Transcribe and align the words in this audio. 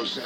Welcome 0.00 0.16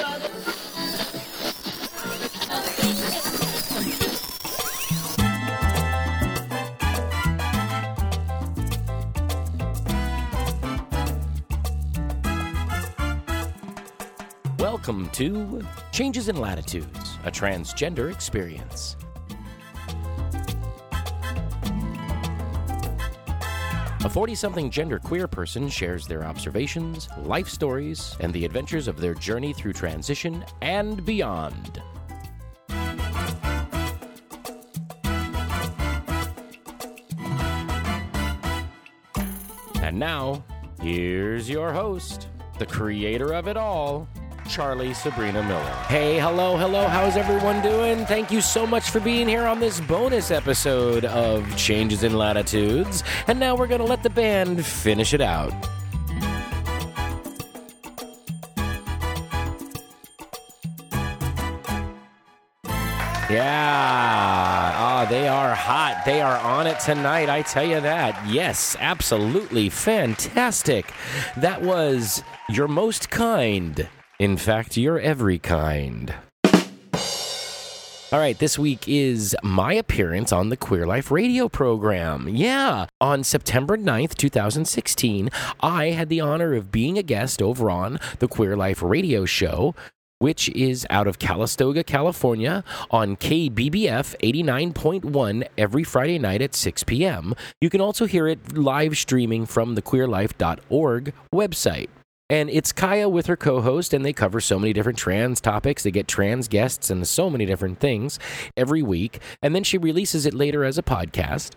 to 15.11 15.67
Changes 15.91 16.29
in 16.29 16.37
Latitudes, 16.37 17.19
a 17.25 17.33
transgender 17.33 18.13
experience. 18.13 18.95
A 24.05 24.11
40 24.11 24.35
something 24.35 24.71
genderqueer 24.71 25.31
person 25.31 25.67
shares 25.67 26.07
their 26.07 26.25
observations, 26.25 27.09
life 27.23 27.49
stories, 27.49 28.15
and 28.21 28.35
the 28.35 28.45
adventures 28.45 28.87
of 28.87 29.01
their 29.01 29.15
journey 29.15 29.55
through 29.55 29.73
transition 29.73 30.45
and 30.61 31.03
beyond. 31.07 31.81
And 39.81 39.99
now, 39.99 40.45
here's 40.83 41.49
your 41.49 41.73
host, 41.73 42.29
the 42.59 42.67
creator 42.67 43.33
of 43.33 43.49
it 43.49 43.57
all, 43.57 44.07
Charlie 44.49 44.95
Sabrina 44.95 45.43
Miller. 45.43 45.71
Hey, 45.89 46.19
hello, 46.19 46.57
hello. 46.57 46.87
How's 46.87 47.17
everyone 47.17 47.63
doing? 47.63 48.05
Thank 48.07 48.31
you 48.31 48.41
so 48.41 48.67
much 48.67 48.91
for 48.91 49.01
being 49.01 49.27
here 49.29 49.45
on 49.45 49.61
this 49.61 49.81
bonus 49.81 50.31
episode 50.31 51.05
of 51.05 51.57
Changes 51.57 52.03
in 52.03 52.17
Latitudes. 52.17 53.03
And 53.27 53.41
now 53.41 53.57
we're 53.57 53.67
going 53.67 53.81
to 53.81 53.87
let 53.87 54.03
the 54.03 54.11
band 54.11 54.65
finish 54.65 55.15
it 55.15 55.21
out. 55.21 55.53
Yeah. 63.31 64.73
Ah, 64.77 65.07
they 65.09 65.27
are 65.27 65.55
hot. 65.55 66.03
They 66.05 66.21
are 66.21 66.39
on 66.39 66.67
it 66.67 66.79
tonight. 66.79 67.29
I 67.29 67.43
tell 67.43 67.67
you 67.67 67.81
that. 67.81 68.29
Yes, 68.29 68.77
absolutely 68.79 69.71
fantastic. 69.71 70.93
That 71.37 71.63
was 71.63 72.23
your 72.49 72.69
most 72.69 73.11
kind. 73.11 73.89
In 74.21 74.37
fact, 74.37 74.77
you're 74.77 75.01
every 75.01 75.41
kind. 75.41 76.15
All 78.13 78.21
right, 78.21 78.39
this 78.39 78.57
week 78.57 78.85
is 78.87 79.35
my 79.43 79.73
appearance 79.73 80.31
on 80.31 80.49
the 80.49 80.57
Queer 80.57 80.87
Life 80.87 81.11
radio 81.11 81.49
program. 81.49 82.29
Yeah, 82.29 82.87
on 83.01 83.25
September 83.25 83.77
9th, 83.77 84.15
2016, 84.15 85.31
I 85.59 85.87
had 85.87 86.09
the 86.09 86.21
honor 86.21 86.55
of 86.55 86.71
being 86.71 86.97
a 86.97 87.03
guest 87.03 87.43
over 87.43 87.69
on 87.69 87.99
the 88.21 88.29
Queer 88.29 88.57
Life 88.57 88.83
radio 88.83 89.25
show, 89.25 89.75
which 90.21 90.49
is 90.51 90.87
out 90.91 91.09
of 91.09 91.19
Calistoga, 91.19 91.83
California, 91.83 92.63
on 92.93 93.17
KBBF 93.17 94.15
89.1 94.23 95.49
every 95.59 95.83
Friday 95.83 96.21
night 96.21 96.41
at 96.41 96.55
6 96.55 96.85
p.m. 96.85 97.35
You 97.61 97.69
can 97.69 97.81
also 97.81 98.07
hear 98.07 98.29
it 98.29 98.57
live 98.57 98.97
streaming 98.97 99.45
from 99.45 99.75
the 99.75 99.83
queerlife.org 99.83 101.13
website. 101.35 101.89
And 102.35 102.51
it's 102.51 102.73
Kaya 102.73 103.09
with 103.09 103.27
her 103.27 103.37
co 103.37 103.61
host, 103.61 103.95
and 103.95 104.05
they 104.05 104.13
cover 104.13 104.41
so 104.41 104.59
many 104.59 104.73
different 104.73 104.99
trans 104.99 105.41
topics. 105.41 105.85
They 105.85 105.93
get 105.93 106.09
trans 106.09 106.49
guests 106.49 106.91
and 106.91 107.07
so 107.07 107.31
many 107.31 107.47
different 107.47 107.79
things 107.79 108.19
every 108.57 108.83
week. 108.83 109.21
And 109.41 109.55
then 109.55 109.63
she 109.63 109.79
releases 109.79 110.27
it 110.27 110.35
later 110.35 110.65
as 110.65 110.77
a 110.77 110.83
podcast. 110.83 111.53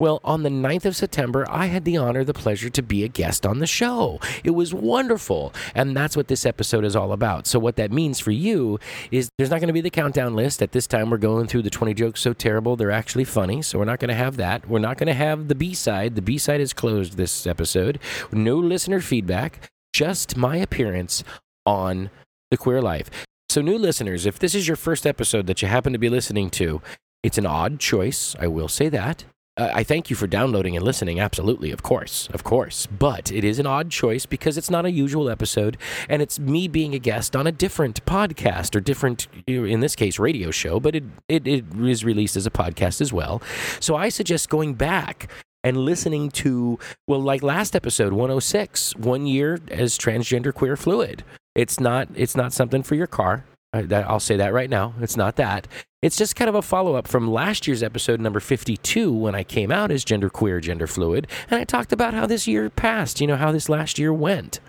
Well, 0.00 0.20
on 0.24 0.42
the 0.42 0.48
9th 0.48 0.86
of 0.86 0.96
September, 0.96 1.46
I 1.48 1.66
had 1.66 1.84
the 1.84 1.96
honor, 1.96 2.24
the 2.24 2.34
pleasure 2.34 2.68
to 2.68 2.82
be 2.82 3.04
a 3.04 3.08
guest 3.08 3.46
on 3.46 3.60
the 3.60 3.66
show. 3.68 4.18
It 4.42 4.50
was 4.50 4.74
wonderful. 4.74 5.54
And 5.76 5.96
that's 5.96 6.16
what 6.16 6.26
this 6.26 6.44
episode 6.44 6.84
is 6.84 6.96
all 6.96 7.12
about. 7.12 7.46
So, 7.46 7.60
what 7.60 7.76
that 7.76 7.92
means 7.92 8.18
for 8.18 8.32
you 8.32 8.80
is 9.12 9.28
there's 9.38 9.50
not 9.50 9.60
going 9.60 9.68
to 9.68 9.72
be 9.72 9.80
the 9.80 9.88
countdown 9.88 10.34
list. 10.34 10.60
At 10.60 10.72
this 10.72 10.88
time, 10.88 11.10
we're 11.10 11.18
going 11.18 11.46
through 11.46 11.62
the 11.62 11.70
20 11.70 11.94
jokes 11.94 12.20
so 12.20 12.32
terrible, 12.32 12.74
they're 12.74 12.90
actually 12.90 13.22
funny. 13.22 13.62
So, 13.62 13.78
we're 13.78 13.84
not 13.84 14.00
going 14.00 14.08
to 14.08 14.14
have 14.14 14.36
that. 14.38 14.68
We're 14.68 14.80
not 14.80 14.98
going 14.98 15.06
to 15.06 15.14
have 15.14 15.46
the 15.46 15.54
B 15.54 15.72
side. 15.72 16.16
The 16.16 16.22
B 16.22 16.36
side 16.36 16.60
is 16.60 16.72
closed 16.72 17.16
this 17.16 17.46
episode. 17.46 18.00
No 18.32 18.58
listener 18.58 18.98
feedback, 18.98 19.70
just 19.92 20.36
my 20.36 20.56
appearance 20.56 21.24
on 21.66 22.10
the 22.50 22.56
queer 22.56 22.80
life. 22.82 23.10
So, 23.48 23.60
new 23.60 23.76
listeners, 23.76 24.24
if 24.26 24.38
this 24.38 24.54
is 24.54 24.66
your 24.66 24.76
first 24.76 25.06
episode 25.06 25.46
that 25.46 25.60
you 25.60 25.68
happen 25.68 25.92
to 25.92 25.98
be 25.98 26.08
listening 26.08 26.50
to, 26.50 26.80
it's 27.22 27.38
an 27.38 27.46
odd 27.46 27.78
choice. 27.78 28.34
I 28.40 28.46
will 28.46 28.68
say 28.68 28.88
that. 28.88 29.24
Uh, 29.58 29.70
I 29.74 29.84
thank 29.84 30.08
you 30.08 30.16
for 30.16 30.26
downloading 30.26 30.74
and 30.76 30.84
listening. 30.84 31.20
Absolutely, 31.20 31.70
of 31.70 31.82
course, 31.82 32.30
of 32.32 32.42
course. 32.42 32.86
But 32.86 33.30
it 33.30 33.44
is 33.44 33.58
an 33.58 33.66
odd 33.66 33.90
choice 33.90 34.24
because 34.24 34.56
it's 34.56 34.70
not 34.70 34.86
a 34.86 34.90
usual 34.90 35.28
episode, 35.28 35.76
and 36.08 36.22
it's 36.22 36.38
me 36.38 36.68
being 36.68 36.94
a 36.94 36.98
guest 36.98 37.36
on 37.36 37.46
a 37.46 37.52
different 37.52 38.02
podcast 38.06 38.74
or 38.74 38.80
different, 38.80 39.28
in 39.46 39.80
this 39.80 39.94
case, 39.94 40.18
radio 40.18 40.50
show. 40.50 40.80
But 40.80 40.96
it 40.96 41.04
it, 41.28 41.46
it 41.46 41.64
is 41.78 42.02
released 42.02 42.36
as 42.36 42.46
a 42.46 42.50
podcast 42.50 43.02
as 43.02 43.12
well. 43.12 43.42
So 43.78 43.94
I 43.94 44.08
suggest 44.08 44.48
going 44.48 44.72
back 44.72 45.30
and 45.64 45.76
listening 45.76 46.30
to 46.30 46.78
well, 47.06 47.20
like 47.20 47.42
last 47.42 47.76
episode, 47.76 48.12
106, 48.12 48.96
one 48.96 49.26
year 49.26 49.60
as 49.70 49.98
transgender 49.98 50.52
queer 50.52 50.76
fluid. 50.76 51.24
It's 51.54 51.78
not 51.80 52.08
it's 52.14 52.36
not 52.36 52.52
something 52.52 52.82
for 52.82 52.94
your 52.94 53.06
car. 53.06 53.44
I'll 53.74 54.20
say 54.20 54.36
that 54.36 54.52
right 54.52 54.68
now. 54.68 54.94
It's 55.00 55.16
not 55.16 55.36
that. 55.36 55.66
It's 56.02 56.16
just 56.16 56.36
kind 56.36 56.48
of 56.48 56.54
a 56.54 56.62
follow 56.62 56.94
up 56.94 57.08
from 57.08 57.30
last 57.30 57.66
year's 57.66 57.82
episode 57.82 58.20
number 58.20 58.40
52 58.40 59.12
when 59.12 59.34
I 59.34 59.44
came 59.44 59.70
out 59.70 59.90
as 59.90 60.04
gender 60.04 60.28
queer, 60.28 60.60
gender 60.60 60.86
fluid, 60.86 61.26
and 61.48 61.58
I 61.60 61.64
talked 61.64 61.92
about 61.92 62.12
how 62.12 62.26
this 62.26 62.46
year 62.46 62.68
passed, 62.68 63.20
you 63.20 63.26
know, 63.26 63.36
how 63.36 63.52
this 63.52 63.68
last 63.68 63.98
year 63.98 64.12
went. 64.12 64.60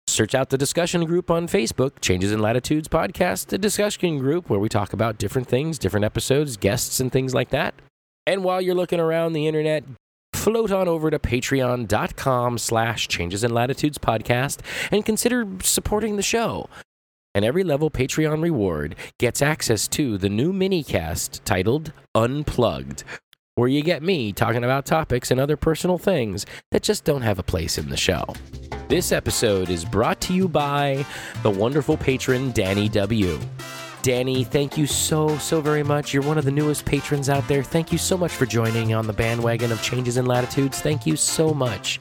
Search 0.07 0.35
out 0.35 0.49
the 0.49 0.57
discussion 0.57 1.03
group 1.05 1.31
on 1.31 1.47
Facebook, 1.47 1.99
Changes 1.99 2.31
in 2.31 2.39
Latitudes 2.39 2.87
Podcast, 2.87 3.47
the 3.47 3.57
discussion 3.57 4.19
group 4.19 4.49
where 4.49 4.59
we 4.59 4.69
talk 4.69 4.93
about 4.93 5.17
different 5.17 5.47
things, 5.47 5.79
different 5.79 6.05
episodes, 6.05 6.57
guests, 6.57 6.99
and 6.99 7.11
things 7.11 7.33
like 7.33 7.49
that. 7.49 7.73
And 8.27 8.43
while 8.43 8.61
you're 8.61 8.75
looking 8.75 8.99
around 8.99 9.33
the 9.33 9.47
internet, 9.47 9.83
float 10.45 10.71
on 10.71 10.87
over 10.87 11.09
to 11.09 11.17
patreon.com 11.17 12.59
slash 12.59 13.07
changes 13.07 13.43
in 13.43 13.51
latitudes 13.51 13.97
podcast 13.97 14.59
and 14.91 15.03
consider 15.03 15.47
supporting 15.63 16.17
the 16.17 16.21
show. 16.21 16.69
And 17.33 17.43
every 17.43 17.63
level 17.63 17.89
Patreon 17.89 18.43
reward 18.43 18.95
gets 19.17 19.41
access 19.41 19.87
to 19.87 20.19
the 20.19 20.29
new 20.29 20.53
minicast 20.53 21.43
titled 21.45 21.93
Unplugged, 22.13 23.03
where 23.55 23.67
you 23.67 23.81
get 23.81 24.03
me 24.03 24.31
talking 24.31 24.63
about 24.63 24.85
topics 24.85 25.31
and 25.31 25.39
other 25.39 25.57
personal 25.57 25.97
things 25.97 26.45
that 26.69 26.83
just 26.83 27.03
don't 27.05 27.23
have 27.23 27.39
a 27.39 27.43
place 27.43 27.79
in 27.79 27.89
the 27.89 27.97
show. 27.97 28.23
This 28.87 29.11
episode 29.11 29.71
is 29.71 29.83
brought 29.83 30.21
to 30.21 30.33
you 30.35 30.47
by 30.47 31.03
the 31.41 31.49
wonderful 31.49 31.97
patron 31.97 32.51
Danny 32.51 32.87
W. 32.89 33.39
Danny, 34.05 34.43
thank 34.43 34.77
you 34.77 34.85
so, 34.85 35.35
so 35.39 35.61
very 35.61 35.81
much. 35.81 36.13
You're 36.13 36.21
one 36.21 36.37
of 36.37 36.45
the 36.45 36.51
newest 36.51 36.85
patrons 36.85 37.27
out 37.27 37.47
there. 37.47 37.63
Thank 37.63 37.91
you 37.91 37.97
so 37.97 38.15
much 38.15 38.31
for 38.31 38.45
joining 38.45 38.93
on 38.93 39.07
the 39.07 39.13
bandwagon 39.13 39.71
of 39.71 39.81
changes 39.81 40.17
in 40.17 40.27
latitudes. 40.27 40.79
Thank 40.79 41.07
you 41.07 41.15
so 41.15 41.55
much. 41.55 41.99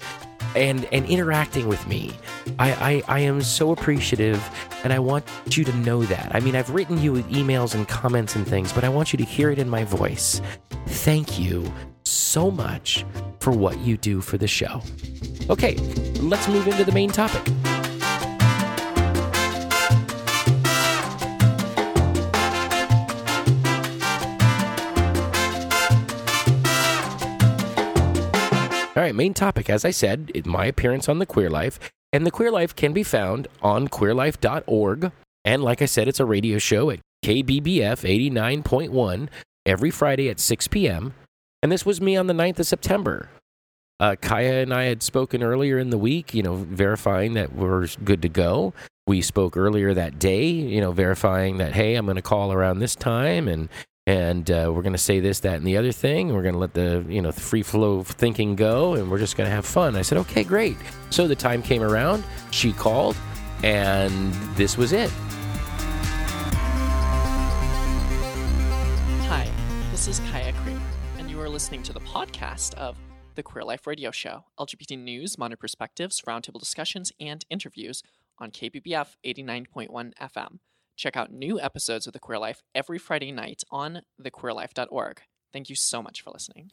And, 0.54 0.84
and 0.92 1.06
interacting 1.06 1.66
with 1.66 1.86
me. 1.86 2.12
I, 2.58 2.72
I, 3.08 3.16
I 3.16 3.20
am 3.20 3.40
so 3.40 3.72
appreciative, 3.72 4.38
and 4.84 4.92
I 4.92 4.98
want 4.98 5.24
you 5.50 5.64
to 5.64 5.74
know 5.78 6.02
that. 6.02 6.34
I 6.34 6.40
mean, 6.40 6.54
I've 6.54 6.68
written 6.68 7.00
you 7.00 7.14
emails 7.22 7.74
and 7.74 7.88
comments 7.88 8.36
and 8.36 8.46
things, 8.46 8.70
but 8.70 8.84
I 8.84 8.90
want 8.90 9.14
you 9.14 9.16
to 9.16 9.24
hear 9.24 9.48
it 9.48 9.58
in 9.58 9.70
my 9.70 9.84
voice. 9.84 10.42
Thank 10.86 11.38
you 11.38 11.72
so 12.02 12.50
much 12.50 13.06
for 13.40 13.50
what 13.50 13.78
you 13.78 13.96
do 13.96 14.20
for 14.20 14.36
the 14.36 14.46
show. 14.46 14.82
Okay, 15.48 15.76
let's 16.20 16.48
move 16.48 16.66
into 16.68 16.84
the 16.84 16.92
main 16.92 17.08
topic. 17.08 17.50
All 28.96 29.02
right, 29.02 29.14
main 29.14 29.34
topic, 29.34 29.68
as 29.68 29.84
I 29.84 29.90
said, 29.90 30.30
is 30.36 30.46
my 30.46 30.66
appearance 30.66 31.08
on 31.08 31.18
The 31.18 31.26
Queer 31.26 31.50
Life. 31.50 31.80
And 32.12 32.24
The 32.24 32.30
Queer 32.30 32.52
Life 32.52 32.76
can 32.76 32.92
be 32.92 33.02
found 33.02 33.48
on 33.60 33.88
queerlife.org. 33.88 35.10
And 35.44 35.64
like 35.64 35.82
I 35.82 35.86
said, 35.86 36.06
it's 36.06 36.20
a 36.20 36.24
radio 36.24 36.58
show 36.58 36.90
at 36.90 37.00
KBBF 37.24 38.30
89.1 38.32 39.28
every 39.66 39.90
Friday 39.90 40.30
at 40.30 40.38
6 40.38 40.68
p.m. 40.68 41.12
And 41.60 41.72
this 41.72 41.84
was 41.84 42.00
me 42.00 42.16
on 42.16 42.28
the 42.28 42.34
9th 42.34 42.60
of 42.60 42.66
September. 42.66 43.30
Uh, 43.98 44.14
Kaya 44.20 44.62
and 44.62 44.72
I 44.72 44.84
had 44.84 45.02
spoken 45.02 45.42
earlier 45.42 45.76
in 45.76 45.90
the 45.90 45.98
week, 45.98 46.32
you 46.32 46.44
know, 46.44 46.54
verifying 46.54 47.34
that 47.34 47.52
we're 47.52 47.88
good 48.04 48.22
to 48.22 48.28
go. 48.28 48.74
We 49.08 49.22
spoke 49.22 49.56
earlier 49.56 49.92
that 49.92 50.20
day, 50.20 50.46
you 50.46 50.80
know, 50.80 50.92
verifying 50.92 51.58
that, 51.58 51.74
hey, 51.74 51.96
I'm 51.96 52.06
going 52.06 52.14
to 52.14 52.22
call 52.22 52.52
around 52.52 52.78
this 52.78 52.94
time 52.94 53.48
and 53.48 53.68
and 54.06 54.50
uh, 54.50 54.70
we're 54.74 54.82
going 54.82 54.92
to 54.92 54.98
say 54.98 55.20
this, 55.20 55.40
that, 55.40 55.54
and 55.54 55.66
the 55.66 55.76
other 55.76 55.92
thing. 55.92 56.32
We're 56.32 56.42
going 56.42 56.54
to 56.54 56.58
let 56.58 56.74
the 56.74 57.04
you 57.08 57.22
know 57.22 57.30
the 57.30 57.40
free 57.40 57.62
flow 57.62 58.00
of 58.00 58.08
thinking 58.08 58.54
go, 58.54 58.94
and 58.94 59.10
we're 59.10 59.18
just 59.18 59.36
going 59.36 59.48
to 59.48 59.54
have 59.54 59.64
fun. 59.64 59.96
I 59.96 60.02
said, 60.02 60.18
okay, 60.18 60.44
great. 60.44 60.76
So 61.10 61.26
the 61.26 61.36
time 61.36 61.62
came 61.62 61.82
around. 61.82 62.22
She 62.50 62.72
called, 62.72 63.16
and 63.62 64.32
this 64.56 64.76
was 64.76 64.92
it. 64.92 65.10
Hi, 69.26 69.48
this 69.90 70.06
is 70.06 70.20
Kaya 70.30 70.52
Kramer, 70.52 70.80
and 71.18 71.30
you 71.30 71.40
are 71.40 71.48
listening 71.48 71.82
to 71.84 71.94
the 71.94 72.00
podcast 72.00 72.74
of 72.74 72.98
the 73.36 73.42
Queer 73.42 73.64
Life 73.64 73.86
Radio 73.86 74.10
Show, 74.10 74.44
LGBT 74.60 74.98
news, 74.98 75.38
modern 75.38 75.56
perspectives, 75.56 76.20
roundtable 76.26 76.60
discussions, 76.60 77.10
and 77.18 77.44
interviews 77.48 78.02
on 78.38 78.50
KBBF 78.50 79.16
89.1 79.24 80.12
FM. 80.20 80.58
Check 80.96 81.16
out 81.16 81.32
new 81.32 81.60
episodes 81.60 82.06
of 82.06 82.12
The 82.12 82.18
Queer 82.18 82.38
Life 82.38 82.62
every 82.74 82.98
Friday 82.98 83.32
night 83.32 83.62
on 83.70 84.02
thequeerlife.org. 84.22 85.22
Thank 85.52 85.68
you 85.68 85.76
so 85.76 86.02
much 86.02 86.22
for 86.22 86.30
listening. 86.30 86.70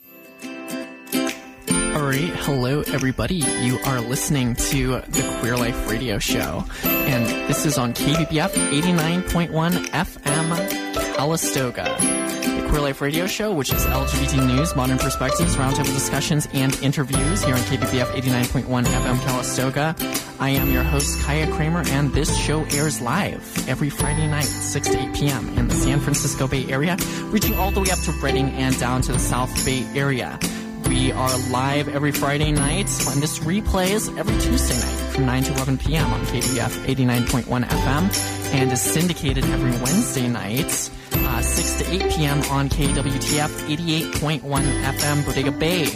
All 1.93 2.07
right, 2.07 2.31
hello 2.45 2.81
everybody. 2.87 3.35
You 3.35 3.77
are 3.85 3.99
listening 3.99 4.55
to 4.55 5.01
the 5.01 5.37
Queer 5.39 5.57
Life 5.57 5.89
Radio 5.89 6.19
Show, 6.19 6.63
and 6.83 7.25
this 7.49 7.65
is 7.65 7.77
on 7.77 7.93
KBBF 7.93 8.49
89.1 8.49 9.49
FM, 9.87 11.15
Calistoga. 11.15 12.30
Queer 12.71 12.83
Life 12.83 13.01
Radio 13.01 13.27
Show, 13.27 13.51
which 13.51 13.73
is 13.73 13.85
LGBT 13.85 14.47
news, 14.47 14.77
modern 14.77 14.97
perspectives, 14.97 15.57
roundtable 15.57 15.93
discussions, 15.93 16.47
and 16.53 16.73
interviews 16.81 17.43
here 17.43 17.53
on 17.53 17.59
KBBF 17.63 18.05
89.1 18.13 18.85
FM, 18.85 19.21
Calistoga. 19.25 19.93
I 20.39 20.51
am 20.51 20.71
your 20.71 20.83
host, 20.83 21.19
Kaya 21.19 21.51
Kramer, 21.51 21.83
and 21.87 22.13
this 22.13 22.33
show 22.37 22.63
airs 22.71 23.01
live 23.01 23.67
every 23.67 23.89
Friday 23.89 24.25
night, 24.25 24.45
6 24.45 24.87
to 24.87 24.97
8 24.97 25.13
p.m. 25.13 25.49
in 25.57 25.67
the 25.67 25.73
San 25.73 25.99
Francisco 25.99 26.47
Bay 26.47 26.65
Area, 26.71 26.95
reaching 27.25 27.55
all 27.55 27.71
the 27.71 27.81
way 27.81 27.91
up 27.91 27.99
to 27.99 28.13
Redding 28.23 28.47
and 28.51 28.79
down 28.79 29.01
to 29.01 29.11
the 29.11 29.19
South 29.19 29.53
Bay 29.65 29.85
Area. 29.93 30.39
We 30.87 31.11
are 31.11 31.37
live 31.49 31.89
every 31.89 32.13
Friday 32.13 32.53
night, 32.53 32.87
and 33.09 33.21
this 33.21 33.39
replays 33.39 34.17
every 34.17 34.39
Tuesday 34.39 34.75
night 34.75 35.11
from 35.11 35.25
9 35.25 35.43
to 35.43 35.53
11 35.55 35.77
p.m. 35.77 36.13
on 36.13 36.21
KBF 36.21 36.85
89.1 36.85 37.65
FM, 37.65 38.53
and 38.53 38.71
is 38.71 38.81
syndicated 38.81 39.43
every 39.43 39.71
Wednesday 39.71 40.29
night, 40.29 40.89
uh, 41.31 41.41
6 41.41 41.73
to 41.79 41.91
8 41.91 42.01
p.m. 42.13 42.41
on 42.51 42.69
KWTF 42.69 43.75
88.1 43.75 44.41
FM 44.41 45.25
Bodega 45.25 45.51
Bay. 45.51 45.87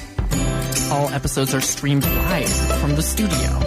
All 0.91 1.09
episodes 1.09 1.53
are 1.53 1.61
streamed 1.61 2.05
live 2.05 2.49
from 2.79 2.95
the 2.95 3.01
studio 3.01 3.59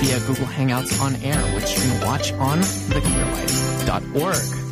via 0.00 0.18
Google 0.20 0.46
Hangouts 0.46 1.00
on 1.00 1.16
air, 1.16 1.40
which 1.54 1.74
you 1.76 1.82
can 1.82 2.06
watch 2.06 2.32
on 2.32 2.60
thequeerlife.org 2.60 4.62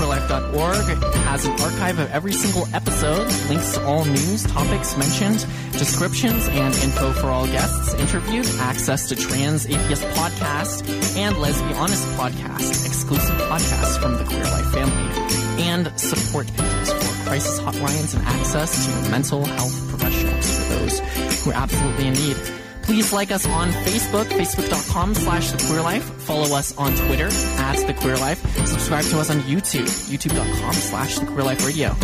queerlife.org 0.00 1.02
has 1.24 1.44
an 1.44 1.52
archive 1.60 1.98
of 1.98 2.10
every 2.10 2.32
single 2.32 2.66
episode, 2.74 3.26
links 3.50 3.74
to 3.74 3.84
all 3.84 4.04
news, 4.06 4.44
topics 4.46 4.96
mentioned, 4.96 5.46
descriptions, 5.72 6.48
and 6.48 6.74
info 6.76 7.12
for 7.12 7.26
all 7.26 7.44
guests 7.46 7.92
interviewed, 7.94 8.46
access 8.60 9.08
to 9.10 9.16
Trans 9.16 9.66
Atheist 9.66 10.02
Podcast 10.16 10.88
and 11.18 11.36
Lesbian 11.36 11.74
Honest 11.74 12.06
Podcast, 12.16 12.86
exclusive 12.86 13.36
podcasts 13.42 14.00
from 14.00 14.16
the 14.16 14.24
Queer 14.24 14.44
Life 14.44 14.72
family, 14.72 15.39
and 15.60 15.98
support 15.98 16.46
pages 16.48 16.92
for 16.92 17.28
crisis 17.28 17.60
hotlines 17.60 18.14
and 18.14 18.24
access 18.26 18.86
to 18.86 19.10
mental 19.10 19.44
health 19.44 19.88
professionals 19.88 20.58
for 20.58 20.74
those 20.74 20.98
who 21.44 21.50
are 21.50 21.54
absolutely 21.54 22.08
in 22.08 22.14
need. 22.14 22.36
Please 22.82 23.12
like 23.12 23.30
us 23.30 23.46
on 23.46 23.70
Facebook, 23.70 24.24
facebook.com 24.24 25.14
slash 25.14 25.52
the 25.52 25.58
queer 25.66 25.82
life. 25.82 26.02
Follow 26.02 26.56
us 26.56 26.76
on 26.76 26.94
Twitter 26.96 27.28
at 27.58 27.76
the 27.86 27.94
queer 27.94 28.16
life. 28.16 28.40
Subscribe 28.66 29.04
to 29.04 29.20
us 29.20 29.30
on 29.30 29.36
YouTube, 29.40 29.86
youtube.com 30.10 30.72
slash 30.72 31.18
the 31.18 31.26
queer 31.26 31.44
life 31.44 31.64
radio. 31.64 31.94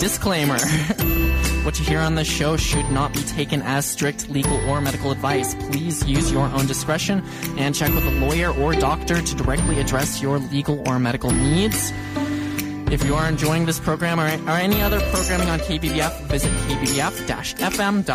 Disclaimer. 0.00 0.58
What 1.68 1.78
you 1.78 1.84
hear 1.84 2.00
on 2.00 2.14
this 2.14 2.26
show 2.26 2.56
should 2.56 2.88
not 2.92 3.12
be 3.12 3.20
taken 3.20 3.60
as 3.60 3.84
strict 3.84 4.30
legal 4.30 4.56
or 4.70 4.80
medical 4.80 5.10
advice. 5.10 5.54
Please 5.54 6.02
use 6.06 6.32
your 6.32 6.46
own 6.46 6.66
discretion 6.66 7.22
and 7.58 7.74
check 7.74 7.92
with 7.94 8.06
a 8.06 8.10
lawyer 8.12 8.54
or 8.54 8.72
doctor 8.72 9.20
to 9.20 9.34
directly 9.34 9.78
address 9.78 10.22
your 10.22 10.38
legal 10.38 10.88
or 10.88 10.98
medical 10.98 11.30
needs. 11.30 11.92
If 12.90 13.04
you 13.04 13.14
are 13.16 13.28
enjoying 13.28 13.66
this 13.66 13.78
program 13.78 14.18
or, 14.18 14.24
or 14.24 14.56
any 14.56 14.80
other 14.80 14.98
programming 15.10 15.50
on 15.50 15.58
KBBF, 15.58 16.22
visit 16.22 16.50
kbbf-fm.org 16.68 18.10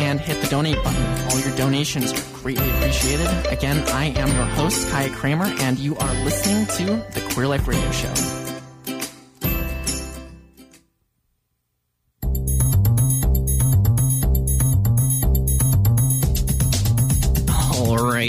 and 0.00 0.20
hit 0.20 0.42
the 0.42 0.48
donate 0.48 0.82
button. 0.84 1.30
All 1.30 1.40
your 1.40 1.56
donations 1.56 2.12
are 2.12 2.38
greatly 2.38 2.70
appreciated. 2.70 3.28
Again, 3.50 3.78
I 3.88 4.06
am 4.06 4.28
your 4.28 4.44
host, 4.44 4.90
Kaya 4.90 5.08
Kramer, 5.10 5.46
and 5.60 5.78
you 5.78 5.96
are 5.96 6.14
listening 6.24 6.66
to 6.76 7.02
the 7.12 7.26
Queer 7.32 7.48
Life 7.48 7.66
Radio 7.66 7.90
Show. 7.92 8.37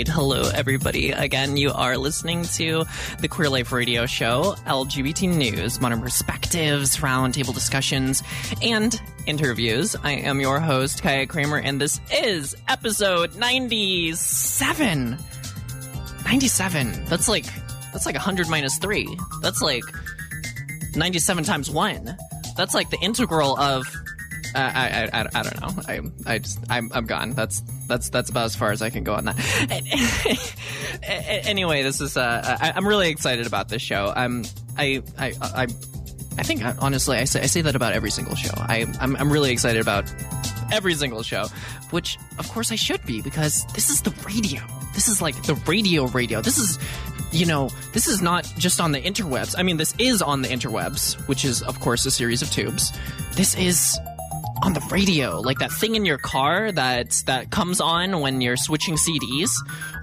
Hello, 0.07 0.49
everybody. 0.53 1.11
Again, 1.11 1.57
you 1.57 1.71
are 1.71 1.97
listening 1.97 2.43
to 2.43 2.85
the 3.19 3.27
Queer 3.27 3.49
Life 3.49 3.71
Radio 3.71 4.05
Show, 4.05 4.55
LGBT 4.65 5.35
news, 5.35 5.81
modern 5.81 6.01
perspectives, 6.01 6.97
roundtable 6.97 7.53
discussions, 7.53 8.23
and 8.61 9.01
interviews. 9.25 9.95
I 10.01 10.11
am 10.11 10.39
your 10.39 10.59
host, 10.59 11.03
Kaya 11.03 11.25
Kramer, 11.27 11.57
and 11.57 11.81
this 11.81 11.99
is 12.13 12.55
episode 12.67 13.35
97. 13.35 15.17
97. 16.23 17.05
That's 17.05 17.27
like, 17.27 17.45
that's 17.91 18.05
like 18.05 18.15
100 18.15 18.47
minus 18.47 18.77
3. 18.77 19.07
That's 19.41 19.61
like 19.61 19.83
97 20.95 21.43
times 21.43 21.69
1. 21.69 22.17
That's 22.55 22.73
like 22.73 22.89
the 22.89 22.99
integral 22.99 23.57
of 23.59 23.85
I, 24.55 25.09
I, 25.13 25.21
I, 25.21 25.27
I 25.33 25.43
don't 25.43 25.61
know. 25.61 25.83
I, 25.87 26.33
I 26.33 26.37
just, 26.39 26.59
I'm, 26.69 26.89
I'm 26.93 27.05
gone. 27.05 27.31
That's, 27.33 27.61
that's, 27.87 28.09
that's 28.09 28.29
about 28.29 28.45
as 28.45 28.55
far 28.55 28.71
as 28.71 28.81
I 28.81 28.89
can 28.89 29.03
go 29.03 29.13
on 29.13 29.25
that. 29.25 29.37
anyway, 31.45 31.83
this 31.83 32.01
is, 32.01 32.17
uh, 32.17 32.57
I, 32.61 32.73
I'm 32.75 32.87
really 32.87 33.09
excited 33.09 33.47
about 33.47 33.69
this 33.69 33.81
show. 33.81 34.11
I'm, 34.15 34.43
I, 34.77 35.01
I, 35.17 35.33
I, 35.41 35.67
I 36.37 36.43
think 36.43 36.63
honestly, 36.81 37.17
I 37.17 37.25
say, 37.25 37.41
I 37.41 37.47
say 37.47 37.61
that 37.61 37.75
about 37.75 37.93
every 37.93 38.11
single 38.11 38.35
show. 38.35 38.53
I, 38.55 38.85
I'm, 38.99 39.15
I'm 39.17 39.31
really 39.31 39.51
excited 39.51 39.81
about 39.81 40.11
every 40.71 40.93
single 40.95 41.23
show, 41.23 41.45
which 41.91 42.17
of 42.37 42.47
course 42.49 42.71
I 42.71 42.75
should 42.75 43.05
be 43.05 43.21
because 43.21 43.65
this 43.73 43.89
is 43.89 44.01
the 44.01 44.11
radio. 44.25 44.61
This 44.93 45.07
is 45.07 45.21
like 45.21 45.41
the 45.43 45.55
radio 45.67 46.05
radio. 46.07 46.41
This 46.41 46.57
is, 46.57 46.79
you 47.31 47.45
know, 47.45 47.69
this 47.93 48.07
is 48.07 48.21
not 48.21 48.51
just 48.57 48.79
on 48.79 48.91
the 48.91 49.01
interwebs. 49.01 49.55
I 49.57 49.63
mean, 49.63 49.77
this 49.77 49.93
is 49.99 50.21
on 50.21 50.41
the 50.41 50.49
interwebs, 50.49 51.15
which 51.27 51.45
is 51.45 51.61
of 51.63 51.79
course 51.79 52.05
a 52.05 52.11
series 52.11 52.41
of 52.41 52.51
tubes. 52.51 52.91
This 53.33 53.55
is 53.55 53.99
on 54.61 54.73
the 54.73 54.81
radio, 54.91 55.39
like 55.39 55.59
that 55.59 55.71
thing 55.71 55.95
in 55.95 56.05
your 56.05 56.17
car 56.17 56.71
that 56.71 57.21
that 57.25 57.49
comes 57.49 57.79
on 57.79 58.19
when 58.21 58.41
you're 58.41 58.57
switching 58.57 58.95
CDs, 58.95 59.49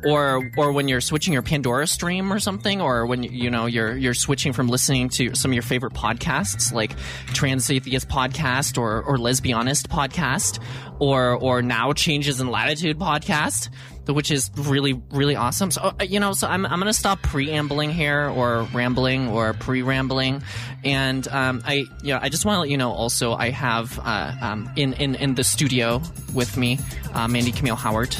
or 0.06 0.50
or 0.56 0.72
when 0.72 0.88
you're 0.88 1.00
switching 1.00 1.32
your 1.32 1.42
Pandora 1.42 1.86
stream 1.86 2.32
or 2.32 2.38
something, 2.38 2.80
or 2.80 3.06
when 3.06 3.22
you 3.22 3.50
know 3.50 3.66
you're 3.66 3.96
you're 3.96 4.14
switching 4.14 4.52
from 4.52 4.68
listening 4.68 5.08
to 5.10 5.34
some 5.34 5.50
of 5.50 5.54
your 5.54 5.62
favorite 5.62 5.92
podcasts 5.92 6.72
like 6.72 6.96
Trans 7.28 7.70
Atheist 7.70 8.08
podcast 8.08 8.78
or 8.78 9.02
or 9.02 9.16
Lesbianist 9.18 9.88
podcast, 9.88 10.60
or 11.00 11.34
or 11.34 11.62
now 11.62 11.92
Changes 11.92 12.40
in 12.40 12.50
Latitude 12.50 12.98
podcast 12.98 13.68
which 14.14 14.30
is 14.30 14.50
really 14.56 14.94
really 15.10 15.36
awesome. 15.36 15.70
So 15.70 15.80
uh, 15.82 16.04
you 16.04 16.20
know, 16.20 16.32
so 16.32 16.46
I'm 16.48 16.66
I'm 16.66 16.78
gonna 16.78 16.92
stop 16.92 17.22
preambling 17.22 17.90
here 17.90 18.28
or 18.28 18.68
rambling 18.72 19.28
or 19.28 19.52
pre-rambling, 19.54 20.42
and 20.84 21.26
um, 21.28 21.62
I 21.64 21.84
know 22.02 22.18
I 22.20 22.28
just 22.28 22.44
want 22.44 22.56
to 22.56 22.60
let 22.60 22.70
you 22.70 22.76
know 22.76 22.92
also 22.92 23.34
I 23.34 23.50
have 23.50 23.98
uh, 24.02 24.32
um, 24.40 24.70
in 24.76 24.92
in 24.94 25.14
in 25.16 25.34
the 25.34 25.44
studio 25.44 26.00
with 26.34 26.56
me 26.56 26.78
uh, 27.14 27.28
Mandy 27.28 27.52
Camille 27.52 27.76
Howard. 27.76 28.16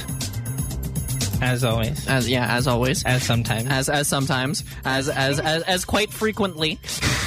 As 1.41 1.65
always. 1.65 2.07
As 2.07 2.29
yeah, 2.29 2.57
as 2.57 2.67
always. 2.67 3.05
As 3.05 3.23
sometimes. 3.23 3.69
As 3.69 3.89
as 3.89 4.09
sometimes. 4.09 4.65
As 4.85 5.09
as 5.09 5.39
as, 5.41 5.63
as 5.63 5.85
quite 5.85 6.11
frequently. 6.11 6.79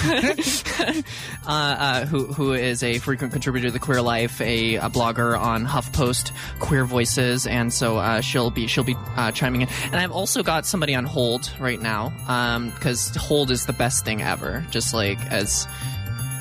uh, 0.06 1.04
uh, 1.48 2.06
who 2.06 2.26
who 2.26 2.54
is 2.54 2.84
a 2.84 3.00
frequent 3.00 3.34
contributor 3.34 3.68
to 3.68 3.72
the 3.72 3.80
Queer 3.80 4.02
Life, 4.02 4.42
a, 4.42 4.76
a 4.76 4.90
blogger 4.90 5.40
on 5.40 5.66
HuffPost 5.66 6.32
Queer 6.60 6.86
Voices, 6.86 7.48
and 7.48 7.74
so 7.74 7.98
uh, 7.98 8.22
she'll 8.22 8.52
be 8.52 8.68
she'll 8.68 8.84
be 8.84 8.96
uh, 9.16 9.32
chiming 9.32 9.62
in. 9.62 9.70
And 9.86 9.96
I've 9.96 10.12
also 10.12 10.44
got 10.44 10.66
somebody 10.66 10.96
on 10.96 11.06
hold 11.06 11.52
right 11.60 11.82
now 11.82 12.10
because 12.76 13.16
hold 13.16 13.52
is 13.52 13.66
the 13.66 13.74
best 13.74 14.06
thing 14.06 14.22
ever. 14.22 14.66
Just 14.72 14.94
like 14.94 15.20
as 15.32 15.68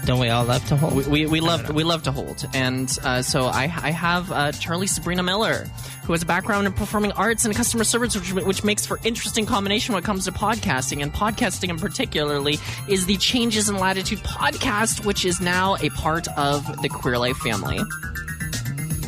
Don't 0.09 0.21
we 0.21 0.31
all 0.31 0.47
love 0.47 0.65
to 0.69 0.77
hold? 0.79 0.95
We, 0.95 1.07
we, 1.07 1.27
we 1.27 1.41
love 1.41 1.69
we 1.75 1.85
love 1.85 2.05
to 2.05 2.13
hold, 2.13 2.49
and 2.55 2.91
uh, 3.05 3.21
so 3.21 3.45
I 3.45 3.65
I 3.65 3.91
have 3.91 4.33
uh, 4.33 4.53
Charlie 4.53 4.87
Sabrina 4.87 5.23
Miller, 5.23 5.67
who 6.05 6.15
has 6.15 6.23
a 6.23 6.27
background 6.27 6.67
in 6.67 6.73
performing 6.73 7.13
arts 7.13 7.45
and 7.45 7.55
customer 7.55 7.85
service, 7.85 8.17
which, 8.17 8.33
which 8.33 8.65
makes 8.65 8.87
for 8.87 8.99
interesting 9.05 9.45
combination 9.45 9.93
when 9.93 10.03
it 10.03 10.07
comes 10.07 10.25
to 10.25 10.33
podcasting, 10.33 11.03
and 11.03 11.13
podcasting 11.13 11.69
in 11.69 11.77
particularly 11.77 12.59
is 12.89 13.05
the 13.05 13.19
Changes 13.19 13.69
in 13.69 13.77
Latitude 13.77 14.21
podcast, 14.21 15.05
which 15.05 15.27
is 15.27 15.43
now 15.43 15.77
a 15.83 15.91
part 15.91 16.27
of 16.39 16.81
the 16.81 16.89
Queer 16.89 17.19
Life 17.19 17.37
family, 17.37 17.79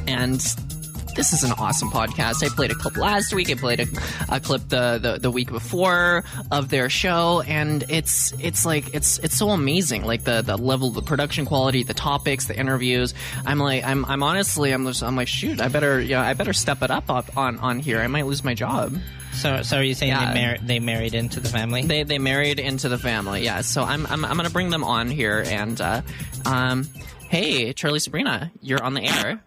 and 0.07 0.42
this 1.14 1.33
is 1.33 1.43
an 1.45 1.52
awesome 1.52 1.90
podcast. 1.90 2.45
I 2.45 2.49
played 2.49 2.71
a 2.71 2.75
clip 2.75 2.97
last 2.97 3.33
week. 3.35 3.50
I 3.50 3.55
played 3.55 3.81
a, 3.81 3.87
a 4.37 4.40
clip 4.40 4.62
the, 4.69 4.99
the, 5.02 5.19
the 5.21 5.31
week 5.31 5.50
before 5.50 6.25
of 6.50 6.69
their 6.69 6.88
show, 6.90 7.43
and 7.47 7.85
it's 7.88 8.33
it's 8.40 8.64
like 8.64 8.95
it's 8.95 9.19
it's 9.19 9.37
so 9.37 9.50
amazing. 9.50 10.05
Like 10.05 10.25
the 10.25 10.43
the 10.43 10.57
level, 10.57 10.90
the 10.90 11.02
production 11.02 11.45
quality, 11.47 11.83
the 11.83 11.95
topics, 11.95 12.47
the 12.47 12.59
interviews. 12.59 13.14
I'm 13.45 13.59
like 13.59 13.85
I'm 13.85 14.05
I'm 14.07 14.23
honestly 14.23 14.73
I'm 14.73 14.87
just, 14.87 15.02
I'm 15.02 15.17
like 15.17 15.29
shoot. 15.29 15.61
I 15.61 15.69
better 15.69 16.00
yeah 16.00 16.23
I 16.23 16.35
better 16.35 16.52
step 16.52 16.83
it 16.83 16.90
up, 16.90 17.11
up 17.11 17.37
on 17.37 17.59
on 17.59 17.79
here. 17.81 18.00
I 18.00 18.07
might 18.07 18.26
lose 18.26 18.43
my 18.45 18.55
job. 18.55 18.97
So, 19.33 19.62
so 19.62 19.76
are 19.79 19.83
you 19.83 19.95
saying 19.95 20.11
Yeah. 20.12 20.35
they, 20.35 20.40
mar- 20.47 20.59
they 20.61 20.79
married 20.81 21.14
into 21.14 21.38
the 21.40 21.49
family? 21.49 21.83
They 21.83 22.02
they 22.02 22.19
married 22.19 22.59
into 22.59 22.88
the 22.88 22.99
family. 22.99 23.45
Yeah. 23.45 23.61
So 23.61 23.83
I'm 23.83 24.07
I'm 24.07 24.25
I'm 24.25 24.37
gonna 24.37 24.50
bring 24.50 24.71
them 24.71 24.85
on 24.85 25.09
here 25.09 25.45
and 25.47 25.81
uh, 25.81 26.02
um 26.47 26.88
hey 27.29 27.73
Charlie 27.73 28.00
Sabrina, 28.00 28.50
you're 28.61 28.83
on 28.83 28.95
the 28.95 29.02
air. 29.05 29.43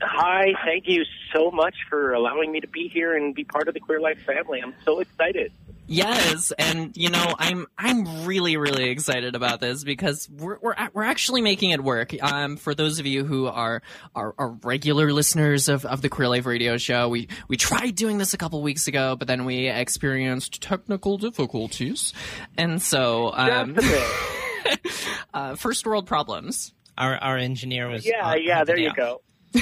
Hi, 0.00 0.54
thank 0.64 0.88
you 0.88 1.04
so 1.32 1.50
much 1.50 1.74
for 1.88 2.12
allowing 2.12 2.52
me 2.52 2.60
to 2.60 2.68
be 2.68 2.88
here 2.88 3.16
and 3.16 3.34
be 3.34 3.44
part 3.44 3.68
of 3.68 3.74
the 3.74 3.80
Queer 3.80 4.00
Life 4.00 4.20
family. 4.22 4.60
I'm 4.60 4.74
so 4.84 5.00
excited. 5.00 5.52
Yes, 5.86 6.50
and 6.58 6.96
you 6.96 7.10
know, 7.10 7.34
I'm 7.38 7.66
I'm 7.76 8.24
really 8.24 8.56
really 8.56 8.88
excited 8.88 9.34
about 9.34 9.60
this 9.60 9.84
because 9.84 10.30
we're 10.30 10.58
we're 10.62 10.74
we're 10.94 11.04
actually 11.04 11.42
making 11.42 11.70
it 11.70 11.82
work. 11.82 12.14
Um, 12.22 12.56
for 12.56 12.74
those 12.74 13.00
of 13.00 13.06
you 13.06 13.24
who 13.24 13.46
are 13.48 13.82
are, 14.14 14.34
are 14.38 14.48
regular 14.62 15.12
listeners 15.12 15.68
of, 15.68 15.84
of 15.84 16.00
the 16.00 16.08
Queer 16.08 16.28
Life 16.28 16.46
Radio 16.46 16.78
Show, 16.78 17.10
we 17.10 17.28
we 17.48 17.58
tried 17.58 17.96
doing 17.96 18.16
this 18.16 18.32
a 18.32 18.38
couple 18.38 18.62
weeks 18.62 18.88
ago, 18.88 19.14
but 19.14 19.28
then 19.28 19.44
we 19.44 19.68
experienced 19.68 20.62
technical 20.62 21.18
difficulties, 21.18 22.14
and 22.56 22.80
so 22.80 23.32
um, 23.34 23.74
Just 23.74 23.86
a 23.86 24.78
bit. 24.80 24.80
uh, 25.34 25.54
first 25.56 25.86
world 25.86 26.06
problems. 26.06 26.72
Our 26.96 27.16
our 27.18 27.36
engineer 27.36 27.88
was. 27.88 28.06
Yeah, 28.06 28.30
uh, 28.30 28.34
yeah, 28.36 28.64
there 28.64 28.78
yeah. 28.78 28.88
you 28.88 28.94
go. 28.94 29.20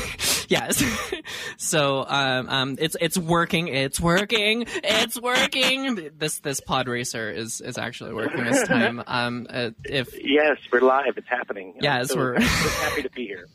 Yes. 0.48 0.84
so 1.56 2.04
um, 2.06 2.48
um, 2.50 2.76
it's 2.78 2.94
it's 3.00 3.16
working. 3.16 3.68
It's 3.68 3.98
working. 3.98 4.66
It's 4.68 5.18
working. 5.18 6.10
This 6.18 6.40
this 6.40 6.60
pod 6.60 6.88
racer 6.88 7.30
is 7.30 7.62
is 7.62 7.78
actually 7.78 8.12
working 8.12 8.44
this 8.44 8.68
time. 8.68 9.02
Um, 9.12 9.46
uh, 9.48 9.70
if 9.84 10.14
Yes, 10.22 10.58
we're 10.70 10.80
live. 10.80 11.16
It's 11.16 11.28
happening. 11.28 11.74
Yes, 11.80 12.08
so, 12.08 12.16
we're- 12.16 12.42
so 12.42 12.68
happy 12.82 13.02
to 13.02 13.10
be 13.10 13.26
here. 13.26 13.46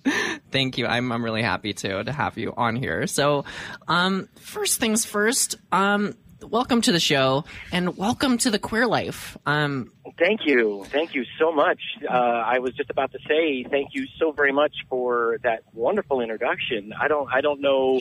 thank 0.51 0.77
you, 0.79 0.87
I'm 0.87 1.11
I'm 1.11 1.23
really 1.23 1.43
happy 1.43 1.73
to 1.73 2.03
to 2.03 2.11
have 2.11 2.37
you 2.37 2.53
on 2.57 2.75
here. 2.75 3.05
So, 3.05 3.45
um, 3.87 4.27
first 4.39 4.79
things 4.79 5.05
first. 5.05 5.55
Um, 5.71 6.15
welcome 6.49 6.81
to 6.81 6.91
the 6.91 6.99
show 6.99 7.43
and 7.71 7.97
welcome 7.97 8.37
to 8.37 8.49
the 8.49 8.59
queer 8.59 8.87
life. 8.87 9.37
Um, 9.45 9.91
Thank 10.17 10.41
you. 10.45 10.85
Thank 10.87 11.13
you 11.13 11.25
so 11.37 11.51
much. 11.51 11.79
Uh, 12.09 12.13
I 12.13 12.59
was 12.59 12.73
just 12.73 12.89
about 12.89 13.11
to 13.11 13.19
say 13.27 13.63
thank 13.69 13.89
you 13.93 14.07
so 14.17 14.31
very 14.31 14.53
much 14.53 14.73
for 14.89 15.39
that 15.43 15.63
wonderful 15.73 16.21
introduction. 16.21 16.93
I 16.99 17.07
don't, 17.07 17.29
I 17.31 17.41
don't 17.41 17.61
know. 17.61 17.99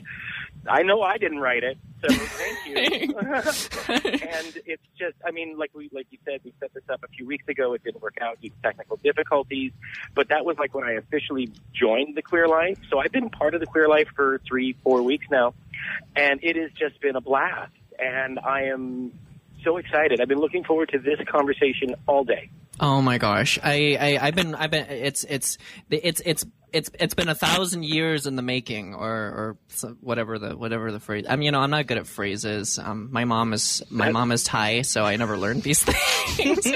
I 0.69 0.83
know 0.83 1.03
I 1.03 1.19
didn't 1.19 1.41
write 1.41 1.63
it, 1.63 1.79
so 2.03 2.13
thank 2.13 2.67
you. 2.67 3.19
and 3.19 4.59
it's 4.67 4.83
just, 4.99 5.15
I 5.25 5.31
mean, 5.31 5.57
like 5.59 5.71
we, 5.75 5.91
like 5.93 6.07
you 6.11 6.19
said, 6.25 6.41
we 6.45 6.53
set 6.59 6.73
this 6.75 6.83
up 6.89 7.05
a 7.05 7.09
few 7.09 7.27
weeks 7.27 7.47
ago. 7.49 7.75
It 7.75 7.85
didn't 7.85 8.03
work 8.03 8.17
out 8.21 8.41
due 8.41 8.51
to 8.51 8.57
technical 8.63 8.97
difficulties, 8.97 9.73
but 10.15 10.29
that 10.29 10.45
was 10.45 10.57
like 10.59 10.75
when 10.75 10.85
I 10.85 10.93
officially 10.93 11.53
joined 11.73 12.17
the 12.17 12.23
Queer 12.23 12.49
Life. 12.49 12.79
So 12.91 12.99
I've 12.99 13.13
been 13.13 13.31
part 13.31 13.55
of 13.55 13.61
the 13.61 13.67
Queer 13.67 13.89
Life 13.89 14.09
for 14.17 14.41
three, 14.47 14.75
four 14.83 15.03
weeks 15.03 15.27
now, 15.31 15.55
and 16.17 16.41
it 16.43 16.57
has 16.57 16.71
just 16.73 17.01
been 17.01 17.17
a 17.17 17.21
blast. 17.21 17.73
And 17.99 18.39
I 18.41 18.63
am 18.65 19.13
so 19.65 19.77
excited. 19.79 20.21
I've 20.21 20.29
been 20.29 20.39
looking 20.41 20.65
forward 20.65 20.89
to 20.91 20.99
this 20.99 21.19
conversation 21.29 21.95
all 22.07 22.25
day. 22.25 22.51
Oh 22.79 23.01
my 23.01 23.17
gosh, 23.17 23.59
I, 23.63 23.97
I 23.99 24.27
I've 24.27 24.35
been 24.35 24.55
I've 24.55 24.71
been 24.71 24.85
it's 24.91 25.25
it's 25.25 25.57
it's 25.89 26.21
it's 26.21 26.45
it's 26.75 26.91
it's 27.01 27.15
been 27.15 27.31
a 27.31 27.35
thousand 27.35 27.85
years 27.87 28.27
in 28.27 28.37
the 28.37 28.43
making, 28.43 28.93
or 28.95 29.09
or 29.09 29.57
whatever 30.03 30.39
the 30.39 30.55
whatever 30.55 30.93
the 30.93 31.01
phrase. 31.01 31.25
I 31.27 31.37
mean, 31.37 31.47
you 31.47 31.51
know, 31.53 31.61
I'm 31.61 31.71
not 31.71 31.87
good 31.87 31.97
at 31.97 32.07
phrases. 32.07 32.79
Um, 32.79 33.09
my 33.11 33.25
mom 33.25 33.55
is 33.55 33.83
my 33.89 34.11
mom 34.11 34.31
is 34.31 34.45
Thai, 34.45 34.83
so 34.83 35.05
I 35.07 35.17
never 35.17 35.39
learned 35.39 35.63
these 35.63 35.83
things. 35.85 36.67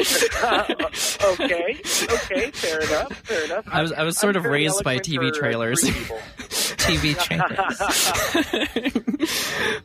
Uh, 0.43 0.65
okay, 1.33 1.77
okay, 2.15 2.51
fair 2.51 2.81
enough, 2.81 3.13
fair 3.25 3.45
enough. 3.45 3.69
I 3.71 3.83
was- 3.83 3.93
I 3.93 4.03
was 4.05 4.17
sort 4.17 4.37
I'm 4.37 4.47
of 4.47 4.51
raised 4.51 4.83
by 4.83 5.01
TV 5.01 5.31
trailers. 5.35 5.85
TV 6.91 7.17
trailers. 7.25 7.79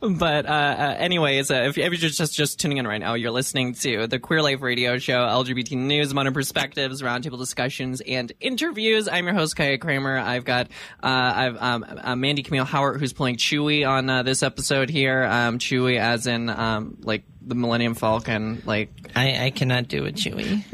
but 0.00 0.46
uh, 0.46 0.48
uh, 0.48 0.94
anyways, 0.98 1.50
uh, 1.50 1.54
if, 1.54 1.78
if 1.78 1.92
you're 1.92 2.10
just 2.10 2.34
just 2.34 2.60
tuning 2.60 2.78
in 2.78 2.86
right 2.86 2.98
now, 2.98 3.14
you're 3.14 3.30
listening 3.30 3.74
to 3.74 4.06
the 4.06 4.18
Queer 4.18 4.42
Life 4.42 4.60
Radio 4.62 4.98
Show, 4.98 5.18
LGBT 5.18 5.76
news, 5.76 6.12
modern 6.12 6.34
perspectives, 6.34 7.02
roundtable 7.02 7.38
discussions, 7.38 8.00
and 8.00 8.32
interviews. 8.40 9.08
I'm 9.08 9.26
your 9.26 9.34
host 9.34 9.56
Kaya 9.56 9.78
Kramer. 9.78 10.18
I've 10.18 10.44
got 10.44 10.68
uh, 11.02 11.32
I've 11.36 11.56
um, 11.56 11.84
uh, 11.88 12.16
Mandy 12.16 12.42
Camille 12.42 12.64
Howard 12.64 13.00
who's 13.00 13.12
playing 13.12 13.36
Chewie 13.36 13.88
on 13.88 14.08
uh, 14.08 14.22
this 14.22 14.42
episode 14.42 14.90
here. 14.90 15.24
Um, 15.24 15.58
Chewie, 15.58 15.98
as 15.98 16.26
in 16.26 16.48
um, 16.50 16.98
like 17.02 17.24
the 17.46 17.54
Millennium 17.54 17.94
Falcon, 17.94 18.60
like 18.66 18.90
I, 19.14 19.46
I 19.46 19.50
cannot 19.50 19.86
do 19.86 20.04
a 20.04 20.10
Chewie. 20.10 20.64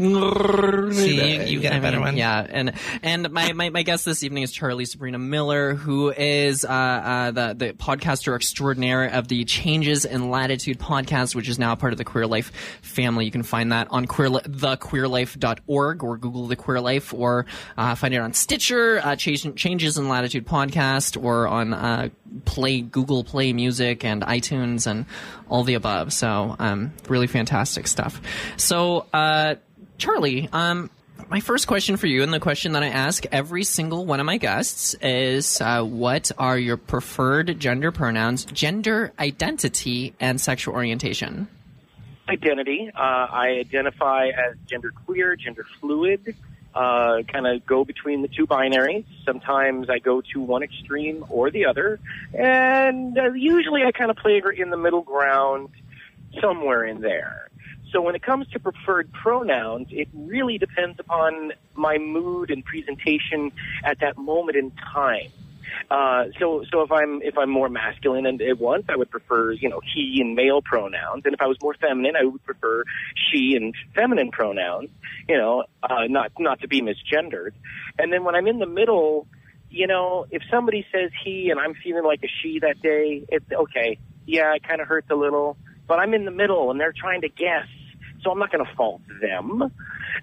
See, 0.95 1.37
you, 1.37 1.43
you 1.43 1.61
got 1.61 1.73
a 1.73 1.77
I 1.77 1.81
better 1.81 1.99
mean, 1.99 2.07
one. 2.07 2.17
Yeah, 2.17 2.47
and 2.49 2.73
and 3.03 3.31
my, 3.31 3.53
my, 3.53 3.69
my 3.69 3.83
guest 3.83 4.07
this 4.07 4.23
evening 4.23 4.43
is 4.43 4.53
Charlie 4.53 4.87
Sabrina 4.87 5.19
Miller, 5.19 5.75
who 5.75 6.11
is 6.11 6.65
uh, 6.65 6.69
uh, 6.69 7.31
the 7.31 7.55
the 7.55 7.73
podcaster 7.75 8.35
extraordinaire 8.35 9.05
of 9.05 9.29
the 9.29 9.45
Changes 9.45 10.07
in 10.07 10.31
Latitude 10.31 10.79
podcast, 10.79 11.35
which 11.35 11.49
is 11.49 11.59
now 11.59 11.75
part 11.75 11.93
of 11.93 11.99
the 11.99 12.05
Queer 12.05 12.27
Life 12.27 12.51
family. 12.81 13.27
You 13.27 13.31
can 13.31 13.43
find 13.43 13.71
that 13.73 13.89
on 13.91 14.07
queer 14.07 14.31
thequeerlife.org 14.31 16.03
or 16.03 16.17
Google 16.17 16.47
the 16.47 16.57
Queer 16.57 16.81
Life, 16.81 17.13
or 17.13 17.45
uh, 17.77 17.95
find 17.95 18.15
it 18.15 18.19
on 18.19 18.33
Stitcher, 18.33 18.99
uh, 19.05 19.15
Change, 19.15 19.55
Changes 19.57 19.99
in 19.99 20.09
Latitude 20.09 20.47
podcast, 20.47 21.23
or 21.23 21.47
on 21.49 21.75
uh, 21.75 22.09
Play 22.47 22.81
Google 22.81 23.25
Play 23.25 23.53
Music 23.53 24.07
and 24.07 24.23
iTunes 24.23 24.87
and 24.87 25.05
all 25.51 25.65
the 25.65 25.75
above. 25.75 26.15
So 26.15 26.57
um, 26.63 26.93
really 27.09 27.27
fantastic 27.27 27.87
stuff. 27.87 28.21
So. 28.57 29.07
Uh, 29.13 29.57
Charlie, 29.99 30.49
um, 30.53 30.91
my 31.29 31.39
first 31.39 31.69
question 31.69 31.97
for 31.97 32.09
you, 32.09 32.25
and 32.25 32.33
the 32.33 32.41
question 32.41 32.73
that 32.73 32.83
I 32.83 32.89
ask 32.89 33.25
every 33.31 33.63
single 33.63 34.05
one 34.05 34.19
of 34.19 34.27
my 34.27 34.37
guests, 34.37 34.95
is 35.01 35.61
uh, 35.61 35.85
what 35.85 36.33
are 36.39 36.59
your 36.59 36.77
preferred 36.77 37.61
gender 37.61 37.93
pronouns, 37.93 38.45
gender 38.45 39.13
identity, 39.19 40.15
and 40.19 40.41
sexual 40.41 40.75
orientation? 40.75 41.47
Identity. 42.29 42.91
Uh, 42.93 42.99
I 42.99 43.59
identify 43.61 44.27
as 44.27 44.57
gender 44.67 44.93
queer, 45.07 45.37
gender 45.37 45.65
fluid. 45.81 46.35
Uh, 46.75 47.23
kind 47.29 47.47
of 47.47 47.65
go 47.65 47.85
between 47.85 48.23
the 48.23 48.29
two 48.29 48.47
binaries. 48.47 49.05
Sometimes 49.25 49.89
I 49.89 50.01
go 50.01 50.21
to 50.33 50.41
one 50.41 50.63
extreme 50.63 51.25
or 51.29 51.51
the 51.51 51.67
other, 51.67 52.01
and 52.33 53.17
uh, 53.17 53.31
usually 53.35 53.85
I 53.85 53.93
kind 53.93 54.11
of 54.11 54.17
play 54.17 54.43
in 54.57 54.71
the 54.71 54.79
middle 54.79 55.03
ground, 55.03 55.69
somewhere 56.41 56.85
in 56.85 57.01
there. 57.01 57.49
So 57.93 58.01
when 58.01 58.15
it 58.15 58.23
comes 58.23 58.49
to 58.49 58.59
preferred 58.59 59.13
pronouns, 59.13 59.89
it 59.91 60.09
really 60.15 60.57
depends 60.57 60.99
upon 60.99 61.53
my 61.75 61.99
mood 61.99 62.51
and 62.51 62.65
presentation 62.65 63.53
at 63.85 64.01
that 64.01 64.17
moment 64.17 64.57
in 64.57 64.71
time. 64.71 65.31
Uh, 65.91 66.25
so, 66.39 66.65
so 66.71 66.83
if 66.83 66.93
I'm 66.93 67.23
if 67.23 67.37
I'm 67.37 67.51
more 67.51 67.69
masculine 67.69 68.27
and 68.27 68.41
at 68.41 68.59
once, 68.59 68.85
I 68.89 68.97
would 68.97 69.11
prefer 69.11 69.53
you 69.53 69.69
know 69.69 69.81
he 69.95 70.19
and 70.21 70.35
male 70.35 70.63
pronouns, 70.63 71.25
and 71.25 71.35
if 71.35 71.41
I 71.41 71.47
was 71.47 71.57
more 71.63 71.75
feminine, 71.75 72.15
I 72.17 72.25
would 72.25 72.45
prefer 72.45 72.85
she 73.15 73.55
and 73.57 73.75
feminine 73.95 74.31
pronouns. 74.31 74.91
You 75.29 75.39
know, 75.39 75.65
uh, 75.83 76.07
not 76.09 76.33
not 76.39 76.61
to 76.61 76.69
be 76.69 76.83
misgendered. 76.83 77.53
And 77.99 78.13
then 78.13 78.25
when 78.25 78.35
I'm 78.35 78.47
in 78.47 78.59
the 78.59 78.67
middle, 78.67 79.27
you 79.71 79.87
know, 79.87 80.27
if 80.31 80.43
somebody 80.51 80.87
says 80.93 81.11
he 81.25 81.51
and 81.51 81.59
I'm 81.59 81.75
feeling 81.75 82.05
like 82.05 82.23
a 82.23 82.29
she 82.43 82.59
that 82.61 82.81
day, 82.83 83.25
it's 83.29 83.51
okay. 83.51 83.99
Yeah, 84.27 84.55
it 84.55 84.63
kind 84.63 84.81
of 84.81 84.87
hurts 84.89 85.11
a 85.11 85.17
little, 85.17 85.57
but 85.87 85.99
I'm 85.99 86.15
in 86.15 86.25
the 86.25 86.31
middle 86.31 86.71
and 86.71 86.81
they're 86.81 86.95
trying 86.97 87.23
to 87.23 87.29
guess, 87.29 87.67
so 88.23 88.31
I'm 88.31 88.39
not 88.39 88.53
going 88.53 88.65
to 88.65 88.75
fault 88.75 89.03
them. 89.21 89.73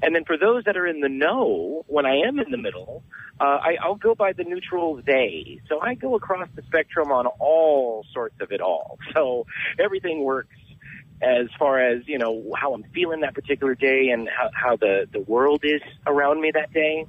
And 0.02 0.16
then 0.16 0.24
for 0.26 0.38
those 0.38 0.64
that 0.66 0.78
are 0.78 0.88
in 0.88 1.02
the 1.02 1.10
know, 1.10 1.84
when 1.88 2.06
I 2.06 2.18
am 2.28 2.40
in 2.40 2.52
the 2.52 2.58
middle, 2.58 3.04
uh, 3.40 3.44
I, 3.44 3.78
I'll 3.82 3.96
go 3.96 4.16
by 4.16 4.34
the 4.34 4.44
neutral 4.44 5.02
they. 5.06 5.62
So 5.68 5.80
I 5.80 5.96
go 5.96 6.16
across 6.16 6.48
the 6.56 6.62
spectrum 6.64 7.12
on 7.12 7.26
all 7.28 8.06
sorts 8.14 8.36
of 8.42 8.52
it 8.52 8.62
all. 8.62 8.98
So 9.14 9.48
everything 9.80 10.24
works 10.24 10.56
as 11.22 11.48
far 11.58 11.80
as, 11.80 12.04
you 12.08 12.18
know, 12.18 12.54
how 12.56 12.74
I'm 12.74 12.84
feeling 12.94 13.22
that 13.22 13.34
particular 13.34 13.76
day 13.76 14.10
and 14.10 14.30
how, 14.30 14.50
how 14.54 14.76
the, 14.78 15.08
the 15.12 15.20
world 15.20 15.62
is 15.64 15.82
around 16.06 16.40
me 16.42 16.52
that 16.52 16.72
day. 16.72 17.06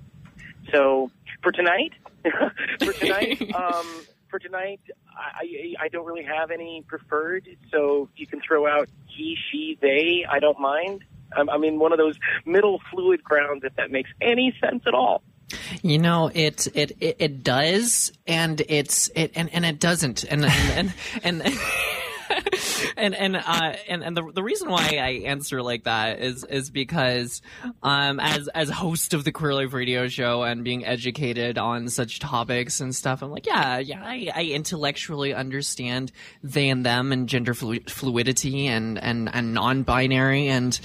So 0.72 1.10
for 1.42 1.52
tonight, 1.52 1.92
for 2.82 2.92
tonight, 2.92 3.40
um, 3.54 3.86
for 4.30 4.38
tonight, 4.38 4.80
I, 5.08 5.44
I 5.80 5.84
I 5.84 5.88
don't 5.88 6.06
really 6.06 6.24
have 6.24 6.50
any 6.50 6.84
preferred. 6.86 7.48
So 7.70 8.08
you 8.16 8.26
can 8.26 8.40
throw 8.40 8.66
out 8.66 8.88
he, 9.06 9.36
she, 9.50 9.78
they. 9.80 10.24
I 10.28 10.38
don't 10.38 10.58
mind. 10.58 11.04
Um, 11.36 11.48
I'm, 11.48 11.56
I'm 11.56 11.64
in 11.64 11.78
one 11.78 11.92
of 11.92 11.98
those 11.98 12.16
middle 12.44 12.80
fluid 12.90 13.22
grounds, 13.22 13.62
if 13.64 13.74
that 13.76 13.90
makes 13.90 14.10
any 14.20 14.54
sense 14.60 14.82
at 14.86 14.94
all. 14.94 15.22
You 15.82 15.98
know, 15.98 16.30
it 16.32 16.68
it 16.74 16.92
it, 17.00 17.16
it 17.18 17.44
does, 17.44 18.12
and 18.26 18.60
it's 18.68 19.10
it 19.14 19.32
and, 19.34 19.52
and 19.52 19.64
it 19.64 19.78
doesn't, 19.80 20.24
and 20.24 20.44
and 20.44 20.94
and. 21.22 21.42
and 21.42 21.58
and 22.96 23.14
and 23.14 23.36
uh, 23.36 23.74
and 23.88 24.02
and 24.02 24.16
the 24.16 24.30
the 24.34 24.42
reason 24.42 24.68
why 24.68 24.98
I 25.00 25.22
answer 25.26 25.62
like 25.62 25.84
that 25.84 26.20
is 26.20 26.44
is 26.44 26.70
because 26.70 27.42
um 27.82 28.20
as 28.20 28.48
as 28.48 28.70
host 28.70 29.14
of 29.14 29.24
the 29.24 29.32
Queer 29.32 29.54
Life 29.54 29.72
Radio 29.72 30.08
Show 30.08 30.42
and 30.42 30.64
being 30.64 30.84
educated 30.84 31.58
on 31.58 31.88
such 31.88 32.18
topics 32.20 32.80
and 32.80 32.94
stuff, 32.94 33.22
I'm 33.22 33.30
like, 33.30 33.46
yeah, 33.46 33.78
yeah, 33.78 34.02
I, 34.04 34.30
I 34.34 34.44
intellectually 34.44 35.34
understand 35.34 36.12
they 36.42 36.68
and 36.68 36.84
them 36.84 37.12
and 37.12 37.28
gender 37.28 37.54
flu- 37.54 37.80
fluidity 37.86 38.66
and 38.66 38.98
and 38.98 39.28
and 39.32 39.54
non-binary 39.54 40.48
and 40.48 40.78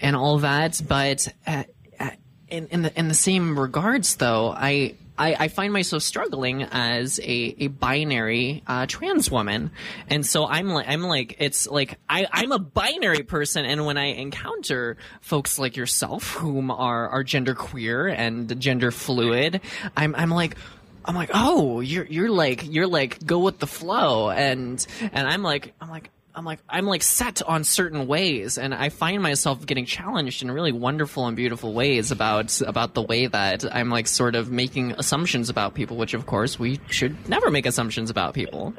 and 0.00 0.16
all 0.16 0.38
that, 0.38 0.80
but. 0.86 1.28
Uh, 1.46 1.64
uh 2.00 2.10
in 2.48 2.66
in 2.68 2.82
the 2.82 2.98
in 2.98 3.08
the 3.08 3.14
same 3.14 3.58
regards, 3.58 4.16
though, 4.16 4.50
I 4.50 4.94
I, 5.18 5.36
I, 5.38 5.48
find 5.48 5.72
myself 5.72 6.02
struggling 6.02 6.62
as 6.62 7.18
a, 7.18 7.54
a 7.58 7.66
binary 7.68 8.62
uh, 8.66 8.86
trans 8.86 9.30
woman, 9.30 9.72
and 10.08 10.24
so 10.24 10.46
I'm 10.46 10.68
like 10.68 10.88
I'm 10.88 11.02
like 11.02 11.36
it's 11.40 11.66
like 11.66 11.98
I 12.08 12.26
I'm 12.32 12.52
a 12.52 12.58
binary 12.58 13.24
person, 13.24 13.64
and 13.64 13.84
when 13.84 13.98
I 13.98 14.06
encounter 14.06 14.96
folks 15.20 15.58
like 15.58 15.76
yourself 15.76 16.32
whom 16.34 16.70
are 16.70 17.08
are 17.08 17.24
gender 17.24 17.54
queer 17.54 18.06
and 18.06 18.60
gender 18.60 18.90
fluid, 18.90 19.60
I'm 19.96 20.14
I'm 20.14 20.30
like. 20.30 20.56
I'm 21.04 21.14
like, 21.14 21.30
oh, 21.32 21.80
you're 21.80 22.04
you're 22.04 22.28
like 22.28 22.66
you're 22.68 22.86
like 22.86 23.24
go 23.24 23.38
with 23.38 23.60
the 23.60 23.66
flow, 23.66 24.28
and 24.28 24.84
and 25.00 25.26
I'm 25.26 25.42
like 25.42 25.72
I'm 25.80 25.88
like 25.88 26.10
I'm 26.38 26.44
like 26.44 26.60
I'm 26.68 26.86
like 26.86 27.02
set 27.02 27.42
on 27.42 27.64
certain 27.64 28.06
ways, 28.06 28.58
and 28.58 28.72
I 28.72 28.90
find 28.90 29.20
myself 29.20 29.66
getting 29.66 29.86
challenged 29.86 30.40
in 30.40 30.52
really 30.52 30.70
wonderful 30.70 31.26
and 31.26 31.36
beautiful 31.36 31.74
ways 31.74 32.12
about 32.12 32.60
about 32.60 32.94
the 32.94 33.02
way 33.02 33.26
that 33.26 33.64
I'm 33.74 33.90
like 33.90 34.06
sort 34.06 34.36
of 34.36 34.48
making 34.48 34.92
assumptions 34.92 35.50
about 35.50 35.74
people, 35.74 35.96
which 35.96 36.14
of 36.14 36.26
course 36.26 36.56
we 36.56 36.78
should 36.90 37.28
never 37.28 37.50
make 37.50 37.66
assumptions 37.66 38.08
about 38.08 38.34
people. 38.34 38.72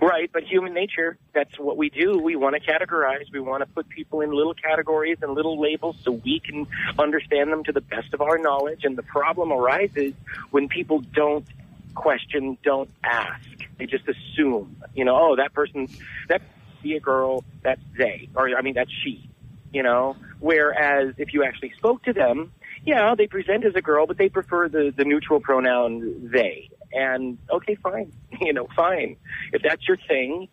Right, 0.00 0.30
but 0.32 0.44
human 0.44 0.72
nature, 0.72 1.18
that's 1.34 1.58
what 1.58 1.76
we 1.76 1.90
do. 1.90 2.18
We 2.18 2.36
want 2.36 2.56
to 2.56 2.60
categorize. 2.60 3.30
We 3.30 3.40
want 3.40 3.60
to 3.60 3.66
put 3.66 3.90
people 3.90 4.22
in 4.22 4.32
little 4.32 4.54
categories 4.54 5.18
and 5.20 5.34
little 5.34 5.60
labels 5.60 5.96
so 6.02 6.12
we 6.12 6.40
can 6.40 6.66
understand 6.98 7.52
them 7.52 7.64
to 7.64 7.72
the 7.72 7.82
best 7.82 8.14
of 8.14 8.22
our 8.22 8.38
knowledge. 8.38 8.84
And 8.84 8.96
the 8.96 9.02
problem 9.02 9.52
arises 9.52 10.14
when 10.50 10.68
people 10.68 11.00
don't 11.00 11.46
question, 11.94 12.56
don't 12.62 12.90
ask. 13.04 13.46
They 13.78 13.86
just 13.86 14.04
assume, 14.08 14.76
you 14.94 15.04
know, 15.04 15.16
oh, 15.16 15.36
that 15.36 15.52
person, 15.52 15.88
that 16.28 16.42
be 16.82 16.96
a 16.96 17.00
girl, 17.00 17.44
that's 17.62 17.80
they, 17.96 18.28
or 18.34 18.48
I 18.56 18.62
mean, 18.62 18.74
that's 18.74 18.90
she, 19.04 19.28
you 19.72 19.82
know. 19.82 20.16
Whereas 20.40 21.14
if 21.18 21.32
you 21.32 21.44
actually 21.44 21.72
spoke 21.76 22.02
to 22.04 22.12
them, 22.12 22.52
yeah, 22.84 23.14
they 23.16 23.26
present 23.26 23.64
as 23.64 23.74
a 23.74 23.82
girl, 23.82 24.06
but 24.06 24.18
they 24.18 24.28
prefer 24.28 24.68
the 24.68 24.92
the 24.96 25.04
neutral 25.04 25.40
pronoun 25.40 26.30
they. 26.32 26.70
And 26.92 27.38
okay, 27.50 27.76
fine, 27.76 28.12
you 28.40 28.52
know, 28.52 28.66
fine. 28.74 29.16
If 29.52 29.62
that's 29.62 29.86
your 29.86 29.96
thing, 30.08 30.48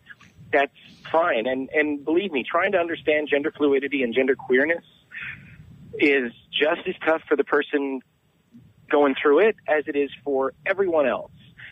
that's 0.52 0.72
fine. 1.10 1.46
And 1.46 1.68
and 1.72 2.04
believe 2.04 2.32
me, 2.32 2.44
trying 2.48 2.72
to 2.72 2.78
understand 2.78 3.28
gender 3.30 3.52
fluidity 3.56 4.02
and 4.02 4.14
gender 4.14 4.36
queerness 4.36 4.84
is 5.98 6.32
just 6.52 6.86
as 6.86 6.94
tough 7.04 7.22
for 7.28 7.36
the 7.36 7.44
person 7.44 8.00
going 8.90 9.14
through 9.20 9.40
it 9.40 9.56
as 9.68 9.84
it 9.86 9.96
is 9.96 10.10
for 10.24 10.52
everyone 10.66 11.06
else 11.06 11.30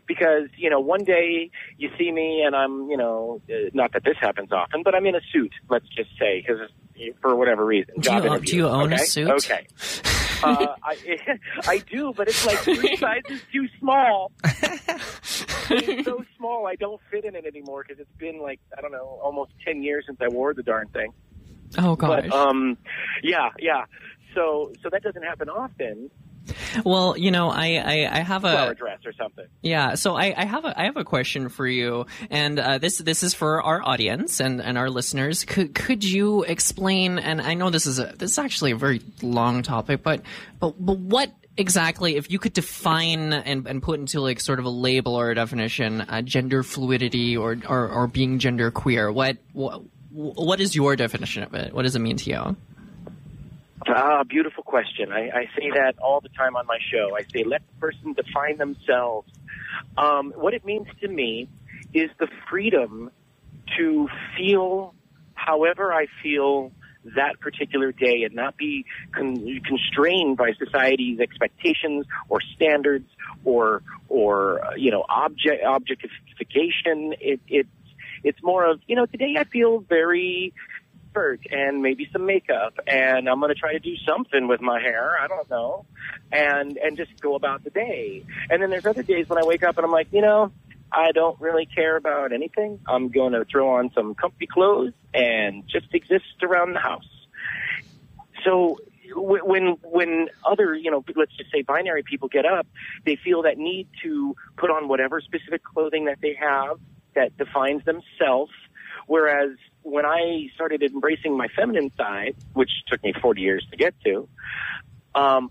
because 0.09 0.49
you 0.57 0.71
know 0.71 0.81
one 0.81 1.05
day 1.05 1.51
you 1.77 1.91
see 1.97 2.11
me 2.11 2.43
and 2.45 2.57
I'm 2.57 2.91
you 2.91 2.97
know 2.97 3.41
uh, 3.49 3.71
not 3.73 3.93
that 3.93 4.03
this 4.03 4.17
happens 4.21 4.51
often, 4.51 4.83
but 4.83 4.95
I'm 4.95 5.07
in 5.07 5.15
a 5.15 5.21
suit. 5.33 5.53
Let's 5.69 5.87
just 5.89 6.11
say 6.19 6.45
because 6.45 6.69
for 7.21 7.37
whatever 7.37 7.65
reason, 7.65 7.95
do 8.01 8.13
you, 8.13 8.41
do 8.41 8.57
you 8.57 8.67
own 8.67 8.93
okay? 8.93 9.03
a 9.03 9.07
suit? 9.07 9.31
Okay, 9.31 9.67
uh, 10.43 10.75
I 10.83 10.97
I 11.67 11.79
do, 11.79 12.13
but 12.17 12.29
it's 12.29 12.45
like 12.45 12.59
three 12.59 12.97
sizes 13.01 13.41
too 13.53 13.69
small. 13.79 14.33
it's 14.45 16.05
so 16.05 16.25
small, 16.37 16.67
I 16.67 16.75
don't 16.75 17.01
fit 17.11 17.25
in 17.25 17.37
it 17.37 17.45
anymore 17.45 17.85
because 17.87 18.01
it's 18.01 18.19
been 18.19 18.41
like 18.41 18.61
I 18.77 18.81
don't 18.81 18.93
know, 18.93 19.21
almost 19.23 19.53
ten 19.65 19.83
years 19.83 20.05
since 20.07 20.19
I 20.21 20.29
wore 20.29 20.55
the 20.55 20.63
darn 20.63 20.89
thing. 20.89 21.13
Oh 21.77 21.97
gosh. 21.97 22.25
But 22.25 22.33
um, 22.33 22.79
yeah, 23.23 23.51
yeah. 23.59 23.85
So 24.35 24.73
so 24.83 24.89
that 24.91 25.03
doesn't 25.03 25.23
happen 25.23 25.49
often. 25.49 26.11
Well, 26.85 27.17
you 27.17 27.31
know, 27.31 27.51
I, 27.51 27.77
I, 27.77 28.19
I 28.19 28.21
have 28.21 28.45
a 28.45 28.53
flower 28.53 28.75
dress 28.75 29.01
or 29.05 29.13
something. 29.13 29.47
Yeah, 29.63 29.95
so 29.95 30.15
I, 30.15 30.35
I 30.37 30.45
have 30.45 30.65
a 30.65 30.79
I 30.79 30.85
have 30.85 30.97
a 30.97 31.05
question 31.05 31.49
for 31.49 31.67
you, 31.67 32.07
and 32.31 32.59
uh, 32.59 32.79
this 32.79 32.99
this 32.99 33.23
is 33.23 33.35
for 33.35 33.63
our 33.63 33.83
audience 33.83 34.41
and, 34.41 34.61
and 34.61 34.79
our 34.79 34.91
listeners. 34.91 35.45
Could 35.45 35.75
could 35.75 36.05
you 36.05 36.43
explain? 36.45 37.19
And 37.19 37.41
I 37.41 37.55
know 37.55 37.71
this 37.71 37.87
is 37.87 37.99
a 37.99 38.13
this 38.17 38.33
is 38.33 38.39
actually 38.39 38.73
a 38.73 38.77
very 38.77 39.01
long 39.23 39.63
topic, 39.63 40.03
but 40.03 40.23
but 40.59 40.75
but 40.79 40.99
what 40.99 41.33
exactly 41.57 42.17
if 42.17 42.31
you 42.31 42.39
could 42.39 42.53
define 42.53 43.33
and, 43.33 43.67
and 43.67 43.83
put 43.83 43.99
into 43.99 44.21
like 44.21 44.41
sort 44.41 44.61
of 44.61 44.65
a 44.65 44.71
label 44.71 45.17
or 45.17 45.31
a 45.31 45.35
definition 45.35 46.01
uh, 46.03 46.23
gender 46.23 46.63
fluidity 46.63 47.37
or, 47.37 47.59
or 47.69 47.89
or 47.89 48.07
being 48.07 48.39
gender 48.39 48.71
queer 48.71 49.11
what 49.11 49.37
what 49.53 49.83
what 50.13 50.61
is 50.61 50.77
your 50.77 50.95
definition 50.95 51.43
of 51.43 51.53
it 51.55 51.75
what 51.75 51.83
does 51.83 51.97
it 51.97 51.99
mean 51.99 52.17
to 52.17 52.31
you 52.31 52.57
Ah, 53.87 54.25
beautiful 54.25 54.63
question. 54.63 55.13
I, 55.13 55.29
I 55.31 55.45
say 55.57 55.71
that 55.75 55.95
all 55.99 56.21
the 56.21 56.29
time 56.31 56.57
on 56.57 56.67
my 56.67 56.79
show. 56.93 57.17
I 57.17 57.23
say, 57.33 57.45
let 57.45 57.63
the 57.67 57.81
person 57.81 58.13
define 58.13 58.59
themselves. 58.59 59.31
Um, 59.97 60.33
what 60.37 60.55
it 60.55 60.65
means 60.65 60.87
to 61.01 61.09
me 61.09 61.49
is 61.95 62.11
the 62.19 62.29
freedom 62.51 63.11
to 63.77 64.09
feel 64.37 64.95
however 65.35 65.93
I 65.93 66.07
feel 66.23 66.73
that 67.17 67.41
particular 67.41 67.93
day 67.93 68.25
and 68.25 68.35
not 68.35 68.57
be 68.57 68.85
con- 69.13 69.61
constrained 69.65 70.37
by 70.37 70.51
society's 70.59 71.21
expectations 71.21 72.07
or 72.29 72.41
standards 72.57 73.09
or 73.45 73.83
or 74.09 74.65
uh, 74.65 74.75
you 74.77 74.91
know 74.91 75.05
object 75.09 75.63
objectification. 75.65 77.15
It, 77.21 77.41
it 77.47 77.67
it's 78.25 78.43
more 78.43 78.69
of 78.69 78.81
you 78.87 78.97
know 78.97 79.07
today 79.07 79.37
I 79.39 79.45
feel 79.45 79.79
very 79.79 80.53
and 81.51 81.83
maybe 81.83 82.09
some 82.13 82.27
makeup 82.27 82.79
and 82.87 83.29
I'm 83.29 83.41
going 83.41 83.53
to 83.53 83.59
try 83.59 83.73
to 83.73 83.79
do 83.79 83.97
something 84.07 84.47
with 84.49 84.61
my 84.61 84.81
hair. 84.81 85.17
I 85.21 85.27
don't 85.27 85.49
know. 85.51 85.85
And, 86.31 86.77
and 86.77 86.97
just 86.97 87.21
go 87.21 87.35
about 87.35 87.65
the 87.65 87.71
day. 87.71 88.25
And 88.51 88.63
then 88.63 88.71
there's 88.71 88.87
other 88.87 89.03
days 89.03 89.29
when 89.29 89.39
I 89.39 89.47
wake 89.47 89.63
up 89.63 89.77
and 89.77 89.85
I'm 89.85 89.93
like, 89.93 90.09
you 90.13 90.21
know, 90.21 90.53
I 90.93 91.13
don't 91.13 91.39
really 91.41 91.67
care 91.67 91.97
about 91.97 92.33
anything. 92.33 92.81
I'm 92.87 93.09
going 93.09 93.33
to 93.33 93.45
throw 93.45 93.77
on 93.77 93.91
some 93.95 94.15
comfy 94.15 94.47
clothes 94.47 94.93
and 95.13 95.65
just 95.69 95.93
exist 95.93 96.43
around 96.43 96.73
the 96.75 96.81
house. 96.81 97.09
So 98.45 98.79
when 99.15 99.77
when 99.83 100.29
other 100.45 100.75
you 100.75 100.91
know 100.91 101.05
let's 101.17 101.35
just 101.37 101.51
say 101.51 101.63
binary 101.63 102.03
people 102.03 102.29
get 102.29 102.47
up, 102.47 102.67
they 103.05 103.17
feel 103.17 103.43
that 103.43 103.59
need 103.59 103.89
to 104.03 104.37
put 104.57 104.71
on 104.71 104.89
whatever 104.89 105.21
specific 105.21 105.63
clothing 105.65 106.07
that 106.07 106.21
they 106.21 106.35
have 106.35 106.79
that 107.15 107.37
defines 107.37 107.85
themselves. 107.85 108.53
Whereas 109.09 109.57
when 109.83 110.05
I 110.05 110.49
started 110.55 110.83
embracing 110.83 111.35
my 111.35 111.49
feminine 111.57 111.91
side, 111.97 112.37
which 112.53 112.71
took 112.89 113.03
me 113.03 113.15
40 113.21 113.41
years 113.41 113.67
to 113.71 113.77
get 113.79 113.95
to, 114.05 114.29
um, 115.15 115.51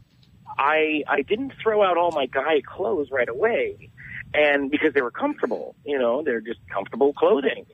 I 0.58 1.04
I 1.08 1.24
didn't 1.24 1.54
throw 1.62 1.84
out 1.84 1.98
all 1.98 2.12
my 2.12 2.28
guy 2.28 2.62
clothes 2.62 3.10
right 3.12 3.28
away, 3.28 3.90
and 4.34 4.70
because 4.70 4.94
they 4.94 5.02
were 5.02 5.12
comfortable, 5.12 5.76
you 5.84 5.98
know, 5.98 6.22
they're 6.24 6.40
just 6.40 6.60
comfortable 6.72 7.14
clothing, 7.14 7.66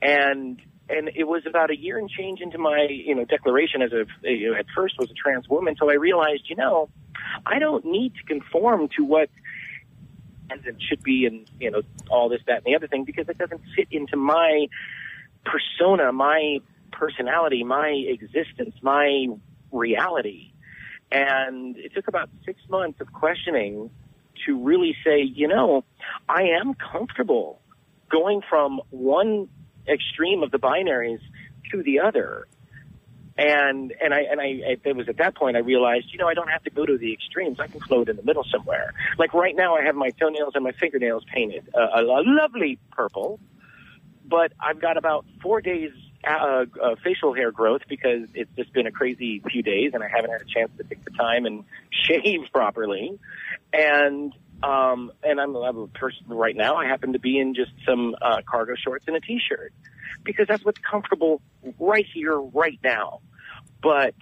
and 0.00 0.58
and 0.88 1.10
it 1.14 1.24
was 1.24 1.42
about 1.46 1.70
a 1.70 1.76
year 1.78 1.98
and 1.98 2.08
change 2.08 2.40
into 2.40 2.56
my 2.56 2.88
you 2.88 3.14
know 3.14 3.26
declaration 3.26 3.82
as 3.82 3.92
a 3.92 4.06
you 4.28 4.52
know, 4.52 4.58
at 4.58 4.66
first 4.74 4.94
was 4.98 5.10
a 5.10 5.14
trans 5.14 5.48
woman, 5.50 5.76
so 5.78 5.90
I 5.90 5.94
realized 5.94 6.44
you 6.48 6.56
know 6.56 6.88
I 7.44 7.58
don't 7.58 7.84
need 7.84 8.14
to 8.16 8.22
conform 8.24 8.88
to 8.96 9.04
what 9.04 9.28
and 10.50 10.82
should 10.88 11.02
be 11.02 11.26
and 11.26 11.48
you 11.60 11.70
know 11.70 11.82
all 12.10 12.28
this 12.28 12.40
that 12.46 12.56
and 12.56 12.64
the 12.64 12.74
other 12.74 12.88
thing 12.88 13.04
because 13.04 13.28
it 13.28 13.38
doesn't 13.38 13.60
fit 13.76 13.88
into 13.90 14.16
my 14.16 14.66
persona, 15.44 16.12
my 16.12 16.58
personality, 16.92 17.64
my 17.64 17.88
existence, 17.88 18.74
my 18.82 19.26
reality. 19.72 20.52
And 21.10 21.76
it 21.76 21.92
took 21.94 22.08
about 22.08 22.30
six 22.44 22.60
months 22.68 23.00
of 23.00 23.12
questioning 23.12 23.90
to 24.46 24.62
really 24.62 24.96
say, 25.04 25.22
you 25.22 25.48
know, 25.48 25.84
I 26.28 26.42
am 26.60 26.74
comfortable 26.74 27.60
going 28.10 28.42
from 28.48 28.80
one 28.90 29.48
extreme 29.88 30.42
of 30.42 30.50
the 30.50 30.58
binaries 30.58 31.20
to 31.72 31.82
the 31.82 32.00
other. 32.00 32.46
And 33.38 33.94
and 34.02 34.12
I 34.12 34.20
and 34.30 34.40
I 34.40 34.78
it 34.84 34.94
was 34.94 35.08
at 35.08 35.16
that 35.16 35.34
point 35.34 35.56
I 35.56 35.60
realized, 35.60 36.08
you 36.12 36.18
know, 36.18 36.28
I 36.28 36.34
don't 36.34 36.50
have 36.50 36.62
to 36.64 36.70
go 36.70 36.84
to 36.84 36.98
the 36.98 37.12
extremes. 37.12 37.58
I 37.58 37.68
can 37.68 37.80
float 37.80 38.08
in 38.10 38.16
the 38.16 38.22
middle 38.22 38.44
somewhere. 38.44 38.92
Like 39.18 39.32
right 39.32 39.56
now, 39.56 39.76
I 39.76 39.84
have 39.84 39.94
my 39.94 40.10
toenails 40.10 40.52
and 40.54 40.64
my 40.64 40.72
fingernails 40.72 41.24
painted 41.32 41.68
uh, 41.74 41.78
a, 41.80 42.02
a 42.02 42.22
lovely 42.26 42.78
purple, 42.90 43.40
but 44.30 44.52
I've 44.60 44.80
got 44.80 44.96
about 44.96 45.26
four 45.42 45.60
days 45.60 45.90
uh, 46.26 46.64
uh, 46.80 46.94
facial 47.02 47.34
hair 47.34 47.50
growth 47.50 47.82
because 47.88 48.28
it's 48.34 48.50
just 48.56 48.72
been 48.72 48.86
a 48.86 48.92
crazy 48.92 49.42
few 49.50 49.62
days 49.62 49.92
and 49.94 50.02
I 50.02 50.08
haven't 50.08 50.30
had 50.30 50.42
a 50.42 50.44
chance 50.44 50.70
to 50.78 50.84
take 50.84 51.04
the 51.04 51.10
time 51.10 51.46
and 51.46 51.64
shave 51.90 52.40
properly. 52.52 53.18
And 53.72 54.32
um, 54.62 55.10
and 55.22 55.40
I'm, 55.40 55.56
a 55.56 55.86
person 55.86 56.26
right 56.28 56.54
now. 56.54 56.76
I 56.76 56.84
happen 56.84 57.14
to 57.14 57.18
be 57.18 57.38
in 57.38 57.54
just 57.54 57.72
some 57.86 58.14
uh, 58.20 58.42
cargo 58.46 58.74
shorts 58.76 59.06
and 59.08 59.16
a 59.16 59.20
t-shirt 59.20 59.72
because 60.22 60.46
that's 60.48 60.62
what's 60.62 60.80
comfortable 60.80 61.40
right 61.78 62.04
here, 62.12 62.38
right 62.38 62.78
now. 62.84 63.20
But 63.82 64.14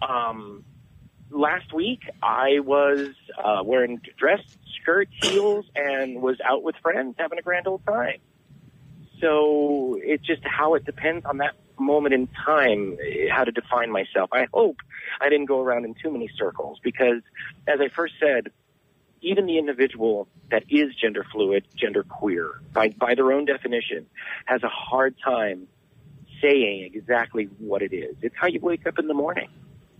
um, 0.00 0.64
last 1.30 1.74
week 1.74 2.00
I 2.22 2.60
was 2.60 3.08
uh, 3.36 3.62
wearing 3.62 4.00
dress, 4.16 4.40
skirt, 4.80 5.08
heels, 5.22 5.66
and 5.76 6.22
was 6.22 6.38
out 6.40 6.62
with 6.62 6.76
friends 6.76 7.16
having 7.18 7.38
a 7.38 7.42
grand 7.42 7.66
old 7.66 7.84
time. 7.84 8.20
So 9.20 9.98
it's 10.02 10.24
just 10.24 10.42
how 10.44 10.74
it 10.74 10.84
depends 10.84 11.24
on 11.24 11.38
that 11.38 11.54
moment 11.78 12.14
in 12.14 12.28
time 12.28 12.96
eh, 13.02 13.28
how 13.30 13.44
to 13.44 13.52
define 13.52 13.90
myself. 13.90 14.30
I 14.32 14.46
hope 14.52 14.76
I 15.20 15.28
didn't 15.28 15.46
go 15.46 15.60
around 15.60 15.84
in 15.84 15.94
too 15.94 16.10
many 16.10 16.28
circles 16.36 16.78
because, 16.82 17.22
as 17.66 17.80
I 17.80 17.88
first 17.88 18.14
said, 18.20 18.48
even 19.20 19.46
the 19.46 19.58
individual 19.58 20.28
that 20.50 20.64
is 20.68 20.94
gender 20.94 21.24
fluid, 21.32 21.64
gender 21.74 22.02
queer, 22.02 22.60
by, 22.72 22.90
by 22.90 23.14
their 23.14 23.32
own 23.32 23.46
definition, 23.46 24.06
has 24.44 24.62
a 24.62 24.68
hard 24.68 25.16
time 25.24 25.66
saying 26.42 26.90
exactly 26.94 27.44
what 27.58 27.82
it 27.82 27.94
is. 27.94 28.16
It's 28.20 28.34
how 28.36 28.48
you 28.48 28.60
wake 28.60 28.86
up 28.86 28.98
in 28.98 29.08
the 29.08 29.14
morning. 29.14 29.48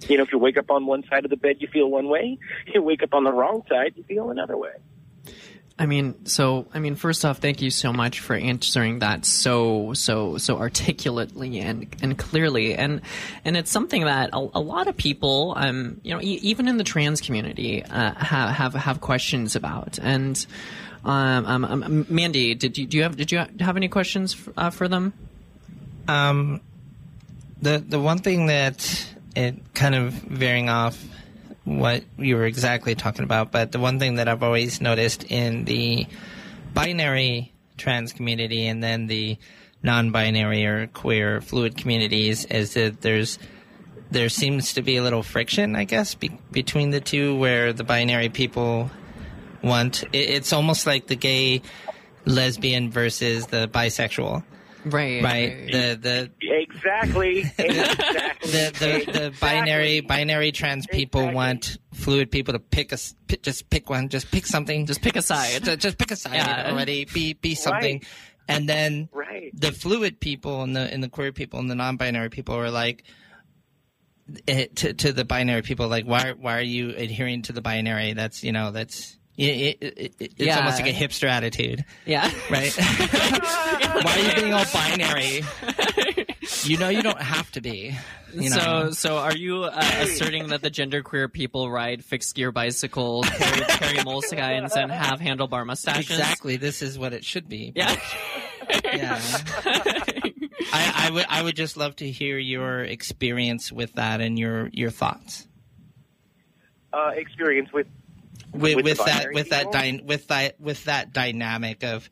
You 0.09 0.19
know, 0.19 0.25
if 0.25 0.33
you 0.33 0.39
wake 0.39 0.59
up 0.59 0.71
on 0.71 0.85
one 0.85 1.05
side 1.09 1.25
of 1.25 1.31
the 1.31 1.37
bed, 1.37 1.57
you 1.61 1.69
feel 1.69 1.89
one 1.91 2.09
way. 2.09 2.39
You 2.75 2.83
wake 2.83 3.03
up 3.03 3.15
on 3.15 3.25
the 3.25 3.33
wrong 3.33 3.63
side, 3.69 3.95
you 3.97 4.03
feel 4.05 4.31
another 4.31 4.57
way. 4.57 4.73
I 5.77 5.87
mean, 5.87 6.25
so 6.25 6.69
I 6.73 6.79
mean, 6.79 6.95
first 6.95 7.25
off, 7.25 7.39
thank 7.39 7.61
you 7.61 7.71
so 7.71 7.93
much 7.93 8.21
for 8.21 8.37
answering 8.37 9.01
that 9.01 9.27
so 9.27 9.93
so 9.93 10.39
so 10.39 10.59
articulately 10.59 11.59
and 11.59 11.95
and 12.01 12.17
clearly, 12.17 12.75
and 12.75 13.01
and 13.45 13.57
it's 13.57 13.73
something 13.73 14.05
that 14.05 14.31
a, 14.33 14.39
a 14.55 14.61
lot 14.61 14.87
of 14.87 14.97
people, 14.97 15.55
um, 15.57 16.01
you 16.05 16.15
know, 16.15 16.21
e- 16.21 16.39
even 16.43 16.69
in 16.69 16.77
the 16.77 16.85
trans 16.85 17.21
community, 17.21 17.83
uh, 17.83 18.15
have 18.15 18.51
have 18.51 18.75
have 18.75 19.01
questions 19.01 19.57
about. 19.57 19.99
And 20.01 20.47
um, 21.05 21.45
um, 21.45 21.65
um 21.65 22.07
Mandy, 22.09 22.55
did 22.55 22.79
you 22.79 22.87
do 22.87 22.97
you 22.97 23.03
have 23.03 23.17
did 23.17 23.33
you 23.33 23.45
have 23.59 23.77
any 23.77 23.89
questions 23.89 24.33
for, 24.33 24.53
uh, 24.57 24.71
for 24.71 24.87
them? 24.87 25.13
Um, 26.07 26.61
the 27.61 27.85
the 27.85 27.99
one 27.99 28.19
thing 28.19 28.47
that 28.47 29.09
it 29.35 29.75
kind 29.75 29.97
of 29.97 30.13
veering 30.13 30.69
off 30.69 31.05
what 31.65 32.05
you 32.19 32.37
were 32.37 32.45
exactly 32.45 32.95
talking 32.95 33.25
about, 33.25 33.51
but 33.51 33.73
the 33.73 33.79
one 33.79 33.99
thing 33.99 34.17
that 34.17 34.29
I've 34.29 34.43
always 34.43 34.81
noticed 34.81 35.25
in 35.25 35.65
the 35.65 36.07
binary 36.75 37.53
trans 37.77 38.13
community 38.13 38.67
and 38.67 38.83
then 38.83 39.07
the 39.07 39.39
non-binary 39.83 40.65
or 40.65 40.87
queer 40.89 41.41
fluid 41.41 41.77
communities 41.77 42.45
is 42.47 42.75
that 42.75 43.01
there's 43.01 43.39
there 44.11 44.29
seems 44.29 44.75
to 44.75 44.83
be 44.83 44.97
a 44.97 45.03
little 45.03 45.23
friction, 45.23 45.75
I 45.75 45.85
guess, 45.85 46.15
be, 46.15 46.31
between 46.53 46.91
the 46.91 47.01
two, 47.01 47.37
where 47.37 47.73
the 47.73 47.83
binary 47.83 48.29
people 48.29 48.91
want 49.63 50.05
it, 50.13 50.31
it's 50.31 50.53
almost 50.53 50.87
like 50.87 51.07
the 51.07 51.17
gay 51.17 51.63
lesbian 52.27 52.91
versus 52.91 53.47
the 53.47 53.69
bisexual 53.69 54.45
Right. 54.85 55.23
right 55.23 55.67
the 55.73 55.99
the 56.01 56.31
Exactly. 56.43 57.39
exactly. 57.59 58.51
the 58.51 58.73
the, 59.07 59.13
the 59.13 59.35
binary 59.41 60.01
binary 60.01 60.53
trans 60.53 60.87
people 60.87 61.21
Exactly. 61.23 61.35
want 61.37 61.79
fluid 61.95 62.31
people 62.31 62.53
to 62.55 62.59
pick 62.59 62.93
a 62.93 62.95
s- 62.95 63.15
pick, 63.27 63.43
just 63.43 63.71
pick 63.71 63.89
one 63.89 64.09
just 64.09 64.31
pick 64.31 64.47
something 64.47 64.87
Just 64.87 65.01
pick 65.03 65.17
a 65.17 65.23
side. 65.23 65.65
just, 65.65 65.79
just 65.81 65.99
pick 65.99 66.11
a 66.11 66.17
side 66.17 66.35
Yeah. 66.35 66.71
already 66.71 67.05
be 67.07 67.33
be 67.35 67.55
something 67.55 67.97
Right. 67.99 68.07
and 68.49 68.69
then 68.69 69.09
Right. 69.13 69.51
the 69.55 69.73
fluid 69.73 70.21
people 70.21 70.63
and 70.63 70.75
the 70.77 70.93
and 70.93 71.03
the 71.03 71.09
queer 71.09 71.33
people 71.33 71.61
and 71.61 71.71
the 71.71 71.75
non-binary 71.75 72.31
people 72.31 72.55
are 72.57 72.71
like 72.71 73.05
eh, 74.49 74.67
to 74.77 74.93
to 74.95 75.13
the 75.13 75.25
binary 75.25 75.63
people 75.63 75.89
like 75.89 76.05
why 76.07 76.33
why 76.33 76.57
are 76.59 76.63
you 76.63 76.91
adhering 76.91 77.43
to 77.43 77.53
the 77.53 77.61
binary 77.63 78.13
that's 78.15 78.43
you 78.43 78.53
know 78.53 78.71
that's 78.71 79.19
it, 79.37 79.79
it, 79.81 79.95
it, 79.97 80.15
it's 80.21 80.35
Yeah. 80.39 80.59
almost 80.59 80.81
like 80.81 80.89
a 80.91 80.95
hipster 80.97 81.29
attitude 81.29 81.85
Yeah. 82.07 82.31
right? 82.51 82.73
Why 82.79 84.13
are 84.15 84.29
you 84.29 84.35
being 84.43 84.55
all 84.55 84.65
binary? 84.73 85.43
You 86.65 86.79
know 86.79 86.89
you 86.89 87.03
don't 87.03 87.21
have 87.21 87.51
to 87.53 87.61
be. 87.61 87.97
You 88.33 88.51
know? 88.51 88.57
So, 88.57 88.91
so 88.93 89.17
are 89.19 89.35
you 89.37 89.65
uh, 89.65 89.71
asserting 90.01 90.49
that 90.49 90.61
the 90.63 90.71
genderqueer 90.71 91.33
people 91.33 91.71
ride 91.71 92.05
fixed 92.05 92.35
gear 92.35 92.51
bicycles, 92.53 93.29
carry, 93.29 93.61
carry 93.67 93.99
moleskines, 93.99 94.77
and 94.77 94.91
have 94.91 95.21
handlebar 95.21 95.65
mustaches? 95.65 96.11
exactly, 96.11 96.57
this 96.57 96.83
is 96.83 96.99
what 96.99 97.13
it 97.13 97.25
should 97.25 97.49
be. 97.49 97.73
Yeah. 97.77 97.95
yeah. 98.85 99.21
I, 100.73 100.93
I 101.07 101.11
would 101.13 101.27
I 101.29 101.43
would 101.43 101.55
just 101.57 101.77
love 101.77 101.97
to 101.97 102.11
hear 102.11 102.39
your 102.39 102.83
experience 102.83 103.71
with 103.71 103.93
that 103.95 104.21
and 104.21 104.39
your 104.39 104.69
your 104.73 104.91
thoughts 104.91 105.47
uh, 106.93 107.11
experience 107.15 107.73
with 107.73 107.87
with, 108.55 108.77
With 108.77 108.85
with, 108.85 109.05
that 109.05 109.27
with 109.33 109.51
that 109.51 109.73
dy- 109.73 110.03
with 110.05 110.29
that 110.29 110.61
with 110.61 110.85
that 110.85 111.13
dynamic 111.13 111.83
of 111.85 112.09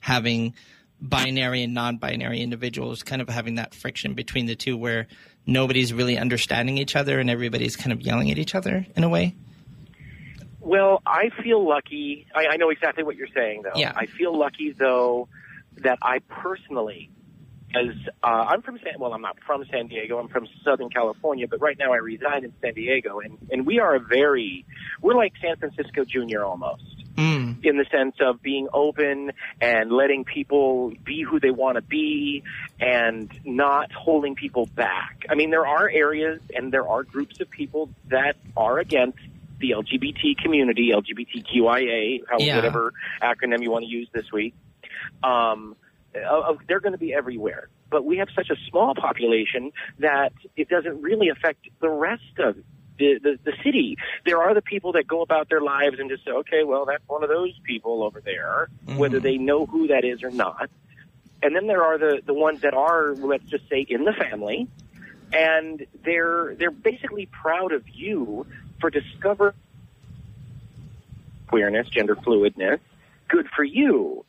having 0.00 0.54
binary 1.00 1.62
and 1.62 1.74
non-binary 1.74 2.40
individuals 2.40 3.02
kind 3.02 3.20
of 3.22 3.28
having 3.28 3.56
that 3.56 3.74
friction 3.74 4.14
between 4.14 4.46
the 4.46 4.54
two 4.54 4.76
where 4.76 5.06
nobody's 5.46 5.92
really 5.92 6.16
understanding 6.16 6.78
each 6.78 6.96
other 6.96 7.18
and 7.20 7.28
everybody's 7.28 7.76
kind 7.76 7.92
of 7.92 8.00
yelling 8.00 8.30
at 8.30 8.38
each 8.38 8.54
other 8.54 8.86
in 8.96 9.04
a 9.04 9.08
way 9.08 9.34
Well, 10.60 11.02
I 11.06 11.28
feel 11.42 11.66
lucky. 11.66 12.26
I, 12.34 12.46
I 12.52 12.56
know 12.56 12.70
exactly 12.70 13.04
what 13.04 13.16
you're 13.16 13.28
saying, 13.34 13.62
though. 13.62 13.78
Yeah. 13.78 13.92
I 13.94 14.06
feel 14.06 14.36
lucky, 14.36 14.72
though, 14.72 15.28
that 15.78 15.98
I 16.00 16.20
personally, 16.20 17.10
as 17.76 17.96
uh, 18.22 18.26
I'm 18.26 18.62
from 18.62 18.78
San, 18.78 18.98
well, 18.98 19.12
I'm 19.12 19.22
not 19.22 19.36
from 19.46 19.64
San 19.70 19.88
Diego. 19.88 20.18
I'm 20.18 20.28
from 20.28 20.46
Southern 20.64 20.90
California, 20.90 21.46
but 21.48 21.60
right 21.60 21.76
now 21.78 21.92
I 21.92 21.96
reside 21.96 22.44
in 22.44 22.52
San 22.62 22.74
Diego, 22.74 23.20
and 23.20 23.38
and 23.50 23.66
we 23.66 23.78
are 23.80 23.96
a 23.96 24.00
very, 24.00 24.64
we're 25.00 25.14
like 25.14 25.32
San 25.42 25.56
Francisco 25.56 26.04
Junior 26.04 26.44
almost. 26.44 26.84
mm. 27.16 27.64
in 27.64 27.76
the 27.76 27.86
sense 27.92 28.16
of 28.20 28.42
being 28.42 28.66
open 28.72 29.30
and 29.60 29.90
letting 29.92 30.24
people 30.24 30.92
be 31.04 31.22
who 31.22 31.38
they 31.38 31.50
want 31.52 31.76
to 31.76 31.82
be 31.82 32.42
and 32.80 33.30
not 33.44 33.92
holding 33.92 34.34
people 34.34 34.66
back. 34.66 35.24
I 35.30 35.34
mean, 35.36 35.50
there 35.50 35.66
are 35.66 35.88
areas 35.88 36.40
and 36.54 36.72
there 36.72 36.88
are 36.88 37.02
groups 37.04 37.40
of 37.40 37.48
people 37.50 37.88
that 38.08 38.36
are 38.56 38.78
against 38.80 39.18
the 39.60 39.70
LGBT 39.70 40.36
community, 40.42 40.90
LGBTQIA, 40.92 42.24
how, 42.28 42.38
Yeah. 42.38 42.56
whatever 42.56 42.92
acronym 43.22 43.62
you 43.62 43.70
want 43.70 43.84
to 43.84 43.90
use 43.90 44.08
this 44.12 44.30
week. 44.32 44.54
Um, 45.22 45.76
uh, 46.16 46.54
they're 46.68 46.80
going 46.80 46.92
to 46.92 46.98
be 46.98 47.12
everywhere. 47.12 47.68
But 47.90 48.04
we 48.04 48.18
have 48.18 48.28
such 48.34 48.50
a 48.50 48.56
small 48.70 48.94
population 48.94 49.72
that 49.98 50.32
it 50.56 50.68
doesn't 50.68 51.02
really 51.02 51.28
affect 51.28 51.66
the 51.80 51.88
rest 51.88 52.38
of 52.38 52.56
the, 52.98 53.18
the, 53.22 53.38
the 53.44 53.52
city. 53.64 53.96
There 54.24 54.42
are 54.42 54.54
the 54.54 54.62
people 54.62 54.92
that 54.92 55.06
go 55.06 55.22
about 55.22 55.48
their 55.48 55.60
lives 55.60 55.98
and 55.98 56.08
just 56.08 56.24
say, 56.24 56.30
okay, 56.30 56.64
well, 56.64 56.84
that's 56.86 57.02
one 57.08 57.22
of 57.22 57.28
those 57.28 57.52
people 57.64 58.02
over 58.02 58.20
there, 58.20 58.68
whether 58.96 59.20
they 59.20 59.36
know 59.36 59.66
who 59.66 59.88
that 59.88 60.04
is 60.04 60.22
or 60.22 60.30
not. 60.30 60.70
And 61.42 61.54
then 61.54 61.66
there 61.66 61.82
are 61.82 61.98
the, 61.98 62.22
the 62.24 62.34
ones 62.34 62.62
that 62.62 62.74
are, 62.74 63.14
let's 63.14 63.44
just 63.44 63.68
say, 63.68 63.84
in 63.88 64.04
the 64.04 64.12
family, 64.12 64.68
and 65.32 65.84
they're 66.04 66.54
they're 66.54 66.70
basically 66.70 67.26
proud 67.26 67.72
of 67.72 67.82
you 67.88 68.46
for 68.80 68.88
discovering 68.88 69.54
queerness, 71.48 71.88
gender 71.88 72.14
fluidness. 72.14 72.78
Good 73.28 73.48
for 73.54 73.64
you. 73.64 74.24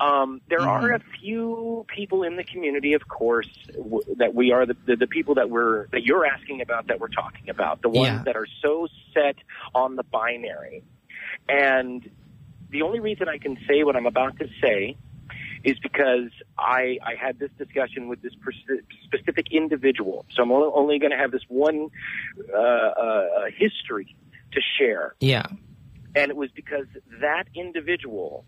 Um, 0.00 0.40
there 0.48 0.60
are 0.60 0.92
a 0.92 1.00
few 1.20 1.86
people 1.94 2.24
in 2.24 2.36
the 2.36 2.44
community, 2.44 2.94
of 2.94 3.06
course, 3.08 3.48
w- 3.76 4.02
that 4.16 4.34
we 4.34 4.50
are 4.52 4.66
the, 4.66 4.76
the, 4.86 4.96
the 4.96 5.06
people 5.06 5.36
that 5.36 5.48
we're 5.50 5.86
that 5.88 6.02
you're 6.04 6.26
asking 6.26 6.60
about 6.62 6.88
that 6.88 6.98
we're 7.00 7.08
talking 7.08 7.48
about, 7.48 7.80
the 7.80 7.88
ones 7.88 8.06
Yeah. 8.06 8.22
that 8.24 8.36
are 8.36 8.46
so 8.60 8.88
set 9.12 9.36
on 9.74 9.94
the 9.96 10.02
binary. 10.02 10.82
And 11.48 12.08
the 12.70 12.82
only 12.82 12.98
reason 13.00 13.28
I 13.28 13.38
can 13.38 13.56
say 13.68 13.84
what 13.84 13.94
I'm 13.94 14.06
about 14.06 14.38
to 14.40 14.48
say 14.60 14.96
is 15.62 15.78
because 15.78 16.30
I, 16.58 16.98
I 17.02 17.14
had 17.18 17.38
this 17.38 17.50
discussion 17.56 18.08
with 18.08 18.20
this 18.20 18.34
pers- 18.34 18.82
specific 19.04 19.46
individual. 19.52 20.26
So 20.34 20.42
I'm 20.42 20.52
only, 20.52 20.70
only 20.74 20.98
going 20.98 21.12
to 21.12 21.16
have 21.16 21.30
this 21.30 21.44
one 21.48 21.88
uh, 22.52 22.58
uh, 22.58 23.24
history 23.56 24.14
to 24.52 24.60
share 24.78 25.14
yeah 25.18 25.46
and 26.14 26.30
it 26.30 26.36
was 26.36 26.50
because 26.54 26.86
that 27.20 27.44
individual 27.54 28.44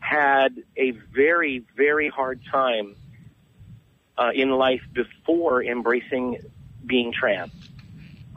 had 0.00 0.62
a 0.76 0.90
very, 0.90 1.64
very 1.76 2.08
hard 2.08 2.40
time 2.50 2.96
uh, 4.18 4.30
in 4.34 4.50
life 4.50 4.82
before 4.92 5.62
embracing 5.62 6.38
being 6.84 7.12
trans. 7.12 7.52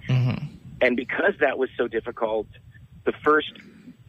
hmm 0.08 0.34
And 0.82 0.96
because 0.96 1.34
that 1.40 1.58
was 1.58 1.70
so 1.78 1.88
difficult, 1.88 2.48
the 3.06 3.14
first, 3.24 3.52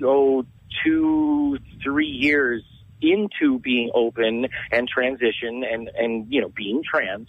oh, 0.02 0.44
two, 0.84 1.58
three 1.82 2.08
years 2.08 2.62
into 3.00 3.58
being 3.58 3.90
open 3.94 4.48
and 4.70 4.88
transition 4.88 5.64
and, 5.64 5.88
and, 5.96 6.32
you 6.32 6.40
know, 6.40 6.48
being 6.48 6.82
trans, 6.82 7.28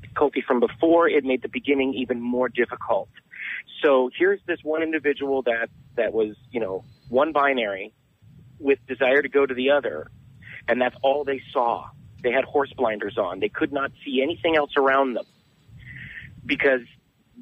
difficulty 0.00 0.42
from 0.46 0.60
before, 0.60 1.08
it 1.08 1.24
made 1.24 1.42
the 1.42 1.48
beginning 1.48 1.94
even 1.94 2.20
more 2.20 2.48
difficult. 2.48 3.08
So 3.82 4.10
here's 4.16 4.40
this 4.46 4.60
one 4.62 4.82
individual 4.82 5.42
that, 5.42 5.68
that 5.96 6.12
was, 6.12 6.36
you 6.50 6.60
know, 6.60 6.84
one 7.08 7.32
binary 7.32 7.92
with 8.58 8.78
desire 8.86 9.22
to 9.22 9.28
go 9.28 9.44
to 9.44 9.54
the 9.54 9.70
other. 9.70 10.10
And 10.68 10.80
that's 10.80 10.96
all 11.02 11.24
they 11.24 11.42
saw. 11.52 11.88
They 12.22 12.32
had 12.32 12.44
horse 12.44 12.72
blinders 12.72 13.18
on. 13.18 13.40
They 13.40 13.48
could 13.48 13.72
not 13.72 13.92
see 14.04 14.20
anything 14.22 14.56
else 14.56 14.72
around 14.76 15.14
them 15.14 15.26
because 16.44 16.80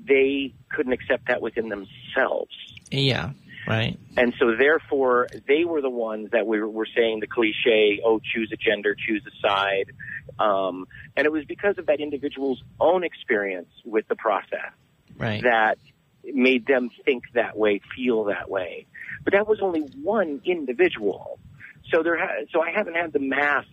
they 0.07 0.55
couldn't 0.71 0.93
accept 0.93 1.29
that 1.29 1.41
within 1.41 1.69
themselves. 1.69 2.55
yeah 2.91 3.31
Right. 3.67 3.99
And 4.17 4.35
so 4.39 4.55
therefore, 4.57 5.29
they 5.49 5.65
were 5.65 5.81
the 5.81 5.91
ones 5.91 6.31
that 6.33 6.47
were, 6.47 6.69
were 6.69 6.87
saying 6.95 7.21
the 7.21 7.27
cliche, 7.27 8.01
oh, 8.05 8.21
choose 8.21 8.51
a 8.53 8.57
gender, 8.57 8.95
choose 8.95 9.23
a 9.27 9.47
side. 9.47 9.93
Um, 10.39 10.87
and 11.17 11.27
it 11.27 11.33
was 11.33 11.45
because 11.45 11.79
of 11.79 11.87
that 11.87 12.01
individual's 12.01 12.63
own 12.79 13.05
experience 13.05 13.71
with 13.85 14.07
the 14.09 14.17
process 14.17 14.73
Right. 15.17 15.43
that 15.45 15.79
made 16.33 16.67
them 16.67 16.91
think 17.05 17.25
that 17.35 17.57
way, 17.57 17.81
feel 17.97 18.25
that 18.25 18.51
way. 18.51 18.87
But 19.25 19.35
that 19.35 19.47
was 19.47 19.61
only 19.61 19.81
one 19.81 20.41
individual. 20.45 21.39
So 21.93 22.03
there, 22.03 22.19
ha- 22.19 22.45
so 22.53 22.61
I 22.61 22.71
haven't 22.71 22.95
had 22.95 23.13
the 23.13 23.19
mass 23.21 23.65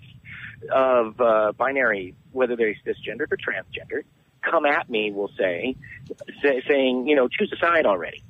of 0.71 1.19
uh, 1.19 1.53
binary, 1.53 2.15
whether 2.31 2.55
they're 2.55 2.75
cisgender 2.85 3.21
or 3.31 3.37
transgender, 3.37 4.03
come 4.41 4.65
at 4.65 4.89
me. 4.89 5.11
We'll 5.11 5.31
say, 5.37 5.75
say, 6.43 6.61
saying, 6.67 7.07
you 7.07 7.15
know, 7.15 7.27
choose 7.27 7.51
a 7.53 7.57
side 7.57 7.85
already. 7.85 8.23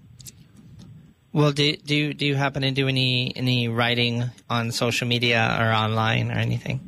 Well, 1.34 1.53
do 1.53 1.75
do 1.77 1.95
you, 1.95 2.13
do 2.13 2.25
you 2.25 2.36
happen 2.36 2.62
to 2.63 2.71
do 2.71 2.89
any 2.89 3.31
any 3.36 3.69
writing 3.69 4.29
on 4.49 4.71
social 4.71 5.07
media 5.07 5.57
or 5.60 5.71
online 5.71 6.29
or 6.29 6.36
anything? 6.36 6.81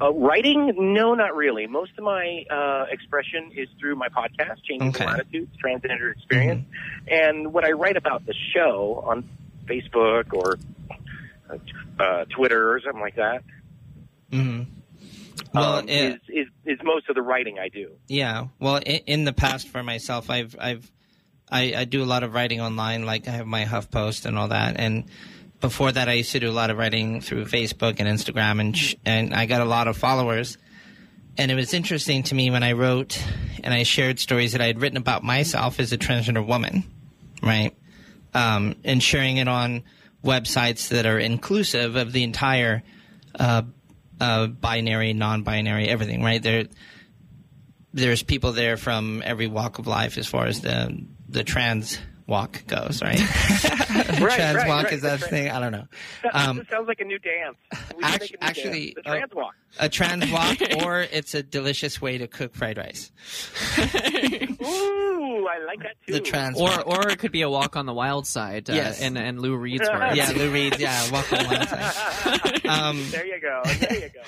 Uh, 0.00 0.12
writing, 0.12 0.72
no, 0.94 1.14
not 1.14 1.34
really. 1.34 1.66
Most 1.66 1.92
of 1.98 2.04
my 2.04 2.44
uh, 2.50 2.84
expression 2.90 3.50
is 3.56 3.68
through 3.80 3.96
my 3.96 4.08
podcast, 4.08 4.62
Changing 4.64 4.88
Okay. 4.90 5.04
Latitudes, 5.04 5.50
Transgender 5.62 6.12
Experience. 6.12 6.64
And 7.08 7.52
when 7.52 7.64
I 7.64 7.70
write 7.72 7.96
about 7.96 8.24
the 8.26 8.34
show 8.54 9.02
on 9.06 9.28
Facebook 9.66 10.32
or 10.32 10.58
uh, 11.50 12.02
uh, 12.02 12.24
Twitter 12.26 12.72
or 12.72 12.80
something 12.80 13.00
like 13.00 13.16
that, 13.16 13.42
hmm 14.30 14.62
Well, 15.54 15.78
um, 15.78 15.88
it- 15.88 16.14
is, 16.14 16.20
is, 16.28 16.46
is 16.64 16.78
most 16.84 17.08
of 17.08 17.14
the 17.14 17.22
writing 17.22 17.58
I 17.58 17.68
do. 17.68 17.90
Yeah. 18.06 18.48
Well, 18.60 18.76
in, 18.76 19.00
in 19.06 19.24
the 19.24 19.32
past 19.32 19.68
for 19.68 19.82
myself, 19.82 20.30
I've 20.30 20.54
I've 20.60 20.90
I, 21.50 21.72
I 21.74 21.84
do 21.86 22.02
a 22.02 22.04
lot 22.04 22.22
of 22.24 22.34
writing 22.34 22.60
online. 22.60 23.06
Like 23.06 23.26
I 23.26 23.30
have 23.32 23.46
my 23.46 23.64
HuffPost 23.64 24.26
and 24.26 24.38
all 24.38 24.48
that. 24.48 24.78
And 24.78 25.04
before 25.60 25.90
that, 25.92 26.08
I 26.08 26.14
used 26.14 26.32
to 26.32 26.40
do 26.40 26.50
a 26.50 26.52
lot 26.52 26.70
of 26.70 26.78
writing 26.78 27.20
through 27.20 27.46
Facebook 27.46 27.96
and 27.98 28.08
Instagram, 28.08 28.60
and 28.60 28.76
sh- 28.76 28.94
and 29.04 29.34
I 29.34 29.46
got 29.46 29.60
a 29.60 29.64
lot 29.64 29.88
of 29.88 29.96
followers. 29.96 30.58
And 31.36 31.50
it 31.50 31.54
was 31.54 31.72
interesting 31.72 32.24
to 32.24 32.34
me 32.34 32.50
when 32.50 32.64
I 32.64 32.72
wrote 32.72 33.22
and 33.62 33.72
I 33.72 33.84
shared 33.84 34.18
stories 34.18 34.52
that 34.52 34.60
I 34.60 34.66
had 34.66 34.80
written 34.80 34.96
about 34.96 35.22
myself 35.22 35.78
as 35.78 35.92
a 35.92 35.98
transgender 35.98 36.44
woman, 36.44 36.82
right? 37.42 37.76
Um, 38.34 38.74
and 38.84 39.00
sharing 39.00 39.36
it 39.36 39.46
on 39.46 39.84
websites 40.24 40.88
that 40.88 41.06
are 41.06 41.18
inclusive 41.18 41.94
of 41.94 42.12
the 42.12 42.24
entire 42.24 42.82
uh, 43.38 43.62
uh, 44.20 44.48
binary, 44.48 45.12
non-binary, 45.12 45.88
everything, 45.88 46.24
right? 46.24 46.42
There, 46.42 46.64
there's 47.92 48.24
people 48.24 48.52
there 48.52 48.76
from 48.76 49.22
every 49.24 49.46
walk 49.46 49.78
of 49.78 49.86
life 49.86 50.18
as 50.18 50.26
far 50.26 50.46
as 50.46 50.60
the 50.60 51.04
the 51.28 51.44
trans 51.44 51.98
walk 52.28 52.64
goes, 52.68 53.02
right? 53.02 53.18
trans 53.18 54.20
right, 54.20 54.68
walk 54.68 54.84
right, 54.84 54.92
is 54.92 55.02
that 55.02 55.18
the 55.20 55.26
thing? 55.26 55.50
I 55.50 55.58
don't 55.58 55.72
know. 55.72 55.88
Um, 56.32 56.58
This 56.58 56.68
sounds 56.68 56.86
like 56.86 57.00
a 57.00 57.04
new 57.04 57.18
dance. 57.18 57.56
We 57.96 58.04
act- 58.04 58.22
a 58.22 58.32
new 58.32 58.38
actually, 58.40 58.94
dance. 58.94 58.94
the 59.04 59.10
uh, 59.10 59.14
trans 59.16 59.34
walk. 59.34 59.54
a 59.80 59.88
trans 59.88 60.30
walk, 60.30 60.58
or 60.84 61.00
it's 61.00 61.34
a 61.34 61.42
delicious 61.42 62.00
way 62.00 62.18
to 62.18 62.28
cook 62.28 62.54
fried 62.54 62.76
rice. 62.78 63.10
Ooh, 64.62 65.46
I 65.48 65.64
like 65.64 65.78
that 65.80 65.94
too. 66.06 66.12
The 66.14 66.20
trans 66.20 66.58
Or 66.60 66.64
walk. 66.68 66.86
or 66.86 67.08
it 67.08 67.18
could 67.18 67.32
be 67.32 67.42
a 67.42 67.50
walk 67.50 67.76
on 67.76 67.86
the 67.86 67.94
wild 67.94 68.26
side. 68.26 68.68
Uh, 68.70 68.74
Yes. 68.74 69.00
And 69.00 69.16
and 69.18 69.40
Lou 69.40 69.56
Reed's 69.56 69.88
words. 69.88 70.16
yeah, 70.16 70.30
Lou 70.36 70.50
Reed, 70.52 70.78
yeah, 70.78 71.10
walk 71.10 71.32
on 71.32 71.38
the 71.42 71.48
wild 71.48 71.68
side. 71.68 72.66
Um, 72.66 73.04
there 73.10 73.26
you 73.26 73.40
go. 73.40 73.62
There 73.64 73.94
you 73.94 74.08
go. 74.10 74.20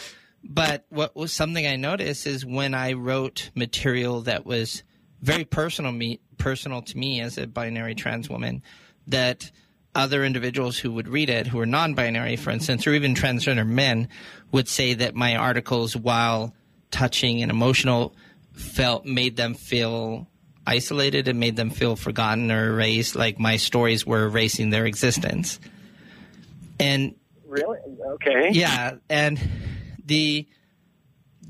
But 0.42 0.86
what 0.88 1.14
was 1.14 1.32
something 1.32 1.66
I 1.66 1.76
noticed 1.76 2.26
is 2.26 2.44
when 2.46 2.74
I 2.74 2.94
wrote 2.94 3.50
material 3.54 4.22
that 4.22 4.46
was 4.46 4.82
very 5.20 5.44
personal 5.44 5.92
me 5.92 6.20
personal 6.40 6.82
to 6.82 6.98
me 6.98 7.20
as 7.20 7.38
a 7.38 7.46
binary 7.46 7.94
trans 7.94 8.28
woman, 8.28 8.62
that 9.06 9.50
other 9.94 10.24
individuals 10.24 10.78
who 10.78 10.90
would 10.92 11.06
read 11.06 11.30
it, 11.30 11.46
who 11.46 11.60
are 11.60 11.66
non-binary, 11.66 12.36
for 12.36 12.50
instance, 12.50 12.86
or 12.86 12.94
even 12.94 13.14
transgender 13.14 13.66
men, 13.66 14.08
would 14.50 14.66
say 14.66 14.94
that 14.94 15.14
my 15.14 15.36
articles, 15.36 15.96
while 15.96 16.54
touching 16.90 17.42
and 17.42 17.50
emotional, 17.50 18.14
felt 18.52 19.04
made 19.04 19.36
them 19.36 19.54
feel 19.54 20.26
isolated 20.66 21.28
and 21.28 21.40
made 21.40 21.56
them 21.56 21.70
feel 21.70 21.96
forgotten 21.96 22.50
or 22.50 22.68
erased, 22.68 23.16
like 23.16 23.38
my 23.38 23.56
stories 23.56 24.06
were 24.06 24.24
erasing 24.24 24.70
their 24.70 24.86
existence. 24.86 25.58
And 26.78 27.14
Really? 27.46 27.78
Okay. 28.14 28.50
yeah, 28.52 28.96
and 29.08 29.40
the 30.06 30.46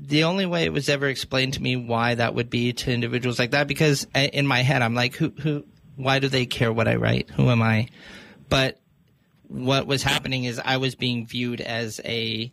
the 0.03 0.23
only 0.23 0.45
way 0.47 0.63
it 0.63 0.73
was 0.73 0.89
ever 0.89 1.07
explained 1.07 1.53
to 1.53 1.61
me 1.61 1.75
why 1.75 2.15
that 2.15 2.33
would 2.33 2.49
be 2.49 2.73
to 2.73 2.91
individuals 2.91 3.37
like 3.37 3.51
that 3.51 3.67
because 3.67 4.07
in 4.15 4.47
my 4.47 4.63
head 4.63 4.81
I'm 4.81 4.95
like 4.95 5.15
who 5.15 5.29
who 5.39 5.63
why 5.95 6.17
do 6.19 6.27
they 6.27 6.45
care 6.47 6.73
what 6.73 6.87
I 6.87 6.95
write? 6.95 7.29
Who 7.31 7.49
am 7.49 7.61
I? 7.61 7.87
But 8.49 8.79
what 9.47 9.85
was 9.85 10.01
happening 10.01 10.45
is 10.45 10.59
I 10.63 10.77
was 10.77 10.95
being 10.95 11.27
viewed 11.27 11.61
as 11.61 12.01
a 12.03 12.51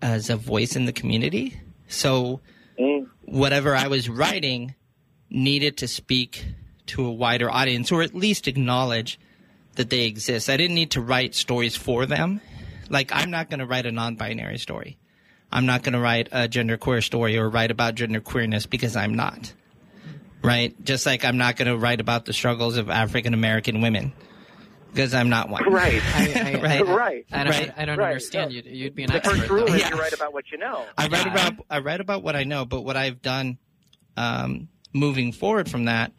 as 0.00 0.30
a 0.30 0.36
voice 0.36 0.76
in 0.76 0.84
the 0.86 0.92
community. 0.92 1.60
So 1.88 2.40
Mm. 2.78 3.06
whatever 3.26 3.76
I 3.76 3.88
was 3.88 4.08
writing 4.08 4.74
needed 5.28 5.76
to 5.78 5.86
speak 5.88 6.44
to 6.86 7.04
a 7.04 7.12
wider 7.12 7.50
audience 7.50 7.92
or 7.92 8.00
at 8.02 8.14
least 8.14 8.48
acknowledge 8.48 9.20
that 9.74 9.90
they 9.90 10.06
exist. 10.06 10.48
I 10.48 10.56
didn't 10.56 10.74
need 10.74 10.92
to 10.92 11.00
write 11.02 11.34
stories 11.34 11.76
for 11.76 12.06
them. 12.06 12.40
Like 12.88 13.10
I'm 13.12 13.30
not 13.30 13.50
going 13.50 13.60
to 13.60 13.66
write 13.66 13.84
a 13.84 13.92
non-binary 13.92 14.58
story. 14.58 14.96
I'm 15.52 15.66
not 15.66 15.82
going 15.82 15.92
to 15.92 16.00
write 16.00 16.28
a 16.32 16.48
genderqueer 16.48 17.02
story 17.04 17.36
or 17.38 17.48
write 17.48 17.70
about 17.70 17.94
genderqueerness 17.94 18.68
because 18.68 18.96
I'm 18.96 19.14
not. 19.14 19.52
Right? 20.42 20.74
Just 20.84 21.06
like 21.06 21.24
I'm 21.24 21.36
not 21.36 21.56
going 21.56 21.68
to 21.68 21.76
write 21.76 22.00
about 22.00 22.24
the 22.24 22.32
struggles 22.32 22.76
of 22.76 22.90
African 22.90 23.32
American 23.34 23.80
women 23.80 24.12
because 24.92 25.14
I'm 25.14 25.28
not 25.28 25.48
one. 25.48 25.70
Right. 25.72 26.02
I, 26.14 26.32
I, 26.56 26.60
Right. 26.62 26.86
Right. 26.86 27.26
I 27.30 27.44
don't, 27.44 27.52
Right. 27.52 27.72
I 27.76 27.84
don't 27.84 27.98
Right. 27.98 28.08
understand. 28.08 28.52
Yeah. 28.52 28.62
You'd, 28.62 28.76
you'd 28.76 28.94
be 28.94 29.04
an 29.04 29.10
The 29.10 29.16
expert. 29.16 29.36
first 29.38 29.50
rule 29.50 29.66
is 29.72 29.80
Yeah. 29.80 29.90
you 29.90 30.00
write 30.00 30.12
about 30.12 30.32
what 30.32 30.50
you 30.50 30.58
know. 30.58 30.84
I 30.98 31.06
write 31.08 31.26
Yeah. 31.26 31.32
about 31.32 31.54
I 31.70 31.78
write 31.78 32.00
about 32.00 32.22
what 32.24 32.34
I 32.34 32.42
know, 32.44 32.64
but 32.64 32.80
what 32.82 32.96
I've 32.96 33.22
done 33.22 33.58
um, 34.16 34.68
moving 34.92 35.32
forward 35.32 35.70
from 35.70 35.84
that 35.84 36.12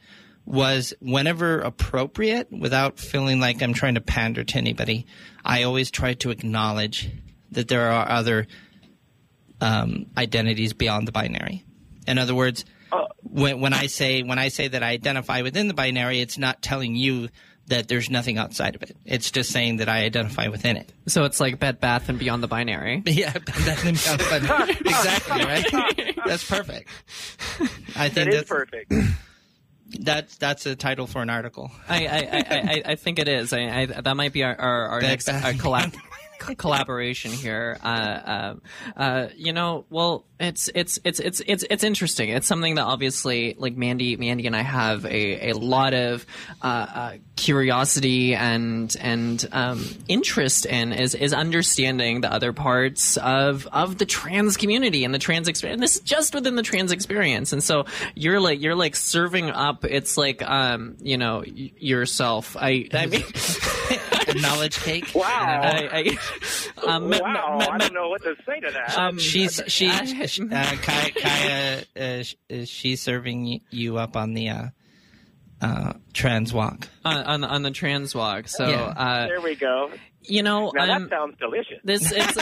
was 0.45 0.93
whenever 0.99 1.59
appropriate, 1.59 2.51
without 2.51 2.99
feeling 2.99 3.39
like 3.39 3.61
I'm 3.61 3.73
trying 3.73 3.95
to 3.95 4.01
pander 4.01 4.43
to 4.43 4.57
anybody, 4.57 5.05
I 5.45 5.63
always 5.63 5.89
try 5.91 6.13
to 6.15 6.31
acknowledge 6.31 7.09
that 7.51 7.67
there 7.67 7.91
are 7.91 8.09
other 8.09 8.47
um, 9.63 10.05
identities 10.17 10.73
beyond 10.73 11.07
the 11.07 11.11
binary. 11.11 11.63
In 12.07 12.17
other 12.17 12.35
words, 12.35 12.65
Oh. 12.91 13.07
when, 13.23 13.59
when 13.59 13.73
I 13.73 13.87
say 13.87 14.21
when 14.21 14.37
I 14.37 14.49
say 14.49 14.67
that 14.67 14.83
I 14.83 14.89
identify 14.89 15.41
within 15.41 15.67
the 15.67 15.73
binary, 15.73 16.19
it's 16.19 16.37
not 16.37 16.61
telling 16.61 16.95
you 16.95 17.29
that 17.67 17.87
there's 17.87 18.07
nothing 18.09 18.37
outside 18.37 18.75
of 18.75 18.83
it. 18.83 18.95
It's 19.03 19.31
just 19.31 19.49
saying 19.49 19.77
that 19.77 19.89
I 19.89 20.03
identify 20.03 20.49
within 20.49 20.77
it. 20.77 20.93
So 21.07 21.23
it's 21.23 21.39
like 21.39 21.57
Bed 21.59 21.79
Bath 21.79 22.09
and 22.09 22.19
Beyond 22.19 22.43
the 22.43 22.47
Binary. 22.47 23.01
Yeah, 23.07 23.31
that's 23.33 23.83
exactly 23.85 25.43
right. 25.43 26.15
That's 26.25 26.47
perfect. 26.47 26.89
I 27.95 28.09
think 28.09 28.27
is 28.29 28.35
that's, 28.35 28.49
perfect. 28.49 28.93
that's 29.99 30.37
that's 30.37 30.65
a 30.65 30.75
title 30.75 31.07
for 31.07 31.21
an 31.21 31.29
article. 31.29 31.71
I, 31.87 32.05
I, 32.05 32.17
I, 32.17 32.43
I, 32.49 32.81
I 32.91 32.95
think 32.95 33.17
it 33.19 33.27
is. 33.27 33.53
I, 33.53 33.61
I, 33.81 33.85
that 33.87 34.15
might 34.17 34.33
be 34.33 34.43
our, 34.43 34.55
our, 34.55 34.87
our 34.87 35.01
next 35.01 35.25
Bath 35.25 35.45
uh, 35.45 35.51
collab, 35.53 35.93
co- 35.93 35.99
collaboration 36.57 37.31
here. 37.31 37.77
Uh, 37.83 37.87
uh, 37.87 38.55
uh, 38.95 39.27
you 39.35 39.53
know, 39.53 39.85
well, 39.89 40.25
it's 40.39 40.69
it's 40.75 40.99
it's 41.03 41.19
it's 41.19 41.41
it's 41.45 41.63
it's 41.69 41.83
interesting. 41.83 42.29
It's 42.29 42.47
something 42.47 42.75
that 42.75 42.83
obviously, 42.83 43.55
like 43.57 43.77
Mandy, 43.77 44.17
Mandy 44.17 44.45
and 44.47 44.55
I 44.55 44.61
have 44.61 45.05
a, 45.05 45.49
a 45.49 45.53
lot 45.53 45.93
of 45.93 46.25
uh, 46.61 46.65
uh, 46.65 47.13
curiosity 47.35 48.35
and 48.35 48.95
and 48.99 49.47
um, 49.51 49.85
interest 50.07 50.65
in 50.65 50.91
is 50.91 51.15
is 51.15 51.33
understanding 51.33 52.21
the 52.21 52.31
other 52.31 52.51
parts 52.51 53.17
of 53.17 53.67
of 53.67 53.97
the 53.97 54.05
trans 54.05 54.57
community 54.57 55.05
and 55.05 55.13
the 55.13 55.19
trans 55.19 55.47
experience. 55.47 55.77
And 55.77 55.83
this 55.83 55.95
is 55.95 56.01
just 56.01 56.35
within 56.35 56.55
the 56.55 56.63
trans 56.63 56.91
experience. 56.91 57.53
And 57.53 57.63
so 57.63 57.85
you're 58.15 58.39
like 58.39 58.61
you're 58.61 58.75
like 58.75 58.95
serving 58.95 59.49
up. 59.49 59.85
It's 59.85 60.17
like 60.17 60.41
um, 60.41 60.97
you 61.01 61.17
know 61.17 61.43
yourself. 61.45 62.57
I 62.59 62.89
I 62.93 63.05
mean. 63.05 63.23
A 64.35 64.41
knowledge 64.41 64.77
cake. 64.79 65.11
Wow. 65.13 65.23
I, 65.29 66.17
I, 66.85 66.87
um, 66.87 67.03
wow. 67.09 67.09
me- 67.09 67.19
I 67.67 67.77
don't 67.77 67.93
know 67.93 68.09
what 68.09 68.21
to 68.23 68.35
say 68.45 68.59
to 68.59 68.71
that. 68.71 68.97
um, 68.97 69.17
She's 69.19 69.61
she 69.67 69.87
uh, 69.89 70.75
Kaya, 70.81 71.11
Kaya 71.11 71.83
uh, 71.95 72.23
is 72.49 72.69
she 72.69 72.95
serving 72.95 73.61
you 73.69 73.97
up 73.97 74.15
on 74.17 74.33
the 74.33 74.49
uh, 74.49 74.65
uh, 75.61 75.93
trans 76.13 76.53
walk? 76.53 76.87
on, 77.05 77.17
on 77.23 77.43
on 77.43 77.61
the 77.63 77.71
trans 77.71 78.13
walk. 78.15 78.47
So 78.47 78.67
Yeah. 78.67 78.81
uh, 78.81 79.27
there 79.27 79.41
we 79.41 79.55
go. 79.55 79.91
You 80.25 80.43
know, 80.43 80.71
Now 80.73 80.95
um, 80.95 81.03
that 81.03 81.09
sounds 81.09 81.35
delicious. 81.39 81.79
this 81.83 82.11
it's 82.15 82.37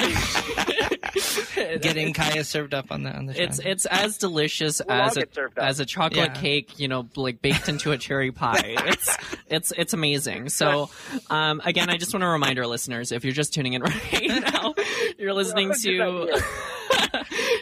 Getting 1.82 2.14
Kaya 2.14 2.44
served 2.44 2.74
up 2.74 2.92
on 2.92 3.04
the 3.04 3.12
on 3.16 3.26
the 3.28 3.42
it's 3.42 3.60
it's 3.60 3.86
as 3.86 4.18
delicious 4.18 4.82
We'll 4.88 4.98
as 4.98 5.18
a 5.18 5.22
get 5.22 5.34
served 5.36 5.58
up. 5.60 5.66
as 5.66 5.80
a 5.80 5.86
chocolate 5.86 6.32
Yeah. 6.36 6.42
cake, 6.42 6.80
you 6.80 6.88
know, 6.88 7.08
like 7.16 7.42
baked 7.42 7.68
into 7.70 7.92
a 7.92 7.98
cherry 7.98 8.32
pie. 8.32 8.76
It's 8.92 9.18
it's 9.48 9.72
it's 9.78 9.94
amazing. 9.94 10.50
So, 10.50 10.90
um, 11.30 11.62
again, 11.66 11.90
I 11.90 11.98
just 11.98 12.14
want 12.14 12.22
to 12.24 12.28
remind 12.28 12.58
our 12.60 12.68
listeners 12.68 13.12
if 13.12 13.24
you're 13.24 13.34
just 13.34 13.54
tuning 13.54 13.74
in 13.74 13.82
right 13.84 14.42
now, 14.54 14.74
you're 15.18 15.34
listening 15.34 15.74
to. 15.84 16.42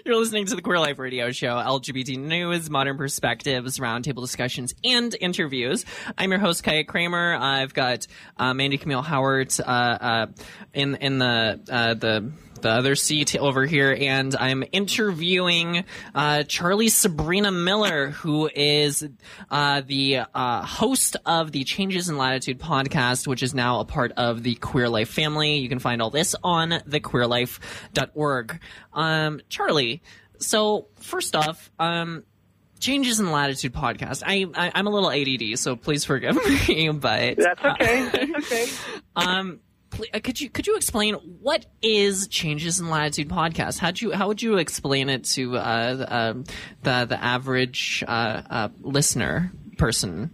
You're 0.05 0.15
listening 0.17 0.45
to 0.47 0.55
the 0.55 0.61
Queer 0.61 0.79
Life 0.79 0.97
Radio 0.97 1.31
Show, 1.31 1.49
LGBT 1.55 2.17
news, 2.17 2.69
modern 2.69 2.97
perspectives, 2.97 3.77
roundtable 3.79 4.21
discussions, 4.21 4.73
and 4.83 5.15
interviews. 5.19 5.85
I'm 6.17 6.31
your 6.31 6.39
host, 6.39 6.63
Kaya 6.63 6.83
Kramer. 6.83 7.35
I've 7.35 7.73
got 7.73 8.07
uh, 8.37 8.53
Mandy 8.53 8.77
Camille 8.77 9.01
Howard 9.01 9.53
uh, 9.59 9.63
uh, 10.09 10.27
in 10.73 10.95
in 10.95 11.19
the 11.19 11.59
uh, 11.69 11.93
the 11.93 12.31
the 12.61 12.69
other 12.69 12.95
seat 12.95 13.37
over 13.37 13.65
here, 13.65 13.95
and 13.97 14.35
I'm 14.35 14.63
interviewing 14.71 15.85
uh, 16.13 16.43
Charlie 16.43 16.89
Sabrina 16.89 17.51
Miller, 17.51 18.09
who 18.09 18.49
is 18.53 19.07
uh, 19.49 19.81
the 19.85 20.21
uh, 20.33 20.65
host 20.65 21.15
of 21.25 21.51
the 21.51 21.63
Changes 21.63 22.09
in 22.09 22.17
Latitude 22.17 22.59
podcast, 22.59 23.27
which 23.27 23.43
is 23.43 23.53
now 23.53 23.79
a 23.79 23.85
part 23.85 24.11
of 24.17 24.43
the 24.43 24.55
Queer 24.55 24.89
Life 24.89 25.09
family. 25.09 25.57
You 25.57 25.69
can 25.69 25.79
find 25.79 26.01
all 26.01 26.09
this 26.09 26.35
on 26.43 26.71
thequeerlife.org. 26.71 28.59
Um, 28.93 29.41
Charlie, 29.47 30.01
so 30.39 30.87
first 30.97 31.35
off, 31.35 31.71
um, 31.79 32.23
Changes 32.79 33.19
in 33.19 33.31
Latitude 33.31 33.73
podcast. 33.73 34.23
I, 34.25 34.45
I 34.55 34.79
am 34.79 34.87
a 34.87 34.89
little 34.89 35.11
ADD, 35.11 35.59
so 35.59 35.75
please 35.75 36.05
forgive 36.05 36.35
me, 36.67 36.89
but 36.89 37.35
that's 37.37 37.63
okay. 37.63 38.07
Uh, 38.07 38.11
that's 38.11 38.51
okay. 38.51 38.67
Um, 39.15 39.59
could 39.89 40.39
you 40.39 40.49
could 40.49 40.67
you 40.67 40.75
explain 40.75 41.15
what 41.15 41.65
is 41.81 42.27
Changes 42.27 42.79
in 42.79 42.89
Latitude 42.89 43.29
podcast? 43.29 43.79
How 43.79 43.91
you 43.95 44.11
how 44.11 44.27
would 44.27 44.41
you 44.41 44.57
explain 44.57 45.09
it 45.09 45.23
to 45.25 45.57
uh, 45.57 45.59
uh, 45.59 46.33
the 46.83 47.05
the 47.05 47.23
average 47.23 48.03
uh, 48.07 48.41
uh 48.49 48.69
listener 48.81 49.51
person? 49.77 50.31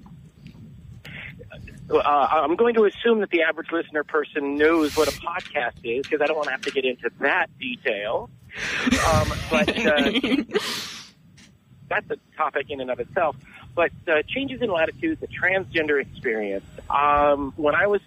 Uh, 1.90 2.00
I'm 2.00 2.56
going 2.56 2.74
to 2.76 2.86
assume 2.86 3.20
that 3.20 3.30
the 3.30 3.44
average 3.44 3.72
listener 3.72 4.04
person 4.04 4.58
knows 4.58 4.98
what 4.98 5.08
a 5.08 5.12
podcast 5.12 5.74
is 5.84 6.02
because 6.04 6.20
I 6.20 6.26
don't 6.26 6.36
want 6.36 6.48
to 6.48 6.52
have 6.52 6.62
to 6.62 6.72
get 6.72 6.84
into 6.84 7.12
that 7.20 7.48
detail. 7.60 8.30
Um, 9.08 9.32
but 9.52 9.68
that's 11.88 12.10
a 12.10 12.18
topic 12.36 12.72
in 12.72 12.82
and 12.82 12.90
of 12.90 13.00
itself. 13.00 13.36
But 13.76 13.92
changes 14.28 14.64
in 14.64 14.72
latitude, 14.72 15.20
the 15.20 15.28
transgender 15.28 16.02
experience. 16.02 16.66
Um, 16.90 17.54
when 17.56 17.76
I 17.76 17.86
was 17.86 18.02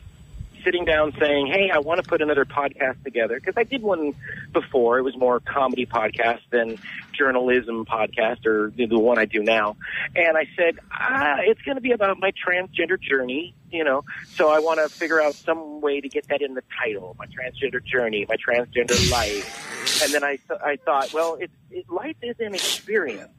sitting 0.64 0.84
down 0.84 1.12
saying, 1.18 1.46
"Hey, 1.46 1.70
I 1.70 1.78
want 1.78 2.02
to 2.02 2.08
put 2.08 2.22
another 2.22 2.44
podcast 2.44 3.02
together," 3.04 3.40
because 3.40 3.54
I 3.56 3.64
did 3.64 3.82
one 3.82 4.14
before. 4.52 4.98
It 4.98 5.02
was 5.02 5.16
more 5.16 5.40
comedy 5.40 5.86
podcast 5.86 6.40
than 6.50 6.78
journalism 7.12 7.84
podcast, 7.84 8.46
or 8.46 8.72
the 8.74 8.98
one 8.98 9.18
I 9.18 9.24
do 9.24 9.42
now. 9.42 9.76
And 10.14 10.36
I 10.36 10.46
said, 10.56 10.78
ah, 10.92 11.36
"It's 11.40 11.62
going 11.62 11.76
to 11.76 11.80
be 11.80 11.92
about 11.92 12.18
my 12.18 12.32
transgender 12.32 13.00
journey." 13.00 13.54
You 13.70 13.84
know, 13.84 14.02
so 14.28 14.48
I 14.48 14.60
want 14.60 14.80
to 14.80 14.88
figure 14.88 15.20
out 15.20 15.34
some 15.34 15.80
way 15.80 16.00
to 16.00 16.08
get 16.08 16.28
that 16.28 16.40
in 16.40 16.54
the 16.54 16.62
title, 16.82 17.14
my 17.18 17.26
transgender 17.26 17.84
journey, 17.84 18.24
my 18.28 18.36
transgender 18.36 19.10
life. 19.10 20.02
And 20.02 20.12
then 20.12 20.24
I, 20.24 20.36
th- 20.36 20.60
I 20.64 20.76
thought, 20.76 21.12
well, 21.12 21.34
it, 21.34 21.50
it, 21.70 21.90
life 21.90 22.16
is 22.22 22.36
an 22.40 22.54
experience 22.54 23.30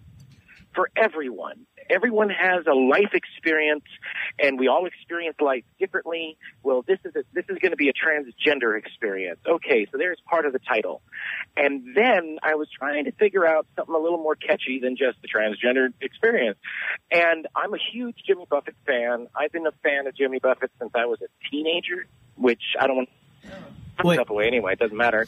for 0.74 0.90
everyone. 0.96 1.66
Everyone 1.90 2.30
has 2.30 2.66
a 2.68 2.74
life 2.74 3.14
experience, 3.14 3.86
and 4.38 4.60
we 4.60 4.68
all 4.68 4.86
experience 4.86 5.38
life 5.40 5.64
differently. 5.80 6.38
Well, 6.64 6.84
this 6.88 7.00
is 7.04 7.16
a, 7.16 7.24
this 7.34 7.46
is 7.50 7.58
going 7.60 7.72
to 7.72 7.78
be 7.78 7.90
a 7.90 7.94
transgender 7.94 8.78
experience. 8.78 9.40
Okay, 9.48 9.88
so 9.92 9.98
there's 9.98 10.20
part 10.30 10.46
of 10.46 10.54
the 10.54 10.60
title, 10.60 11.02
and 11.58 11.96
then 11.96 12.38
I 12.44 12.56
was 12.56 12.68
trying 12.70 13.06
to 13.06 13.12
figure 13.14 13.46
out 13.46 13.66
something 13.76 13.96
a 13.96 14.00
little 14.00 14.18
more 14.20 14.36
catchy 14.36 14.80
than 14.80 14.96
just 14.96 15.18
the 15.22 15.28
transgender 15.28 15.92
experience. 16.02 16.58
And 17.12 17.48
I'm 17.56 17.74
a 17.74 17.80
huge 17.92 18.18
Jimmy 18.26 18.46
Buffett 18.50 18.76
fan. 18.86 19.28
I've 19.36 19.52
been 19.52 19.66
a 19.66 19.72
fan 19.84 20.08
of 20.08 20.16
Jimmy 20.16 20.40
Buffett 20.40 20.72
since 20.80 20.92
I 20.94 21.06
was 21.06 21.20
a 21.22 21.50
teenager, 21.50 22.06
which 22.36 22.62
I 22.80 22.88
don't 22.88 22.98
want 22.98 23.10
to 23.44 23.52
put 23.98 24.16
stuff 24.16 24.30
away 24.30 24.48
anyway. 24.48 24.74
It 24.74 24.80
doesn't 24.80 24.98
matter. 24.98 25.28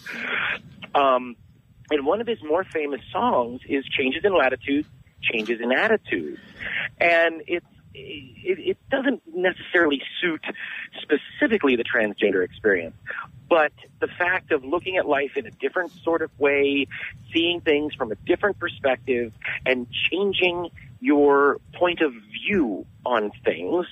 Um, 0.93 1.35
and 1.89 2.05
one 2.05 2.21
of 2.21 2.27
his 2.27 2.41
more 2.43 2.63
famous 2.63 3.01
songs 3.11 3.61
is 3.67 3.83
Changes 3.85 4.23
in 4.23 4.33
Latitude, 4.33 4.85
changes 5.21 5.59
in 5.61 5.71
attitude. 5.71 6.39
And 6.99 7.43
it's, 7.47 7.65
it, 7.93 8.59
it 8.59 8.77
doesn't 8.89 9.21
necessarily 9.33 10.01
suit 10.21 10.41
specifically 11.01 11.75
the 11.75 11.83
transgender 11.83 12.43
experience, 12.43 12.95
but 13.49 13.73
the 13.99 14.07
fact 14.07 14.51
of 14.51 14.63
looking 14.63 14.97
at 14.97 15.05
life 15.05 15.35
in 15.35 15.45
a 15.45 15.51
different 15.51 15.91
sort 16.03 16.21
of 16.21 16.31
way, 16.39 16.87
seeing 17.33 17.59
things 17.61 17.93
from 17.93 18.11
a 18.11 18.15
different 18.15 18.59
perspective, 18.59 19.33
and 19.65 19.87
changing 20.09 20.69
your 21.01 21.59
point 21.73 22.01
of 22.01 22.13
view 22.13 22.85
on 23.05 23.31
things 23.43 23.85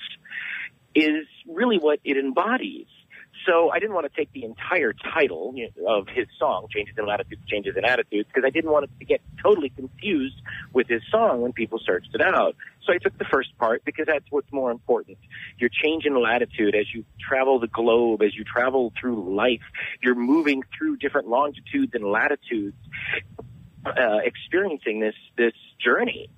is 0.94 1.26
really 1.46 1.78
what 1.78 2.00
it 2.04 2.16
embodies. 2.16 2.86
So 3.46 3.70
I 3.70 3.78
didn't 3.78 3.94
want 3.94 4.10
to 4.10 4.16
take 4.16 4.32
the 4.32 4.44
entire 4.44 4.92
title 4.92 5.54
of 5.88 6.08
his 6.08 6.26
song, 6.38 6.66
Changes 6.70 6.94
in 6.98 7.06
Latitudes, 7.06 7.42
Changes 7.46 7.74
in 7.76 7.84
Attitudes, 7.84 8.28
because 8.28 8.46
I 8.46 8.50
didn't 8.50 8.70
want 8.70 8.84
it 8.84 8.90
to 8.98 9.04
get 9.04 9.20
totally 9.42 9.70
confused 9.70 10.40
with 10.72 10.88
his 10.88 11.02
song 11.10 11.40
when 11.40 11.52
people 11.52 11.78
searched 11.84 12.14
it 12.14 12.20
out. 12.20 12.54
So 12.84 12.92
I 12.92 12.98
took 12.98 13.16
the 13.18 13.24
first 13.24 13.56
part 13.58 13.84
because 13.84 14.06
that's 14.06 14.24
what's 14.30 14.52
more 14.52 14.70
important. 14.70 15.18
Your 15.58 15.70
change 15.70 16.04
in 16.04 16.20
latitude 16.20 16.74
as 16.74 16.86
you 16.92 17.04
travel 17.20 17.58
the 17.58 17.68
globe, 17.68 18.22
as 18.22 18.34
you 18.34 18.44
travel 18.44 18.92
through 19.00 19.34
life, 19.34 19.62
you're 20.02 20.14
moving 20.14 20.62
through 20.76 20.96
different 20.96 21.28
longitudes 21.28 21.92
and 21.94 22.04
latitudes, 22.04 22.76
uh, 23.86 24.18
experiencing 24.22 25.00
this, 25.00 25.14
this 25.36 25.54
journey. 25.82 26.28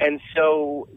And 0.00 0.20
so 0.34 0.88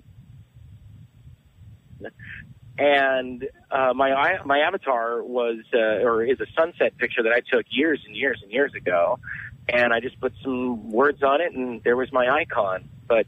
and 2.78 3.48
uh, 3.72 3.94
my 3.94 4.40
my 4.44 4.60
avatar 4.60 5.24
was 5.24 5.60
uh, 5.74 6.04
or 6.04 6.24
is 6.24 6.40
a 6.42 6.46
sunset 6.58 6.98
picture 6.98 7.24
that 7.24 7.32
I 7.32 7.40
took 7.40 7.66
years 7.70 8.02
and 8.06 8.16
years 8.16 8.40
and 8.44 8.52
years 8.52 8.74
ago, 8.74 9.20
and 9.70 9.94
I 9.94 10.00
just 10.00 10.20
put 10.20 10.34
some 10.44 10.92
words 10.92 11.24
on 11.24 11.42
it, 11.42 11.54
and 11.54 11.82
there 11.84 11.96
was 11.96 12.12
my 12.12 12.28
icon. 12.30 12.90
But 13.08 13.28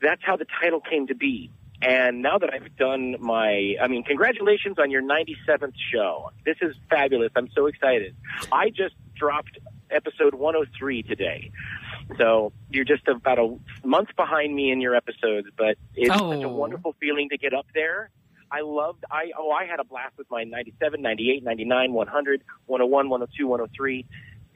that's 0.00 0.22
how 0.22 0.36
the 0.36 0.46
title 0.60 0.80
came 0.80 1.06
to 1.06 1.14
be. 1.14 1.50
And 1.80 2.22
now 2.22 2.38
that 2.38 2.52
I've 2.52 2.76
done 2.76 3.16
my, 3.20 3.76
I 3.80 3.88
mean, 3.88 4.04
congratulations 4.04 4.78
on 4.78 4.90
your 4.90 5.02
97th 5.02 5.74
show. 5.92 6.30
This 6.44 6.56
is 6.62 6.74
fabulous. 6.88 7.30
I'm 7.36 7.50
so 7.54 7.66
excited. 7.66 8.14
I 8.50 8.70
just 8.70 8.94
dropped 9.14 9.58
episode 9.90 10.34
103 10.34 11.02
today. 11.02 11.50
So 12.16 12.52
you're 12.70 12.86
just 12.86 13.06
about 13.06 13.38
a 13.38 13.58
month 13.86 14.08
behind 14.16 14.54
me 14.54 14.70
in 14.70 14.80
your 14.80 14.94
episodes, 14.94 15.48
but 15.56 15.76
it's 15.94 16.10
oh. 16.10 16.32
such 16.32 16.42
a 16.42 16.48
oh. 16.48 16.54
wonderful 16.54 16.94
feeling 17.00 17.28
to 17.30 17.38
get 17.38 17.52
up 17.52 17.66
there 17.74 18.10
I 18.54 18.60
loved, 18.62 19.04
I, 19.10 19.32
oh, 19.36 19.50
I 19.50 19.66
had 19.66 19.80
a 19.80 19.84
blast 19.84 20.16
with 20.16 20.30
my 20.30 20.44
97, 20.44 21.02
98, 21.02 21.42
99, 21.42 21.92
100, 21.92 22.42
101, 22.66 23.08
102, 23.08 23.46
103. 23.48 24.06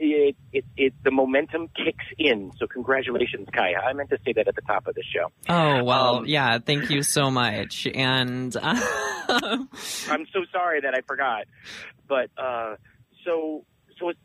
It, 0.00 0.36
it, 0.52 0.64
it, 0.76 0.94
the 1.02 1.10
momentum 1.10 1.68
kicks 1.74 2.04
in. 2.16 2.52
So 2.58 2.68
congratulations, 2.68 3.48
Kaya. 3.52 3.78
I 3.78 3.92
meant 3.94 4.10
to 4.10 4.18
say 4.24 4.32
that 4.34 4.46
at 4.46 4.54
the 4.54 4.62
top 4.62 4.86
of 4.86 4.94
the 4.94 5.02
show. 5.02 5.32
Oh, 5.48 5.82
well, 5.82 6.16
um, 6.18 6.26
yeah, 6.26 6.58
thank 6.58 6.90
you 6.90 7.02
so 7.02 7.32
much. 7.32 7.88
And 7.92 8.56
uh, 8.56 8.80
I'm 10.08 10.26
so 10.32 10.44
sorry 10.52 10.82
that 10.82 10.94
I 10.94 11.00
forgot. 11.00 11.46
But, 12.06 12.30
uh, 12.38 12.76
so, 13.24 13.64
so 13.98 14.10
it's, 14.10 14.20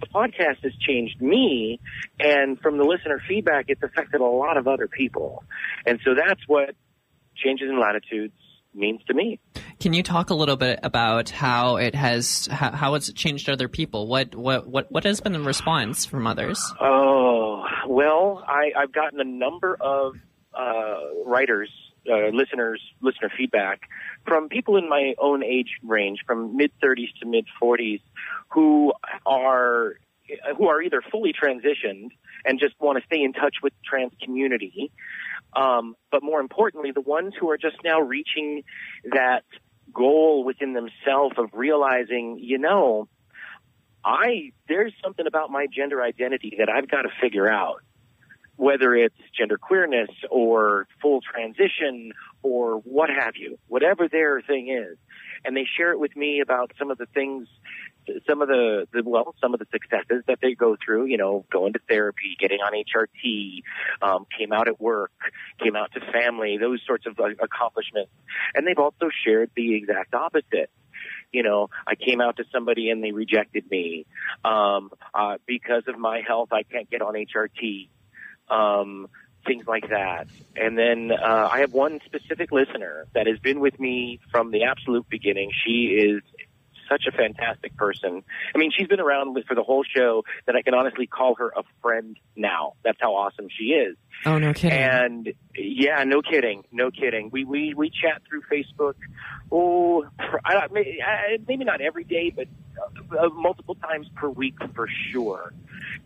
the 0.00 0.06
podcast 0.08 0.62
has 0.62 0.72
changed 0.86 1.22
me 1.22 1.80
and 2.20 2.60
from 2.60 2.76
the 2.76 2.84
listener 2.84 3.20
feedback 3.26 3.64
it's 3.68 3.82
affected 3.82 4.20
a 4.20 4.24
lot 4.24 4.56
of 4.56 4.68
other 4.68 4.86
people 4.86 5.42
and 5.86 5.98
so 6.04 6.14
that's 6.14 6.40
what 6.46 6.76
changes 7.42 7.68
in 7.68 7.80
latitudes 7.80 8.34
means 8.74 9.00
to 9.06 9.14
me. 9.14 9.40
Can 9.80 9.92
you 9.92 10.02
talk 10.02 10.30
a 10.30 10.34
little 10.34 10.56
bit 10.56 10.80
about 10.82 11.30
how 11.30 11.76
it 11.76 11.94
has 11.94 12.48
how, 12.50 12.72
how 12.72 12.94
it's 12.94 13.12
changed 13.12 13.48
other 13.48 13.68
people? 13.68 14.06
What 14.06 14.34
what 14.34 14.66
what 14.66 14.90
what 14.90 15.04
has 15.04 15.20
been 15.20 15.32
the 15.32 15.40
response 15.40 16.04
from 16.04 16.26
others? 16.26 16.60
Oh 16.80 17.64
well, 17.88 18.44
I, 18.46 18.72
I've 18.78 18.92
gotten 18.92 19.20
a 19.20 19.24
number 19.24 19.76
of 19.80 20.14
uh, 20.52 21.24
writers, 21.24 21.70
uh, 22.10 22.28
listeners, 22.32 22.82
listener 23.00 23.30
feedback 23.36 23.82
from 24.26 24.48
people 24.48 24.76
in 24.76 24.88
my 24.88 25.14
own 25.18 25.42
age 25.42 25.78
range, 25.82 26.20
from 26.26 26.56
mid 26.56 26.70
30s 26.82 27.08
to 27.20 27.26
mid 27.26 27.46
40s, 27.62 28.00
who 28.50 28.92
are 29.24 29.94
who 30.56 30.68
are 30.68 30.82
either 30.82 31.02
fully 31.10 31.32
transitioned 31.32 32.10
and 32.44 32.60
just 32.60 32.74
want 32.80 32.98
to 32.98 33.04
stay 33.06 33.22
in 33.22 33.32
touch 33.32 33.56
with 33.62 33.72
the 33.72 33.84
trans 33.88 34.12
community, 34.22 34.92
um, 35.54 35.96
but 36.10 36.22
more 36.22 36.40
importantly, 36.40 36.92
the 36.92 37.00
ones 37.00 37.34
who 37.38 37.50
are 37.50 37.58
just 37.58 37.76
now 37.84 38.00
reaching 38.00 38.62
that 39.12 39.44
goal 39.92 40.44
within 40.44 40.74
themselves 40.74 41.36
of 41.38 41.50
realizing, 41.52 42.38
you 42.40 42.58
know, 42.58 43.08
I 44.04 44.52
there's 44.68 44.92
something 45.02 45.26
about 45.26 45.50
my 45.50 45.66
gender 45.66 46.02
identity 46.02 46.56
that 46.58 46.68
I've 46.68 46.88
got 46.88 47.02
to 47.02 47.10
figure 47.20 47.50
out. 47.50 47.82
Whether 48.56 48.96
it's 48.96 49.14
gender 49.38 49.56
queerness 49.56 50.10
or 50.30 50.88
full 51.00 51.20
transition 51.20 52.10
or 52.42 52.78
what 52.78 53.08
have 53.08 53.36
you, 53.36 53.56
whatever 53.68 54.08
their 54.08 54.40
thing 54.42 54.68
is. 54.68 54.98
And 55.44 55.56
they 55.56 55.64
share 55.76 55.92
it 55.92 56.00
with 56.00 56.16
me 56.16 56.40
about 56.40 56.72
some 56.76 56.90
of 56.90 56.98
the 56.98 57.06
things 57.06 57.46
some 58.28 58.42
of 58.42 58.48
the, 58.48 58.86
the 58.92 59.02
well, 59.04 59.34
some 59.40 59.54
of 59.54 59.60
the 59.60 59.66
successes 59.70 60.24
that 60.26 60.38
they 60.40 60.54
go 60.54 60.76
through, 60.82 61.06
you 61.06 61.16
know, 61.16 61.44
going 61.50 61.72
to 61.74 61.80
therapy, 61.88 62.36
getting 62.38 62.58
on 62.60 62.72
HRT, 62.72 63.62
um, 64.02 64.26
came 64.36 64.52
out 64.52 64.68
at 64.68 64.80
work, 64.80 65.12
came 65.62 65.76
out 65.76 65.92
to 65.92 66.00
family, 66.12 66.58
those 66.58 66.80
sorts 66.86 67.06
of 67.06 67.18
uh, 67.18 67.28
accomplishments. 67.40 68.10
And 68.54 68.66
they've 68.66 68.78
also 68.78 69.10
shared 69.24 69.50
the 69.56 69.74
exact 69.74 70.14
opposite. 70.14 70.70
you 71.32 71.42
know, 71.42 71.68
I 71.86 71.94
came 71.94 72.20
out 72.20 72.36
to 72.36 72.44
somebody 72.52 72.90
and 72.90 73.02
they 73.02 73.12
rejected 73.12 73.70
me. 73.70 74.06
Um, 74.44 74.90
uh, 75.14 75.38
because 75.46 75.84
of 75.86 75.98
my 75.98 76.22
health, 76.26 76.52
I 76.52 76.62
can't 76.62 76.90
get 76.90 77.02
on 77.02 77.14
HRT. 77.14 77.88
Um, 78.48 79.08
things 79.46 79.66
like 79.66 79.88
that. 79.88 80.26
And 80.56 80.76
then 80.76 81.10
uh, 81.12 81.48
I 81.50 81.60
have 81.60 81.72
one 81.72 82.00
specific 82.04 82.52
listener 82.52 83.06
that 83.14 83.26
has 83.26 83.38
been 83.38 83.60
with 83.60 83.78
me 83.78 84.20
from 84.30 84.50
the 84.50 84.64
absolute 84.64 85.08
beginning. 85.08 85.50
She 85.64 85.86
is 85.86 86.22
such 86.88 87.04
a 87.06 87.12
fantastic 87.12 87.76
person. 87.76 88.22
I 88.54 88.58
mean, 88.58 88.70
she's 88.76 88.88
been 88.88 89.00
around 89.00 89.36
for 89.46 89.54
the 89.54 89.62
whole 89.62 89.84
show 89.84 90.24
that 90.46 90.56
I 90.56 90.62
can 90.62 90.74
honestly 90.74 91.06
call 91.06 91.34
her 91.36 91.48
a 91.48 91.62
friend 91.82 92.16
now. 92.36 92.74
That's 92.84 92.98
how 93.00 93.14
awesome 93.14 93.48
she 93.50 93.66
is. 93.66 93.96
Oh, 94.24 94.38
no 94.38 94.52
kidding. 94.52 94.78
And 94.78 95.32
yeah, 95.54 96.02
no 96.04 96.22
kidding, 96.22 96.64
no 96.72 96.90
kidding. 96.90 97.30
We 97.32 97.44
we 97.44 97.74
we 97.74 97.90
chat 97.90 98.22
through 98.28 98.42
Facebook. 98.50 98.94
Oh, 99.52 100.06
I, 100.44 100.66
maybe 101.46 101.64
not 101.64 101.80
every 101.80 102.04
day, 102.04 102.32
but 102.34 102.48
uh, 103.16 103.28
multiple 103.28 103.76
times 103.76 104.08
per 104.16 104.28
week 104.28 104.56
for 104.74 104.88
sure. 105.12 105.52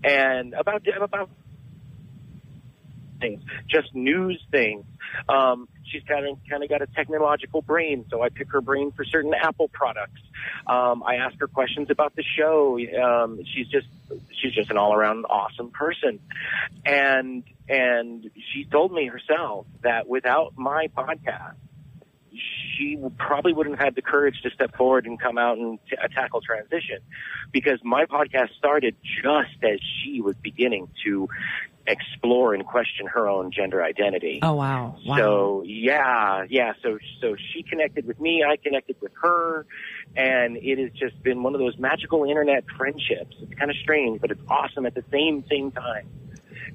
And 0.05 0.55
about 0.55 0.87
about 1.01 1.31
things, 3.21 3.43
just 3.69 3.95
news 3.95 4.43
things. 4.51 4.85
Um, 5.29 5.69
she's 5.93 6.03
kind 6.05 6.27
of 6.27 6.39
kind 6.49 6.63
of 6.63 6.69
got 6.69 6.83
a 6.83 6.87
technological 6.87 7.63
brain, 7.63 8.07
so 8.11 8.23
I 8.23 8.31
pick 8.31 8.51
her 8.53 8.61
brain 8.61 8.93
for 8.93 9.05
certain 9.05 9.35
Apple 9.35 9.69
products. 9.69 10.21
Um, 10.67 11.03
I 11.05 11.17
ask 11.17 11.39
her 11.39 11.47
questions 11.47 11.91
about 11.91 12.17
the 12.17 12.25
show. 12.37 12.79
Um, 13.01 13.41
she's 13.45 13.69
just 13.69 13.87
she's 14.41 14.53
just 14.53 14.71
an 14.71 14.79
all 14.79 14.95
around 14.95 15.27
awesome 15.27 15.71
person, 15.71 16.19
and 16.85 17.45
and 17.69 18.31
she 18.53 18.65
told 18.65 18.93
me 18.93 19.07
herself 19.07 19.67
that 19.83 20.09
without 20.09 20.55
my 20.57 20.89
podcast, 20.89 21.55
she 22.77 22.99
probably 23.19 23.53
wouldn't 23.53 23.77
have 23.77 23.85
had 23.85 23.95
the 23.95 24.03
courage 24.03 24.41
to 24.43 24.51
step 24.51 24.75
forward 24.77 25.07
and 25.07 25.21
come 25.21 25.39
out 25.39 25.59
and 25.59 25.79
t- 25.89 25.97
tackle 26.15 26.41
transition 26.41 26.99
because 27.53 27.79
my 27.85 28.07
podcast 28.07 28.55
started 28.57 28.97
just 29.23 29.63
as 29.63 29.79
she 30.03 30.21
was 30.21 30.35
beginning 30.37 30.89
to 31.05 31.29
explore 31.87 32.55
and 32.55 32.65
question 32.65 33.07
her 33.07 33.29
own 33.29 33.51
gender 33.51 33.83
identity. 33.83 34.39
Oh 34.43 34.55
wow. 34.55 34.97
wow. 35.05 35.17
So 35.17 35.63
yeah, 35.67 36.45
yeah. 36.49 36.73
So 36.83 36.99
so 37.21 37.37
she 37.53 37.63
connected 37.63 38.07
with 38.07 38.21
me. 38.21 38.45
I 38.47 38.57
connected 38.57 38.97
with 39.01 39.13
her, 39.21 39.67
and 40.17 40.57
it 40.57 40.79
has 40.79 40.93
just 40.93 41.23
been 41.23 41.43
one 41.43 41.55
of 41.55 41.61
those 41.61 41.79
magical 41.79 42.25
internet 42.25 42.65
friendships. 42.77 43.37
It's 43.41 43.55
kind 43.55 43.71
of 43.71 43.77
strange, 43.83 44.21
but 44.21 44.31
it's 44.31 44.43
awesome 44.49 44.87
at 44.87 44.95
the 44.95 45.05
same 45.11 45.45
same 45.51 45.73
time. 45.73 46.09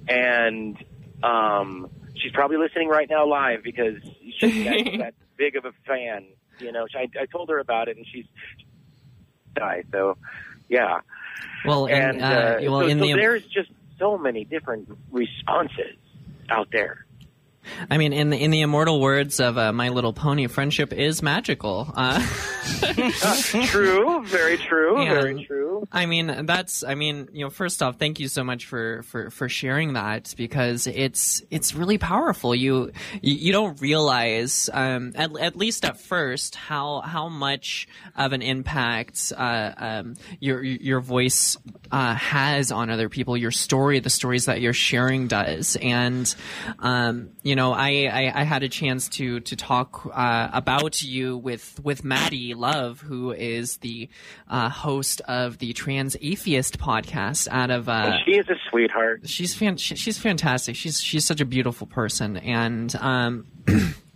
And 0.07 0.77
um, 1.23 1.89
she's 2.15 2.31
probably 2.31 2.57
listening 2.57 2.89
right 2.89 3.09
now 3.09 3.27
live 3.27 3.63
because 3.63 4.01
she's 4.39 4.63
that, 4.65 4.97
that 4.99 5.13
big 5.37 5.55
of 5.55 5.65
a 5.65 5.71
fan. 5.85 6.25
You 6.59 6.71
know, 6.71 6.87
I, 6.95 7.07
I 7.19 7.25
told 7.27 7.49
her 7.49 7.59
about 7.59 7.87
it, 7.87 7.97
and 7.97 8.05
she's 8.11 8.25
die. 9.55 9.83
So 9.91 10.17
yeah. 10.69 10.99
Well, 11.65 11.87
and, 11.87 12.21
and 12.21 12.21
uh, 12.21 12.25
uh, 12.25 12.59
well, 12.63 12.81
so, 12.81 12.87
in 12.87 12.99
so 12.99 13.05
the 13.05 13.13
there's 13.13 13.45
just 13.45 13.69
so 13.99 14.17
many 14.17 14.43
different 14.43 14.89
responses 15.11 15.97
out 16.49 16.69
there. 16.71 17.06
I 17.89 17.97
mean, 17.97 18.13
in 18.13 18.29
the 18.29 18.37
in 18.37 18.51
the 18.51 18.61
immortal 18.61 18.99
words 19.01 19.39
of 19.39 19.57
uh, 19.57 19.71
My 19.73 19.89
Little 19.89 20.13
Pony, 20.13 20.47
friendship 20.47 20.93
is 20.93 21.21
magical. 21.23 21.91
Uh, 21.95 22.19
true, 23.65 24.23
very 24.25 24.57
true, 24.57 25.01
Yeah. 25.03 25.13
very 25.13 25.45
true. 25.45 25.87
I 25.91 26.05
mean, 26.05 26.45
that's. 26.45 26.83
I 26.83 26.95
mean, 26.95 27.27
you 27.33 27.45
know, 27.45 27.49
first 27.49 27.81
off, 27.83 27.97
thank 27.99 28.19
you 28.19 28.27
so 28.27 28.43
much 28.43 28.65
for 28.65 29.03
for 29.03 29.29
for 29.29 29.47
sharing 29.49 29.93
that 29.93 30.33
because 30.37 30.87
it's 30.87 31.41
it's 31.51 31.73
really 31.75 31.97
powerful. 31.97 32.55
You 32.55 32.91
you, 33.21 33.35
you 33.35 33.51
don't 33.51 33.79
realize, 33.81 34.69
um, 34.73 35.13
at 35.15 35.37
at 35.39 35.55
least 35.55 35.85
at 35.85 35.99
first, 35.99 36.55
how 36.55 37.01
how 37.01 37.29
much 37.29 37.87
of 38.15 38.33
an 38.33 38.41
impact 38.41 39.31
uh, 39.37 39.71
um, 39.77 40.15
your 40.39 40.63
your 40.63 40.99
voice 40.99 41.57
uh, 41.91 42.15
has 42.15 42.71
on 42.71 42.89
other 42.89 43.09
people. 43.09 43.37
Your 43.37 43.51
story, 43.51 43.99
the 43.99 44.09
stories 44.09 44.45
that 44.45 44.61
you're 44.61 44.73
sharing, 44.73 45.27
does. 45.27 45.77
And 45.81 46.33
um, 46.79 47.29
you 47.43 47.55
know, 47.57 47.73
I, 47.73 48.09
I 48.11 48.41
I 48.41 48.43
had 48.43 48.63
a 48.63 48.69
chance 48.69 49.09
to 49.17 49.41
to 49.41 49.55
talk 49.57 50.09
uh, 50.13 50.49
about 50.53 51.01
you 51.01 51.35
with 51.37 51.77
with 51.83 52.05
Maddie 52.05 52.53
Love, 52.53 53.01
who 53.01 53.31
is 53.33 53.77
the 53.77 54.07
uh, 54.49 54.69
host 54.69 55.19
of 55.27 55.57
the 55.57 55.73
Trans 55.73 56.15
Atheist 56.21 56.79
podcast 56.79 57.49
out 57.51 57.69
of. 57.69 57.89
Uh, 57.89 58.17
she 58.25 58.31
is 58.37 58.47
a 58.47 58.55
sweetheart. 58.69 59.27
she's 59.27 59.53
fan- 59.53 59.75
she- 59.77 59.95
she's 59.97 60.17
fantastic. 60.17 60.77
She's 60.77 61.01
she's 61.01 61.25
such 61.25 61.41
a 61.41 61.45
beautiful 61.45 61.85
person, 61.87 62.37
and 62.37 62.95
um, 62.95 63.45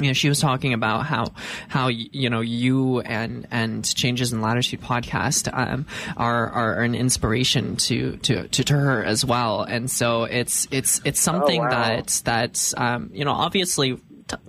you 0.00 0.06
know, 0.08 0.12
she 0.12 0.28
was 0.28 0.40
talking 0.40 0.72
about 0.72 1.04
how 1.06 1.32
how 1.68 1.88
you 1.88 2.30
know 2.30 2.40
you 2.40 3.00
and 3.00 3.46
and 3.50 3.94
changes 3.94 4.32
in 4.32 4.40
latitude 4.40 4.80
podcast 4.80 5.50
um, 5.52 5.86
are 6.16 6.48
are 6.48 6.82
an 6.82 6.94
inspiration 6.94 7.76
to 7.76 8.16
to 8.18 8.48
to, 8.48 8.64
to 8.64 8.74
her 8.74 9.04
as 9.04 9.24
well, 9.24 9.62
and 9.62 9.90
so 9.90 10.24
it's 10.24 10.66
it's 10.70 11.00
it's 11.04 11.20
something 11.20 11.60
wow. 11.60 11.70
that 11.70 12.22
that 12.24 12.72
um, 12.76 13.10
you 13.12 13.24
know 13.24 13.32
obviously. 13.32 14.00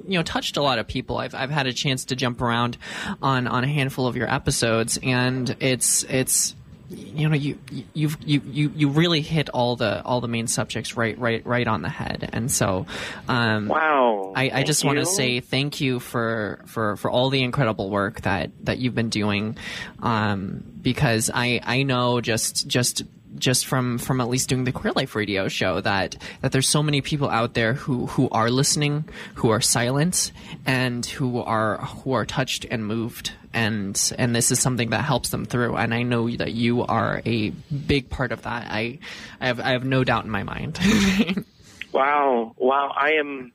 You 0.07 0.17
know, 0.19 0.23
touched 0.23 0.55
a 0.55 0.61
lot 0.61 0.79
of 0.79 0.87
people. 0.87 1.17
I've 1.17 1.35
I've 1.35 1.49
had 1.49 1.67
a 1.67 1.73
chance 1.73 2.05
to 2.05 2.15
jump 2.15 2.41
around 2.41 2.77
on 3.21 3.47
on 3.47 3.65
a 3.65 3.67
handful 3.67 4.07
of 4.07 4.15
your 4.15 4.33
episodes, 4.33 4.97
and 5.03 5.53
it's 5.59 6.03
it's 6.03 6.55
you 6.89 7.29
know 7.29 7.35
you 7.35 7.57
you've 7.93 8.17
you 8.23 8.41
you 8.45 8.71
you 8.75 8.89
really 8.89 9.21
hit 9.21 9.49
all 9.49 9.75
the 9.75 10.03
all 10.03 10.21
the 10.21 10.27
main 10.27 10.47
subjects 10.47 10.95
right 10.95 11.17
right 11.17 11.45
right 11.45 11.67
on 11.67 11.81
the 11.81 11.89
head. 11.89 12.29
And 12.33 12.51
so 12.51 12.85
um 13.27 13.67
Wow. 13.67 14.33
I, 14.35 14.49
I 14.51 14.63
just 14.63 14.83
want 14.83 14.99
to 14.99 15.05
say 15.05 15.39
thank 15.39 15.79
you 15.79 15.99
for, 15.99 16.61
for, 16.65 16.95
for 16.97 17.11
all 17.11 17.29
the 17.29 17.43
incredible 17.43 17.89
work 17.89 18.21
that, 18.21 18.51
that 18.63 18.79
you've 18.79 18.95
been 18.95 19.09
doing, 19.09 19.57
um, 20.01 20.63
because 20.81 21.29
I, 21.33 21.61
I 21.63 21.83
know 21.83 22.19
just 22.21 22.67
just 22.67 23.03
just 23.35 23.65
from, 23.65 23.97
from 23.97 24.21
at 24.21 24.29
least 24.29 24.49
doing 24.49 24.63
the 24.63 24.71
Queer 24.71 24.93
Life 24.93 25.15
Radio 25.15 25.47
show 25.47 25.81
that 25.81 26.15
that 26.41 26.51
there's 26.51 26.67
so 26.67 26.83
many 26.83 27.01
people 27.01 27.29
out 27.29 27.55
there 27.55 27.73
who, 27.73 28.05
who 28.05 28.29
are 28.29 28.49
listening, 28.49 29.05
who 29.35 29.49
are 29.49 29.61
silent, 29.61 30.31
and 30.65 31.05
who 31.05 31.39
are 31.41 31.77
who 31.77 32.13
are 32.13 32.25
touched 32.25 32.65
and 32.69 32.85
moved, 32.85 33.31
and 33.53 34.13
and 34.17 34.35
this 34.35 34.51
is 34.51 34.59
something 34.59 34.91
that 34.91 35.03
helps 35.03 35.29
them 35.29 35.45
through. 35.45 35.75
And 35.75 35.93
I 35.93 36.03
know 36.03 36.29
that 36.29 36.53
you 36.53 36.83
are 36.83 37.21
a 37.25 37.49
big 37.49 38.09
part 38.09 38.31
of 38.31 38.43
that. 38.43 38.67
I 38.69 38.99
I 39.39 39.47
have 39.47 39.59
I 39.59 39.71
have 39.71 39.85
no 39.85 40.03
doubt 40.03 40.25
in 40.25 40.31
my 40.31 40.43
mind. 40.43 40.79
Wow. 41.93 42.55
Wow. 42.57 42.91
I 42.97 43.11
am. 43.19 43.53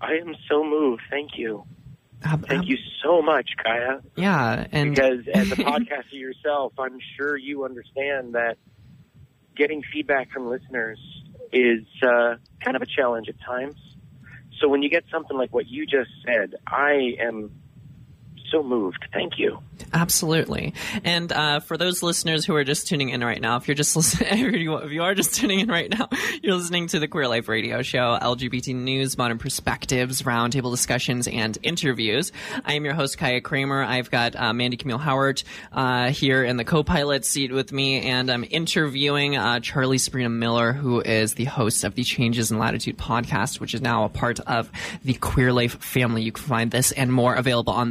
I 0.00 0.12
am 0.14 0.34
so 0.48 0.64
moved. 0.64 1.02
Thank 1.10 1.32
you. 1.36 1.64
Thank 2.22 2.68
you 2.68 2.78
so 3.04 3.22
much, 3.22 3.50
Kaya. 3.62 4.00
Yeah, 4.16 4.66
and 4.72 4.94
Because 4.94 5.28
as 5.32 5.52
a 5.52 5.56
podcaster 5.56 6.14
yourself, 6.14 6.72
I'm 6.78 6.98
sure 7.16 7.36
you 7.36 7.64
understand 7.64 8.34
that 8.34 8.56
getting 9.54 9.82
feedback 9.92 10.30
from 10.32 10.48
listeners 10.48 10.98
is 11.52 11.84
uh, 12.02 12.36
kind 12.64 12.76
of 12.76 12.82
a 12.82 12.86
challenge 12.86 13.28
at 13.28 13.40
times. 13.40 13.76
So 14.60 14.68
when 14.68 14.82
you 14.82 14.90
get 14.90 15.04
something 15.12 15.36
like 15.36 15.52
what 15.52 15.68
you 15.68 15.86
just 15.86 16.10
said, 16.26 16.54
I 16.66 17.16
am 17.20 17.52
so 18.50 18.62
moved. 18.62 19.06
Thank 19.12 19.38
you. 19.38 19.58
Absolutely. 19.92 20.74
And 21.04 21.32
uh, 21.32 21.60
for 21.60 21.76
those 21.76 22.02
listeners 22.02 22.44
who 22.44 22.54
are 22.54 22.64
just 22.64 22.88
tuning 22.88 23.10
in 23.10 23.22
right 23.22 23.40
now, 23.40 23.56
if 23.56 23.68
you're 23.68 23.74
just 23.74 23.94
listening, 23.96 24.54
if 24.54 24.92
you 24.92 25.02
are 25.02 25.14
just 25.14 25.34
tuning 25.34 25.60
in 25.60 25.68
right 25.68 25.90
now, 25.90 26.08
you're 26.42 26.54
listening 26.56 26.88
to 26.88 26.98
the 26.98 27.08
Queer 27.08 27.28
Life 27.28 27.48
Radio 27.48 27.82
Show, 27.82 28.18
LGBT 28.20 28.74
news, 28.74 29.16
modern 29.16 29.38
perspectives, 29.38 30.22
roundtable 30.22 30.70
discussions, 30.70 31.28
and 31.28 31.56
interviews. 31.62 32.32
I 32.64 32.74
am 32.74 32.84
your 32.84 32.94
host 32.94 33.18
Kaya 33.18 33.40
Kramer. 33.40 33.82
I've 33.82 34.10
got 34.10 34.36
uh, 34.36 34.52
Mandy 34.52 34.76
Camille 34.76 34.98
Howard 34.98 35.42
uh, 35.72 36.10
here 36.10 36.44
in 36.44 36.56
the 36.56 36.64
co-pilot 36.64 37.24
seat 37.24 37.52
with 37.52 37.72
me, 37.72 38.02
and 38.02 38.30
I'm 38.30 38.44
interviewing 38.48 39.36
uh, 39.36 39.60
Charlie 39.60 39.98
Sabrina 39.98 40.28
Miller, 40.28 40.72
who 40.72 41.00
is 41.00 41.34
the 41.34 41.44
host 41.44 41.84
of 41.84 41.94
the 41.94 42.04
Changes 42.04 42.50
in 42.50 42.58
Latitude 42.58 42.98
podcast, 42.98 43.60
which 43.60 43.74
is 43.74 43.80
now 43.80 44.04
a 44.04 44.08
part 44.08 44.40
of 44.40 44.70
the 45.04 45.14
Queer 45.14 45.52
Life 45.52 45.82
family. 45.82 46.22
You 46.22 46.32
can 46.32 46.44
find 46.44 46.70
this 46.70 46.92
and 46.92 47.12
more 47.12 47.34
available 47.34 47.72
on 47.72 47.90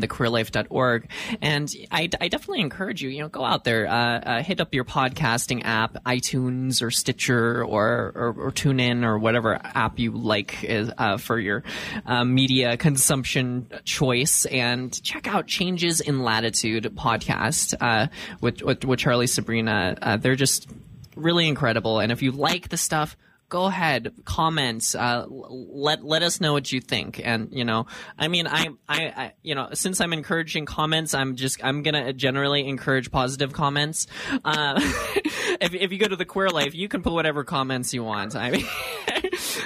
thequeerlife.org. 0.52 1.10
And 1.42 1.74
I, 1.92 2.10
I 2.20 2.28
definitely 2.28 2.62
encourage 2.62 3.02
you, 3.02 3.10
you 3.10 3.22
know, 3.22 3.30
go 3.30 3.44
out 3.44 3.64
there, 3.64 3.88
uh, 3.88 4.20
uh, 4.20 4.44
hit 4.44 4.60
up 4.60 4.74
your 4.74 4.86
podcasting 4.86 5.62
app, 5.64 6.04
iTunes 6.06 6.82
or 6.82 6.92
Stitcher 6.92 7.64
or, 7.64 8.12
or, 8.16 8.36
or 8.38 8.52
TuneIn 8.52 9.04
or 9.04 9.18
whatever 9.18 9.60
app 9.64 10.00
you 10.00 10.12
like 10.12 10.66
uh, 10.98 11.18
for 11.18 11.40
your 11.40 11.64
uh, 12.06 12.24
media 12.24 12.78
consumption 12.78 13.68
choice 13.84 14.46
and 14.46 15.02
check 15.04 15.28
out 15.28 15.48
Changes 15.48 16.02
in 16.02 16.24
Latitude 16.24 16.84
podcast 16.96 17.74
uh, 17.80 18.08
with, 18.42 18.62
with, 18.62 18.84
with 18.86 19.00
Charlie 19.00 19.28
Sabrina. 19.28 19.98
Uh, 20.02 20.18
they're 20.18 20.36
just 20.36 20.70
really 21.16 21.48
incredible. 21.48 22.00
And 22.00 22.12
if 22.12 22.22
you 22.22 22.32
like 22.32 22.70
the 22.70 22.78
stuff, 22.78 23.18
go 23.50 23.66
ahead, 23.66 24.14
comments. 24.26 24.96
uh, 24.96 25.26
let 25.30 26.04
let 26.04 26.24
us 26.24 26.42
know 26.42 26.54
what 26.54 26.72
you 26.72 26.82
think. 26.82 27.22
And 27.24 27.50
you 27.52 27.66
know, 27.66 27.88
I 28.18 28.28
mean, 28.28 28.48
I, 28.48 28.70
I, 28.88 29.04
I, 29.06 29.34
you 29.44 29.56
know, 29.56 29.70
since 29.74 30.02
I'm 30.02 30.14
encouraging 30.14 30.66
comments, 30.66 31.14
I'm 31.14 31.36
just 31.36 31.64
I'm 31.64 31.84
gonna 31.84 32.14
generally 32.14 32.68
encourage 32.68 33.12
positive 33.12 33.54
comments. 33.54 34.08
Uh, 34.44 34.76
if 35.62 35.74
if 35.74 35.92
you 35.92 35.98
go 35.98 36.08
to 36.08 36.16
the 36.16 36.26
Queer 36.26 36.50
Life, 36.50 36.76
you 36.76 36.88
can 36.88 37.02
put 37.02 37.14
whatever 37.14 37.44
comments 37.44 37.94
you 37.94 38.04
want. 38.04 38.36
I 38.36 38.52
mean. 38.52 38.66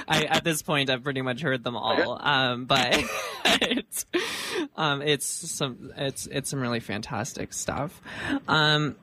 I, 0.08 0.24
at 0.24 0.44
this 0.44 0.62
point, 0.62 0.90
I've 0.90 1.04
pretty 1.04 1.22
much 1.22 1.40
heard 1.40 1.64
them 1.64 1.76
all. 1.76 2.18
Um, 2.20 2.64
but 2.66 3.02
um, 4.76 5.02
it's 5.02 5.26
some 5.26 5.92
it's 5.96 6.26
it's 6.26 6.50
some 6.50 6.60
really 6.60 6.80
fantastic 6.80 7.52
stuff. 7.52 8.00
Um, 8.48 8.96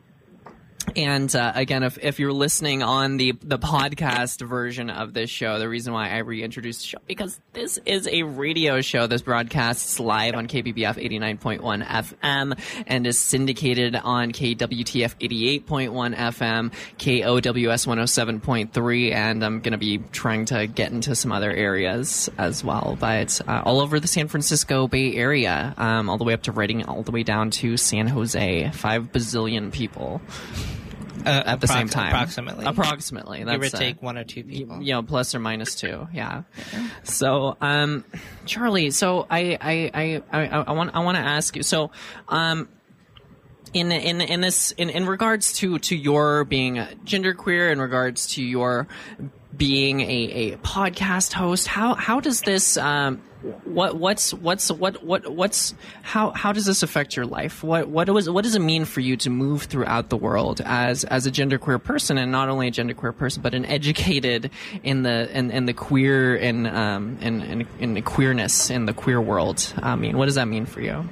and 0.95 1.33
uh, 1.35 1.51
again, 1.55 1.83
if, 1.83 1.97
if 2.01 2.19
you're 2.19 2.33
listening 2.33 2.83
on 2.83 3.17
the 3.17 3.33
the 3.43 3.59
podcast 3.59 4.41
version 4.41 4.89
of 4.89 5.13
this 5.13 5.29
show, 5.29 5.59
the 5.59 5.69
reason 5.69 5.93
why 5.93 6.09
I 6.09 6.19
reintroduced 6.19 6.81
the 6.81 6.87
show 6.87 6.97
because 7.05 7.39
this 7.53 7.79
is 7.85 8.07
a 8.07 8.23
radio 8.23 8.81
show. 8.81 9.07
This 9.07 9.21
broadcasts 9.21 9.99
live 9.99 10.35
on 10.35 10.47
KBBF 10.47 10.95
89.1 11.37 11.85
FM 11.85 12.59
and 12.87 13.07
is 13.07 13.19
syndicated 13.19 13.95
on 13.95 14.31
KWTF 14.31 15.15
88.1 15.65 16.15
FM, 16.15 16.71
KOWS 16.97 17.85
107.3, 17.85 19.13
and 19.13 19.43
I'm 19.43 19.59
going 19.61 19.73
to 19.73 19.77
be 19.77 19.99
trying 20.11 20.45
to 20.45 20.67
get 20.67 20.91
into 20.91 21.15
some 21.15 21.31
other 21.31 21.51
areas 21.51 22.29
as 22.37 22.63
well, 22.63 22.97
but 22.99 23.39
uh, 23.47 23.61
all 23.65 23.79
over 23.79 23.99
the 23.99 24.07
San 24.07 24.27
Francisco 24.27 24.87
Bay 24.87 25.15
Area, 25.15 25.73
um, 25.77 26.09
all 26.09 26.17
the 26.17 26.23
way 26.23 26.33
up 26.33 26.43
to 26.43 26.51
Redding, 26.51 26.85
all 26.85 27.03
the 27.03 27.11
way 27.11 27.23
down 27.23 27.51
to 27.51 27.77
San 27.77 28.07
Jose. 28.07 28.71
Five 28.71 29.11
bazillion 29.11 29.71
people 29.71 30.21
Uh, 31.25 31.43
at 31.45 31.61
the 31.61 31.67
same 31.67 31.89
time. 31.89 32.09
approximately. 32.09 32.65
Approximately. 32.65 33.39
Give 33.39 33.47
or 33.47 33.57
That's 33.57 33.73
uh, 33.73 33.77
take 33.77 34.01
one 34.01 34.17
or 34.17 34.23
two 34.23 34.43
people. 34.43 34.81
you 34.81 34.93
know, 34.93 35.03
plus 35.03 35.35
or 35.35 35.39
minus 35.39 35.75
two. 35.75 36.07
Yeah. 36.13 36.43
So, 37.03 37.57
um, 37.61 38.05
Charlie, 38.45 38.91
so 38.91 39.27
I, 39.29 39.57
I, 39.59 39.91
I, 39.93 40.23
I, 40.31 40.47
I 40.47 40.71
want, 40.71 40.95
I 40.95 40.99
want 40.99 41.17
to 41.17 41.23
ask 41.23 41.55
you. 41.55 41.63
So, 41.63 41.91
um, 42.27 42.69
in 43.73 43.91
in 43.91 44.21
in 44.21 44.41
this 44.41 44.71
in, 44.71 44.89
in 44.89 45.05
regards 45.05 45.53
to 45.53 45.77
to 45.79 45.95
your 45.95 46.43
being 46.43 46.75
genderqueer, 47.05 47.71
in 47.71 47.79
regards 47.79 48.27
to 48.33 48.43
your 48.43 48.87
being 49.55 50.01
a, 50.01 50.05
a 50.53 50.57
podcast 50.57 51.33
host, 51.33 51.67
how 51.67 51.93
how 51.93 52.19
does 52.19 52.41
this 52.41 52.77
um 52.77 53.21
what 53.63 53.95
what's 53.95 54.33
what's 54.33 54.69
what 54.69 55.01
what 55.03 55.31
what's 55.31 55.73
how 56.01 56.31
how 56.31 56.51
does 56.51 56.65
this 56.65 56.83
affect 56.83 57.15
your 57.15 57.25
life? 57.25 57.63
What 57.63 57.87
what 57.87 58.09
was 58.09 58.29
what 58.29 58.43
does 58.43 58.55
it 58.55 58.59
mean 58.59 58.83
for 58.83 58.99
you 58.99 59.15
to 59.17 59.29
move 59.29 59.63
throughout 59.63 60.09
the 60.09 60.17
world 60.17 60.61
as 60.65 61.05
as 61.05 61.25
a 61.25 61.31
genderqueer 61.31 61.81
person 61.81 62.17
and 62.17 62.31
not 62.31 62.49
only 62.49 62.67
a 62.67 62.71
genderqueer 62.71 63.15
person 63.15 63.41
but 63.41 63.53
an 63.53 63.65
educated 63.65 64.51
in 64.83 65.03
the 65.03 65.29
in, 65.37 65.51
in 65.51 65.65
the 65.65 65.73
queer 65.73 66.35
and 66.35 66.67
um 66.67 67.17
in, 67.21 67.41
in 67.41 67.67
in 67.79 67.93
the 67.93 68.01
queerness 68.01 68.69
in 68.69 68.85
the 68.85 68.93
queer 68.93 69.21
world? 69.21 69.73
I 69.77 69.95
mean, 69.95 70.17
what 70.17 70.25
does 70.25 70.35
that 70.35 70.47
mean 70.47 70.65
for 70.65 70.81
you? 70.81 71.07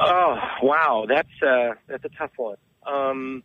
Oh 0.00 0.38
wow, 0.62 1.04
that's 1.06 1.42
uh, 1.46 1.74
that's 1.86 2.04
a 2.04 2.08
tough 2.16 2.30
one. 2.36 2.56
Um, 2.86 3.42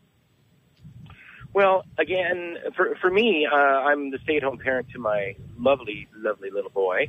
well, 1.56 1.86
again, 1.98 2.58
for 2.76 2.98
for 3.02 3.10
me, 3.10 3.48
uh, 3.50 3.56
I'm 3.56 4.12
the 4.12 4.20
stay-at-home 4.24 4.58
parent 4.58 4.90
to 4.92 5.00
my 5.00 5.38
lovely, 5.58 6.06
lovely 6.14 6.50
little 6.52 6.70
boy, 6.70 7.08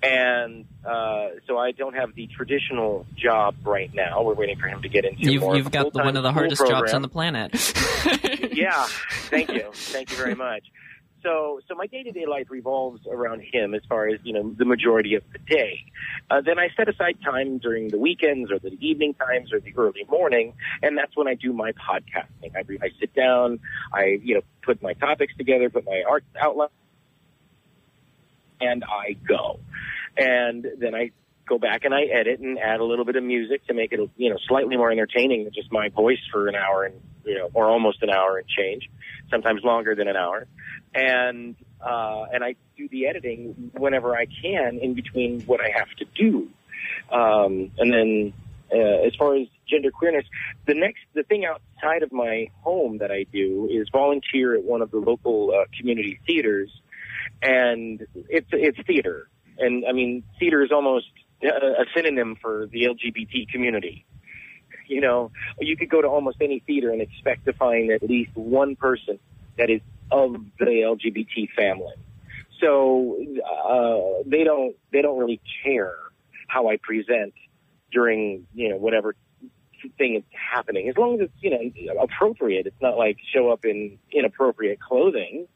and 0.00 0.66
uh, 0.86 1.30
so 1.48 1.58
I 1.58 1.72
don't 1.72 1.94
have 1.94 2.14
the 2.14 2.28
traditional 2.28 3.04
job 3.16 3.56
right 3.64 3.92
now. 3.92 4.22
We're 4.22 4.34
waiting 4.34 4.56
for 4.56 4.68
him 4.68 4.82
to 4.82 4.88
get 4.88 5.04
into. 5.04 5.32
You've 5.32 5.42
more 5.42 5.56
you've 5.56 5.72
got 5.72 5.92
the, 5.92 5.98
one 5.98 6.16
of 6.16 6.22
the 6.22 6.30
hardest 6.32 6.64
jobs 6.64 6.94
on 6.94 7.02
the 7.02 7.08
planet. 7.08 7.52
yeah, 8.52 8.86
thank 9.22 9.50
you, 9.50 9.70
thank 9.72 10.12
you 10.12 10.16
very 10.16 10.36
much. 10.36 10.62
So, 11.22 11.60
so 11.68 11.74
my 11.74 11.86
day-to-day 11.86 12.26
life 12.26 12.48
revolves 12.50 13.06
around 13.10 13.42
him 13.42 13.74
as 13.74 13.82
far 13.88 14.08
as 14.08 14.18
you 14.24 14.32
know 14.32 14.54
the 14.56 14.64
majority 14.64 15.14
of 15.14 15.22
the 15.32 15.38
day. 15.38 15.84
Uh, 16.30 16.40
then 16.40 16.58
I 16.58 16.68
set 16.76 16.88
aside 16.88 17.18
time 17.24 17.58
during 17.58 17.88
the 17.88 17.98
weekends 17.98 18.50
or 18.50 18.58
the 18.58 18.76
evening 18.80 19.14
times 19.14 19.52
or 19.52 19.60
the 19.60 19.72
early 19.76 20.04
morning, 20.10 20.54
and 20.82 20.98
that's 20.98 21.16
when 21.16 21.28
I 21.28 21.34
do 21.34 21.52
my 21.52 21.72
podcasting. 21.72 22.56
I, 22.56 22.64
I 22.84 22.90
sit 22.98 23.14
down, 23.14 23.60
I 23.92 24.18
you 24.22 24.36
know 24.36 24.42
put 24.62 24.82
my 24.82 24.94
topics 24.94 25.34
together, 25.36 25.70
put 25.70 25.86
my 25.86 26.02
art 26.08 26.24
outline, 26.40 26.68
and 28.60 28.84
I 28.84 29.12
go. 29.26 29.60
And 30.16 30.66
then 30.78 30.94
I 30.94 31.10
go 31.48 31.58
back 31.58 31.84
and 31.84 31.94
I 31.94 32.02
edit 32.04 32.40
and 32.40 32.58
add 32.58 32.80
a 32.80 32.84
little 32.84 33.04
bit 33.04 33.16
of 33.16 33.24
music 33.24 33.66
to 33.66 33.74
make 33.74 33.92
it 33.92 34.00
you 34.16 34.30
know 34.30 34.36
slightly 34.48 34.76
more 34.76 34.90
entertaining 34.90 35.44
than 35.44 35.52
just 35.52 35.70
my 35.72 35.88
voice 35.88 36.20
for 36.30 36.48
an 36.48 36.54
hour 36.54 36.84
and 36.84 36.94
you 37.24 37.38
know 37.38 37.50
or 37.54 37.68
almost 37.68 38.02
an 38.02 38.10
hour 38.10 38.38
and 38.38 38.48
change, 38.48 38.88
sometimes 39.30 39.62
longer 39.64 39.94
than 39.94 40.08
an 40.08 40.16
hour. 40.16 40.46
And 40.94 41.56
uh, 41.80 42.24
and 42.32 42.44
I 42.44 42.54
do 42.76 42.88
the 42.88 43.06
editing 43.06 43.70
whenever 43.76 44.14
I 44.16 44.26
can 44.26 44.78
in 44.80 44.94
between 44.94 45.42
what 45.42 45.60
I 45.60 45.70
have 45.76 45.88
to 45.98 46.04
do. 46.14 46.48
Um, 47.10 47.70
and 47.78 47.92
then 47.92 48.32
uh, 48.72 49.06
as 49.06 49.14
far 49.16 49.36
as 49.36 49.46
gender 49.68 49.90
queerness, 49.90 50.24
the 50.66 50.74
next 50.74 51.00
the 51.14 51.22
thing 51.22 51.44
outside 51.44 52.02
of 52.02 52.12
my 52.12 52.48
home 52.60 52.98
that 52.98 53.10
I 53.10 53.24
do 53.24 53.68
is 53.70 53.88
volunteer 53.92 54.54
at 54.54 54.62
one 54.62 54.82
of 54.82 54.90
the 54.90 54.98
local 54.98 55.52
uh, 55.54 55.64
community 55.78 56.20
theaters, 56.26 56.70
and 57.42 58.06
it's 58.28 58.48
it's 58.52 58.78
theater, 58.86 59.28
and 59.58 59.84
I 59.86 59.92
mean 59.92 60.22
theater 60.38 60.62
is 60.62 60.72
almost 60.72 61.06
a, 61.42 61.82
a 61.82 61.84
synonym 61.94 62.36
for 62.40 62.66
the 62.66 62.84
LGBT 62.84 63.48
community. 63.48 64.04
You 64.86 65.00
know, 65.00 65.30
you 65.58 65.76
could 65.76 65.88
go 65.88 66.02
to 66.02 66.08
almost 66.08 66.38
any 66.40 66.60
theater 66.60 66.90
and 66.90 67.00
expect 67.00 67.46
to 67.46 67.52
find 67.52 67.90
at 67.90 68.02
least 68.02 68.34
one 68.34 68.76
person 68.76 69.18
that 69.56 69.70
is 69.70 69.80
of 70.10 70.34
the 70.58 70.66
LGBT 70.66 71.50
family. 71.56 71.94
So 72.60 73.18
uh, 73.44 74.22
they 74.26 74.44
don't 74.44 74.76
they 74.92 75.02
don't 75.02 75.18
really 75.18 75.40
care 75.64 75.96
how 76.46 76.68
I 76.68 76.76
present 76.76 77.34
during 77.90 78.46
you 78.54 78.68
know 78.70 78.76
whatever 78.76 79.14
thing 79.98 80.14
is 80.14 80.22
happening 80.30 80.88
as 80.88 80.96
long 80.96 81.14
as 81.14 81.28
it's 81.28 81.32
you 81.40 81.50
know 81.50 82.02
appropriate. 82.02 82.66
It's 82.66 82.80
not 82.80 82.96
like 82.96 83.16
show 83.34 83.50
up 83.50 83.64
in 83.64 83.98
inappropriate 84.12 84.80
clothing. 84.80 85.48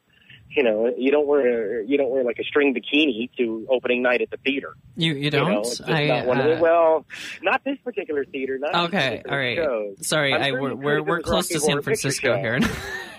You 0.51 0.62
know, 0.62 0.90
you 0.97 1.11
don't 1.11 1.26
wear 1.26 1.82
you 1.82 1.99
don't 1.99 2.11
wear 2.11 2.24
like 2.24 2.38
a 2.38 2.44
string 2.44 2.74
bikini 2.74 3.28
to 3.36 3.66
opening 3.68 4.03
night 4.03 4.22
at 4.22 4.30
the 4.30 4.38
theater. 4.38 4.74
You 4.97 5.12
you 5.12 5.24
You 5.24 5.30
don't? 5.30 5.53
know, 5.53 5.61
it's 5.61 5.80
I, 5.82 6.07
not 6.07 6.26
one 6.26 6.40
of 6.40 6.47
uh, 6.47 6.55
the, 6.55 6.61
well, 6.62 7.05
not 7.42 7.62
this 7.64 7.76
particular 7.84 8.24
theater. 8.24 8.59
Not 8.59 8.86
okay, 8.86 9.22
all 9.28 9.36
right. 9.36 9.57
shows. 9.59 10.07
Sorry, 10.07 10.32
sure 10.32 10.61
we're 10.62 10.74
we're, 10.74 11.03
we're 11.03 11.20
close 11.20 11.49
to 11.49 11.61
San 11.61 11.82
Francisco 11.82 12.36
here. 12.38 12.59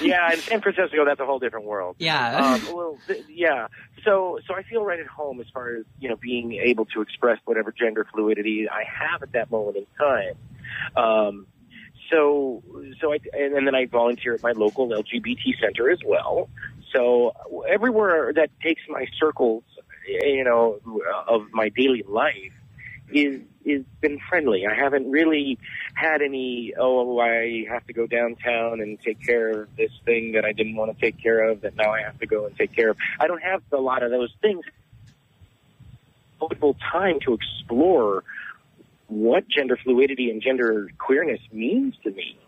yeah, 0.00 0.32
in 0.32 0.38
San 0.40 0.60
Francisco, 0.60 1.04
that's 1.04 1.20
a 1.20 1.26
whole 1.26 1.38
different 1.38 1.66
world. 1.66 1.96
yeah. 1.98 2.36
um, 2.54 2.62
well, 2.76 2.98
th- 3.06 3.24
yeah. 3.28 3.68
So, 4.04 4.38
so 4.46 4.54
I 4.54 4.62
feel 4.62 4.84
right 4.84 5.00
at 5.00 5.06
home 5.06 5.40
as 5.40 5.46
far 5.52 5.76
as 5.76 5.84
you 5.98 6.08
know 6.08 6.16
being 6.16 6.52
able 6.54 6.84
to 6.86 7.00
express 7.00 7.38
whatever 7.44 7.72
gender 7.72 8.06
fluidity 8.12 8.68
I 8.68 8.84
have 8.84 9.22
at 9.22 9.32
that 9.32 9.50
moment 9.50 9.76
in 9.76 9.86
time. 9.98 10.34
Um, 10.96 11.46
so, 12.10 12.62
so 13.00 13.12
I 13.12 13.18
and, 13.32 13.66
then 13.66 13.74
I 13.74 13.86
volunteer 13.86 14.34
at 14.34 14.42
my 14.42 14.52
local 14.52 14.88
LGBT 14.88 15.60
center 15.60 15.90
as 15.90 16.00
well. 16.04 16.48
So 16.94 17.34
everywhere 17.68 18.32
that 18.34 18.50
takes 18.60 18.82
my 18.88 19.06
circles, 19.18 19.62
you 20.06 20.44
know, 20.44 20.80
of 21.26 21.52
my 21.52 21.68
daily 21.68 22.04
life 22.06 22.52
is 23.12 23.40
is 23.64 23.84
been 24.00 24.18
friendly. 24.28 24.66
I 24.66 24.74
haven't 24.74 25.10
really 25.10 25.58
had 25.94 26.22
any 26.22 26.74
oh 26.78 27.18
I 27.18 27.64
have 27.68 27.86
to 27.86 27.92
go 27.92 28.06
downtown 28.06 28.80
and 28.80 28.98
take 29.00 29.24
care 29.24 29.62
of 29.62 29.76
this 29.76 29.90
thing 30.04 30.32
that 30.32 30.44
I 30.44 30.52
didn't 30.52 30.76
want 30.76 30.96
to 30.96 31.00
take 31.00 31.22
care 31.22 31.48
of 31.50 31.62
that 31.62 31.76
now 31.76 31.92
I 31.92 32.02
have 32.02 32.18
to 32.20 32.26
go 32.26 32.46
and 32.46 32.56
take 32.56 32.74
care 32.74 32.90
of. 32.90 32.96
I 33.20 33.26
don't 33.26 33.42
have 33.42 33.62
a 33.72 33.76
lot 33.76 34.02
of 34.02 34.10
those 34.10 34.32
things. 34.40 34.64
Available 36.40 36.76
time 36.92 37.18
to 37.26 37.34
explore 37.34 38.22
what 39.08 39.48
gender 39.48 39.76
fluidity 39.82 40.30
and 40.30 40.40
gender 40.40 40.90
queerness 40.98 41.40
means 41.52 41.94
to 42.04 42.10
me. 42.10 42.38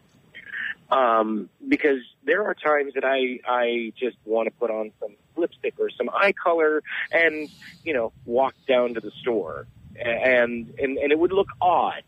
Um, 0.91 1.49
because 1.67 2.01
there 2.25 2.45
are 2.45 2.55
times 2.55 2.95
that 2.95 3.05
I 3.05 3.39
I 3.47 3.93
just 3.97 4.17
want 4.25 4.47
to 4.47 4.51
put 4.53 4.71
on 4.71 4.93
some 5.01 5.15
lipstick 5.37 5.75
or 5.79 5.89
some 5.91 6.11
eye 6.11 6.33
color 6.33 6.83
and 7.13 7.49
you 7.85 7.95
know 7.95 8.13
walk 8.25 8.55
down 8.69 8.95
to 8.95 9.01
the 9.01 9.11
store 9.21 9.67
and 9.99 10.75
and 10.79 10.99
and 10.99 11.13
it 11.13 11.19
would 11.19 11.33
look 11.33 11.49
odd 11.61 12.03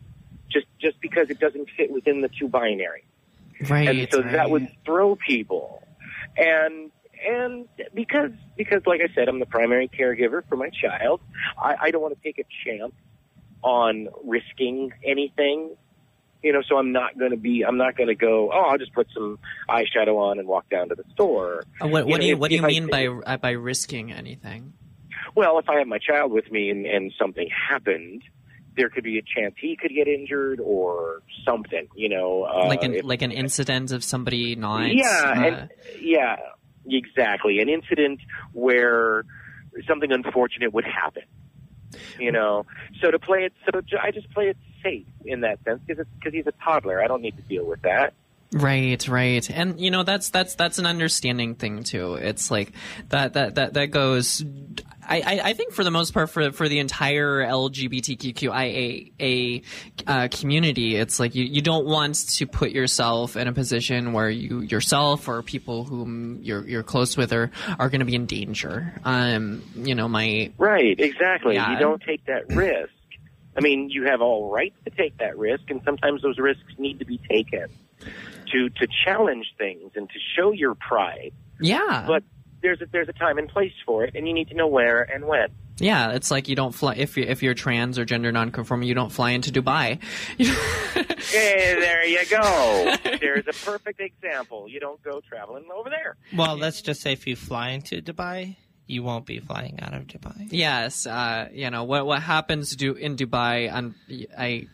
just 0.49 0.67
just 0.79 0.99
because 1.01 1.29
it 1.29 1.39
doesn't 1.39 1.69
fit 1.77 1.91
within 1.91 2.21
the 2.21 2.29
two 2.29 2.47
binary 2.47 3.05
right. 3.69 3.87
and 3.87 4.07
so 4.11 4.21
that 4.21 4.49
would 4.49 4.67
throw 4.85 5.15
people 5.15 5.81
and 6.37 6.91
and 7.25 7.67
because 7.93 8.31
because 8.57 8.81
like 8.85 9.01
I 9.01 9.13
said 9.15 9.29
I'm 9.29 9.39
the 9.39 9.45
primary 9.45 9.87
caregiver 9.87 10.43
for 10.47 10.57
my 10.57 10.69
child 10.69 11.21
I, 11.57 11.75
I 11.83 11.91
don't 11.91 12.01
want 12.01 12.15
to 12.15 12.21
take 12.21 12.37
a 12.37 12.45
chance 12.65 12.93
on 13.63 14.07
risking 14.23 14.91
anything 15.05 15.75
you 16.43 16.51
know 16.51 16.61
so 16.67 16.77
I'm 16.77 16.91
not 16.91 17.17
going 17.17 17.31
to 17.31 17.37
be 17.37 17.63
I'm 17.65 17.77
not 17.77 17.95
going 17.95 18.09
to 18.09 18.15
go 18.15 18.51
oh 18.53 18.59
I'll 18.69 18.77
just 18.77 18.93
put 18.93 19.07
some 19.13 19.39
eyeshadow 19.69 20.17
on 20.17 20.39
and 20.39 20.47
walk 20.47 20.69
down 20.69 20.89
to 20.89 20.95
the 20.95 21.05
store 21.13 21.63
Uh, 21.81 21.87
what 21.87 22.07
know, 22.07 22.17
do 22.17 22.25
you 22.25 22.33
if- 22.33 22.39
what 22.39 22.49
do 22.49 22.55
you 22.55 22.61
if 22.61 22.65
I- 22.65 22.67
mean 22.67 22.87
by 22.89 23.07
uh, 23.07 23.37
by 23.37 23.51
risking 23.51 24.11
anything? 24.11 24.73
Well, 25.35 25.57
if 25.57 25.67
I 25.69 25.79
have 25.79 25.87
my 25.87 25.97
child 25.99 26.31
with 26.31 26.51
me 26.51 26.69
and, 26.69 26.85
and 26.85 27.11
something 27.17 27.49
happened, 27.69 28.21
there 28.75 28.89
could 28.89 29.03
be 29.03 29.17
a 29.17 29.21
chance 29.21 29.55
he 29.59 29.75
could 29.75 29.91
get 29.91 30.07
injured 30.07 30.59
or 30.59 31.21
something, 31.45 31.87
you 31.95 32.09
know. 32.09 32.43
Uh, 32.43 32.67
like 32.67 32.83
an 32.83 32.93
if- 32.95 33.05
like 33.05 33.21
an 33.23 33.31
incident 33.31 33.91
of 33.91 34.03
somebody 34.03 34.55
not 34.55 34.93
yeah, 34.93 35.05
uh, 35.25 35.41
and, 35.45 35.69
yeah, 35.99 36.35
exactly. 36.85 37.59
An 37.59 37.69
incident 37.69 38.19
where 38.51 39.23
something 39.87 40.11
unfortunate 40.11 40.73
would 40.73 40.85
happen, 40.85 41.23
you 42.19 42.31
know. 42.31 42.65
So 43.01 43.11
to 43.11 43.19
play 43.19 43.45
it, 43.45 43.53
so 43.65 43.81
I 44.01 44.11
just 44.11 44.31
play 44.31 44.49
it 44.49 44.57
safe 44.83 45.05
in 45.25 45.41
that 45.41 45.63
sense 45.63 45.81
because 45.85 46.05
because 46.19 46.33
he's 46.33 46.47
a 46.47 46.53
toddler. 46.63 47.03
I 47.03 47.07
don't 47.07 47.21
need 47.21 47.35
to 47.37 47.43
deal 47.43 47.65
with 47.65 47.81
that. 47.83 48.13
Right, 48.53 49.07
right. 49.07 49.49
And 49.49 49.79
you 49.79 49.89
know 49.89 50.03
that's 50.03 50.29
that's 50.29 50.55
that's 50.55 50.77
an 50.77 50.85
understanding 50.85 51.55
thing 51.55 51.83
too. 51.83 52.13
It's 52.15 52.51
like 52.51 52.71
that 53.09 53.33
that 53.33 53.55
that 53.55 53.73
that 53.73 53.87
goes 53.87 54.43
I, 55.07 55.17
I, 55.21 55.41
I 55.49 55.53
think 55.53 55.73
for 55.73 55.83
the 55.83 55.91
most 55.91 56.13
part 56.13 56.29
for 56.29 56.51
for 56.51 56.69
the 56.69 56.77
entire 56.79 57.43
LGBTQIA 57.45 59.11
uh, 60.07 60.27
community, 60.31 60.95
it's 60.95 61.19
like 61.19 61.35
you, 61.35 61.43
you 61.43 61.61
don't 61.61 61.85
want 61.85 62.15
to 62.15 62.47
put 62.47 62.71
yourself 62.71 63.35
in 63.35 63.47
a 63.47 63.53
position 63.53 64.13
where 64.13 64.29
you 64.29 64.61
yourself 64.61 65.27
or 65.27 65.41
people 65.41 65.83
whom 65.83 66.39
you're 66.41 66.67
you're 66.67 66.83
close 66.83 67.17
with 67.17 67.33
are 67.33 67.51
are 67.79 67.89
going 67.89 67.99
to 67.99 68.05
be 68.05 68.15
in 68.15 68.25
danger. 68.25 68.93
Um, 69.03 69.63
you 69.75 69.95
know, 69.95 70.07
my 70.07 70.51
Right, 70.57 70.99
exactly. 70.99 71.55
Yeah. 71.55 71.73
You 71.73 71.79
don't 71.79 72.01
take 72.01 72.25
that 72.25 72.49
risk. 72.49 72.91
I 73.55 73.61
mean, 73.61 73.89
you 73.89 74.05
have 74.05 74.21
all 74.21 74.49
rights 74.49 74.77
to 74.85 74.89
take 74.89 75.17
that 75.17 75.37
risk, 75.37 75.69
and 75.69 75.79
sometimes 75.85 76.23
those 76.23 76.39
risks 76.39 76.63
need 76.77 76.99
to 76.99 77.05
be 77.05 77.19
taken 77.29 77.67
to 78.53 78.69
to 78.69 78.87
challenge 79.05 79.47
things 79.57 79.91
and 79.95 80.07
to 80.09 80.15
show 80.35 80.51
your 80.53 80.75
pride. 80.75 81.33
yeah, 81.59 82.05
But 82.07 82.23
there's 82.61 82.81
a, 82.81 82.85
there's 82.91 83.09
a 83.09 83.13
time 83.13 83.37
and 83.37 83.49
place 83.49 83.73
for 83.85 84.05
it, 84.05 84.15
and 84.15 84.25
you 84.27 84.33
need 84.33 84.47
to 84.49 84.55
know 84.55 84.67
where 84.67 85.01
and 85.03 85.25
when. 85.27 85.49
yeah. 85.77 86.11
It's 86.11 86.31
like 86.31 86.47
you 86.47 86.55
don't 86.55 86.71
fly 86.73 86.93
if 86.95 87.17
you 87.17 87.23
if 87.27 87.43
you're 87.43 87.53
trans 87.55 87.99
or 87.99 88.05
gender 88.05 88.31
nonconforming, 88.31 88.87
you 88.87 88.93
don't 88.95 89.11
fly 89.11 89.31
into 89.31 89.51
Dubai. 89.51 89.99
Hey, 91.33 91.75
there 91.79 92.05
you 92.05 92.19
go. 92.29 92.95
There's 93.19 93.47
a 93.47 93.53
perfect 93.65 93.99
example. 93.99 94.67
You 94.69 94.79
don't 94.79 95.01
go 95.03 95.21
traveling 95.27 95.65
over 95.75 95.89
there. 95.89 96.15
Well, 96.35 96.57
let's 96.57 96.81
just 96.81 97.01
say 97.01 97.13
if 97.13 97.25
you 97.27 97.35
fly 97.35 97.69
into 97.69 98.01
Dubai, 98.01 98.55
you 98.87 99.01
won't 99.03 99.25
be 99.25 99.39
flying 99.39 99.79
out 99.81 99.93
of 99.93 100.03
Dubai. 100.07 100.47
Yes, 100.51 101.07
uh, 101.07 101.47
you 101.51 101.69
know 101.71 101.85
what 101.85 102.05
what 102.05 102.21
happens 102.21 102.75
do 102.75 102.93
in 102.93 103.15
Dubai. 103.15 103.71
On 103.73 103.95
I, 104.37 104.67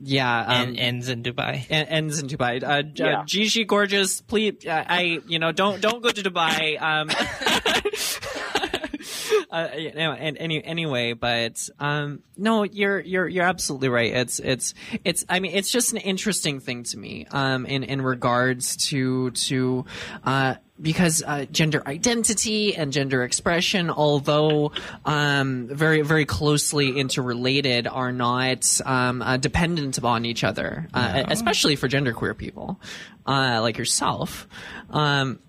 yeah, 0.00 0.40
um, 0.40 0.68
and 0.68 0.78
ends 0.78 1.08
in 1.08 1.22
Dubai. 1.22 1.64
en- 1.70 1.86
ends 1.86 2.18
in 2.20 2.28
Dubai. 2.28 2.62
Uh, 2.62 2.82
J- 2.82 3.04
Yeah. 3.04 3.22
Gigi, 3.26 3.64
gorgeous, 3.64 4.20
please. 4.20 4.66
Uh, 4.66 4.84
I, 4.86 5.20
you 5.26 5.38
know, 5.38 5.52
don't 5.52 5.80
don't 5.80 6.02
go 6.02 6.10
to 6.10 6.22
Dubai. 6.22 6.80
Um, 6.80 7.10
uh, 9.50 9.68
you 9.76 9.90
and 10.12 10.36
any 10.38 10.64
anyway, 10.64 11.12
but 11.12 11.68
um, 11.78 12.20
no, 12.36 12.62
you're 12.64 13.00
you're 13.00 13.28
you're 13.28 13.44
absolutely 13.44 13.88
right. 13.88 14.12
It's 14.12 14.38
it's 14.38 14.74
it's. 15.04 15.24
I 15.28 15.40
mean, 15.40 15.52
it's 15.54 15.70
just 15.70 15.92
an 15.92 15.98
interesting 15.98 16.60
thing 16.60 16.84
to 16.84 16.98
me. 16.98 17.26
Um, 17.30 17.66
in 17.66 17.82
in 17.82 18.02
regards 18.02 18.76
to 18.88 19.30
to 19.30 19.84
uh 20.24 20.54
because 20.80 21.22
uh, 21.26 21.46
gender 21.50 21.82
identity 21.86 22.76
and 22.76 22.92
gender 22.92 23.24
expression, 23.24 23.90
although 23.90 24.72
um, 25.04 25.68
very 25.68 26.02
very 26.02 26.26
closely 26.26 26.98
interrelated, 26.98 27.86
are 27.86 28.12
not 28.12 28.80
um, 28.84 29.22
uh, 29.22 29.36
dependent 29.36 29.98
upon 29.98 30.24
each 30.24 30.44
other, 30.44 30.88
uh, 30.92 31.24
especially 31.28 31.76
for 31.76 31.88
genderqueer 31.88 32.36
people 32.36 32.80
uh, 33.26 33.58
like 33.62 33.78
yourself. 33.78 34.46
Um, 34.90 35.40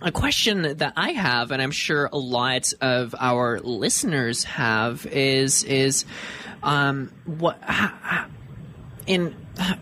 a 0.00 0.12
question 0.12 0.76
that 0.78 0.92
I 0.96 1.12
have, 1.12 1.50
and 1.50 1.62
I'm 1.62 1.70
sure 1.70 2.08
a 2.12 2.18
lot 2.18 2.72
of 2.80 3.14
our 3.18 3.60
listeners 3.60 4.44
have, 4.44 5.06
is 5.06 5.64
is 5.64 6.04
um, 6.62 7.12
what 7.24 7.58
in 9.06 9.34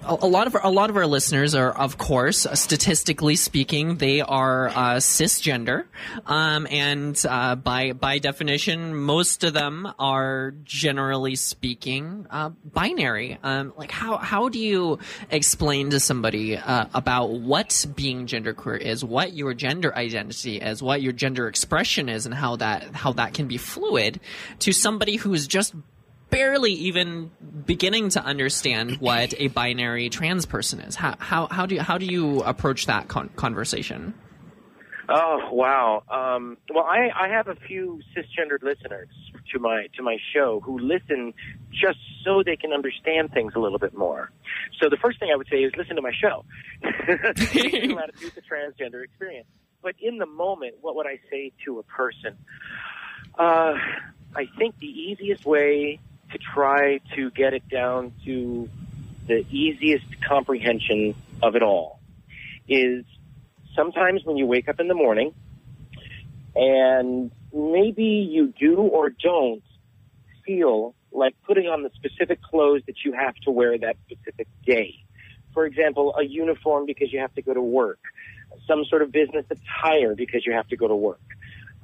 a 0.04 0.26
lot 0.26 0.46
of 0.46 0.54
our, 0.54 0.64
a 0.64 0.70
lot 0.70 0.90
of 0.90 0.96
our 0.96 1.06
listeners 1.06 1.54
are, 1.54 1.70
of 1.70 1.96
course, 1.98 2.46
statistically 2.54 3.36
speaking, 3.36 3.96
they 3.96 4.20
are 4.20 4.68
uh, 4.68 4.96
cisgender, 4.96 5.84
um, 6.26 6.66
and 6.70 7.20
uh, 7.28 7.54
by 7.54 7.92
by 7.92 8.18
definition, 8.18 8.94
most 8.94 9.44
of 9.44 9.54
them 9.54 9.92
are 9.98 10.52
generally 10.64 11.36
speaking 11.36 12.26
uh, 12.30 12.50
binary. 12.64 13.38
Um, 13.42 13.72
like 13.76 13.90
how 13.90 14.18
how 14.18 14.48
do 14.48 14.58
you 14.58 14.98
explain 15.30 15.90
to 15.90 16.00
somebody 16.00 16.56
uh, 16.56 16.86
about 16.92 17.30
what 17.30 17.86
being 17.96 18.26
genderqueer 18.26 18.78
is, 18.78 19.04
what 19.04 19.32
your 19.32 19.54
gender 19.54 19.94
identity 19.94 20.60
is, 20.60 20.82
what 20.82 21.00
your 21.00 21.12
gender 21.12 21.48
expression 21.48 22.08
is, 22.08 22.26
and 22.26 22.34
how 22.34 22.56
that 22.56 22.94
how 22.94 23.12
that 23.12 23.34
can 23.34 23.48
be 23.48 23.56
fluid 23.56 24.20
to 24.60 24.72
somebody 24.72 25.16
who's 25.16 25.46
just 25.46 25.74
barely 26.32 26.72
even 26.72 27.30
beginning 27.66 28.08
to 28.08 28.24
understand 28.24 28.96
what 28.96 29.34
a 29.38 29.48
binary 29.48 30.08
trans 30.08 30.46
person 30.46 30.80
is. 30.80 30.96
How 30.96 31.14
how 31.20 31.46
how 31.46 31.66
do 31.66 31.76
you, 31.76 31.80
how 31.80 31.98
do 31.98 32.06
you 32.06 32.42
approach 32.42 32.86
that 32.86 33.06
con- 33.06 33.30
conversation? 33.36 34.14
Oh 35.08 35.50
wow! 35.52 36.02
Um, 36.08 36.56
well, 36.74 36.84
I, 36.84 37.10
I 37.14 37.28
have 37.28 37.46
a 37.48 37.54
few 37.54 38.00
cisgendered 38.16 38.62
listeners 38.62 39.08
to 39.52 39.58
my 39.60 39.86
to 39.96 40.02
my 40.02 40.16
show 40.32 40.60
who 40.60 40.78
listen 40.78 41.34
just 41.70 41.98
so 42.24 42.42
they 42.42 42.56
can 42.56 42.72
understand 42.72 43.30
things 43.32 43.52
a 43.54 43.58
little 43.58 43.78
bit 43.78 43.94
more. 43.94 44.30
So 44.80 44.88
the 44.88 44.96
first 44.96 45.20
thing 45.20 45.30
I 45.32 45.36
would 45.36 45.48
say 45.50 45.58
is 45.58 45.72
listen 45.76 45.96
to 45.96 46.02
my 46.02 46.12
show. 46.12 46.44
Latitude 46.82 48.32
the 48.34 48.42
transgender 48.42 49.04
experience. 49.04 49.46
But 49.82 49.96
in 50.00 50.18
the 50.18 50.26
moment, 50.26 50.76
what 50.80 50.96
would 50.96 51.06
I 51.06 51.18
say 51.30 51.52
to 51.66 51.80
a 51.80 51.82
person? 51.82 52.38
Uh, 53.36 53.74
I 54.34 54.46
think 54.56 54.78
the 54.78 54.86
easiest 54.86 55.44
way 55.44 55.98
to 56.32 56.38
try 56.38 56.98
to 57.14 57.30
get 57.30 57.54
it 57.54 57.68
down 57.68 58.12
to 58.24 58.68
the 59.26 59.46
easiest 59.50 60.04
comprehension 60.26 61.14
of 61.42 61.56
it 61.56 61.62
all 61.62 62.00
is 62.68 63.04
sometimes 63.74 64.24
when 64.24 64.36
you 64.36 64.46
wake 64.46 64.68
up 64.68 64.80
in 64.80 64.88
the 64.88 64.94
morning 64.94 65.34
and 66.54 67.30
maybe 67.52 68.28
you 68.30 68.52
do 68.58 68.76
or 68.76 69.10
don't 69.10 69.62
feel 70.44 70.94
like 71.12 71.34
putting 71.46 71.66
on 71.66 71.82
the 71.82 71.90
specific 71.94 72.42
clothes 72.42 72.82
that 72.86 72.96
you 73.04 73.12
have 73.12 73.34
to 73.44 73.50
wear 73.50 73.76
that 73.78 73.96
specific 74.06 74.48
day. 74.66 74.94
For 75.52 75.66
example, 75.66 76.14
a 76.18 76.24
uniform 76.24 76.86
because 76.86 77.12
you 77.12 77.20
have 77.20 77.34
to 77.34 77.42
go 77.42 77.52
to 77.52 77.62
work, 77.62 78.00
some 78.66 78.84
sort 78.86 79.02
of 79.02 79.12
business 79.12 79.44
attire 79.50 80.14
because 80.14 80.46
you 80.46 80.52
have 80.52 80.68
to 80.68 80.76
go 80.76 80.88
to 80.88 80.94
work, 80.94 81.20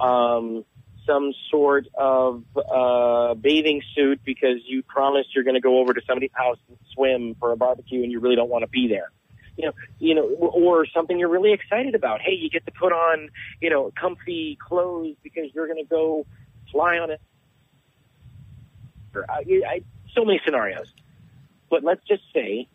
um, 0.00 0.64
some 1.08 1.32
sort 1.50 1.86
of 1.94 2.44
uh, 2.56 3.34
bathing 3.34 3.82
suit 3.94 4.20
because 4.24 4.58
you 4.66 4.82
promised 4.82 5.34
you're 5.34 5.44
going 5.44 5.54
to 5.54 5.60
go 5.60 5.78
over 5.80 5.94
to 5.94 6.00
somebody's 6.06 6.30
house 6.34 6.58
and 6.68 6.76
swim 6.92 7.34
for 7.40 7.52
a 7.52 7.56
barbecue 7.56 8.02
and 8.02 8.12
you 8.12 8.20
really 8.20 8.36
don't 8.36 8.50
want 8.50 8.62
to 8.62 8.68
be 8.68 8.88
there 8.88 9.10
you 9.58 9.66
know, 9.66 9.72
you 9.98 10.14
know, 10.14 10.22
or 10.22 10.86
something 10.86 11.18
you're 11.18 11.28
really 11.28 11.52
excited 11.52 11.96
about. 11.96 12.20
Hey, 12.20 12.34
you 12.34 12.48
get 12.48 12.64
to 12.66 12.72
put 12.72 12.92
on, 12.92 13.28
you 13.60 13.70
know, 13.70 13.92
comfy 14.00 14.56
clothes 14.56 15.16
because 15.22 15.50
you're 15.52 15.66
going 15.66 15.84
to 15.84 15.88
go 15.88 16.26
fly 16.70 16.98
on 16.98 17.10
it. 17.10 17.20
I, 19.28 19.42
I, 19.66 19.82
so 20.14 20.24
many 20.24 20.40
scenarios, 20.44 20.92
but 21.68 21.82
let's 21.82 22.06
just 22.06 22.22
say 22.32 22.68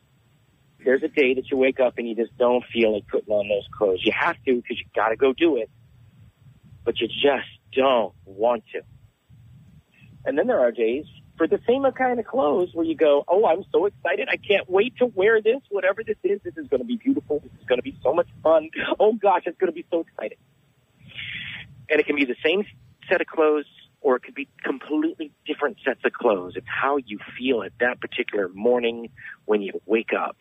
there's 0.84 1.03
a 1.03 1.07
day 1.07 1.36
that 1.36 1.49
you 1.49 1.55
wake 1.55 1.79
up 1.79 1.97
and 1.97 2.07
you 2.07 2.15
just 2.15 2.38
don't 2.38 2.65
feel 2.73 2.93
like 2.93 3.07
putting 3.07 3.34
on 3.34 3.47
those 3.47 3.65
clothes. 3.71 4.01
You 4.03 4.11
have 4.19 4.36
to 4.45 4.55
because 4.55 4.77
you 4.77 4.86
got 4.93 5.09
to 5.09 5.15
go 5.15 5.31
do 5.31 5.55
it, 5.55 5.69
but 6.84 6.99
you 6.99 7.07
just 7.07 7.47
don't 7.76 8.13
want 8.26 8.63
to. 8.74 8.82
And 10.26 10.38
then 10.38 10.47
there 10.47 10.59
are 10.59 10.71
days 10.71 11.05
for 11.38 11.47
the 11.47 11.59
same 11.67 11.84
kind 11.97 12.19
of 12.19 12.26
clothes 12.26 12.69
where 12.74 12.86
you 12.86 12.95
go, 12.95 13.24
oh, 13.28 13.45
I'm 13.45 13.63
so 13.71 13.86
excited. 13.86 14.30
I 14.32 14.38
can't 14.38 14.69
wait 14.69 14.97
to 14.97 15.07
wear 15.07 15.41
this, 15.41 15.61
whatever 15.69 16.03
this 16.03 16.17
is. 16.24 16.39
This 16.43 16.55
is 16.57 16.67
going 16.67 16.82
to 16.82 16.88
be 16.88 16.95
beautiful. 16.95 17.39
This 17.39 17.51
is 17.59 17.65
going 17.65 17.80
to 17.80 17.84
be 17.84 17.97
so 18.03 18.13
much 18.13 18.28
fun. 18.41 18.69
Oh 18.99 19.13
gosh, 19.13 19.43
it's 19.45 19.57
going 19.57 19.71
to 19.71 19.76
be 19.76 19.86
so 19.91 20.01
exciting. 20.01 20.38
And 21.89 21.99
it 21.99 22.05
can 22.05 22.15
be 22.15 22.26
the 22.26 22.36
same 22.43 22.63
set 23.09 23.21
of 23.21 23.28
clothes 23.28 23.65
or 24.01 24.17
it 24.17 24.24
could 24.24 24.36
be 24.36 24.47
completely 24.63 25.32
different 25.45 25.78
sets 25.84 26.01
of 26.05 26.13
clothes. 26.13 26.53
It's 26.55 26.67
how 26.67 26.97
you 26.97 27.19
feel 27.38 27.63
at 27.63 27.71
that 27.80 27.99
particular 28.01 28.49
morning 28.49 29.09
when 29.45 29.61
you 29.61 29.82
wake 29.86 30.11
up. 30.13 30.38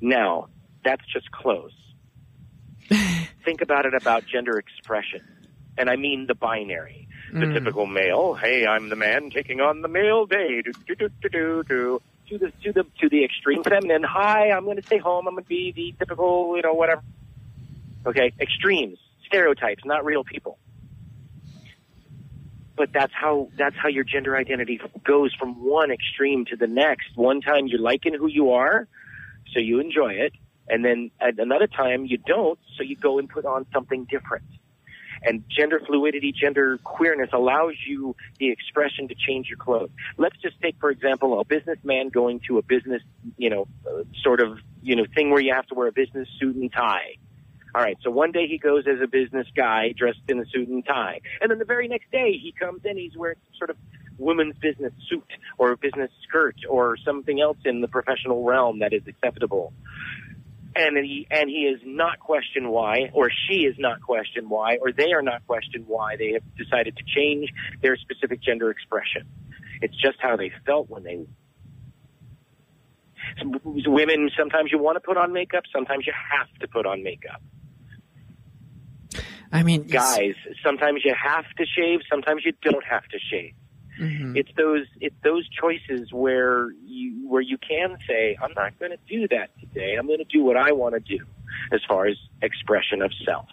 Now, 0.00 0.48
that's 0.84 1.04
just 1.12 1.30
clothes. 1.30 1.72
Think 3.44 3.62
about 3.62 3.86
it 3.86 3.94
about 3.94 4.24
gender 4.26 4.58
expression. 4.58 5.22
And 5.78 5.88
I 5.88 5.96
mean 5.96 6.26
the 6.26 6.34
binary 6.34 7.08
the 7.32 7.46
Mm. 7.46 7.54
typical 7.54 7.86
male. 7.86 8.34
Hey, 8.34 8.66
I'm 8.66 8.88
the 8.88 8.96
man 8.96 9.30
taking 9.30 9.60
on 9.60 9.82
the 9.82 9.88
male 9.88 10.26
day. 10.26 10.62
Do, 10.62 10.72
do, 10.86 10.94
do, 10.94 11.08
do, 11.22 11.28
do, 11.28 11.64
do. 11.68 12.02
To 12.30 12.38
the 12.38 12.52
to 12.62 12.72
the 12.72 12.84
to 13.00 13.08
the 13.08 13.24
extreme 13.24 13.62
feminine. 13.64 14.02
Hi, 14.02 14.50
I'm 14.50 14.64
going 14.64 14.76
to 14.76 14.82
stay 14.82 14.98
home. 14.98 15.26
I'm 15.26 15.34
going 15.34 15.44
to 15.44 15.48
be 15.48 15.72
the 15.74 15.94
typical, 15.98 16.54
you 16.56 16.62
know, 16.62 16.74
whatever. 16.74 17.02
Okay, 18.06 18.32
extremes, 18.40 18.98
stereotypes, 19.26 19.82
not 19.84 20.04
real 20.04 20.24
people. 20.24 20.58
But 22.76 22.92
that's 22.92 23.12
how 23.14 23.48
that's 23.56 23.76
how 23.76 23.88
your 23.88 24.04
gender 24.04 24.36
identity 24.36 24.80
goes 25.04 25.34
from 25.34 25.64
one 25.64 25.90
extreme 25.90 26.44
to 26.46 26.56
the 26.56 26.66
next. 26.66 27.08
One 27.14 27.40
time 27.40 27.66
you're 27.66 27.80
liking 27.80 28.14
who 28.14 28.28
you 28.28 28.52
are, 28.52 28.86
so 29.52 29.60
you 29.60 29.80
enjoy 29.80 30.12
it, 30.12 30.34
and 30.68 30.84
then 30.84 31.10
at 31.20 31.38
another 31.38 31.66
time 31.66 32.04
you 32.04 32.18
don't, 32.18 32.58
so 32.76 32.82
you 32.82 32.96
go 32.96 33.18
and 33.18 33.28
put 33.28 33.46
on 33.46 33.66
something 33.72 34.04
different 34.04 34.44
and 35.22 35.44
gender 35.48 35.80
fluidity, 35.86 36.32
gender 36.32 36.78
queerness 36.84 37.30
allows 37.32 37.74
you 37.86 38.16
the 38.38 38.50
expression 38.50 39.08
to 39.08 39.14
change 39.14 39.48
your 39.48 39.58
clothes. 39.58 39.90
Let's 40.16 40.36
just 40.38 40.60
take, 40.60 40.76
for 40.80 40.90
example, 40.90 41.40
a 41.40 41.44
businessman 41.44 42.08
going 42.08 42.40
to 42.48 42.58
a 42.58 42.62
business, 42.62 43.02
you 43.36 43.50
know, 43.50 43.68
uh, 43.86 44.04
sort 44.22 44.40
of, 44.40 44.58
you 44.82 44.96
know, 44.96 45.04
thing 45.14 45.30
where 45.30 45.40
you 45.40 45.52
have 45.54 45.66
to 45.68 45.74
wear 45.74 45.88
a 45.88 45.92
business 45.92 46.28
suit 46.38 46.56
and 46.56 46.72
tie. 46.72 47.16
All 47.74 47.82
right, 47.82 47.98
so 48.02 48.10
one 48.10 48.32
day 48.32 48.46
he 48.48 48.58
goes 48.58 48.84
as 48.86 49.00
a 49.02 49.06
business 49.06 49.46
guy 49.54 49.92
dressed 49.96 50.20
in 50.28 50.40
a 50.40 50.46
suit 50.46 50.68
and 50.68 50.84
tie. 50.84 51.20
And 51.40 51.50
then 51.50 51.58
the 51.58 51.66
very 51.66 51.86
next 51.86 52.10
day 52.10 52.32
he 52.32 52.52
comes 52.58 52.80
in, 52.84 52.96
he's 52.96 53.16
wearing 53.16 53.36
sort 53.58 53.70
of 53.70 53.76
women's 54.16 54.56
business 54.56 54.92
suit 55.08 55.30
or 55.58 55.72
a 55.72 55.76
business 55.76 56.10
skirt 56.26 56.56
or 56.68 56.96
something 57.04 57.40
else 57.40 57.58
in 57.64 57.80
the 57.80 57.88
professional 57.88 58.42
realm 58.42 58.80
that 58.80 58.92
is 58.92 59.02
acceptable 59.06 59.72
and 60.76 60.96
he 60.96 61.26
and 61.30 61.48
he 61.48 61.62
is 61.62 61.80
not 61.84 62.18
questioned 62.18 62.70
why, 62.70 63.10
or 63.12 63.30
she 63.30 63.60
is 63.60 63.76
not 63.78 64.00
questioned 64.02 64.48
why, 64.48 64.76
or 64.80 64.92
they 64.92 65.12
are 65.12 65.22
not 65.22 65.46
questioned 65.46 65.84
why 65.86 66.16
they 66.16 66.32
have 66.32 66.42
decided 66.56 66.96
to 66.96 67.04
change 67.04 67.50
their 67.82 67.96
specific 67.96 68.40
gender 68.42 68.70
expression. 68.70 69.26
It's 69.80 69.96
just 69.96 70.18
how 70.20 70.36
they 70.36 70.52
felt 70.66 70.88
when 70.88 71.02
they. 71.02 71.26
Women, 73.64 74.30
sometimes 74.38 74.72
you 74.72 74.78
want 74.78 74.96
to 74.96 75.00
put 75.00 75.16
on 75.16 75.32
makeup, 75.32 75.64
sometimes 75.72 76.06
you 76.06 76.12
have 76.32 76.48
to 76.60 76.68
put 76.68 76.86
on 76.86 77.02
makeup. 77.02 77.42
I 79.52 79.62
mean, 79.62 79.84
Guys, 79.84 80.34
sometimes 80.64 81.02
you 81.04 81.14
have 81.14 81.44
to 81.56 81.66
shave, 81.66 82.00
sometimes 82.10 82.42
you 82.44 82.52
don't 82.62 82.84
have 82.84 83.04
to 83.08 83.18
shave. 83.30 83.54
Mhm. 83.98 84.36
It's 84.36 84.50
those 84.56 84.86
it's 85.00 85.16
those 85.22 85.48
choices 85.48 86.12
where 86.12 86.70
you 86.84 87.28
where 87.28 87.42
you 87.42 87.58
can 87.58 87.98
say, 88.06 88.36
I'm 88.40 88.52
not 88.54 88.78
going 88.78 88.92
to 88.92 88.98
do 89.08 89.28
that 89.28 89.50
today. 89.60 89.94
I'm 89.94 90.06
going 90.06 90.18
to 90.18 90.24
do 90.24 90.42
what 90.42 90.56
I 90.56 90.72
want 90.72 90.94
to 90.94 91.00
do, 91.00 91.24
as 91.72 91.80
far 91.86 92.06
as 92.06 92.16
expression 92.42 93.02
of 93.02 93.12
self. 93.24 93.48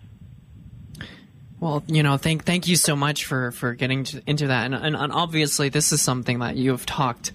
Well, 1.60 1.84
you 1.88 2.04
know, 2.04 2.18
thank 2.18 2.44
thank 2.44 2.68
you 2.68 2.76
so 2.76 2.96
much 2.96 3.26
for 3.26 3.52
for 3.52 3.74
getting 3.74 4.04
to, 4.06 4.22
into 4.28 4.48
that, 4.48 4.66
and, 4.66 4.76
and 4.76 4.96
and 4.96 5.12
obviously 5.12 5.70
this 5.70 5.92
is 5.92 6.02
something 6.02 6.40
that 6.40 6.58
you 6.58 6.72
have 6.72 6.86
talked 6.86 7.32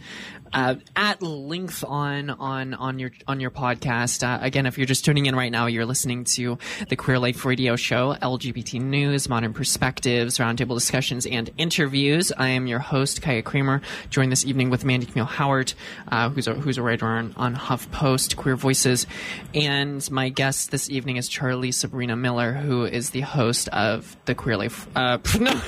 uh, 0.53 0.75
at 0.97 1.23
length 1.23 1.85
on 1.87 2.31
on 2.31 2.75
on 2.75 2.99
your 2.99 3.11
on 3.27 3.41
your 3.41 3.51
podcast. 3.51 4.23
Uh, 4.23 4.43
again, 4.43 4.67
if 4.67 4.79
you're 4.79 4.87
just 4.87 5.05
tuning 5.05 5.27
in 5.27 5.35
right 5.35 5.53
now, 5.53 5.67
you're 5.67 5.87
listening 5.87 6.25
to 6.25 6.59
the 6.89 6.97
Queer 6.97 7.19
Life 7.19 7.45
Radio 7.45 7.77
Show, 7.77 8.15
LGBT 8.15 8.81
news, 8.81 9.29
modern 9.29 9.53
perspectives, 9.53 10.39
roundtable 10.39 10.75
discussions, 10.75 11.27
and 11.27 11.51
interviews. 11.57 12.33
I 12.37 12.49
am 12.49 12.67
your 12.67 12.79
host, 12.79 13.23
Kaya 13.23 13.43
Kramer, 13.43 13.81
joined 14.11 14.33
this 14.33 14.45
evening 14.45 14.71
with 14.71 14.85
Mandy 14.85 15.07
Camille 15.07 15.25
Howard, 15.25 15.73
uh, 16.09 16.31
who's 16.31 16.47
a 16.47 16.55
who's 16.55 16.79
a 16.79 16.83
writer 16.83 17.07
on 17.07 17.35
on 17.37 17.55
HuffPost, 17.55 18.37
Queer 18.37 18.57
Voices, 18.57 19.07
and 19.55 20.09
my 20.11 20.29
guest 20.29 20.71
this 20.71 20.91
evening 20.91 21.17
is 21.17 21.29
Charlie 21.29 21.73
Sabrina 21.73 22.17
Miller, 22.17 22.53
who 22.53 22.85
is 22.85 23.11
the 23.11 23.21
host 23.21 23.69
of 23.69 24.17
the 24.25 24.35
Queer 24.35 24.57
Life. 24.57 24.89
Uh, 24.97 25.19
no, 25.41 25.61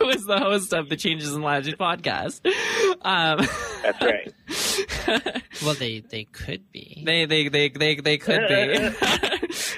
who 0.04 0.08
is 0.08 0.24
the 0.24 0.38
host 0.38 0.72
of 0.72 0.88
the 0.88 0.96
Changes 0.96 1.34
in 1.34 1.42
Latitude 1.42 1.78
podcast. 1.78 2.40
Um, 3.02 3.46
That's 3.82 4.00
right. 4.02 5.42
Well, 5.62 5.74
they 5.74 6.00
they 6.00 6.24
could 6.24 6.72
be. 6.72 7.02
they, 7.04 7.26
they, 7.26 7.48
they, 7.48 7.68
they, 7.68 7.96
they 7.96 8.16
could 8.16 8.48
be. 8.48 8.88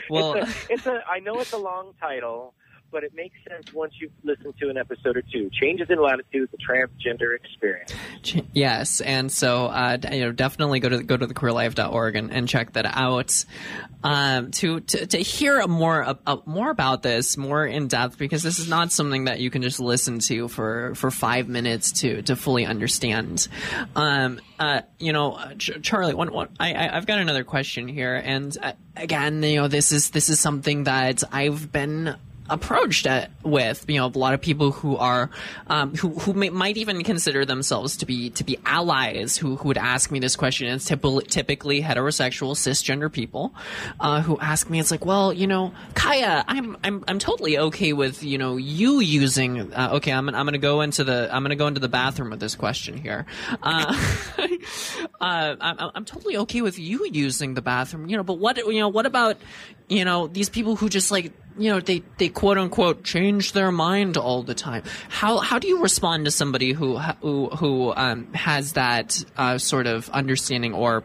well, 0.08 0.34
it's, 0.36 0.46
a, 0.46 0.72
it's 0.72 0.86
a. 0.86 1.02
I 1.10 1.18
know 1.18 1.40
it's 1.40 1.52
a 1.52 1.58
long 1.58 1.94
title, 1.98 2.54
but 2.92 3.02
it 3.02 3.14
makes 3.14 3.36
sense 3.48 3.72
once 3.72 3.94
you've 4.00 4.12
listened 4.22 4.54
to 4.60 4.68
an 4.68 4.76
episode 4.76 5.16
or 5.16 5.22
two. 5.22 5.50
Changes 5.50 5.88
in 5.90 6.00
latitude, 6.00 6.48
the 6.52 6.58
transgender 6.58 7.34
experience. 7.34 7.92
Yes, 8.52 9.00
and 9.00 9.32
so 9.32 9.66
uh, 9.66 9.96
you 10.12 10.20
know, 10.20 10.32
definitely 10.32 10.78
go 10.78 10.90
to 10.90 11.02
go 11.02 11.16
to 11.16 11.26
thequeerlife.org 11.26 12.16
and, 12.16 12.30
and 12.30 12.48
check 12.48 12.74
that 12.74 12.86
out 12.86 13.44
um, 14.04 14.50
to, 14.52 14.80
to 14.80 15.06
to 15.06 15.18
hear 15.18 15.66
more 15.66 16.16
uh, 16.26 16.36
more 16.44 16.70
about 16.70 17.02
this 17.02 17.36
more 17.36 17.64
in 17.64 17.88
depth 17.88 18.18
because 18.18 18.42
this 18.42 18.58
is 18.58 18.68
not 18.68 18.92
something 18.92 19.24
that 19.24 19.40
you 19.40 19.50
can 19.50 19.62
just 19.62 19.80
listen 19.80 20.18
to 20.20 20.48
for 20.48 20.94
for 20.94 21.10
five 21.10 21.48
minutes 21.48 21.92
to 21.92 22.22
to 22.22 22.36
fully 22.36 22.66
understand. 22.66 23.48
Um, 23.96 24.40
uh, 24.58 24.82
you 24.98 25.12
know, 25.12 25.32
uh, 25.32 25.54
Ch- 25.54 25.80
Charlie, 25.82 26.14
one, 26.14 26.32
one, 26.32 26.48
I, 26.60 26.72
I 26.74 26.96
I've 26.96 27.06
got 27.06 27.18
another 27.18 27.44
question 27.44 27.88
here, 27.88 28.14
and 28.14 28.56
uh, 28.62 28.72
again, 28.96 29.42
you 29.42 29.56
know, 29.56 29.68
this 29.68 29.92
is 29.92 30.10
this 30.10 30.28
is 30.28 30.38
something 30.38 30.84
that 30.84 31.24
I've 31.32 31.72
been 31.72 32.16
approached 32.52 33.06
at, 33.06 33.30
with 33.42 33.84
you 33.88 33.96
know 33.98 34.06
a 34.06 34.18
lot 34.18 34.34
of 34.34 34.40
people 34.40 34.72
who 34.72 34.96
are 34.96 35.30
um, 35.66 35.94
who 35.94 36.10
who 36.10 36.32
may, 36.32 36.50
might 36.50 36.76
even 36.76 37.02
consider 37.02 37.44
themselves 37.44 37.96
to 37.98 38.06
be 38.06 38.30
to 38.30 38.44
be 38.44 38.58
allies 38.66 39.36
who, 39.36 39.56
who 39.56 39.68
would 39.68 39.78
ask 39.78 40.10
me 40.10 40.18
this 40.18 40.36
question. 40.36 40.68
It's 40.68 40.84
typically, 40.84 41.24
typically 41.24 41.82
heterosexual 41.82 42.52
cisgender 42.54 43.10
people 43.10 43.54
uh, 44.00 44.22
who 44.22 44.38
ask 44.38 44.70
me 44.70 44.80
it's 44.80 44.90
like 44.90 45.04
well 45.04 45.32
you 45.32 45.46
know 45.46 45.72
Kaya 45.94 46.44
I'm 46.46 46.76
I'm 46.84 47.04
I'm 47.08 47.18
totally 47.18 47.58
okay 47.58 47.92
with 47.92 48.22
you 48.22 48.38
know 48.38 48.56
you 48.56 49.00
using 49.00 49.72
uh, 49.72 49.90
okay 49.94 50.12
I'm 50.12 50.28
I'm 50.28 50.46
gonna 50.46 50.58
go 50.58 50.80
into 50.80 51.04
the 51.04 51.28
I'm 51.32 51.42
gonna 51.42 51.56
go 51.56 51.66
into 51.66 51.80
the 51.80 51.88
bathroom 51.88 52.30
with 52.30 52.40
this 52.40 52.54
question 52.54 52.96
here. 52.96 53.26
Uh, 53.62 53.94
uh, 55.20 55.56
I'm, 55.60 55.90
I'm 55.94 56.04
totally 56.04 56.36
okay 56.38 56.62
with 56.62 56.78
you 56.78 57.08
using 57.10 57.54
the 57.54 57.62
bathroom, 57.62 58.08
you 58.08 58.16
know, 58.16 58.22
but 58.22 58.34
what, 58.34 58.56
you 58.56 58.80
know, 58.80 58.88
what 58.88 59.06
about, 59.06 59.36
you 59.88 60.04
know, 60.04 60.26
these 60.26 60.48
people 60.48 60.76
who 60.76 60.88
just 60.88 61.10
like, 61.10 61.32
you 61.58 61.70
know, 61.70 61.80
they, 61.80 62.02
they 62.18 62.28
quote 62.28 62.58
unquote 62.58 63.04
change 63.04 63.52
their 63.52 63.70
mind 63.70 64.16
all 64.16 64.42
the 64.42 64.54
time. 64.54 64.82
How, 65.08 65.38
how 65.38 65.58
do 65.58 65.68
you 65.68 65.82
respond 65.82 66.24
to 66.24 66.30
somebody 66.30 66.72
who, 66.72 66.98
who, 66.98 67.48
who, 67.48 67.92
um, 67.94 68.32
has 68.34 68.74
that, 68.74 69.24
uh, 69.36 69.58
sort 69.58 69.86
of 69.86 70.08
understanding 70.10 70.74
or 70.74 71.04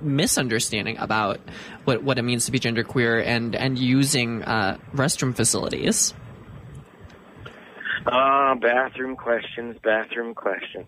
misunderstanding 0.00 0.98
about 0.98 1.40
what, 1.84 2.02
what 2.02 2.18
it 2.18 2.22
means 2.22 2.46
to 2.46 2.52
be 2.52 2.60
genderqueer 2.60 3.24
and, 3.24 3.54
and 3.54 3.78
using, 3.78 4.42
uh, 4.42 4.78
restroom 4.94 5.34
facilities? 5.34 6.14
Ah, 8.06 8.54
bathroom 8.54 9.16
questions, 9.16 9.76
bathroom 9.82 10.34
questions. 10.34 10.86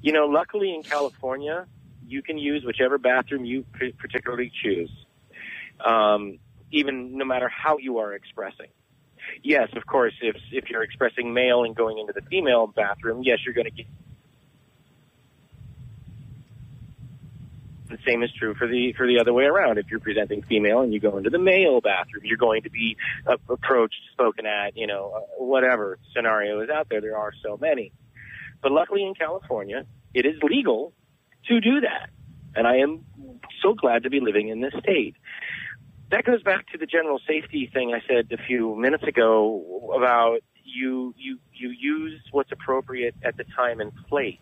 You 0.00 0.12
know, 0.12 0.26
luckily 0.26 0.74
in 0.74 0.82
California, 0.82 1.66
you 2.06 2.22
can 2.22 2.38
use 2.38 2.64
whichever 2.64 2.98
bathroom 2.98 3.44
you 3.44 3.64
particularly 3.98 4.50
choose, 4.62 4.90
um, 5.84 6.38
even 6.70 7.16
no 7.16 7.24
matter 7.24 7.48
how 7.48 7.78
you 7.78 7.98
are 7.98 8.12
expressing. 8.12 8.68
Yes, 9.42 9.68
of 9.76 9.86
course, 9.86 10.14
if 10.22 10.36
if 10.52 10.70
you're 10.70 10.82
expressing 10.82 11.34
male 11.34 11.64
and 11.64 11.74
going 11.74 11.98
into 11.98 12.12
the 12.12 12.22
female 12.22 12.66
bathroom, 12.66 13.22
yes, 13.22 13.38
you're 13.44 13.54
going 13.54 13.66
to 13.66 13.70
get. 13.70 13.86
The 17.88 17.98
same 18.06 18.22
is 18.22 18.30
true 18.38 18.54
for 18.54 18.66
the 18.66 18.92
for 18.92 19.06
the 19.06 19.18
other 19.20 19.32
way 19.32 19.44
around. 19.44 19.78
If 19.78 19.90
you're 19.90 20.00
presenting 20.00 20.42
female 20.42 20.80
and 20.80 20.92
you 20.92 21.00
go 21.00 21.16
into 21.16 21.30
the 21.30 21.38
male 21.38 21.80
bathroom, 21.80 22.22
you're 22.24 22.36
going 22.36 22.62
to 22.62 22.70
be 22.70 22.96
uh, 23.26 23.36
approached, 23.48 23.96
spoken 24.12 24.46
at, 24.46 24.76
you 24.76 24.86
know, 24.86 25.12
uh, 25.16 25.20
whatever 25.42 25.98
scenario 26.14 26.60
is 26.60 26.68
out 26.68 26.88
there. 26.90 27.00
There 27.00 27.16
are 27.16 27.32
so 27.42 27.56
many. 27.56 27.92
But 28.60 28.72
luckily 28.72 29.04
in 29.04 29.14
California, 29.14 29.86
it 30.12 30.26
is 30.26 30.34
legal 30.42 30.92
to 31.46 31.60
do 31.60 31.80
that. 31.80 32.10
And 32.54 32.66
I 32.66 32.78
am 32.78 33.04
so 33.62 33.74
glad 33.74 34.02
to 34.02 34.10
be 34.10 34.20
living 34.20 34.48
in 34.48 34.60
this 34.60 34.74
state. 34.80 35.14
That 36.10 36.24
goes 36.24 36.42
back 36.42 36.68
to 36.72 36.78
the 36.78 36.86
general 36.86 37.20
safety 37.26 37.70
thing 37.72 37.92
I 37.92 38.00
said 38.08 38.32
a 38.32 38.42
few 38.42 38.74
minutes 38.74 39.04
ago 39.04 39.92
about 39.94 40.40
you, 40.64 41.14
you, 41.18 41.38
you 41.52 41.70
use 41.70 42.20
what's 42.30 42.50
appropriate 42.52 43.14
at 43.22 43.36
the 43.36 43.44
time 43.44 43.80
and 43.80 43.92
place. 44.08 44.38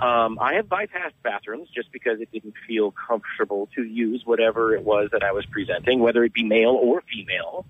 Um, 0.00 0.38
I 0.40 0.54
have 0.54 0.66
bypassed 0.66 1.14
bathrooms 1.22 1.68
just 1.74 1.90
because 1.90 2.20
it 2.20 2.30
didn't 2.30 2.54
feel 2.66 2.92
comfortable 2.92 3.68
to 3.76 3.82
use 3.82 4.22
whatever 4.24 4.74
it 4.74 4.82
was 4.82 5.08
that 5.12 5.22
I 5.22 5.32
was 5.32 5.46
presenting, 5.46 6.00
whether 6.00 6.22
it 6.22 6.34
be 6.34 6.44
male 6.44 6.78
or 6.80 7.02
female, 7.02 7.64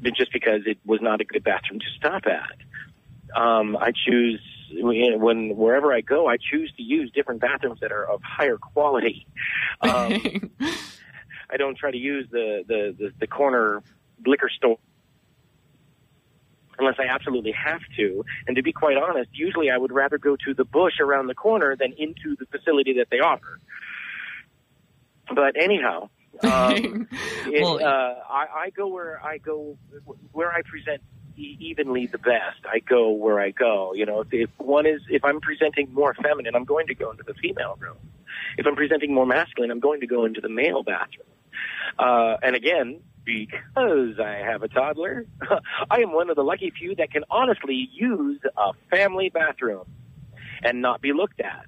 but 0.00 0.14
just 0.14 0.32
because 0.32 0.62
it 0.66 0.78
was 0.86 1.00
not 1.02 1.20
a 1.20 1.24
good 1.24 1.44
bathroom 1.44 1.80
to 1.80 1.86
stop 1.98 2.22
at. 2.26 3.38
Um, 3.38 3.76
I 3.76 3.92
choose 3.92 4.40
when 4.74 5.56
wherever 5.56 5.92
I 5.92 6.00
go, 6.00 6.26
I 6.26 6.38
choose 6.38 6.72
to 6.78 6.82
use 6.82 7.10
different 7.14 7.42
bathrooms 7.42 7.80
that 7.80 7.92
are 7.92 8.04
of 8.04 8.22
higher 8.22 8.58
quality. 8.58 9.26
Um, 9.82 10.52
I 11.52 11.56
don't 11.56 11.76
try 11.76 11.90
to 11.90 11.96
use 11.98 12.26
the, 12.30 12.64
the, 12.66 12.94
the, 12.98 13.12
the 13.20 13.26
corner 13.26 13.82
liquor 14.24 14.48
store 14.56 14.78
unless 16.78 16.94
I 16.98 17.04
absolutely 17.12 17.52
have 17.52 17.80
to. 17.96 18.24
And 18.46 18.56
to 18.56 18.62
be 18.62 18.72
quite 18.72 18.96
honest, 18.96 19.30
usually 19.34 19.70
I 19.70 19.76
would 19.76 19.92
rather 19.92 20.18
go 20.18 20.36
to 20.46 20.54
the 20.54 20.64
bush 20.64 20.94
around 21.00 21.26
the 21.26 21.34
corner 21.34 21.76
than 21.76 21.92
into 21.98 22.36
the 22.38 22.46
facility 22.46 22.94
that 22.94 23.08
they 23.10 23.18
offer. 23.18 23.60
But 25.34 25.54
anyhow, 25.62 26.08
um, 26.42 27.08
it, 27.46 27.62
Well- 27.62 27.78
uh, 27.84 28.14
I, 28.28 28.46
I 28.66 28.70
go 28.70 28.88
where 28.88 29.22
I 29.24 29.38
go, 29.38 29.76
where 30.32 30.50
I 30.50 30.62
present 30.62 31.02
e- 31.36 31.56
evenly 31.60 32.06
the 32.06 32.18
best. 32.18 32.64
I 32.64 32.78
go 32.80 33.10
where 33.10 33.38
I 33.40 33.50
go. 33.50 33.92
You 33.94 34.06
know, 34.06 34.20
if, 34.22 34.28
if 34.32 34.50
one 34.58 34.86
is, 34.86 35.02
if 35.10 35.24
I'm 35.24 35.40
presenting 35.40 35.92
more 35.92 36.14
feminine, 36.14 36.54
I'm 36.54 36.64
going 36.64 36.86
to 36.86 36.94
go 36.94 37.10
into 37.10 37.22
the 37.22 37.34
female 37.34 37.76
room. 37.78 37.96
If 38.56 38.66
I'm 38.66 38.76
presenting 38.76 39.12
more 39.14 39.26
masculine, 39.26 39.70
I'm 39.70 39.80
going 39.80 40.00
to 40.00 40.06
go 40.06 40.24
into 40.24 40.40
the 40.40 40.48
male 40.48 40.82
bathroom. 40.82 41.26
Uh, 41.98 42.36
and 42.42 42.56
again, 42.56 43.00
because 43.24 44.18
I 44.18 44.42
have 44.44 44.62
a 44.62 44.68
toddler, 44.68 45.26
I 45.90 46.00
am 46.00 46.12
one 46.12 46.30
of 46.30 46.36
the 46.36 46.44
lucky 46.44 46.70
few 46.70 46.94
that 46.96 47.10
can 47.10 47.24
honestly 47.30 47.88
use 47.92 48.40
a 48.56 48.72
family 48.90 49.30
bathroom 49.30 49.86
and 50.62 50.82
not 50.82 51.00
be 51.00 51.12
looked 51.12 51.40
at. 51.40 51.66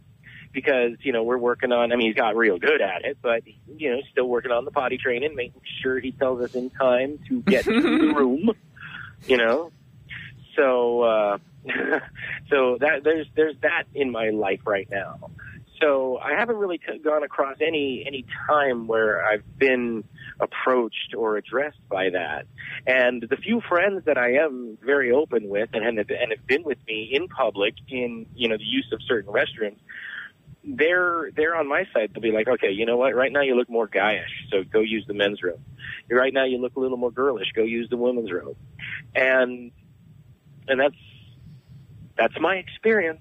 Because, 0.53 0.93
you 1.01 1.13
know, 1.13 1.25
we're 1.25 1.39
working 1.39 1.73
on, 1.73 1.93
I 1.93 1.97
mean, 1.97 2.07
he's 2.07 2.17
got 2.17 2.37
real 2.37 2.59
good 2.59 2.81
at 2.81 3.05
it, 3.05 3.19
but, 3.21 3.43
you 3.77 3.91
know, 3.91 4.03
still 4.13 4.29
working 4.29 4.53
on 4.53 4.65
the 4.65 4.71
potty 4.71 4.99
training, 4.99 5.35
making 5.35 5.61
sure 5.83 5.99
he 5.99 6.13
tells 6.13 6.41
us 6.41 6.55
in 6.55 6.71
time 6.71 7.19
to 7.29 7.43
get 7.43 7.65
to 7.65 7.81
the 7.81 8.15
room, 8.17 8.53
you 9.27 9.37
know? 9.37 9.73
So, 10.57 11.03
uh, 11.03 11.39
so 12.51 12.79
that, 12.79 13.03
there's, 13.03 13.27
there's 13.35 13.57
that 13.63 13.85
in 13.95 14.13
my 14.13 14.31
life 14.31 14.61
right 14.65 14.89
now. 14.89 15.31
So 15.81 16.19
I 16.19 16.39
haven't 16.39 16.57
really 16.57 16.81
gone 17.03 17.25
across 17.25 17.57
any, 17.61 18.05
any 18.07 18.25
time 18.49 18.87
where 18.87 19.27
I've 19.27 19.59
been 19.59 20.05
approached 20.41 21.15
or 21.17 21.37
addressed 21.37 21.89
by 21.89 22.11
that. 22.11 22.47
And 22.87 23.23
the 23.23 23.37
few 23.37 23.61
friends 23.69 24.05
that 24.07 24.17
I 24.17 24.35
am 24.35 24.79
very 24.83 25.11
open 25.11 25.49
with 25.49 25.71
and 25.73 25.85
have, 25.85 26.09
and 26.11 26.31
have 26.31 26.47
been 26.47 26.63
with 26.63 26.79
me 26.87 27.11
in 27.13 27.29
public 27.29 27.75
in, 27.89 28.27
you 28.35 28.49
know, 28.49 28.57
the 28.57 28.65
use 28.65 28.89
of 28.93 29.01
certain 29.07 29.33
restrooms, 29.33 29.79
they're 30.67 31.31
they're 31.37 31.55
on 31.55 31.69
my 31.69 31.85
side. 31.93 32.11
They'll 32.15 32.23
be 32.23 32.31
like, 32.31 32.49
okay, 32.49 32.71
you 32.71 32.87
know 32.87 32.97
what? 32.97 33.15
Right 33.15 33.31
now 33.31 33.43
you 33.43 33.55
look 33.55 33.69
more 33.69 33.87
guyish, 33.87 34.49
so 34.51 34.65
go 34.65 34.81
use 34.81 35.05
the 35.07 35.13
men's 35.13 35.43
room. 35.43 35.59
Right 36.11 36.33
now 36.33 36.45
you 36.45 36.59
look 36.59 36.77
a 36.77 36.81
little 36.81 36.97
more 36.97 37.11
girlish, 37.11 37.49
go 37.55 37.63
use 37.63 37.91
the 37.91 37.99
women's 37.99 38.33
room. 38.33 38.55
And 39.15 39.73
and 40.67 40.81
that's 40.81 40.97
that's 42.17 42.35
my 42.41 42.57
experience. 42.57 43.21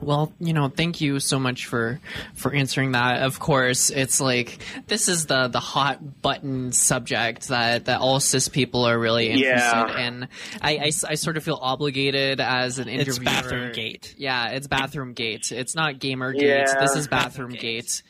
Well, 0.00 0.32
you 0.38 0.52
know, 0.52 0.68
thank 0.68 1.00
you 1.00 1.18
so 1.20 1.38
much 1.38 1.66
for 1.66 1.98
for 2.34 2.52
answering 2.52 2.92
that. 2.92 3.22
Of 3.22 3.38
course, 3.38 3.90
it's 3.90 4.20
like 4.20 4.58
this 4.86 5.08
is 5.08 5.26
the 5.26 5.48
the 5.48 5.60
hot 5.60 6.20
button 6.20 6.72
subject 6.72 7.48
that 7.48 7.86
that 7.86 8.00
all 8.00 8.20
cis 8.20 8.48
people 8.48 8.84
are 8.84 8.98
really 8.98 9.30
interested 9.30 9.94
Yeah. 9.98 10.06
in. 10.06 10.28
I 10.60 10.90
sort 10.90 11.36
of 11.36 11.44
feel 11.44 11.58
obligated 11.60 12.40
as 12.40 12.78
an 12.78 12.88
interviewer. 12.88 13.14
It's 13.14 13.18
bathroom 13.20 13.72
gate. 13.72 14.14
Yeah, 14.18 14.48
it's 14.50 14.66
bathroom 14.66 15.12
gate. 15.14 15.50
It's 15.52 15.74
not 15.74 15.98
gamer 16.00 16.32
gate. 16.32 16.42
Yeah. 16.66 16.80
This 16.80 16.96
is 16.96 17.08
bathroom 17.08 17.52
gate. 17.52 18.02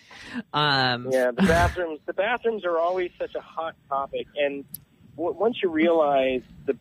Um, 0.53 1.09
Yeah, 1.13 1.31
the 1.31 1.43
bathrooms. 1.43 2.01
the 2.07 2.13
bathrooms 2.15 2.65
are 2.65 2.79
always 2.79 3.11
such 3.19 3.35
a 3.37 3.41
hot 3.41 3.77
topic, 3.89 4.27
and 4.37 4.65
w- 5.17 5.37
once 5.39 5.57
you 5.63 5.71
realize 5.71 6.41
the, 6.67 6.77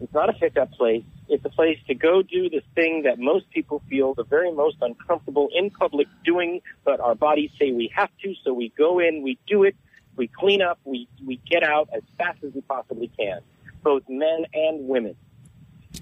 it's 0.00 0.12
not 0.12 0.30
a 0.30 0.32
pickup 0.32 0.72
place. 0.72 1.04
It's 1.28 1.44
a 1.44 1.48
place 1.50 1.78
to 1.88 1.94
go 1.94 2.22
do 2.22 2.48
the 2.48 2.62
thing 2.74 3.02
that 3.02 3.18
most 3.18 3.50
people 3.50 3.82
feel 3.88 4.14
the 4.14 4.22
very 4.24 4.52
most 4.52 4.76
uncomfortable 4.80 5.48
in 5.54 5.70
public 5.70 6.06
doing, 6.24 6.60
but 6.84 7.00
our 7.00 7.14
bodies 7.14 7.50
say 7.58 7.72
we 7.72 7.90
have 7.96 8.10
to, 8.22 8.34
so 8.44 8.52
we 8.52 8.68
go 8.78 9.00
in, 9.00 9.22
we 9.22 9.38
do 9.46 9.64
it, 9.64 9.74
we 10.16 10.28
clean 10.28 10.62
up, 10.62 10.78
we 10.84 11.08
we 11.24 11.40
get 11.50 11.62
out 11.64 11.88
as 11.94 12.02
fast 12.16 12.38
as 12.44 12.52
we 12.54 12.60
possibly 12.62 13.10
can, 13.18 13.40
both 13.82 14.02
men 14.08 14.46
and 14.54 14.86
women. 14.88 15.16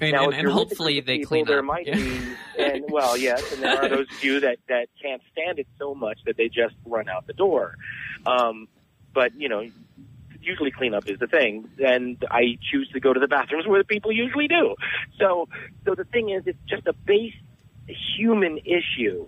and, 0.01 0.13
Now, 0.13 0.25
and, 0.25 0.35
and 0.35 0.43
you're 0.43 0.51
with 0.51 0.57
a 0.57 0.59
hopefully 0.59 1.01
they 1.01 1.19
people, 1.19 1.29
clean 1.29 1.45
there 1.47 1.61
up. 1.61 1.65
might 1.65 1.87
Yeah. 1.87 1.97
be, 1.97 2.21
and 2.59 2.85
well, 2.89 3.17
yes, 3.29 3.51
and 3.53 3.63
there 3.63 3.83
are 3.83 3.89
those 3.89 4.09
few 4.11 4.41
that 4.41 4.59
that 4.69 4.89
can't 5.01 5.23
stand 5.33 5.59
it 5.59 5.67
so 5.79 5.95
much 5.95 6.19
that 6.27 6.37
they 6.37 6.49
just 6.49 6.75
run 6.85 7.09
out 7.09 7.27
the 7.27 7.33
door. 7.33 7.77
Um, 8.27 8.69
but 9.15 9.35
you 9.41 9.49
know, 9.49 9.67
usually 10.45 10.71
cleanup 10.71 11.09
is 11.09 11.19
the 11.19 11.27
thing, 11.27 11.69
and 11.85 12.23
I 12.31 12.59
choose 12.71 12.89
to 12.91 13.01
go 13.01 13.13
to 13.13 13.21
the 13.21 13.29
bathrooms 13.29 13.67
where 13.67 13.79
the 13.79 13.87
people 13.87 14.13
usually 14.13 14.49
do. 14.49 14.75
So, 15.19 15.49
so 15.85 15.95
the 15.95 16.05
thing 16.05 16.31
is, 16.31 16.45
it's 16.47 16.59
just 16.69 16.87
a 16.87 16.93
base 16.93 17.35
human 18.17 18.59
issue, 18.59 19.27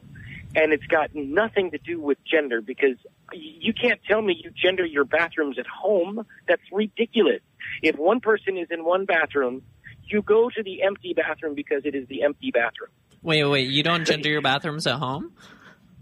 and 0.55 0.73
it's 0.73 0.87
got 0.87 1.15
nothing 1.15 1.71
to 1.73 1.79
do 1.79 2.01
with 2.01 2.19
gender 2.25 2.61
because 2.61 2.97
you 3.33 3.73
can't 3.73 4.01
tell 4.09 4.23
me 4.23 4.41
you 4.43 4.51
gender 4.51 4.85
your 4.85 5.05
bathrooms 5.05 5.59
at 5.59 5.67
home. 5.67 6.27
That's 6.49 6.63
ridiculous. 6.73 7.41
If 7.83 7.97
one 7.97 8.21
person 8.21 8.57
is 8.57 8.69
in 8.71 8.85
one 8.85 9.05
bathroom, 9.05 9.63
you 10.05 10.23
go 10.23 10.49
to 10.51 10.63
the 10.63 10.83
empty 10.83 11.15
bathroom 11.15 11.55
because 11.55 11.83
it 11.85 11.95
is 11.95 12.07
the 12.09 12.23
empty 12.23 12.51
bathroom. 12.51 12.91
Wait, 13.23 13.45
wait, 13.45 13.69
you 13.69 13.83
don't 13.83 14.05
gender 14.05 14.29
your 14.29 14.43
bathrooms 14.43 14.87
at 14.87 14.97
home? 14.97 15.33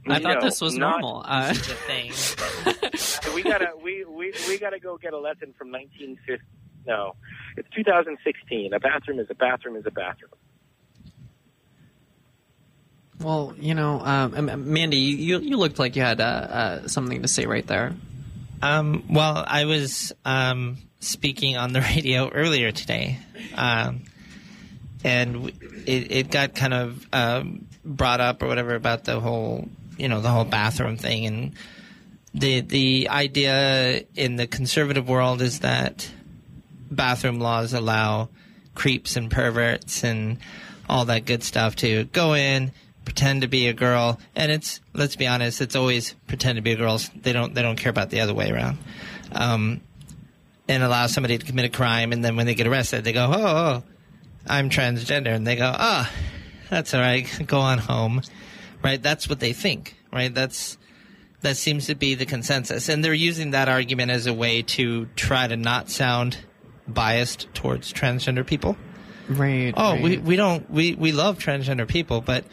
I 0.07 0.21
thought 0.21 0.35
No, 0.35 0.41
this 0.41 0.61
was 0.61 0.77
normal. 0.77 1.23
Uh, 1.27 1.49
This 1.49 1.61
is 1.61 1.67
the 1.69 1.75
thing. 1.75 2.13
So 2.97 3.33
we 3.35 3.43
gotta 3.43 3.73
we, 3.83 4.05
we 4.05 4.33
we 4.49 4.59
gotta 4.59 4.79
go 4.79 4.97
get 4.99 5.13
a 5.13 5.19
lesson 5.19 5.55
from 5.57 5.71
1950. 5.73 6.45
No, 6.87 7.15
it's 7.57 7.69
2016. 7.75 8.75
A 8.75 8.81
bathroom 8.81 9.19
is 9.19 9.27
a 9.31 9.35
bathroom 9.35 9.77
is 9.77 9.87
a 9.87 9.91
bathroom. 9.91 10.31
well, 13.21 13.55
you 13.59 13.75
know, 13.75 14.01
um, 14.01 14.49
um, 14.51 14.73
Mandy, 14.73 14.97
you 14.99 15.39
you 15.39 15.57
looked 15.57 15.79
like 15.79 15.97
you 15.97 16.03
had 16.03 16.21
uh, 16.21 16.25
uh, 16.25 16.89
something 16.89 17.23
to 17.23 17.29
say 17.29 17.47
right 17.47 17.67
there. 17.67 17.95
Um, 18.61 19.05
well, 19.09 19.45
I 19.47 19.65
was 19.65 20.13
um, 20.25 20.79
speaking 21.01 21.57
on 21.57 21.73
the 21.73 21.81
radio 21.97 22.29
earlier 22.29 22.73
today, 22.73 23.19
um, 23.55 24.03
and 25.03 25.49
it, 25.87 26.13
it 26.13 26.31
got 26.31 26.55
kind 26.55 26.75
of 26.75 27.07
um, 27.13 27.67
brought 27.85 28.21
up 28.21 28.43
or 28.43 28.47
whatever 28.47 28.75
about 28.75 29.05
the 29.05 29.21
whole, 29.21 29.69
you 29.97 30.09
know, 30.09 30.21
the 30.21 30.31
whole 30.31 30.45
bathroom 30.45 30.97
thing, 30.97 31.27
and 31.27 31.53
the 32.35 32.61
the 32.61 33.09
idea 33.09 34.05
in 34.17 34.37
the 34.37 34.47
conservative 34.47 35.09
world 35.09 35.41
is 35.41 35.61
that 35.61 36.11
bathroom 36.91 37.41
laws 37.41 37.73
allow 37.73 38.29
creeps 38.75 39.17
and 39.17 39.31
perverts 39.31 40.03
and 40.03 40.39
all 40.89 41.05
that 41.07 41.25
good 41.25 41.43
stuff 41.43 41.77
to 41.77 42.05
go 42.05 42.35
in 42.35 42.73
pretend 43.05 43.43
to 43.43 43.49
be 43.49 43.69
a 43.69 43.73
girl. 43.73 44.19
And 44.35 44.51
it's 44.51 44.81
let's 44.93 45.17
be 45.17 45.27
honest 45.27 45.61
it's 45.61 45.77
always 45.77 46.15
pretend 46.27 46.57
to 46.57 46.63
be 46.63 46.73
a 46.73 46.77
girl 46.77 47.01
they 47.15 47.33
don't 47.33 47.55
they 47.55 47.63
don't 47.63 47.77
care 47.77 47.91
about 47.91 48.11
the 48.11 48.21
other 48.21 48.35
way 48.35 48.51
around. 48.51 48.79
Um, 49.33 49.81
and 50.69 50.83
allow 50.83 51.07
somebody 51.07 51.37
to 51.39 51.45
commit 51.45 51.67
a 51.67 51.69
crime 51.69 52.13
and 52.13 52.25
then 52.25 52.37
when 52.37 52.47
they 52.47 52.55
get 52.55 52.67
arrested 52.67 53.05
they 53.05 53.13
go 53.13 53.31
oh, 53.33 53.43
oh 53.43 53.83
i'm 54.47 54.71
transgender. 54.71 55.35
And 55.35 55.47
they 55.47 55.57
go 55.57 55.73
ah 55.75 56.11
that's 56.71 56.95
all 56.95 57.01
right. 57.01 57.27
Go 57.47 57.61
on 57.61 57.79
home 57.79 58.23
right? 58.85 59.03
That's 59.03 59.29
what 59.29 59.41
they 59.41 59.53
think 59.53 59.97
right? 60.15 60.33
That's 60.33 60.79
that 61.41 61.57
seems 61.59 61.89
to 61.89 61.95
be 61.95 62.15
the 62.15 62.25
consensus. 62.25 62.89
And 62.89 63.05
they're 63.05 63.13
using 63.13 63.51
that 63.51 63.69
argument 63.69 64.11
as 64.11 64.27
a 64.27 64.33
way 64.33 64.63
to 64.63 65.07
try 65.17 65.47
to 65.47 65.57
not 65.57 65.91
sound 65.91 66.39
biased 66.89 67.53
towards 67.53 67.93
transgender 67.93 68.47
people. 68.47 68.79
Right. 69.27 69.73
oh 69.75 69.99
we, 70.03 70.19
we 70.19 70.37
don't 70.37 70.71
we, 70.71 70.95
we 70.95 71.13
love 71.13 71.39
transgender 71.39 71.89
people 71.89 72.21
but 72.21 72.45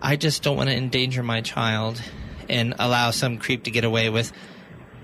i 0.00 0.16
just 0.16 0.42
don't 0.42 0.56
want 0.56 0.70
to 0.70 0.74
endanger 0.74 1.22
my 1.22 1.42
child 1.42 2.00
and 2.48 2.74
allow 2.78 3.10
some 3.10 3.36
creep 3.36 3.64
to 3.64 3.70
get 3.70 3.84
away 3.84 4.08
with 4.08 4.32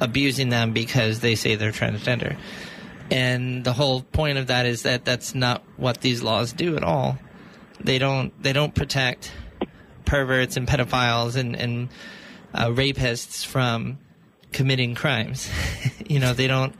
abusing 0.00 0.48
them 0.48 0.72
because 0.72 1.20
they 1.20 1.34
say 1.34 1.56
they're 1.56 1.72
transgender. 1.72 2.38
And 3.10 3.64
the 3.64 3.72
whole 3.72 4.02
point 4.02 4.38
of 4.38 4.46
that 4.46 4.66
is 4.66 4.84
that 4.84 5.04
that's 5.04 5.34
not 5.34 5.62
what 5.76 6.00
these 6.00 6.22
laws 6.22 6.52
do 6.52 6.76
at 6.76 6.84
all. 6.84 7.18
They 7.80 7.98
don't 7.98 8.32
they 8.42 8.52
don't 8.52 8.74
protect 8.74 9.30
perverts 10.11 10.56
and 10.56 10.66
pedophiles 10.66 11.36
and 11.36 11.54
and 11.56 11.88
uh, 12.52 12.66
rapists 12.66 13.46
from 13.46 13.98
committing 14.52 14.94
crimes 14.94 15.48
you 16.08 16.18
know 16.18 16.34
they 16.34 16.48
don't 16.48 16.74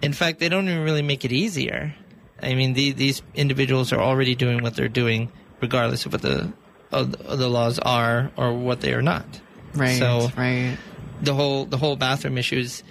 in 0.00 0.12
fact 0.12 0.38
they 0.38 0.48
don't 0.48 0.68
even 0.68 0.84
really 0.84 1.02
make 1.02 1.24
it 1.24 1.32
easier 1.32 1.94
I 2.42 2.54
mean, 2.54 2.74
the, 2.74 2.92
these 2.92 3.22
individuals 3.34 3.92
are 3.92 4.00
already 4.00 4.34
doing 4.34 4.62
what 4.62 4.76
they're 4.76 4.88
doing, 4.88 5.30
regardless 5.60 6.06
of 6.06 6.12
what 6.12 6.22
the 6.22 6.52
of 6.90 7.12
the 7.38 7.48
laws 7.48 7.78
are 7.78 8.30
or 8.36 8.54
what 8.54 8.80
they 8.80 8.94
are 8.94 9.02
not. 9.02 9.26
right. 9.74 9.98
So 9.98 10.30
right. 10.36 10.76
the 11.20 11.34
whole 11.34 11.64
the 11.66 11.76
whole 11.76 11.96
bathroom 11.96 12.38
issue 12.38 12.56
is 12.56 12.82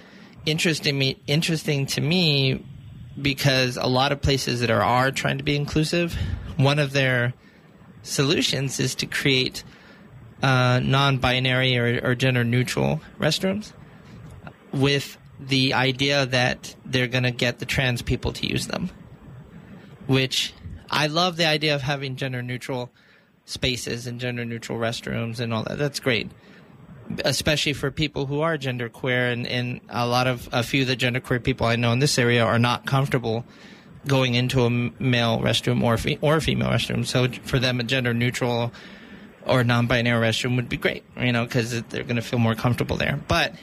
interesting 0.46 0.98
me 0.98 1.18
interesting 1.26 1.86
to 1.86 2.00
me 2.00 2.64
because 3.20 3.76
a 3.76 3.86
lot 3.86 4.12
of 4.12 4.22
places 4.22 4.60
that 4.60 4.70
are 4.70 4.82
are 4.82 5.10
trying 5.10 5.38
to 5.38 5.44
be 5.44 5.56
inclusive, 5.56 6.16
one 6.56 6.78
of 6.78 6.92
their 6.92 7.34
solutions 8.02 8.78
is 8.78 8.94
to 8.96 9.06
create 9.06 9.64
uh, 10.42 10.80
non-binary 10.82 11.78
or, 11.78 12.00
or 12.10 12.14
gender 12.14 12.44
neutral 12.44 13.00
restrooms 13.18 13.72
with 14.72 15.18
the 15.40 15.74
idea 15.74 16.26
that 16.26 16.74
they're 16.84 17.06
going 17.06 17.24
to 17.24 17.30
get 17.30 17.58
the 17.58 17.66
trans 17.66 18.02
people 18.02 18.32
to 18.32 18.46
use 18.46 18.66
them 18.66 18.90
which 20.08 20.54
I 20.90 21.06
love 21.06 21.36
the 21.36 21.46
idea 21.46 21.76
of 21.76 21.82
having 21.82 22.16
gender 22.16 22.42
neutral 22.42 22.90
spaces 23.44 24.06
and 24.08 24.18
gender 24.18 24.44
neutral 24.44 24.78
restrooms 24.78 25.38
and 25.38 25.54
all 25.54 25.62
that. 25.64 25.78
That's 25.78 26.00
great. 26.00 26.30
Especially 27.24 27.74
for 27.74 27.90
people 27.90 28.26
who 28.26 28.40
are 28.40 28.58
gender 28.58 28.88
queer 28.88 29.30
and, 29.30 29.46
and 29.46 29.80
a 29.88 30.06
lot 30.06 30.26
of 30.26 30.48
a 30.50 30.62
few 30.62 30.82
of 30.82 30.88
the 30.88 30.96
gender 30.96 31.20
queer 31.20 31.38
people 31.38 31.66
I 31.66 31.76
know 31.76 31.92
in 31.92 32.00
this 32.00 32.18
area 32.18 32.44
are 32.44 32.58
not 32.58 32.86
comfortable 32.86 33.44
going 34.06 34.34
into 34.34 34.64
a 34.64 34.70
male 34.70 35.38
restroom 35.38 35.82
or 35.82 35.98
fe- 35.98 36.18
or 36.20 36.36
a 36.36 36.40
female 36.40 36.70
restroom. 36.70 37.06
So 37.06 37.28
for 37.46 37.58
them, 37.58 37.80
a 37.80 37.84
gender 37.84 38.14
neutral 38.14 38.72
or 39.48 39.64
non-binary 39.64 40.26
restroom 40.26 40.56
would 40.56 40.68
be 40.68 40.76
great, 40.76 41.04
you 41.18 41.32
know, 41.32 41.44
because 41.44 41.82
they're 41.84 42.04
going 42.04 42.16
to 42.16 42.22
feel 42.22 42.38
more 42.38 42.54
comfortable 42.54 42.96
there. 42.96 43.18
But 43.28 43.54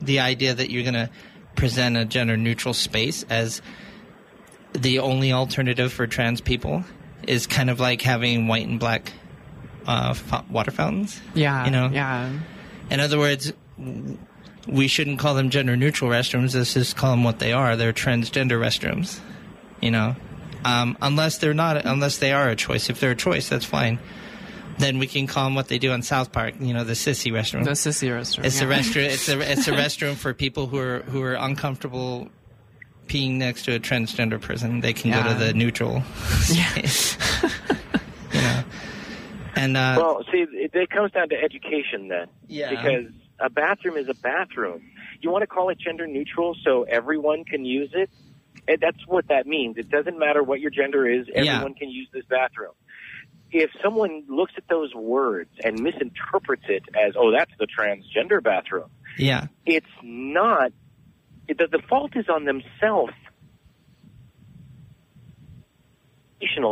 the 0.00 0.20
idea 0.20 0.54
that 0.54 0.70
you're 0.70 0.82
going 0.82 0.94
to 0.94 1.10
present 1.56 1.96
a 1.96 2.04
gender 2.04 2.36
neutral 2.36 2.74
space 2.74 3.24
as 3.30 3.62
the 4.72 5.00
only 5.00 5.32
alternative 5.32 5.92
for 5.92 6.06
trans 6.06 6.40
people 6.40 6.84
is 7.26 7.46
kind 7.46 7.70
of 7.70 7.80
like 7.80 8.02
having 8.02 8.48
white 8.48 8.66
and 8.66 8.80
black 8.80 9.12
uh, 9.86 10.14
fo- 10.14 10.44
water 10.50 10.70
fountains. 10.70 11.20
Yeah. 11.34 11.64
You 11.64 11.70
know? 11.70 11.90
Yeah. 11.92 12.32
In 12.90 13.00
other 13.00 13.18
words, 13.18 13.52
we 14.66 14.88
shouldn't 14.88 15.18
call 15.18 15.34
them 15.34 15.50
gender 15.50 15.76
neutral 15.76 16.10
restrooms. 16.10 16.54
Let's 16.54 16.74
just 16.74 16.96
call 16.96 17.12
them 17.12 17.24
what 17.24 17.38
they 17.38 17.52
are. 17.52 17.76
They're 17.76 17.92
transgender 17.92 18.58
restrooms. 18.58 19.20
You 19.80 19.90
know, 19.90 20.14
um, 20.64 20.98
unless 21.00 21.38
they're 21.38 21.54
not, 21.54 21.86
unless 21.86 22.18
they 22.18 22.32
are 22.32 22.50
a 22.50 22.56
choice. 22.56 22.90
If 22.90 23.00
they're 23.00 23.12
a 23.12 23.16
choice, 23.16 23.48
that's 23.48 23.64
fine. 23.64 23.98
Then 24.80 24.98
we 24.98 25.06
can 25.06 25.26
call 25.26 25.44
them 25.44 25.54
what 25.54 25.68
they 25.68 25.78
do 25.78 25.92
on 25.92 26.02
South 26.02 26.32
Park. 26.32 26.54
You 26.58 26.72
know, 26.72 26.84
the 26.84 26.94
sissy 26.94 27.30
restroom. 27.30 27.64
The 27.64 27.72
sissy 27.72 28.12
restaurant. 28.12 28.46
It's 28.46 28.60
yeah. 28.60 28.66
a 28.66 28.70
restroom. 28.70 29.04
It's 29.04 29.28
a 29.28 29.52
it's 29.52 29.68
a 29.68 29.72
restroom 29.84 30.16
for 30.16 30.32
people 30.32 30.66
who 30.66 30.78
are 30.78 31.00
who 31.00 31.22
are 31.22 31.34
uncomfortable 31.34 32.28
peeing 33.06 33.32
next 33.32 33.64
to 33.64 33.74
a 33.74 33.80
transgender 33.80 34.40
person. 34.40 34.80
They 34.80 34.92
can 34.92 35.10
go 35.10 35.22
to 35.22 35.34
the 35.34 35.52
neutral. 35.52 36.02
space. 36.40 37.18
you 38.32 38.40
know, 38.40 38.64
and 39.56 39.76
uh, 39.76 39.96
Well, 39.98 40.24
see, 40.32 40.46
it, 40.50 40.74
it 40.74 40.90
comes 40.90 41.12
down 41.12 41.28
to 41.28 41.36
education 41.36 42.08
then. 42.08 42.28
Yeah. 42.46 42.70
Because 42.70 43.12
a 43.40 43.50
bathroom 43.50 43.96
is 43.96 44.08
a 44.08 44.14
bathroom. 44.14 44.82
You 45.20 45.30
want 45.30 45.42
to 45.42 45.46
call 45.46 45.68
it 45.70 45.78
gender 45.78 46.06
neutral 46.06 46.56
so 46.64 46.84
everyone 46.84 47.44
can 47.44 47.64
use 47.64 47.90
it? 47.92 48.10
And 48.68 48.78
that's 48.80 49.06
what 49.06 49.28
that 49.28 49.46
means. 49.46 49.76
It 49.76 49.90
doesn't 49.90 50.18
matter 50.18 50.42
what 50.42 50.60
your 50.60 50.70
gender 50.70 51.08
is. 51.08 51.26
Yeah. 51.28 51.54
Everyone 51.54 51.74
can 51.74 51.90
use 51.90 52.08
this 52.12 52.24
bathroom. 52.26 52.72
If 53.52 53.70
someone 53.82 54.24
looks 54.28 54.52
at 54.56 54.64
those 54.68 54.94
words 54.94 55.50
and 55.64 55.80
misinterprets 55.80 56.62
it 56.68 56.84
as, 56.94 57.14
oh, 57.16 57.32
that's 57.36 57.50
the 57.58 57.66
transgender 57.66 58.42
bathroom, 58.42 58.90
Yeah. 59.18 59.46
it's 59.66 59.86
not. 60.02 60.72
It, 61.48 61.58
the, 61.58 61.66
the 61.66 61.82
fault 61.88 62.12
is 62.16 62.26
on 62.28 62.44
themselves. 62.44 63.12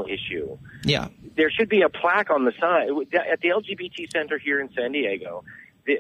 Issue. 0.08 0.58
Yeah. 0.84 1.08
There 1.36 1.50
should 1.50 1.68
be 1.68 1.82
a 1.82 1.88
plaque 1.88 2.30
on 2.30 2.44
the 2.44 2.52
side 2.58 2.88
at 3.30 3.40
the 3.40 3.48
LGBT 3.48 4.10
Center 4.12 4.38
here 4.38 4.60
in 4.60 4.70
San 4.74 4.92
Diego. 4.92 5.44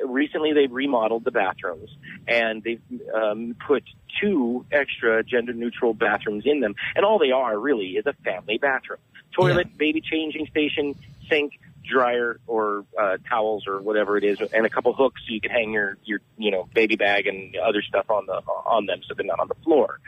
Recently, 0.04 0.52
they've 0.52 0.72
remodeled 0.72 1.24
the 1.24 1.30
bathrooms 1.30 1.90
and 2.26 2.62
they've 2.62 2.82
um, 3.14 3.56
put 3.66 3.84
two 4.20 4.66
extra 4.70 5.22
gender-neutral 5.22 5.94
bathrooms 5.94 6.44
in 6.46 6.60
them, 6.60 6.74
and 6.94 7.04
all 7.04 7.18
they 7.18 7.30
are 7.30 7.58
really 7.58 7.90
is 7.90 8.06
a 8.06 8.12
family 8.24 8.58
bathroom: 8.58 9.00
toilet, 9.32 9.76
baby 9.78 10.00
changing 10.00 10.46
station, 10.46 10.94
sink, 11.28 11.58
dryer 11.88 12.38
or 12.46 12.84
uh, 13.00 13.16
towels 13.28 13.66
or 13.66 13.80
whatever 13.80 14.16
it 14.16 14.24
is, 14.24 14.38
and 14.52 14.66
a 14.66 14.70
couple 14.70 14.92
hooks 14.92 15.20
so 15.26 15.32
you 15.32 15.40
can 15.40 15.50
hang 15.50 15.72
your 15.72 15.96
your 16.04 16.20
you 16.36 16.50
know 16.50 16.68
baby 16.74 16.96
bag 16.96 17.26
and 17.26 17.56
other 17.56 17.82
stuff 17.82 18.10
on 18.10 18.26
the 18.26 18.40
on 18.66 18.86
them 18.86 19.00
so 19.06 19.14
they're 19.14 19.26
not 19.26 19.40
on 19.40 19.48
the 19.48 19.54
floor. 19.64 19.98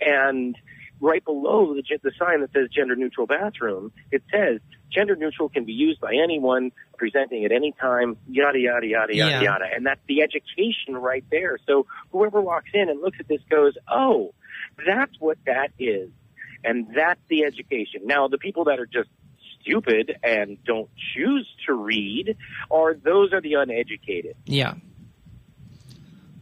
And 0.00 0.56
right 1.02 1.22
below 1.24 1.74
the 1.74 1.82
the 2.02 2.12
sign 2.18 2.40
that 2.40 2.52
says 2.52 2.68
gender 2.74 2.96
neutral 2.96 3.26
bathroom, 3.26 3.92
it 4.10 4.22
says 4.32 4.60
gender 4.90 5.16
neutral 5.16 5.48
can 5.48 5.64
be 5.64 5.72
used 5.72 6.00
by 6.00 6.14
anyone 6.14 6.70
presenting 6.96 7.44
at 7.44 7.50
any 7.52 7.72
time, 7.72 8.16
yada 8.28 8.58
yada 8.58 8.86
yada 8.86 9.14
yada 9.14 9.30
Yeah. 9.32 9.42
yada, 9.42 9.64
and 9.74 9.84
that's 9.84 10.00
the 10.06 10.22
education 10.22 10.96
right 10.96 11.24
there. 11.30 11.58
So 11.66 11.86
whoever 12.12 12.40
walks 12.40 12.70
in 12.72 12.88
and 12.88 13.00
looks 13.02 13.18
at 13.20 13.26
this 13.28 13.40
goes, 13.50 13.74
oh, 13.90 14.32
that's 14.86 15.12
what 15.18 15.38
that 15.44 15.72
is, 15.78 16.10
and 16.64 16.86
that's 16.94 17.20
the 17.28 17.44
education. 17.44 18.02
Now 18.04 18.28
the 18.28 18.38
people 18.38 18.64
that 18.64 18.78
are 18.78 18.86
just 18.86 19.10
stupid 19.60 20.16
and 20.22 20.62
don't 20.64 20.88
choose 21.14 21.48
to 21.66 21.72
read 21.74 22.36
are 22.70 22.94
those 22.94 23.32
are 23.32 23.40
the 23.40 23.54
uneducated 23.54 24.36
Yeah. 24.46 24.74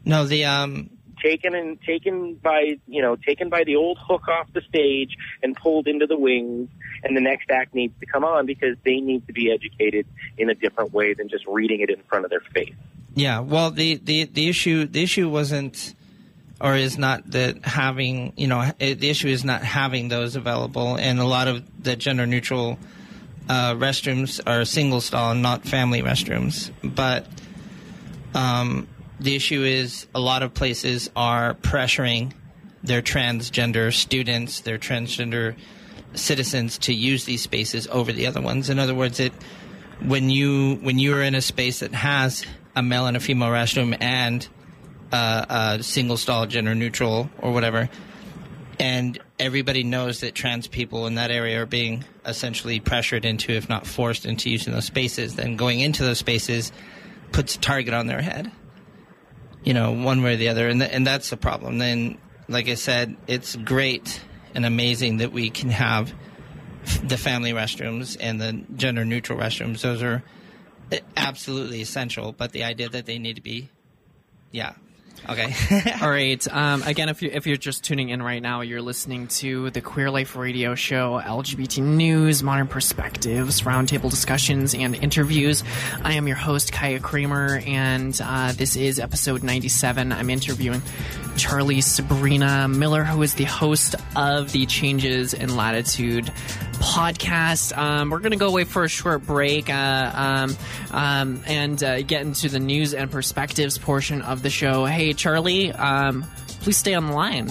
No, 0.05 0.25
the 0.27 0.45
um 0.45 0.91
taken 1.23 1.55
and 1.55 1.81
taken 1.83 2.35
by 2.35 2.79
you 2.87 3.03
know 3.03 3.17
taken 3.17 3.49
by 3.49 3.65
the 3.65 3.77
old 3.77 3.99
hook 3.99 4.29
off 4.29 4.53
the 4.53 4.63
stage 4.69 5.17
and 5.43 5.57
pulled 5.57 5.87
into 5.87 6.07
the 6.07 6.17
wings 6.17 6.69
and 7.03 7.17
the 7.17 7.21
next 7.21 7.51
act 7.51 7.75
needs 7.75 7.95
to 8.01 8.07
come 8.07 8.25
on 8.25 8.47
because 8.47 8.77
they 8.85 9.01
need 9.01 9.27
to 9.27 9.33
be 9.33 9.53
educated 9.53 10.07
in 10.39 10.51
a 10.51 10.55
different 10.55 10.93
way 10.93 11.15
than 11.15 11.29
just 11.29 11.45
reading 11.47 11.81
it 11.81 11.91
in 11.91 12.03
front 12.09 12.25
of 12.25 12.31
their 12.31 12.43
face 12.53 12.75
Yeah, 13.15 13.41
well, 13.41 13.71
the, 13.71 13.97
the, 13.97 14.25
the 14.25 14.49
issue 14.49 14.87
the 14.87 15.03
issue 15.03 15.29
wasn't 15.29 15.95
or 16.61 16.77
is 16.77 16.99
not 16.99 17.31
that 17.31 17.65
having 17.65 18.33
you 18.37 18.47
know 18.47 18.71
the 18.79 19.09
issue 19.09 19.29
is 19.29 19.45
not 19.45 19.63
having 19.63 20.09
those 20.09 20.37
available, 20.37 20.97
and 20.97 21.19
a 21.19 21.25
lot 21.25 21.49
of 21.49 21.65
the 21.83 21.97
gender 21.97 22.27
neutral 22.27 22.79
uh, 23.49 23.75
restrooms 23.75 24.41
are 24.47 24.65
single 24.65 25.01
stall, 25.01 25.35
not 25.35 25.65
family 25.65 26.03
restrooms. 26.03 26.71
But 26.85 27.27
um, 28.35 28.89
the 29.21 29.37
issue 29.37 29.63
is 29.63 30.07
a 30.15 30.21
lot 30.21 30.43
of 30.43 30.55
places 30.55 31.11
are 31.15 31.55
pressuring 31.55 32.33
their 32.83 33.03
transgender 33.03 33.93
students, 33.93 34.61
their 34.61 34.79
transgender 34.79 35.55
citizens 36.15 36.79
to 36.79 36.95
use 36.95 37.25
these 37.25 37.43
spaces 37.43 37.87
over 37.89 38.13
the 38.13 38.27
other 38.27 38.41
ones. 38.41 38.71
In 38.71 38.79
other 38.79 38.95
words, 38.95 39.21
it 39.21 39.33
when 40.03 40.31
you 40.31 40.77
when 40.77 40.99
you're 40.99 41.23
in 41.23 41.35
a 41.35 41.43
space 41.43 41.81
that 41.81 41.93
has 41.93 42.45
a 42.75 42.83
male 42.83 43.07
and 43.07 43.17
a 43.17 43.21
female 43.21 43.49
restroom 43.49 43.97
and 44.01 44.49
uh, 45.13 45.77
a 45.79 45.83
single 45.83 46.17
stall 46.17 46.47
gender 46.47 46.75
neutral 46.75 47.29
or 47.39 47.53
whatever, 47.53 47.91
and 48.79 49.21
everybody 49.39 49.85
knows 49.85 50.21
that 50.21 50.35
trans 50.35 50.67
people 50.67 51.07
in 51.07 51.17
that 51.17 51.31
area 51.31 51.61
are 51.63 51.67
being 51.67 52.05
essentially 52.25 52.81
pressured 52.81 53.27
into, 53.27 53.53
if 53.53 53.69
not 53.69 53.87
forced 53.87 54.25
into 54.25 54.49
using 54.49 54.73
those 54.73 54.87
spaces, 54.87 55.37
then 55.37 55.57
going 55.57 55.81
into 55.81 56.03
those 56.03 56.19
spaces 56.19 56.73
puts 57.33 57.57
a 57.57 57.59
target 57.59 57.93
on 57.93 58.07
their 58.07 58.23
head. 58.23 58.51
You 59.63 59.75
know, 59.75 59.93
one 59.93 60.23
way 60.23 60.35
or 60.35 60.37
the 60.37 60.49
other, 60.49 60.69
and 60.69 60.81
th- 60.81 60.93
and 60.93 61.07
that's 61.07 61.31
the 61.31 61.37
problem. 61.37 61.79
Then, 61.79 62.19
like 62.49 62.69
I 62.69 62.75
said, 62.75 63.17
it's 63.27 63.57
great 63.57 64.21
and 64.55 64.65
amazing 64.65 65.19
that 65.19 65.33
we 65.33 65.51
can 65.51 65.71
have 65.71 66.13
the 67.05 67.17
family 67.17 67.53
restrooms 67.53 68.17
and 68.19 68.41
the 68.41 68.65
gender 68.75 69.05
neutral 69.05 69.39
restrooms. 69.39 69.83
Those 69.83 70.03
are 70.03 70.23
eh, 70.91 71.01
absolutely 71.17 71.83
essential. 71.83 72.33
But 72.33 72.53
the 72.53 72.65
idea 72.65 72.89
that 72.89 73.07
they 73.07 73.19
need 73.19 73.37
to 73.37 73.43
be, 73.43 73.69
yeah, 74.51 74.75
okay, 75.29 75.55
All 76.03 76.11
right. 76.11 76.47
Um, 76.49 76.83
again, 76.83 77.09
if 77.09 77.23
you 77.23 77.31
if 77.33 77.47
you're 77.47 77.57
just 77.57 77.85
tuning 77.85 78.11
in 78.11 78.23
right 78.23 78.43
now, 78.43 78.61
you're 78.61 78.83
listening 78.83 79.27
to 79.29 79.71
the 79.71 79.81
Queer 79.81 80.11
Life 80.11 80.37
Radio 80.37 80.75
Show, 80.75 81.21
LGBT 81.23 81.83
news, 81.83 82.43
modern 82.43 82.69
perspectives, 82.69 83.63
roundtable 83.63 84.11
discussions, 84.11 84.75
and 84.75 84.95
interviews. 84.95 85.63
I 86.03 86.15
am 86.15 86.27
your 86.27 86.37
host 86.37 86.73
Kaya 86.73 87.01
Kramer, 87.01 87.61
and 87.67 88.19
uh, 88.23 88.53
this 88.53 88.77
is 88.77 88.99
episode 88.99 89.43
97. 89.43 90.13
I'm 90.13 90.31
interviewing 90.31 90.83
Charlie 91.37 91.81
Sabrina 91.81 92.69
Miller, 92.69 93.05
who 93.05 93.23
is 93.23 93.35
the 93.35 93.45
host 93.45 93.95
of 94.17 94.53
the 94.53 94.67
Changes 94.67 95.35
in 95.35 95.57
Latitude 95.57 96.31
podcast. 96.81 97.77
Um, 97.77 98.11
we're 98.11 98.21
going 98.21 98.33
to 98.33 98.39
go 98.39 98.49
away 98.49 98.65
for 98.65 98.85
a 98.85 98.89
short 98.89 99.25
break 99.27 99.69
uh, 99.69 100.13
um, 100.15 100.57
um, 100.91 101.43
and 101.47 101.83
uh, 101.83 102.03
get 102.03 102.23
into 102.23 102.49
the 102.49 102.59
news 102.59 102.95
and 102.95 103.11
perspectives 103.11 103.77
portion 103.79 104.23
of 104.23 104.43
the 104.43 104.51
show. 104.51 104.87
Hey, 104.87 105.10
Charlie, 105.15 105.73
um, 105.73 106.25
please 106.61 106.77
stay 106.77 106.95
on 106.95 107.07
the 107.07 107.13
line. 107.13 107.49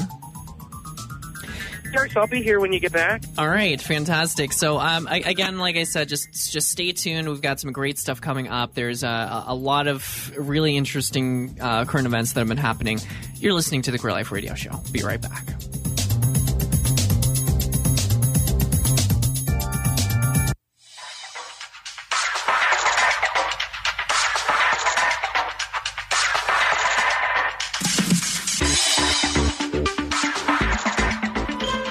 Sure, 1.92 2.08
so 2.10 2.22
I'll 2.22 2.28
be 2.28 2.44
here 2.44 2.60
when 2.60 2.72
you 2.72 2.80
get 2.80 2.92
back. 2.92 3.24
All 3.38 3.48
right, 3.48 3.82
fantastic. 3.82 4.54
So, 4.54 4.78
um, 4.78 5.08
I, 5.08 5.20
again, 5.20 5.58
like 5.58 5.76
I 5.76 5.84
said, 5.84 6.08
just 6.08 6.52
just 6.52 6.70
stay 6.70 6.92
tuned. 6.92 7.28
We've 7.28 7.42
got 7.42 7.60
some 7.60 7.72
great 7.72 7.98
stuff 7.98 8.22
coming 8.22 8.48
up. 8.48 8.76
There's 8.76 9.04
a, 9.04 9.44
a 9.48 9.56
lot 9.56 9.88
of 9.88 10.32
really 10.38 10.78
interesting 10.78 11.58
uh, 11.60 11.86
current 11.86 12.06
events 12.06 12.34
that 12.34 12.42
have 12.42 12.48
been 12.48 12.58
happening. 12.58 13.00
You're 13.36 13.54
listening 13.54 13.82
to 13.84 13.92
the 13.92 13.98
Queer 13.98 14.14
Life 14.14 14.32
Radio 14.32 14.54
Show. 14.54 14.80
Be 14.92 15.02
right 15.02 15.22
back. 15.22 15.48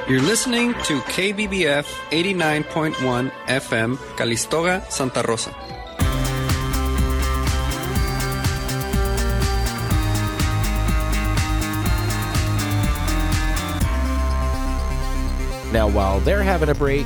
You're 0.09 0.23
listening 0.23 0.73
to 0.85 1.01
KBBF 1.01 1.85
89.1 2.09 3.31
FM, 3.45 3.99
Calistoga, 4.17 4.83
Santa 4.89 5.23
Rosa. 5.29 5.51
Now, 15.75 15.91
while 15.91 16.21
they're 16.21 16.43
having 16.43 16.71
a 16.71 16.75
break, 16.75 17.05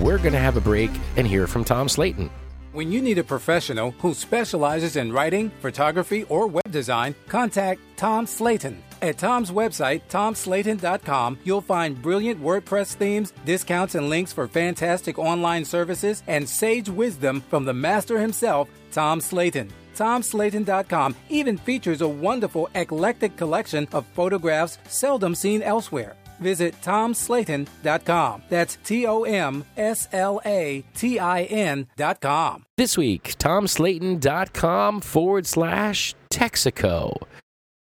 we're 0.00 0.18
going 0.18 0.32
to 0.32 0.40
have 0.40 0.56
a 0.56 0.60
break 0.60 0.90
and 1.16 1.24
hear 1.24 1.46
from 1.46 1.62
Tom 1.62 1.88
Slayton. 1.88 2.28
When 2.72 2.90
you 2.90 3.00
need 3.00 3.18
a 3.18 3.22
professional 3.22 3.92
who 4.00 4.14
specializes 4.14 4.96
in 4.96 5.12
writing, 5.12 5.52
photography, 5.60 6.24
or 6.24 6.48
web 6.48 6.72
design, 6.72 7.14
contact 7.28 7.80
Tom 7.96 8.26
Slayton. 8.26 8.82
At 9.02 9.18
Tom's 9.18 9.50
website, 9.50 10.02
tomslayton.com, 10.08 11.40
you'll 11.42 11.60
find 11.60 12.00
brilliant 12.00 12.40
WordPress 12.40 12.94
themes, 12.94 13.32
discounts 13.44 13.96
and 13.96 14.08
links 14.08 14.32
for 14.32 14.46
fantastic 14.46 15.18
online 15.18 15.64
services, 15.64 16.22
and 16.28 16.48
sage 16.48 16.88
wisdom 16.88 17.40
from 17.50 17.64
the 17.64 17.74
master 17.74 18.20
himself, 18.20 18.68
Tom 18.92 19.20
Slayton. 19.20 19.70
TomSlayton.com 19.96 21.14
even 21.28 21.58
features 21.58 22.00
a 22.00 22.08
wonderful 22.08 22.70
eclectic 22.74 23.36
collection 23.36 23.86
of 23.92 24.06
photographs 24.14 24.78
seldom 24.88 25.34
seen 25.34 25.62
elsewhere. 25.62 26.16
Visit 26.40 26.74
TomSlayton.com. 26.82 28.42
That's 28.48 28.76
T 28.84 29.06
O 29.06 29.22
M 29.24 29.64
S 29.76 30.08
L 30.12 30.40
A 30.46 30.84
T 30.94 31.18
I 31.18 31.42
N.com. 31.42 32.64
This 32.76 32.96
week, 32.96 33.36
tomslayton.com 33.38 35.00
forward 35.02 35.46
slash 35.46 36.14
Texaco. 36.30 37.22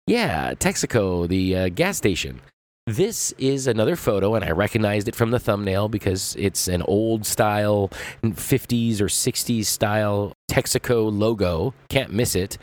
Yeah, 0.08 0.54
Texaco, 0.54 1.28
the 1.28 1.56
uh, 1.56 1.70
gas 1.70 1.98
station. 1.98 2.40
This 2.86 3.34
is 3.38 3.68
another 3.68 3.98
photo, 3.98 4.36
and 4.36 4.46
I 4.46 4.52
recognized 4.52 5.10
it 5.10 5.16
from 5.16 5.32
the 5.32 5.40
thumbnail 5.40 5.90
because 5.90 6.34
it's 6.40 6.70
an 6.70 6.82
old 6.84 7.26
style 7.26 7.90
50s 8.24 9.02
or 9.02 9.08
60s 9.08 9.66
style 9.66 10.32
Texaco 10.50 11.12
logo. 11.12 11.74
Can't 11.90 12.14
miss 12.14 12.36
it. 12.36 12.58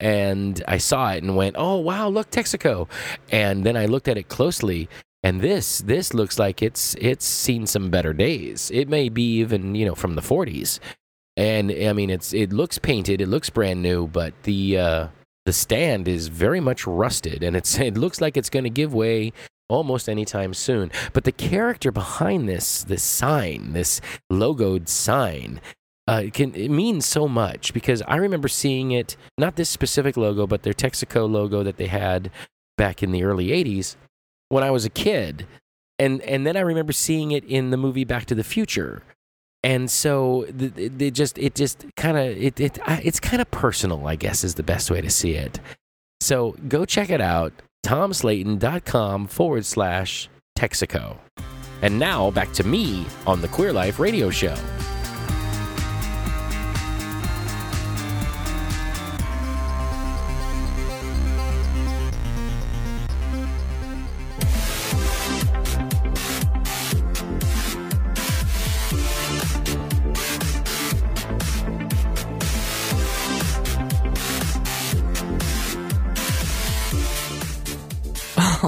And 0.00 0.60
I 0.66 0.78
saw 0.78 1.12
it 1.12 1.22
and 1.22 1.36
went, 1.36 1.54
oh, 1.56 1.76
wow, 1.76 2.08
look, 2.08 2.30
Texaco. 2.30 2.88
And 3.30 3.64
then 3.64 3.76
I 3.76 3.86
looked 3.86 4.08
at 4.08 4.18
it 4.18 4.28
closely. 4.28 4.88
And 5.22 5.40
this 5.40 5.80
this 5.80 6.14
looks 6.14 6.38
like 6.38 6.62
it's 6.62 6.96
it's 6.98 7.26
seen 7.26 7.66
some 7.66 7.90
better 7.90 8.14
days. 8.14 8.70
It 8.72 8.88
may 8.88 9.10
be 9.10 9.40
even 9.40 9.74
you 9.74 9.84
know 9.84 9.94
from 9.94 10.14
the 10.14 10.22
40s, 10.22 10.78
and 11.36 11.70
I 11.70 11.92
mean 11.92 12.08
it's 12.08 12.32
it 12.32 12.54
looks 12.54 12.78
painted, 12.78 13.20
it 13.20 13.28
looks 13.28 13.50
brand 13.50 13.82
new, 13.82 14.06
but 14.06 14.32
the 14.44 14.78
uh, 14.78 15.06
the 15.50 15.54
stand 15.54 16.06
is 16.06 16.28
very 16.28 16.60
much 16.60 16.86
rusted, 16.86 17.42
and 17.42 17.56
it's 17.56 17.76
it 17.90 17.98
looks 17.98 18.20
like 18.20 18.36
it's 18.36 18.50
going 18.50 18.62
to 18.62 18.70
give 18.70 18.94
way 18.94 19.32
almost 19.68 20.08
anytime 20.08 20.54
soon. 20.54 20.92
But 21.12 21.24
the 21.24 21.32
character 21.32 21.90
behind 21.90 22.48
this 22.48 22.84
this 22.84 23.02
sign, 23.02 23.72
this 23.72 24.00
logoed 24.32 24.86
sign, 24.88 25.60
uh, 26.06 26.22
it 26.26 26.34
can 26.34 26.54
it 26.54 26.70
means 26.70 27.04
so 27.04 27.26
much 27.26 27.74
because 27.74 28.00
I 28.02 28.14
remember 28.14 28.46
seeing 28.46 28.92
it, 28.92 29.16
not 29.36 29.56
this 29.56 29.68
specific 29.68 30.16
logo, 30.16 30.46
but 30.46 30.62
their 30.62 30.72
Texaco 30.72 31.28
logo 31.28 31.64
that 31.64 31.78
they 31.78 31.88
had 31.88 32.30
back 32.78 33.02
in 33.02 33.10
the 33.10 33.24
early 33.24 33.48
'80s 33.48 33.96
when 34.50 34.62
I 34.62 34.70
was 34.70 34.84
a 34.84 34.88
kid, 35.04 35.48
and 35.98 36.22
and 36.22 36.46
then 36.46 36.56
I 36.56 36.60
remember 36.60 36.92
seeing 36.92 37.32
it 37.32 37.42
in 37.42 37.70
the 37.70 37.76
movie 37.76 38.04
Back 38.04 38.26
to 38.26 38.36
the 38.36 38.44
Future. 38.44 39.02
And 39.62 39.90
so 39.90 40.46
it, 40.48 41.12
just 41.12 41.36
it 41.38 41.54
just 41.54 41.84
kind 41.96 42.16
of 42.16 42.24
it, 42.26 42.58
it 42.58 42.78
it's 42.86 43.20
kind 43.20 43.42
of 43.42 43.50
personal, 43.50 44.06
I 44.06 44.16
guess, 44.16 44.42
is 44.42 44.54
the 44.54 44.62
best 44.62 44.90
way 44.90 45.00
to 45.00 45.10
see 45.10 45.32
it. 45.32 45.60
So 46.20 46.56
go 46.68 46.84
check 46.84 47.10
it 47.10 47.20
out, 47.20 47.52
tomslayton.com 47.84 49.26
forward 49.26 49.66
slash 49.66 50.28
Texaco. 50.58 51.18
And 51.82 51.98
now 51.98 52.30
back 52.30 52.52
to 52.52 52.64
me 52.64 53.06
on 53.26 53.40
the 53.40 53.48
Queer 53.48 53.72
Life 53.72 53.98
Radio 53.98 54.30
Show. 54.30 54.56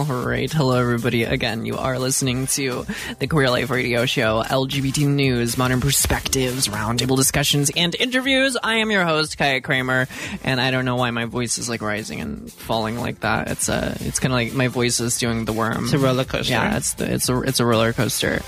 All 0.03 0.27
right. 0.27 0.53
Hello, 0.53 0.81
everybody. 0.81 1.23
Again, 1.23 1.65
you 1.65 1.77
are 1.77 1.97
listening 1.97 2.49
to 2.49 2.85
the 3.21 3.29
Queer 3.29 3.49
Life 3.51 3.71
Radio 3.71 4.05
Show, 4.05 4.43
LGBT 4.43 5.07
news, 5.07 5.57
modern 5.57 5.81
perspectives, 5.81 6.67
roundtable 6.67 7.17
discussions, 7.17 7.71
and 7.77 7.95
interviews. 7.95 8.57
I 8.61 8.79
am 8.79 8.91
your 8.91 9.05
host, 9.05 9.39
Kaya 9.39 9.61
Kramer, 9.61 10.09
and 10.43 10.61
I 10.61 10.73
don't 10.73 10.85
know 10.85 10.97
why 10.97 11.13
my 11.13 11.27
voice 11.27 11.57
is 11.57 11.69
like 11.69 11.83
rising 11.83 12.21
and 12.21 12.53
falling 12.53 12.99
like 12.99 13.21
that. 13.21 13.49
It's 13.53 13.69
uh, 13.69 13.97
it's 14.01 14.19
kind 14.19 14.33
of 14.33 14.39
like 14.39 14.55
my 14.55 14.67
voice 14.67 14.99
is 14.99 15.19
doing 15.19 15.45
the 15.45 15.53
worm. 15.53 15.85
It's 15.85 15.93
a 15.93 16.01
roller 16.01 16.25
coaster. 16.25 16.53
Yeah, 16.53 16.77
it's 16.79 16.95
the, 16.95 17.15
it's 17.15 17.29
a 17.29 17.41
it's 17.43 17.61
a 17.61 17.65
roller 17.65 17.93
coaster. 17.93 18.43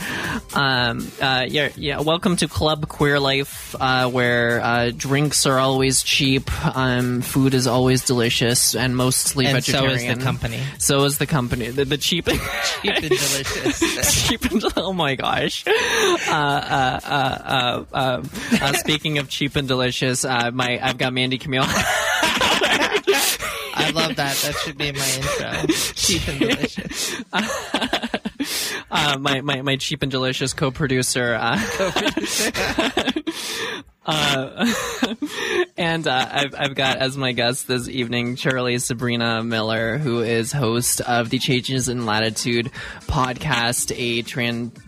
Um, 0.54 1.06
uh, 1.22 1.46
yeah, 1.46 1.68
yeah. 1.76 2.00
Welcome 2.00 2.34
to 2.38 2.48
Club 2.48 2.88
Queer 2.88 3.20
Life, 3.20 3.76
uh, 3.78 4.10
where 4.10 4.60
uh, 4.60 4.90
drinks 4.90 5.46
are 5.46 5.60
always 5.60 6.02
cheap, 6.02 6.50
um, 6.76 7.22
food 7.22 7.54
is 7.54 7.68
always 7.68 8.04
delicious, 8.04 8.74
and 8.74 8.96
mostly 8.96 9.46
And 9.46 9.62
so 9.62 9.86
is 9.86 10.04
the 10.04 10.16
company. 10.16 10.60
So 10.78 11.04
is 11.04 11.18
the 11.18 11.26
company. 11.26 11.43
The, 11.48 11.84
the 11.84 11.98
cheap, 11.98 12.26
Cheap 12.82 12.94
and 12.96 13.08
delicious. 13.08 14.28
cheap 14.28 14.44
and 14.50 14.64
oh 14.76 14.92
my 14.92 15.14
gosh. 15.14 15.64
Uh, 15.66 15.70
uh, 16.28 17.00
uh, 17.04 17.38
uh, 17.44 17.84
uh, 17.92 18.22
uh, 18.60 18.72
speaking 18.74 19.18
of 19.18 19.28
cheap 19.28 19.56
and 19.56 19.68
delicious, 19.68 20.24
uh, 20.24 20.50
my 20.52 20.78
I've 20.82 20.98
got 20.98 21.12
Mandy 21.12 21.38
Camille. 21.38 21.64
I 23.76 23.90
love 23.90 24.16
that. 24.16 24.36
That 24.36 24.54
should 24.64 24.78
be 24.78 24.92
my 24.92 25.08
intro. 25.16 25.74
Cheap 25.94 26.28
and 26.28 26.38
delicious. 26.38 27.22
uh, 28.90 29.18
my, 29.18 29.40
my 29.40 29.62
my 29.62 29.76
cheap 29.76 30.02
and 30.02 30.10
delicious 30.10 30.52
co-producer. 30.52 31.34
Uh, 31.40 31.58
uh, 34.06 34.72
and 35.76 36.06
uh, 36.06 36.28
I've 36.30 36.54
I've 36.56 36.74
got 36.74 36.98
as 36.98 37.16
my 37.16 37.32
guest 37.32 37.66
this 37.66 37.88
evening 37.88 38.36
Charlie 38.36 38.78
Sabrina 38.78 39.42
Miller, 39.42 39.98
who 39.98 40.20
is 40.20 40.52
host 40.52 41.00
of 41.00 41.30
the 41.30 41.38
Changes 41.38 41.88
in 41.88 42.06
Latitude 42.06 42.70
podcast, 43.02 43.92
a 43.96 44.22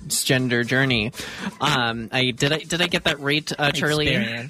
transgender 0.09 0.67
journey. 0.67 1.13
Um, 1.61 2.09
I 2.13 2.31
did 2.31 2.53
I 2.53 2.59
did 2.59 2.81
I 2.81 2.87
get 2.87 3.05
that 3.05 3.21
right, 3.21 3.51
uh, 3.59 3.73
Charlie? 3.73 4.17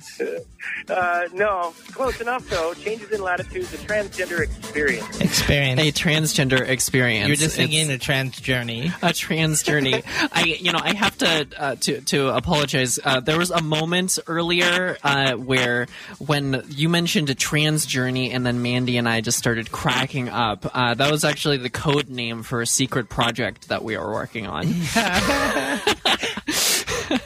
Uh, 0.88 1.28
no, 1.32 1.72
close 1.92 2.20
enough 2.20 2.48
though. 2.48 2.74
Changes 2.74 3.11
in 3.12 3.20
latitude, 3.22 3.64
the 3.66 3.76
transgender 3.78 4.40
experience. 4.40 5.20
Experience. 5.20 5.80
A 5.80 5.92
transgender 5.92 6.61
experience. 6.61 7.26
You're 7.28 7.36
just 7.36 7.57
thinking 7.57 7.82
It's- 7.82 7.96
a 7.96 7.98
trans 7.98 8.40
journey. 8.40 8.92
a 9.02 9.12
trans 9.12 9.62
journey. 9.62 10.02
I, 10.32 10.57
you 10.61 10.72
know, 10.72 10.80
I 10.82 10.92
have 10.94 11.16
to 11.18 11.46
uh, 11.57 11.74
to 11.76 12.00
to 12.02 12.28
apologize. 12.36 12.98
Uh, 13.02 13.20
there 13.20 13.38
was 13.38 13.50
a 13.52 13.62
moment 13.62 14.18
earlier 14.26 14.96
uh, 15.04 15.32
where 15.34 15.86
when 16.18 16.64
you 16.68 16.88
mentioned 16.88 17.30
a 17.30 17.34
trans 17.36 17.86
journey, 17.86 18.32
and 18.32 18.44
then 18.44 18.61
Mandy 18.62 18.96
and 18.96 19.09
I 19.09 19.20
just 19.20 19.38
started 19.38 19.70
cracking 19.70 20.28
up. 20.28 20.66
Uh, 20.74 20.94
that 20.94 21.11
was 21.12 21.24
actually 21.24 21.59
the 21.59 21.70
code 21.70 22.09
name 22.09 22.42
for 22.42 22.61
a 22.61 22.66
secret 22.66 23.09
project 23.09 23.68
that 23.68 23.84
we 23.84 23.94
are 23.96 24.12
working 24.12 24.46
on. 24.48 24.66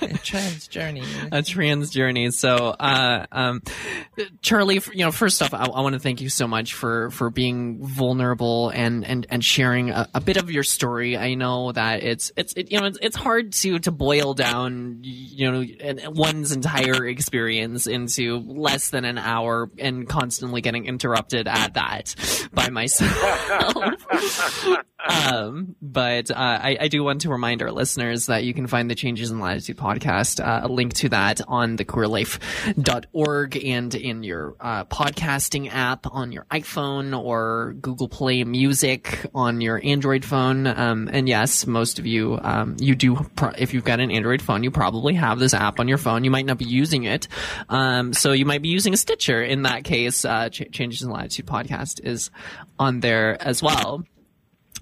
A 0.03 0.19
trans 0.23 0.69
journey. 0.69 1.05
a 1.33 1.43
trans 1.43 1.91
journey. 1.91 2.31
So, 2.31 2.57
uh, 2.69 3.27
um, 3.33 3.63
Charlie, 4.43 4.81
you 4.93 5.05
know, 5.05 5.13
first 5.13 5.43
off, 5.43 5.55
I, 5.55 5.65
I 5.65 5.81
want 5.81 5.95
to 5.95 5.99
thank 5.99 6.21
you 6.21 6.29
so 6.29 6.47
much 6.47 6.75
for 6.75 7.11
for 7.11 7.31
being 7.31 7.85
vulnerable 7.85 8.71
and 8.71 9.05
and 9.07 9.27
and 9.31 9.45
sharing 9.45 9.91
a, 9.91 10.09
a 10.15 10.21
bit 10.21 10.37
of 10.37 10.51
your 10.51 10.63
story. 10.63 11.17
I 11.17 11.35
know 11.35 11.73
that 11.73 12.03
it's 12.03 12.33
it's 12.37 12.53
it, 12.55 12.71
you 12.71 12.81
know 12.81 12.87
it's, 12.87 12.99
it's 13.01 13.17
hard 13.17 13.53
to 13.55 13.79
to 13.81 13.91
boil 13.91 14.35
down 14.35 14.99
you 15.03 15.51
know 15.51 15.65
one's 16.11 16.53
entire 16.53 17.07
experience 17.07 17.87
into 17.87 18.39
less 18.41 18.91
than 18.91 19.05
an 19.05 19.19
hour 19.19 19.71
and 19.79 20.09
constantly 20.09 20.61
getting 20.61 20.87
interrupted 20.87 21.49
at 21.49 21.75
that 21.75 22.15
by 22.53 22.69
myself. 22.69 24.07
um, 25.09 25.77
but 25.81 26.31
uh, 26.31 26.35
I, 26.37 26.77
I 26.83 26.89
do 26.89 27.03
want 27.03 27.23
to 27.23 27.31
remind 27.31 27.63
our 27.63 27.71
listeners 27.71 28.27
that 28.27 28.45
you 28.45 28.53
can 28.53 28.67
find 28.67 28.91
the 28.91 28.95
Changes 28.95 29.31
in 29.31 29.41
Latitude 29.41 29.77
podcast, 29.77 30.45
uh, 30.45 30.67
a 30.67 30.69
link 30.69 30.95
to 30.95 31.09
that 31.11 31.41
on 31.49 31.77
the 31.77 31.85
queerlife.org 31.85 33.65
and 33.65 33.95
in 33.95 34.23
your 34.23 34.57
uh, 34.61 34.85
podcasting 34.85 35.73
app 35.73 36.07
on 36.13 36.33
your 36.33 36.45
iPhone 36.51 37.19
or 37.19 37.75
Google 37.81 38.09
Play 38.09 38.45
Music 38.45 39.27
on 39.35 39.61
your 39.61 39.81
Android 39.83 40.25
phone. 40.25 40.67
Um, 40.67 41.09
and 41.13 41.29
yes, 41.29 41.67
most 41.67 41.99
of 41.99 42.07
you, 42.07 42.39
um, 42.43 42.77
you 42.79 42.95
do, 42.95 43.17
pro- 43.37 43.53
if 43.57 43.73
you've 43.73 43.85
got 43.85 44.01
an 44.01 44.11
Android 44.11 44.43
phone, 44.43 44.63
you 44.63 44.71
probably 44.71 45.15
have 45.15 45.39
this 45.39 45.55
app 45.55 45.81
on 45.81 45.89
your 45.89 45.99
phone. 45.99 46.25
You 46.25 46.31
might 46.31 46.47
not 46.47 46.59
be 46.59 46.67
using 46.67 47.05
it. 47.05 47.29
Um, 47.69 48.13
so 48.13 48.33
you 48.33 48.45
might 48.45 48.63
be 48.63 48.69
using 48.69 48.93
a 48.93 48.97
Stitcher. 48.97 49.43
In 49.43 49.63
that 49.63 49.85
case, 49.85 50.25
uh, 50.25 50.51
Ch- 50.51 50.71
Changes 50.73 51.03
in 51.03 51.11
Latitude 51.11 51.47
podcast 51.47 52.05
is 52.05 52.31
on 52.79 53.01
there 53.01 53.41
as 53.43 53.63
well 53.63 54.05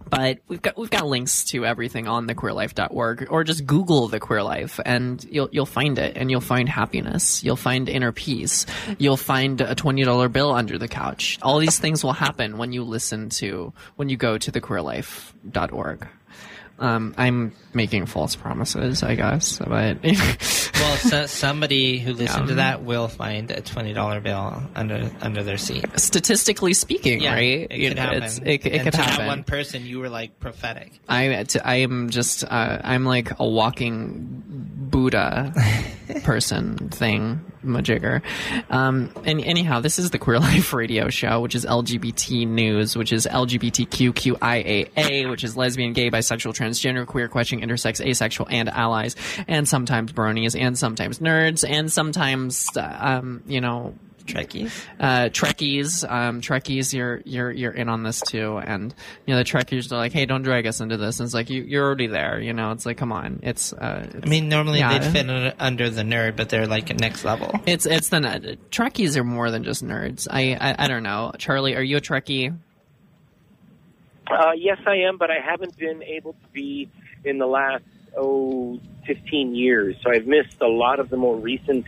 but 0.09 0.39
we've 0.49 0.63
got 0.63 0.77
we've 0.77 0.91
got 0.91 1.07
links 1.07 1.45
to 1.47 1.65
everything 1.65 2.09
on 2.09 2.27
thequeerlife.org 2.27 3.27
or 3.31 3.45
just 3.45 3.67
google 3.67 4.09
the 4.09 4.21
queer 4.21 4.43
life 4.43 4.81
and 4.85 5.25
you'll 5.31 5.49
you'll 5.53 5.67
find 5.67 5.99
it 5.99 6.17
and 6.17 6.31
you'll 6.31 6.41
find 6.41 6.69
happiness. 6.69 7.43
You'll 7.45 7.57
find 7.57 7.89
inner 7.89 8.13
peace. 8.13 8.67
You'll 8.99 9.17
find 9.17 9.61
a 9.61 9.75
$20 9.75 10.33
bill 10.33 10.53
under 10.53 10.79
the 10.79 10.89
couch. 10.89 11.39
All 11.43 11.59
these 11.59 11.79
things 11.79 12.03
will 12.03 12.13
happen 12.13 12.59
when 12.59 12.73
you 12.73 12.85
listen 12.85 13.29
to 13.31 13.73
when 13.97 14.09
you 14.09 14.17
go 14.17 14.39
to 14.39 14.53
thequeerlife.org 14.53 16.09
um, 16.79 17.15
I'm 17.19 17.53
making 17.75 18.07
false 18.07 18.37
promises, 18.37 19.03
I 19.03 19.15
guess, 19.15 19.59
but 19.59 19.99
Well, 20.79 20.97
so, 20.97 21.27
somebody 21.27 21.99
who 21.99 22.13
listened 22.13 22.45
Yeah. 22.45 22.49
to 22.51 22.55
that 22.57 22.83
will 22.85 23.09
find 23.09 23.51
a 23.51 23.61
twenty 23.61 23.93
dollar 23.93 24.21
bill 24.21 24.63
under 24.77 25.11
under 25.21 25.43
their 25.43 25.59
seat. 25.59 25.85
statistically 25.97 26.73
speaking, 26.73 27.23
right? 27.25 27.67
It 27.71 27.73
You 27.79 27.89
could 27.89 27.97
know, 27.97 28.03
happen. 28.03 28.23
It, 28.49 28.65
it 28.67 28.73
and 28.75 28.83
could 28.85 28.95
happen. 28.95 29.17
That 29.19 29.27
one 29.27 29.45
person, 29.45 29.85
you 29.87 29.99
were 29.99 30.09
like 30.09 30.39
prophetic. 30.39 30.93
I 31.09 31.45
I 31.65 31.77
am 31.77 32.11
just 32.11 32.45
uh, 32.45 32.79
I'm 32.85 33.05
like 33.05 33.33
a 33.41 33.47
walking 33.47 34.43
Buddha 34.91 35.53
person 36.23 36.77
thing 36.91 37.41
majigger. 37.65 38.23
Um, 38.71 39.11
and 39.25 39.41
anyhow, 39.41 39.81
this 39.81 39.99
is 39.99 40.11
the 40.11 40.19
Queer 40.19 40.39
Life 40.41 40.73
Radio 40.73 41.09
Show, 41.09 41.41
which 41.41 41.55
is 41.55 41.65
LGBT 41.65 42.47
news, 42.47 42.97
which 42.97 43.13
is 43.13 43.27
LGBTQQIAA, 43.31 45.31
which 45.31 45.45
is 45.45 45.57
lesbian, 45.57 45.93
gay, 45.93 46.11
bisexual, 46.11 46.55
transgender, 46.55 47.07
queer, 47.07 47.29
questioning, 47.29 47.69
intersex, 47.69 48.05
asexual, 48.05 48.47
and 48.51 48.69
allies, 48.69 49.17
and 49.47 49.69
sometimes 49.69 50.13
bronies, 50.13 50.59
and 50.59 50.79
sometimes 50.79 51.19
nerds, 51.19 51.69
and 51.69 51.93
sometimes 51.93 52.69
uh, 52.77 52.97
um, 53.01 53.43
you 53.47 53.61
know 53.61 53.95
Trekkies. 54.29 54.85
uh, 55.01 55.29
Trekkies, 55.31 56.09
um, 56.11 56.41
Trekkies, 56.41 56.93
you're 56.93 57.21
you're 57.25 57.51
you're 57.51 57.73
in 57.73 57.89
on 57.89 58.03
this 58.03 58.21
too, 58.21 58.59
and 58.59 58.95
you 59.27 59.35
know 59.35 59.39
the 59.39 59.45
Trekkies 59.45 59.91
are 59.91 59.97
like, 59.97 60.13
hey, 60.13 60.27
don't 60.27 60.43
drag 60.43 60.67
us 60.67 60.81
into 60.81 60.97
this. 60.97 61.19
And 61.19 61.27
it's 61.27 61.35
like 61.35 61.51
you 61.51 61.63
you're 61.63 61.85
already 61.85 62.07
there, 62.07 62.41
you 62.41 62.53
know. 62.53 62.71
It's 62.73 62.87
like, 62.87 62.97
come 62.99 63.11
on, 63.13 63.41
it's 63.43 63.73
uh, 63.73 64.09
I 64.23 64.27
mean, 64.27 64.49
normally 64.49 64.79
Yeah. 64.81 64.99
they'd 64.99 65.11
fit 65.13 65.29
under, 65.31 65.55
under 65.59 65.91
the 65.91 66.03
nerd, 66.03 66.37
but 66.37 66.49
they're 66.49 66.67
like 66.67 66.95
next 66.99 67.25
level. 67.25 67.53
it's 67.67 67.87
it's 67.87 68.11
the 68.11 68.59
Trekkies 68.71 69.17
are 69.17 69.25
more 69.25 69.51
than 69.51 69.65
just 69.65 69.85
nerds. 69.85 70.29
I, 70.31 70.57
I 70.61 70.85
I 70.85 70.89
don't 70.89 71.03
know, 71.03 71.33
Charlie, 71.39 71.75
are 71.75 71.83
you 71.83 71.97
a 71.97 72.01
Trekkie? 72.01 72.57
Uh, 74.31 74.53
yes, 74.57 74.79
I 74.87 74.97
am, 75.09 75.17
but 75.17 75.31
I 75.31 75.41
haven't 75.45 75.77
been 75.79 76.03
able 76.03 76.35
to 76.35 76.49
be 76.53 76.91
in 77.25 77.39
the 77.39 77.47
last 77.47 77.85
oh 78.17 78.79
15 79.07 79.55
years. 79.55 79.97
So 80.03 80.11
I've 80.11 80.27
missed 80.27 80.61
a 80.61 80.67
lot 80.69 81.01
of 81.01 81.09
the 81.09 81.17
more 81.17 81.37
recent 81.37 81.87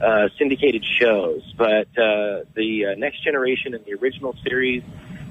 uh, 0.00 0.28
syndicated 0.38 0.84
shows. 0.84 1.42
But 1.56 1.88
uh, 1.98 2.44
the 2.54 2.92
uh, 2.92 2.98
Next 2.98 3.22
Generation 3.24 3.74
and 3.74 3.84
the 3.84 3.94
original 3.94 4.34
series 4.42 4.82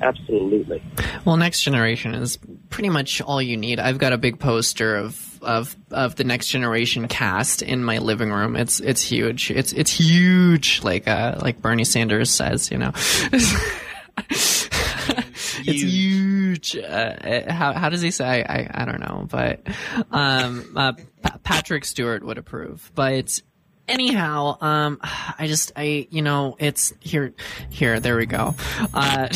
Absolutely. 0.02 0.84
Well, 1.24 1.38
Next 1.38 1.62
Generation 1.62 2.14
is 2.16 2.38
pretty 2.70 2.90
much 2.90 3.22
all 3.22 3.42
you 3.42 3.58
need. 3.58 3.80
I've 3.80 3.98
got 3.98 4.14
a 4.14 4.18
big 4.18 4.40
poster 4.40 4.96
of 4.98 5.40
of 5.42 5.76
of 5.92 6.16
the 6.16 6.24
Next 6.24 6.48
Generation 6.48 7.08
cast 7.08 7.62
in 7.62 7.84
my 7.84 8.00
living 8.00 8.32
room. 8.32 8.56
It's 8.56 8.80
it's 8.80 9.02
huge. 9.02 9.52
It's 9.52 9.74
it's 9.74 9.92
huge. 9.92 10.84
Like 10.84 11.08
uh 11.08 11.36
like 11.42 11.62
Bernie 11.62 11.86
Sanders 11.86 12.30
says, 12.30 12.72
you 12.72 12.78
know. 12.78 12.92
it's 14.30 14.70
huge. 15.66 16.76
Uh, 16.78 17.52
how 17.52 17.74
how 17.74 17.90
does 17.90 18.02
he 18.02 18.12
say? 18.12 18.44
I 18.44 18.70
I 18.74 18.86
don't 18.86 19.00
know, 19.00 19.28
but 19.30 19.62
um, 20.12 20.74
uh, 20.76 20.94
Pa- 21.22 21.38
Patrick 21.44 21.86
Stewart 21.86 22.24
would 22.26 22.38
approve. 22.38 22.92
But 22.96 23.42
anyhow, 23.88 24.58
um, 24.62 25.00
I 25.02 25.48
just, 25.48 25.72
I, 25.76 26.08
you 26.10 26.22
know, 26.22 26.56
it's 26.60 26.94
here, 27.00 27.34
here, 27.70 28.00
there 28.00 28.18
we 28.18 28.26
go. 28.26 28.56
Uh, 28.94 29.28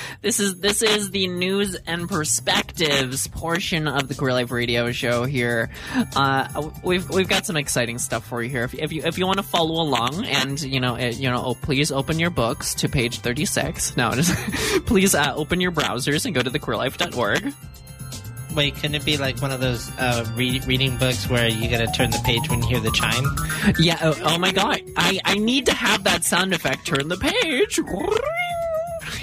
this 0.22 0.40
is, 0.40 0.60
this 0.60 0.82
is 0.82 1.10
the 1.10 1.26
news 1.28 1.74
and 1.86 2.08
perspectives 2.08 3.26
portion 3.28 3.88
of 3.88 4.08
the 4.08 4.14
Queer 4.14 4.32
Life 4.32 4.50
Radio 4.50 4.92
Show 4.92 5.24
here. 5.24 5.70
Uh, 6.14 6.70
we've, 6.84 7.08
we've 7.10 7.28
got 7.28 7.46
some 7.46 7.56
exciting 7.56 7.98
stuff 7.98 8.26
for 8.26 8.42
you 8.42 8.50
here. 8.50 8.64
If, 8.64 8.74
if 8.74 8.92
you, 8.92 9.02
if 9.04 9.18
you 9.18 9.26
want 9.26 9.38
to 9.38 9.44
follow 9.44 9.82
along 9.82 10.24
and, 10.24 10.60
you 10.60 10.80
know, 10.80 10.94
it, 10.96 11.16
you 11.16 11.30
know, 11.30 11.42
oh, 11.44 11.54
please 11.54 11.92
open 11.92 12.18
your 12.18 12.30
books 12.30 12.74
to 12.76 12.88
page 12.88 13.20
36. 13.20 13.96
No, 13.96 14.12
just, 14.14 14.34
please, 14.86 15.14
uh, 15.14 15.34
open 15.34 15.60
your 15.60 15.72
browsers 15.72 16.26
and 16.26 16.34
go 16.34 16.42
to 16.42 16.50
thequeerlife.org. 16.50 17.54
Wait, 18.58 18.74
couldn't 18.74 18.96
it 18.96 19.04
be 19.04 19.16
like 19.16 19.40
one 19.40 19.52
of 19.52 19.60
those 19.60 19.88
uh, 19.98 20.28
re- 20.34 20.60
reading 20.66 20.96
books 20.96 21.30
where 21.30 21.46
you 21.46 21.70
gotta 21.70 21.86
turn 21.86 22.10
the 22.10 22.20
page 22.24 22.50
when 22.50 22.60
you 22.60 22.66
hear 22.66 22.80
the 22.80 22.90
chime? 22.90 23.24
Yeah. 23.78 23.96
Oh, 24.02 24.18
oh 24.24 24.36
my 24.36 24.50
god. 24.50 24.82
I 24.96 25.20
I 25.24 25.34
need 25.36 25.66
to 25.66 25.72
have 25.72 26.02
that 26.02 26.24
sound 26.24 26.52
effect. 26.52 26.84
Turn 26.84 27.06
the 27.06 27.16
page. 27.18 27.78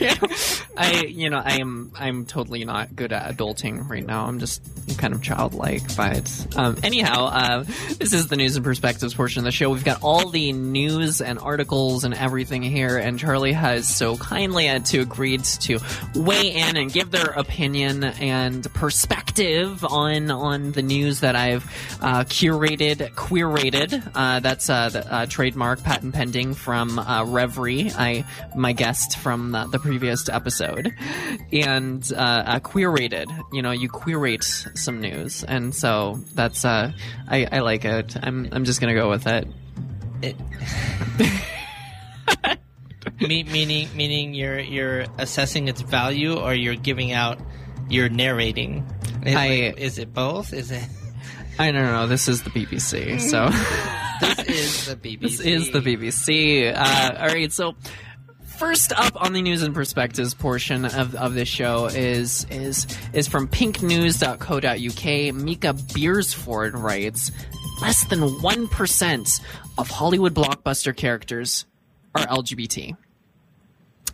I 0.78 1.06
you 1.08 1.30
know 1.30 1.42
I 1.44 1.60
am 1.60 1.92
I'm 1.96 2.26
totally 2.26 2.66
not 2.66 2.96
good 2.96 3.14
at 3.14 3.36
adulting 3.36 3.90
right 3.90 4.06
now. 4.06 4.26
I'm 4.26 4.40
just 4.40 4.62
kind 4.98 5.14
of 5.14 5.22
childlike. 5.22 5.96
But 5.96 6.48
um, 6.56 6.78
anyhow, 6.84 7.26
uh, 7.26 7.64
this 7.98 8.14
is 8.14 8.28
the 8.28 8.36
news 8.36 8.56
and 8.56 8.66
perspectives 8.66 9.14
portion 9.14 9.40
of 9.40 9.46
the 9.46 9.52
show. 9.52 9.70
We've 9.70 9.84
got 9.84 10.04
all 10.04 10.30
the 10.30 10.52
news 10.54 11.22
and 11.22 11.40
articles 11.40 12.04
and 12.04 12.14
everything 12.14 12.62
here, 12.62 12.98
and 12.98 13.20
Charlie 13.20 13.54
has 13.54 13.94
so 13.94 14.18
kindly 14.18 14.68
had 14.68 14.86
to 14.88 15.00
agreed 15.00 15.44
to 15.44 15.80
weigh 16.14 16.54
in 16.54 16.78
and 16.78 16.92
give 16.92 17.12
their 17.12 17.32
opinion 17.32 18.04
and 18.04 18.72
perspective 18.74 19.84
on 19.84 20.32
on 20.32 20.72
the 20.72 20.82
news 20.82 21.22
that 21.22 21.36
I've 21.36 21.64
uh, 22.02 22.24
curated, 22.24 23.16
queer-rated. 23.16 24.04
Uh, 24.14 24.40
that's 24.40 24.70
uh, 24.70 24.90
the 24.90 25.14
uh, 25.14 25.26
trademark 25.26 25.84
patent 25.84 26.14
pending 26.14 26.54
from 26.54 27.00
uh, 27.00 27.26
Reverie. 27.26 27.92
I 27.96 28.26
my 28.56 28.74
guest 28.74 29.18
from 29.18 29.52
the, 29.52 29.66
the 29.66 29.80
previous 29.86 30.28
episode, 30.30 30.92
and 31.54 32.12
uh, 32.12 32.20
uh, 32.20 32.60
queer-rated. 32.60 33.30
You 33.54 33.62
know, 33.62 33.70
you 33.72 33.88
queer-rate 33.88 34.44
some 34.44 35.00
news, 35.00 35.44
and 35.44 35.76
so 35.76 36.20
that's 36.34 36.66
uh, 36.66 36.92
I, 37.28 37.48
I 37.52 37.60
like 37.60 37.86
it. 37.86 38.16
I'm 38.22 38.50
I'm 38.52 38.66
just 38.66 38.82
gonna 38.82 38.96
go 38.96 39.10
with 39.10 39.28
it. 39.28 39.48
It, 40.24 40.36
Me- 43.22 43.44
meaning, 43.44 43.88
meaning 43.96 44.34
you're 44.34 44.60
you're 44.60 45.06
assessing 45.20 45.68
its 45.68 45.82
value, 45.82 46.36
or 46.38 46.54
you're 46.56 46.76
giving 46.76 47.12
out, 47.12 47.40
you're 47.90 48.10
narrating. 48.10 48.84
Is, 49.26 49.36
I- 49.36 49.74
is 49.78 50.00
it 50.00 50.14
both? 50.14 50.52
Is 50.54 50.72
it? 50.72 50.84
I 51.60 51.72
don't 51.72 51.86
know. 51.86 52.08
This 52.08 52.28
is 52.28 52.42
the 52.44 52.50
BBC, 52.50 53.22
so. 53.22 53.50
This 54.22 54.40
is 54.48 54.86
the 54.88 54.96
BBC. 54.96 55.20
This 55.22 55.40
is 55.42 55.72
the 55.72 55.80
BBC. 55.82 56.74
Uh, 56.74 57.18
all 57.20 57.28
right, 57.28 57.52
so 57.52 57.76
first 58.58 58.94
up 58.94 59.22
on 59.22 59.34
the 59.34 59.42
news 59.42 59.62
and 59.62 59.74
perspectives 59.74 60.34
portion 60.34 60.86
of, 60.86 61.16
of 61.16 61.34
this 61.34 61.50
show 61.50 61.86
is 61.86 62.46
is 62.50 62.88
is 63.14 63.28
from 63.28 63.48
pinknews.co.uk. 63.48 65.36
Mika 65.36 65.74
Beersford 65.74 66.78
writes, 66.78 67.32
less 67.82 68.06
than 68.06 68.20
1% 68.20 69.42
of 69.78 69.90
Hollywood 69.90 70.34
blockbuster 70.34 70.96
characters 70.96 71.66
are 72.14 72.26
LGBT. 72.26 72.96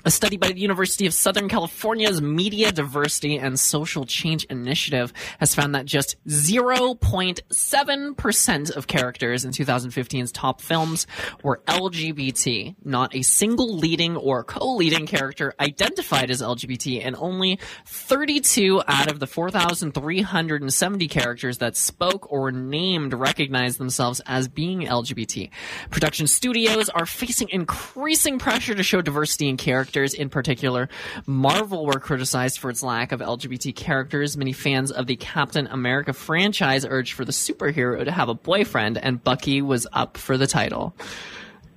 A 0.03 0.09
study 0.09 0.35
by 0.35 0.47
the 0.47 0.59
University 0.59 1.05
of 1.05 1.13
Southern 1.13 1.47
California's 1.47 2.23
Media 2.23 2.71
Diversity 2.71 3.37
and 3.37 3.59
Social 3.59 4.03
Change 4.03 4.45
Initiative 4.45 5.13
has 5.39 5.53
found 5.53 5.75
that 5.75 5.85
just 5.85 6.15
0.7% 6.27 8.75
of 8.75 8.87
characters 8.87 9.45
in 9.45 9.51
2015's 9.51 10.31
top 10.31 10.59
films 10.59 11.05
were 11.43 11.61
LGBT. 11.67 12.77
Not 12.83 13.15
a 13.15 13.21
single 13.21 13.77
leading 13.77 14.17
or 14.17 14.43
co-leading 14.43 15.05
character 15.05 15.53
identified 15.59 16.31
as 16.31 16.41
LGBT, 16.41 17.05
and 17.05 17.15
only 17.17 17.59
32 17.85 18.81
out 18.87 19.11
of 19.11 19.19
the 19.19 19.27
4,370 19.27 21.07
characters 21.09 21.59
that 21.59 21.77
spoke 21.77 22.31
or 22.31 22.51
named 22.51 23.13
recognized 23.13 23.77
themselves 23.77 24.19
as 24.25 24.47
being 24.47 24.81
LGBT. 24.81 25.51
Production 25.91 26.25
studios 26.25 26.89
are 26.89 27.05
facing 27.05 27.49
increasing 27.49 28.39
pressure 28.39 28.73
to 28.73 28.81
show 28.81 29.03
diversity 29.03 29.47
in 29.47 29.57
characters. 29.57 29.90
In 29.95 30.29
particular, 30.29 30.89
Marvel 31.25 31.85
were 31.85 31.99
criticized 31.99 32.59
for 32.59 32.69
its 32.69 32.81
lack 32.83 33.11
of 33.11 33.19
LGBT 33.19 33.75
characters. 33.75 34.37
Many 34.37 34.53
fans 34.53 34.91
of 34.91 35.07
the 35.07 35.15
Captain 35.15 35.67
America 35.67 36.13
franchise 36.13 36.85
urged 36.85 37.13
for 37.13 37.25
the 37.25 37.31
superhero 37.31 38.03
to 38.03 38.11
have 38.11 38.29
a 38.29 38.33
boyfriend, 38.33 38.97
and 38.97 39.23
Bucky 39.23 39.61
was 39.61 39.87
up 39.93 40.17
for 40.17 40.37
the 40.37 40.47
title. 40.47 40.93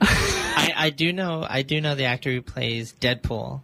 I, 0.00 0.72
I 0.76 0.90
do 0.90 1.12
know. 1.12 1.46
I 1.48 1.62
do 1.62 1.80
know 1.80 1.94
the 1.94 2.04
actor 2.04 2.30
who 2.30 2.42
plays 2.42 2.94
Deadpool. 3.00 3.62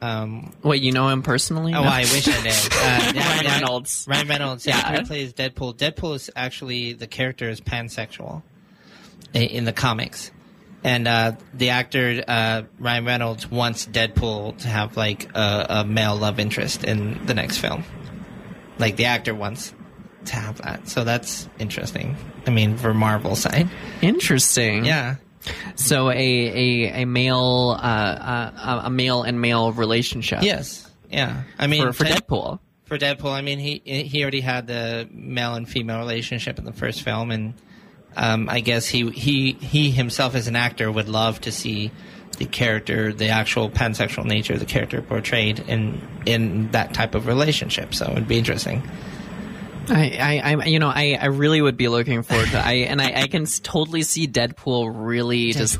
Um, 0.00 0.52
Wait, 0.64 0.82
you 0.82 0.90
know 0.90 1.08
him 1.08 1.22
personally? 1.22 1.72
oh, 1.74 1.82
No. 1.82 1.88
I 1.88 2.00
wish 2.00 2.26
I 2.26 2.42
did. 2.42 2.52
Uh, 2.72 3.12
yeah, 3.14 3.28
Ryan 3.36 3.46
Reynolds. 3.46 4.06
Ryan 4.08 4.28
Reynolds. 4.28 4.66
Yeah. 4.66 4.98
Who 5.00 5.06
plays 5.06 5.32
Deadpool. 5.32 5.76
Deadpool 5.76 6.16
is 6.16 6.30
actually 6.34 6.92
the 6.94 7.06
character 7.06 7.48
is 7.48 7.60
pansexual 7.60 8.42
in 9.32 9.64
the 9.64 9.72
comics, 9.72 10.30
and 10.84 11.06
uh, 11.08 11.32
the 11.54 11.70
actor 11.70 12.22
uh, 12.26 12.62
Ryan 12.78 13.04
Reynolds 13.04 13.50
wants 13.50 13.86
Deadpool 13.86 14.58
to 14.58 14.68
have 14.68 14.96
like 14.96 15.30
a, 15.36 15.66
a 15.68 15.84
male 15.84 16.16
love 16.16 16.38
interest 16.38 16.84
in 16.84 17.24
the 17.26 17.34
next 17.34 17.58
film. 17.58 17.84
Like 18.78 18.96
the 18.96 19.04
actor 19.06 19.34
wants 19.34 19.74
to 20.26 20.34
have 20.36 20.60
that, 20.62 20.88
so 20.88 21.04
that's 21.04 21.48
interesting. 21.58 22.16
I 22.46 22.50
mean, 22.50 22.76
for 22.76 22.94
Marvel 22.94 23.36
side, 23.36 23.68
Interesting. 24.00 24.84
yeah. 24.84 25.16
So 25.74 26.10
a 26.10 26.14
a 26.14 27.02
a 27.02 27.04
male 27.04 27.76
uh, 27.78 27.82
uh, 27.84 28.82
a 28.84 28.90
male 28.90 29.22
and 29.22 29.40
male 29.40 29.72
relationship. 29.72 30.42
Yes. 30.42 30.88
Yeah. 31.10 31.42
I 31.58 31.66
mean, 31.66 31.82
For 31.82 31.92
for 31.92 32.04
Deadpool. 32.04 32.58
for 32.84 32.98
Deadpool, 32.98 33.32
I 33.32 33.40
mean, 33.42 33.58
he 33.58 33.82
he 33.84 34.22
already 34.22 34.40
had 34.40 34.66
the 34.68 35.08
male 35.12 35.54
and 35.54 35.68
female 35.68 35.98
relationship 35.98 36.58
in 36.58 36.64
the 36.64 36.72
first 36.72 37.02
film, 37.02 37.30
and 37.32 37.54
um, 38.16 38.48
I 38.48 38.60
guess 38.60 38.86
he 38.86 39.10
he 39.10 39.52
he 39.52 39.90
himself 39.90 40.34
as 40.34 40.48
an 40.48 40.56
actor 40.56 40.90
would 40.90 41.08
love 41.08 41.40
to 41.42 41.52
see 41.52 41.90
the 42.38 42.46
character, 42.46 43.12
the 43.12 43.28
actual 43.28 43.70
pansexual 43.70 44.24
nature 44.24 44.54
of 44.54 44.60
the 44.60 44.66
character 44.66 45.02
portrayed 45.02 45.60
in 45.60 46.00
in 46.26 46.70
that 46.72 46.94
type 46.94 47.14
of 47.14 47.26
relationship. 47.26 47.94
So 47.94 48.10
it'd 48.10 48.28
be 48.28 48.38
interesting. 48.38 48.82
I, 49.90 50.40
I, 50.42 50.52
I, 50.54 50.64
you 50.66 50.78
know, 50.78 50.88
I, 50.88 51.18
I 51.20 51.26
really 51.26 51.60
would 51.60 51.76
be 51.76 51.88
looking 51.88 52.22
forward 52.22 52.48
to. 52.50 52.58
I 52.58 52.72
and 52.88 53.00
I, 53.00 53.22
I 53.22 53.26
can 53.26 53.44
totally 53.46 54.02
see 54.02 54.26
Deadpool 54.28 54.92
really 54.94 55.52
just 55.52 55.78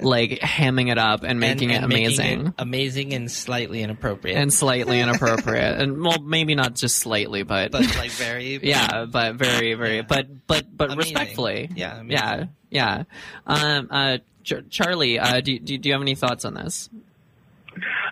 like 0.00 0.30
hamming 0.40 0.90
it 0.90 0.98
up 0.98 1.22
and 1.22 1.40
making 1.40 1.70
and, 1.72 1.82
it 1.82 1.84
amazing 1.84 2.26
making 2.38 2.46
it 2.48 2.54
amazing 2.58 3.14
and 3.14 3.30
slightly 3.30 3.82
inappropriate, 3.82 4.36
and 4.36 4.52
slightly 4.52 5.00
inappropriate, 5.02 5.80
and 5.80 6.00
well, 6.02 6.20
maybe 6.20 6.54
not 6.54 6.74
just 6.74 6.98
slightly, 6.98 7.42
but, 7.42 7.72
but 7.72 7.82
like 7.96 8.10
very 8.12 8.58
yeah, 8.62 9.04
but 9.06 9.34
very, 9.36 9.74
very, 9.74 9.96
Yeah. 9.96 10.02
but 10.02 10.46
but 10.46 10.64
but 10.76 10.92
Amazing. 10.92 11.14
respectfully, 11.14 11.70
Yeah, 11.74 12.00
amazing. 12.00 12.10
yeah, 12.10 12.44
yeah. 12.70 13.02
Um, 13.46 13.88
uh, 13.90 14.18
Ch- 14.44 14.68
Charlie, 14.70 15.18
uh, 15.18 15.40
do, 15.40 15.58
do 15.58 15.76
do 15.78 15.88
you 15.88 15.92
have 15.94 16.02
any 16.02 16.14
thoughts 16.14 16.44
on 16.44 16.54
this? 16.54 16.88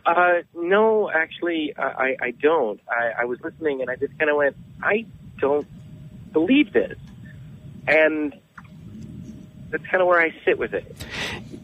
Uh, 0.06 0.42
no, 0.54 1.10
actually, 1.10 1.74
I, 1.76 1.82
I- 1.82 2.16
I 2.22 2.30
don't. 2.30 2.80
I, 2.88 3.22
I 3.22 3.24
was 3.26 3.40
listening 3.42 3.80
and 3.82 3.90
I 3.90 3.96
just 3.96 4.16
kind 4.18 4.30
of 4.30 4.36
went, 4.36 4.56
I 4.82 5.04
don't 5.38 5.66
believe 6.32 6.72
this. 6.72 6.98
And 7.86 8.34
that's 9.70 9.84
kind 9.86 10.00
of 10.00 10.08
where 10.08 10.20
I 10.20 10.34
sit 10.44 10.58
with 10.58 10.74
it. 10.74 10.94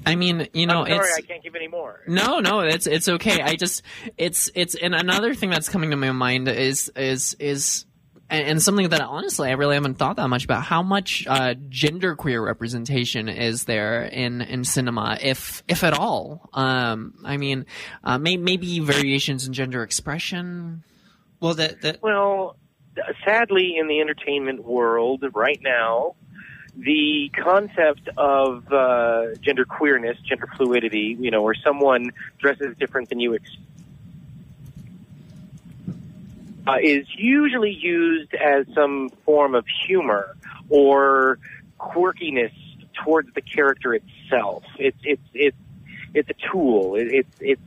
I 0.07 0.17
mean, 0.17 0.49
you 0.53 0.67
know, 0.67 0.85
I'm 0.85 0.89
sorry, 0.89 1.09
it's 1.09 1.19
I 1.19 1.21
can't 1.23 1.43
give 1.43 1.55
any 1.55 1.69
more. 1.69 2.01
No, 2.09 2.41
no, 2.41 2.61
it's 2.61 2.87
it's 2.87 3.09
okay. 3.09 3.41
I 3.41 3.57
just 3.57 3.83
it's 4.17 4.51
it's 4.55 4.75
and 4.75 4.95
another 4.95 5.35
thing 5.35 5.51
that's 5.51 5.69
coming 5.69 5.91
to 5.91 5.97
my 5.97 6.13
mind 6.13 6.49
is 6.49 6.91
is 6.97 7.35
is 7.39 7.87
and, 8.29 8.47
and 8.49 8.63
something 8.63 8.89
that 8.91 9.01
honestly 9.01 9.49
I 9.49 9.53
really 9.53 9.75
haven't 9.75 9.95
thought 9.95 10.17
that 10.17 10.29
much 10.29 10.45
about 10.45 10.63
how 10.63 10.83
much 10.83 11.27
uh, 11.27 11.55
genderqueer 11.55 12.45
representation 12.45 13.29
is 13.29 13.65
there 13.65 14.03
in 14.03 14.43
in 14.43 14.65
cinema, 14.65 15.19
if 15.21 15.63
if 15.69 15.83
at 15.83 15.95
all. 15.95 16.51
Um, 16.53 17.15
I 17.25 17.37
mean, 17.39 17.67
uh, 18.03 18.19
may, 18.19 18.37
maybe 18.37 18.81
variations 18.81 19.47
in 19.47 19.55
gender 19.55 19.83
expression. 19.83 20.85
Well, 21.41 21.55
that, 21.55 21.81
the 21.81 21.99
Well, 22.03 22.57
sadly, 23.25 23.77
in 23.79 23.89
the 23.89 24.01
entertainment 24.01 24.65
world 24.65 25.25
right 25.35 25.61
now, 25.63 26.15
the 26.77 27.31
concept 27.43 28.09
of 28.17 28.73
uh, 28.73 29.35
gender 29.41 29.65
queerness, 29.65 30.19
gender 30.21 30.49
fluidity, 30.57 31.17
you 31.19 31.31
know, 31.31 31.43
where 31.43 31.55
someone 31.55 32.11
dresses 32.39 32.77
different 32.79 33.09
than 33.09 33.21
you 33.21 33.39
uh, 36.67 36.77
is 36.83 37.07
usually 37.17 37.73
used 37.73 38.35
as 38.35 38.67
some 38.75 39.11
form 39.25 39.55
of 39.55 39.65
humor 39.87 40.37
or 40.69 41.39
quirkiness 41.79 42.53
towards 43.05 43.33
the 43.35 43.43
character 43.43 43.95
itself. 43.95 44.65
It's 44.79 44.99
it's 45.05 45.23
it's 45.35 45.57
it's 46.15 46.31
a 46.31 46.51
tool. 46.51 46.97
It's 46.97 47.29
it's 47.41 47.61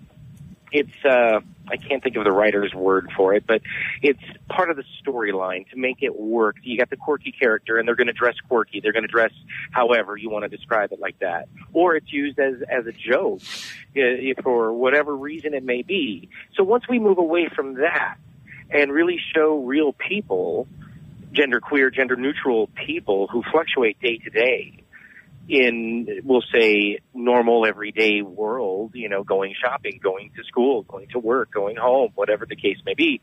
it's 0.71 1.05
uh, 1.05 1.39
I 1.69 1.77
can't 1.77 2.03
think 2.03 2.15
of 2.15 2.23
the 2.23 2.31
writer's 2.31 2.73
word 2.73 3.11
for 3.15 3.33
it, 3.33 3.45
but 3.47 3.61
it's 4.01 4.21
part 4.49 4.69
of 4.69 4.77
the 4.77 4.83
storyline 5.03 5.69
to 5.69 5.77
make 5.77 5.97
it 6.01 6.17
work. 6.17 6.57
You 6.63 6.77
got 6.77 6.89
the 6.89 6.97
quirky 6.97 7.31
character, 7.31 7.77
and 7.77 7.87
they're 7.87 7.95
going 7.95 8.07
to 8.07 8.13
dress 8.13 8.35
quirky. 8.47 8.79
They're 8.81 8.93
going 8.93 9.05
to 9.05 9.11
dress 9.11 9.31
however 9.71 10.17
you 10.17 10.29
want 10.29 10.49
to 10.49 10.55
describe 10.55 10.91
it, 10.91 10.99
like 10.99 11.19
that. 11.19 11.47
Or 11.73 11.95
it's 11.95 12.11
used 12.11 12.39
as 12.39 12.55
as 12.69 12.85
a 12.85 12.91
joke 12.91 13.41
uh, 13.95 14.41
for 14.41 14.73
whatever 14.73 15.15
reason 15.15 15.53
it 15.53 15.63
may 15.63 15.81
be. 15.81 16.29
So 16.55 16.63
once 16.63 16.85
we 16.89 16.99
move 16.99 17.17
away 17.17 17.49
from 17.53 17.75
that 17.75 18.17
and 18.69 18.91
really 18.91 19.19
show 19.33 19.59
real 19.59 19.93
people, 19.93 20.67
gender 21.31 21.59
queer, 21.59 21.89
gender 21.89 22.15
neutral 22.15 22.67
people 22.67 23.27
who 23.27 23.43
fluctuate 23.51 23.99
day 24.01 24.17
to 24.17 24.29
day 24.29 24.83
in, 25.49 26.21
we'll 26.23 26.43
say, 26.53 26.99
normal 27.13 27.65
everyday 27.65 28.21
world, 28.21 28.91
you 28.93 29.09
know, 29.09 29.23
going 29.23 29.53
shopping, 29.61 29.99
going 30.01 30.31
to 30.35 30.43
school, 30.43 30.83
going 30.83 31.07
to 31.09 31.19
work, 31.19 31.51
going 31.51 31.75
home, 31.75 32.11
whatever 32.15 32.45
the 32.45 32.55
case 32.55 32.77
may 32.85 32.93
be, 32.93 33.21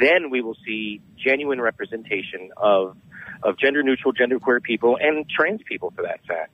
then 0.00 0.30
we 0.30 0.40
will 0.40 0.56
see 0.64 1.00
genuine 1.16 1.60
representation 1.60 2.50
of, 2.56 2.96
of 3.42 3.58
gender 3.58 3.82
neutral, 3.82 4.12
gender 4.12 4.38
queer 4.38 4.60
people 4.60 4.96
and 5.00 5.28
trans 5.28 5.60
people 5.68 5.92
for 5.94 6.02
that 6.02 6.20
fact. 6.26 6.52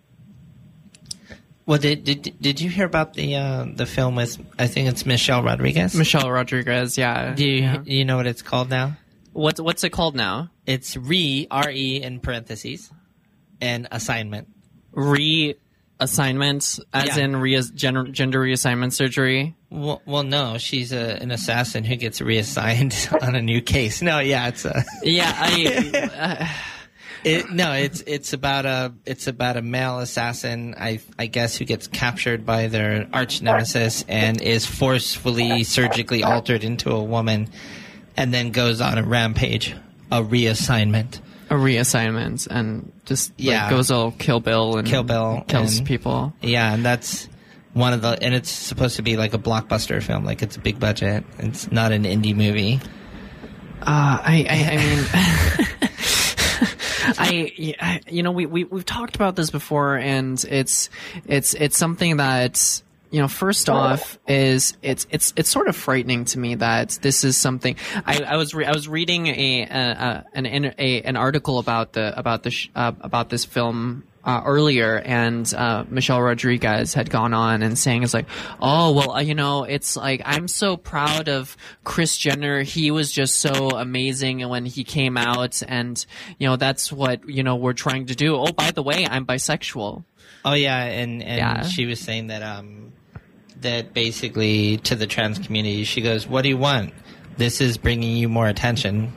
Well, 1.67 1.79
did 1.79 2.05
did 2.05 2.35
did 2.43 2.61
you 2.61 2.69
hear 2.69 2.85
about 2.85 3.15
the 3.15 3.37
uh, 3.37 3.65
the 3.67 3.87
film 3.87 4.17
with 4.17 4.39
I 4.59 4.67
think 4.67 4.91
it's 4.91 5.07
Michelle 5.07 5.43
Rodriguez? 5.43 5.95
Michelle 5.95 6.31
Rodriguez, 6.31 6.99
yeah. 6.99 7.33
Do 7.33 7.47
you 7.47 7.83
you 7.87 8.05
know 8.05 8.19
what 8.19 8.27
it's 8.27 8.43
called 8.43 8.69
now? 8.69 8.99
What's 9.33 9.59
what's 9.61 9.83
it 9.83 9.89
called 9.89 10.15
now? 10.15 10.51
It's 10.67 10.95
re 10.95 11.47
r 11.51 11.71
e 11.71 12.03
in 12.03 12.21
parentheses, 12.21 12.91
and 13.63 13.89
assignment. 13.91 14.49
Reassignment, 14.95 16.81
as 16.93 17.17
Yeah. 17.17 17.25
in 17.25 17.37
re- 17.37 17.63
gender, 17.75 18.05
gender 18.05 18.41
reassignment 18.41 18.93
surgery. 18.93 19.55
Well, 19.71 20.03
well, 20.07 20.23
no, 20.23 20.59
she's 20.59 20.93
a, 20.93 21.21
an 21.23 21.31
assassin 21.31 21.85
who 21.85 21.97
gets 21.97 22.21
reassigned 22.21 23.09
on 23.23 23.35
a 23.35 23.43
new 23.43 23.61
case. 23.61 24.03
No, 24.03 24.19
yeah, 24.21 24.49
it's 24.49 24.65
a. 24.65 24.85
Yeah, 25.03 25.33
I. 25.37 26.51
Uh, 27.25 27.29
it, 27.31 27.51
no, 27.51 27.73
it's 27.73 28.03
it's 28.07 28.35
about 28.35 28.67
a 28.67 28.93
it's 29.07 29.27
about 29.29 29.57
a 29.57 29.63
male 29.63 29.99
assassin, 29.99 30.75
I 30.79 31.01
I 31.19 31.25
guess, 31.25 31.57
who 31.57 31.65
gets 31.65 31.87
captured 31.87 32.45
by 32.45 32.67
their 32.67 33.09
arch 33.15 33.41
nemesis 33.41 34.05
and 34.09 34.43
is 34.43 34.67
forcefully 34.67 35.65
surgically 35.65 36.23
altered 36.23 36.65
into 36.65 36.91
a 36.91 37.03
woman, 37.03 37.49
and 38.15 38.35
then 38.35 38.51
goes 38.51 38.83
on 38.83 38.99
a 38.99 39.03
rampage, 39.03 39.75
a 40.13 40.21
reassignment. 40.23 41.21
A 41.51 41.55
reassignment 41.55 42.47
and 42.51 42.93
just 43.05 43.31
like, 43.33 43.39
Yeah. 43.47 43.71
goes 43.71 43.91
all 43.91 44.13
Kill 44.13 44.41
Bill 44.41 44.77
and 44.77 44.87
Kill 44.89 45.03
Bill 45.03 45.45
kills 45.49 45.79
and- 45.79 45.87
people. 45.87 46.33
Yeah, 46.41 46.73
and 46.73 46.85
that's 46.85 47.29
one 47.73 47.93
of 47.93 48.03
the 48.03 48.17
and 48.23 48.35
it's 48.35 48.51
supposed 48.51 48.97
to 48.97 49.03
be 49.03 49.17
like 49.17 49.35
a 49.35 49.39
blockbuster 49.39 50.03
film, 50.03 50.25
like 50.25 50.43
it's 50.43 50.57
a 50.57 50.61
big 50.61 50.79
budget. 50.81 51.25
It's 51.39 51.71
not 51.73 51.93
an 51.93 52.05
indie 52.05 52.35
movie. 52.35 52.81
Uh, 53.83 54.19
I, 54.23 54.47
I, 54.49 54.71
I 54.73 54.77
mean, 54.79 55.05
I, 57.19 57.75
I, 57.81 58.01
you 58.11 58.23
know, 58.23 58.33
we, 58.33 58.47
we, 58.47 58.65
we've 58.65 58.85
talked 58.87 59.15
about 59.15 59.37
this 59.37 59.51
before 59.51 59.97
and 59.97 60.43
it's, 60.49 60.89
it's, 61.27 61.53
it's 61.55 61.77
something 61.77 62.17
that, 62.17 62.83
you 63.15 63.21
know, 63.21 63.29
first 63.29 63.71
off 63.71 64.19
is 64.27 64.77
it's, 64.83 65.07
it's, 65.11 65.33
it's 65.37 65.49
sort 65.49 65.69
of 65.69 65.77
frightening 65.77 66.25
to 66.27 66.39
me 66.39 66.57
that 66.57 66.99
this 67.01 67.23
is 67.23 67.37
something 67.37 67.77
I, 68.05 68.19
I 68.25 68.37
was, 68.37 68.55
re- 68.55 68.67
I 68.67 68.73
was 68.73 68.89
reading 68.89 69.29
a, 69.29 69.63
a, 69.63 70.25
an, 70.35 70.47
a, 70.79 71.03
an 71.03 71.17
article 71.17 71.59
about 71.61 71.93
the, 71.93 72.13
about 72.19 72.43
the, 72.43 72.51
sh- 72.51 72.71
uh, 72.75 72.93
about 73.01 73.29
this 73.31 73.45
film, 73.45 74.03
uh, 74.25 74.41
earlier, 74.47 74.97
and 75.05 75.53
uh, 75.55 75.85
Michelle 75.89 76.23
Rodriguez 76.23 76.95
had 76.95 77.11
gone 77.11 77.35
on 77.35 77.63
and 77.63 77.79
saying, 77.79 78.03
"It's 78.05 78.15
like, 78.15 78.25
oh 78.59 78.93
well, 78.93 79.11
uh, 79.13 79.21
you 79.21 79.35
know, 79.35 79.65
it's 79.65 79.99
like 79.99 80.23
I'm 80.25 80.49
so 80.49 80.79
proud 80.79 81.29
of 81.29 81.59
Chris 81.85 82.17
Jenner. 82.17 82.63
He 82.63 82.91
was 82.91 83.13
just 83.13 83.37
so 83.37 83.77
amazing 83.77 84.49
when 84.49 84.65
he 84.65 84.83
came 84.83 85.19
out, 85.19 85.63
and 85.69 86.03
you 86.39 86.49
know, 86.49 86.57
that's 86.57 86.91
what 86.91 87.29
you 87.29 87.43
know 87.43 87.57
we're 87.57 87.75
trying 87.75 88.07
to 88.07 88.15
do. 88.15 88.35
Oh, 88.35 88.51
by 88.51 88.71
the 88.71 88.83
way, 88.83 89.07
I'm 89.07 89.27
bisexual. 89.27 90.05
Oh 90.43 90.55
yeah, 90.55 90.83
and 90.85 91.23
and 91.23 91.39
Yeah. 91.39 91.63
she 91.67 91.85
was 91.85 92.01
saying 92.01 92.29
that 92.29 92.43
um 92.43 92.95
that 93.65 93.93
basically 93.93 94.79
to 94.79 94.95
the 94.95 95.07
trans 95.07 95.39
community, 95.39 95.85
she 95.85 96.01
goes, 96.01 96.27
"What 96.27 96.43
do 96.43 96.49
you 96.49 96.57
want? 96.57 96.95
This 97.37 97.61
is 97.61 97.77
bringing 97.77 98.17
you 98.17 98.29
more 98.29 98.47
attention." 98.47 99.13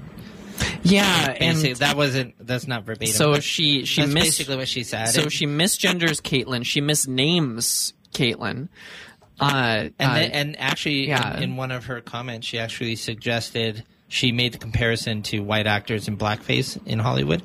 Yeah, 0.82 1.38
Basically, 1.38 1.70
and 1.72 1.80
that 1.80 1.96
wasn't 1.96 2.34
that's 2.40 2.68
not 2.68 2.84
verbatim. 2.84 3.14
so 3.14 3.40
she 3.40 3.86
she 3.86 4.02
that's 4.02 4.14
mis- 4.14 4.24
basically 4.24 4.58
what 4.58 4.68
she 4.68 4.84
said. 4.84 5.06
so 5.06 5.30
she 5.30 5.46
misgenders 5.46 6.22
Caitlyn. 6.22 6.66
She 6.66 6.82
misnames 6.82 7.94
Caitlyn. 8.12 8.70
Uh, 9.40 9.90
and 10.00 10.12
uh, 10.12 10.14
then, 10.16 10.32
and 10.32 10.60
actually 10.60 11.08
yeah. 11.10 11.38
in, 11.38 11.44
in 11.44 11.56
one 11.58 11.70
of 11.70 11.86
her 11.86 12.02
comments, 12.02 12.48
she 12.48 12.58
actually 12.58 12.96
suggested 12.96 13.84
she 14.08 14.32
made 14.32 14.52
the 14.54 14.58
comparison 14.58 15.22
to 15.22 15.42
white 15.42 15.68
actors 15.68 16.08
in 16.08 16.18
blackface 16.18 16.80
in 16.88 17.00
Hollywood. 17.00 17.44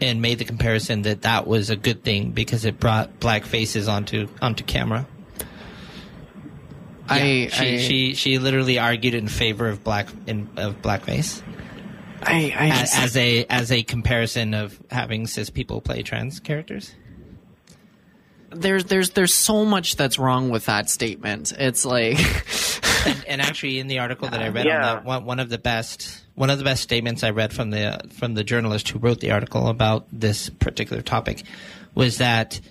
And 0.00 0.20
made 0.20 0.38
the 0.38 0.44
comparison 0.44 1.02
that 1.02 1.22
that 1.22 1.46
was 1.46 1.70
a 1.70 1.76
good 1.76 2.02
thing 2.02 2.32
because 2.32 2.64
it 2.64 2.80
brought 2.80 3.20
black 3.20 3.44
faces 3.44 3.86
onto 3.88 4.26
onto 4.42 4.64
camera. 4.64 5.06
I, 7.08 7.18
she, 7.20 7.50
I, 7.52 7.78
she 7.78 8.14
she 8.14 8.38
literally 8.38 8.78
argued 8.78 9.14
in 9.14 9.28
favor 9.28 9.68
of 9.68 9.84
black 9.84 10.08
in, 10.26 10.48
of 10.56 10.80
blackface 10.82 11.42
I, 12.22 12.54
I 12.56 12.68
as, 12.68 12.80
just- 12.80 12.98
as 12.98 13.16
a 13.16 13.44
as 13.50 13.72
a 13.72 13.82
comparison 13.82 14.54
of 14.54 14.80
having 14.90 15.26
cis 15.26 15.50
people 15.50 15.80
play 15.82 16.02
trans 16.02 16.40
characters. 16.40 16.94
there's 18.50 18.84
there's 18.84 19.10
there's 19.10 19.34
so 19.34 19.64
much 19.64 19.96
that's 19.96 20.18
wrong 20.18 20.50
with 20.50 20.66
that 20.66 20.88
statement. 20.88 21.52
It's 21.58 21.84
like 21.84 22.18
And, 23.06 23.22
and 23.28 23.42
actually, 23.42 23.80
in 23.80 23.86
the 23.86 23.98
article 23.98 24.28
that 24.30 24.40
I 24.40 24.48
read 24.48 24.64
Yeah. 24.64 24.76
on 24.76 24.82
that, 24.96 25.04
one, 25.04 25.24
one 25.26 25.38
of 25.40 25.50
the 25.50 25.58
best 25.58 26.24
one 26.36 26.48
of 26.48 26.56
the 26.56 26.64
best 26.64 26.82
statements 26.82 27.22
I 27.22 27.30
read 27.30 27.52
from 27.52 27.68
the 27.68 28.00
from 28.14 28.32
the 28.32 28.42
journalist 28.42 28.88
who 28.88 28.98
wrote 28.98 29.20
the 29.20 29.32
article 29.32 29.68
about 29.68 30.06
this 30.10 30.48
particular 30.48 31.02
topic 31.02 31.42
was 31.94 32.16
that 32.16 32.62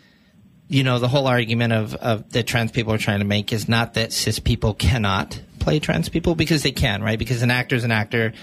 you 0.73 0.83
know 0.83 0.97
the 0.97 1.07
whole 1.07 1.27
argument 1.27 1.71
of, 1.71 1.93
of 1.95 2.31
that 2.31 2.47
trans 2.47 2.71
people 2.71 2.91
are 2.93 2.97
trying 2.97 3.19
to 3.19 3.25
make 3.25 3.53
is 3.53 3.69
not 3.69 3.93
that 3.93 4.11
cis 4.11 4.39
people 4.39 4.73
cannot 4.73 5.39
play 5.59 5.79
trans 5.79 6.09
people 6.09 6.33
because 6.33 6.63
they 6.63 6.71
can, 6.71 7.03
right? 7.03 7.19
Because 7.19 7.43
an 7.43 7.51
actor 7.51 7.75
is 7.75 7.83
an 7.83 7.91
actor. 7.91 8.33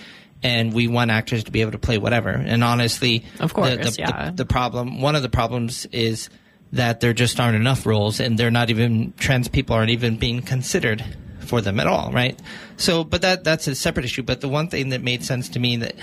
And 0.43 0.73
we 0.73 0.89
want 0.89 1.11
actors 1.11 1.45
to 1.45 1.51
be 1.51 1.61
able 1.61 1.73
to 1.73 1.79
play 1.79 1.99
whatever. 1.99 2.31
And 2.31 2.65
honestly, 2.65 3.27
Of 3.41 3.53
course, 3.53 3.77
the, 3.77 3.77
the, 3.77 3.97
yeah. 3.99 4.31
the, 4.31 4.37
the 4.37 4.45
problem, 4.47 5.03
one 5.03 5.15
of 5.15 5.21
the 5.21 5.29
problems 5.29 5.85
is 5.93 6.31
that 6.73 7.01
there 7.01 7.13
just 7.13 7.39
aren't 7.39 7.57
enough 7.57 7.85
roles, 7.85 8.21
and 8.21 8.39
they're 8.39 8.51
not 8.51 8.71
even 8.71 9.13
trans 9.19 9.49
people 9.49 9.77
aren't 9.77 9.91
even 9.91 10.17
being 10.17 10.41
considered 10.41 11.05
for 11.41 11.61
them 11.61 11.79
at 11.79 11.87
all, 11.87 12.11
right? 12.13 12.41
So, 12.79 13.05
but 13.05 13.21
that 13.21 13.45
that's 13.45 13.69
a 13.69 13.75
separate 13.75 14.07
issue. 14.07 14.23
But 14.23 14.41
the 14.41 14.49
one 14.49 14.69
thing 14.69 14.91
that 14.91 15.03
made 15.03 15.25
sense 15.25 15.51
to 15.51 15.59
me 15.59 15.77
that 15.77 15.97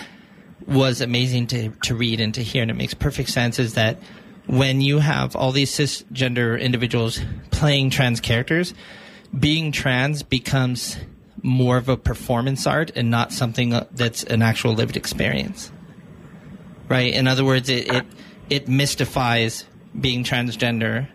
was 0.68 1.02
amazing 1.02 1.48
to 1.48 1.70
to 1.86 1.96
read 1.96 2.20
and 2.20 2.32
to 2.36 2.44
hear, 2.44 2.62
and 2.62 2.70
it 2.70 2.76
makes 2.76 2.94
perfect 2.94 3.30
sense, 3.30 3.58
is 3.58 3.74
that 3.74 3.98
when 4.48 4.82
you 4.82 5.00
have 5.00 5.36
all 5.36 5.52
these 5.52 5.72
cisgender 5.72 6.60
individuals 6.60 7.20
playing 7.52 7.90
trans 7.90 8.20
characters, 8.20 8.74
being 9.38 9.72
trans 9.72 10.24
becomes 10.24 10.98
more 11.44 11.78
of 11.78 11.90
a 11.90 11.98
performance 11.98 12.66
art 12.66 12.92
and 12.96 13.12
not 13.12 13.32
something 13.32 13.74
uh, 13.74 13.86
that's 13.92 14.24
an 14.24 14.42
actual 14.42 14.74
lived 14.74 14.98
experience 14.98 15.72
right? 16.90 17.14
In 17.14 17.28
other 17.28 17.46
words, 17.46 17.70
it 17.70 17.92
it, 17.92 18.06
it 18.50 18.68
mystifies 18.68 19.66
being 20.00 20.24
transgender 20.24 21.08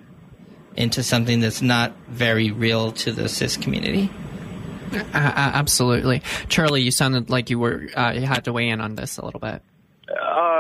into 0.76 1.02
something 1.02 1.40
that's 1.40 1.62
not 1.62 1.92
very 2.09 2.50
real 2.50 2.92
to 2.92 3.12
the 3.12 3.28
cis 3.28 3.56
community. 3.56 4.10
Uh, 4.92 5.00
absolutely, 5.14 6.22
Charlie. 6.48 6.82
You 6.82 6.90
sounded 6.90 7.30
like 7.30 7.50
you 7.50 7.59
were 7.59 7.88
uh, 7.94 8.12
you 8.14 8.22
had 8.22 8.44
to 8.44 8.52
weigh 8.52 8.68
in 8.68 8.80
on 8.80 8.94
this 8.94 9.18
a 9.18 9.24
little 9.24 9.40
bit. 9.40 9.62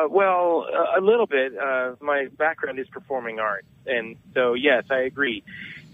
Uh, 0.02 0.08
well, 0.08 0.66
uh, 0.72 0.98
a 0.98 1.02
little 1.02 1.26
bit. 1.26 1.56
Uh, 1.56 1.94
my 2.00 2.26
background 2.38 2.78
is 2.78 2.88
performing 2.88 3.38
arts, 3.38 3.66
and 3.86 4.16
so 4.34 4.54
yes, 4.54 4.84
I 4.90 5.00
agree. 5.00 5.42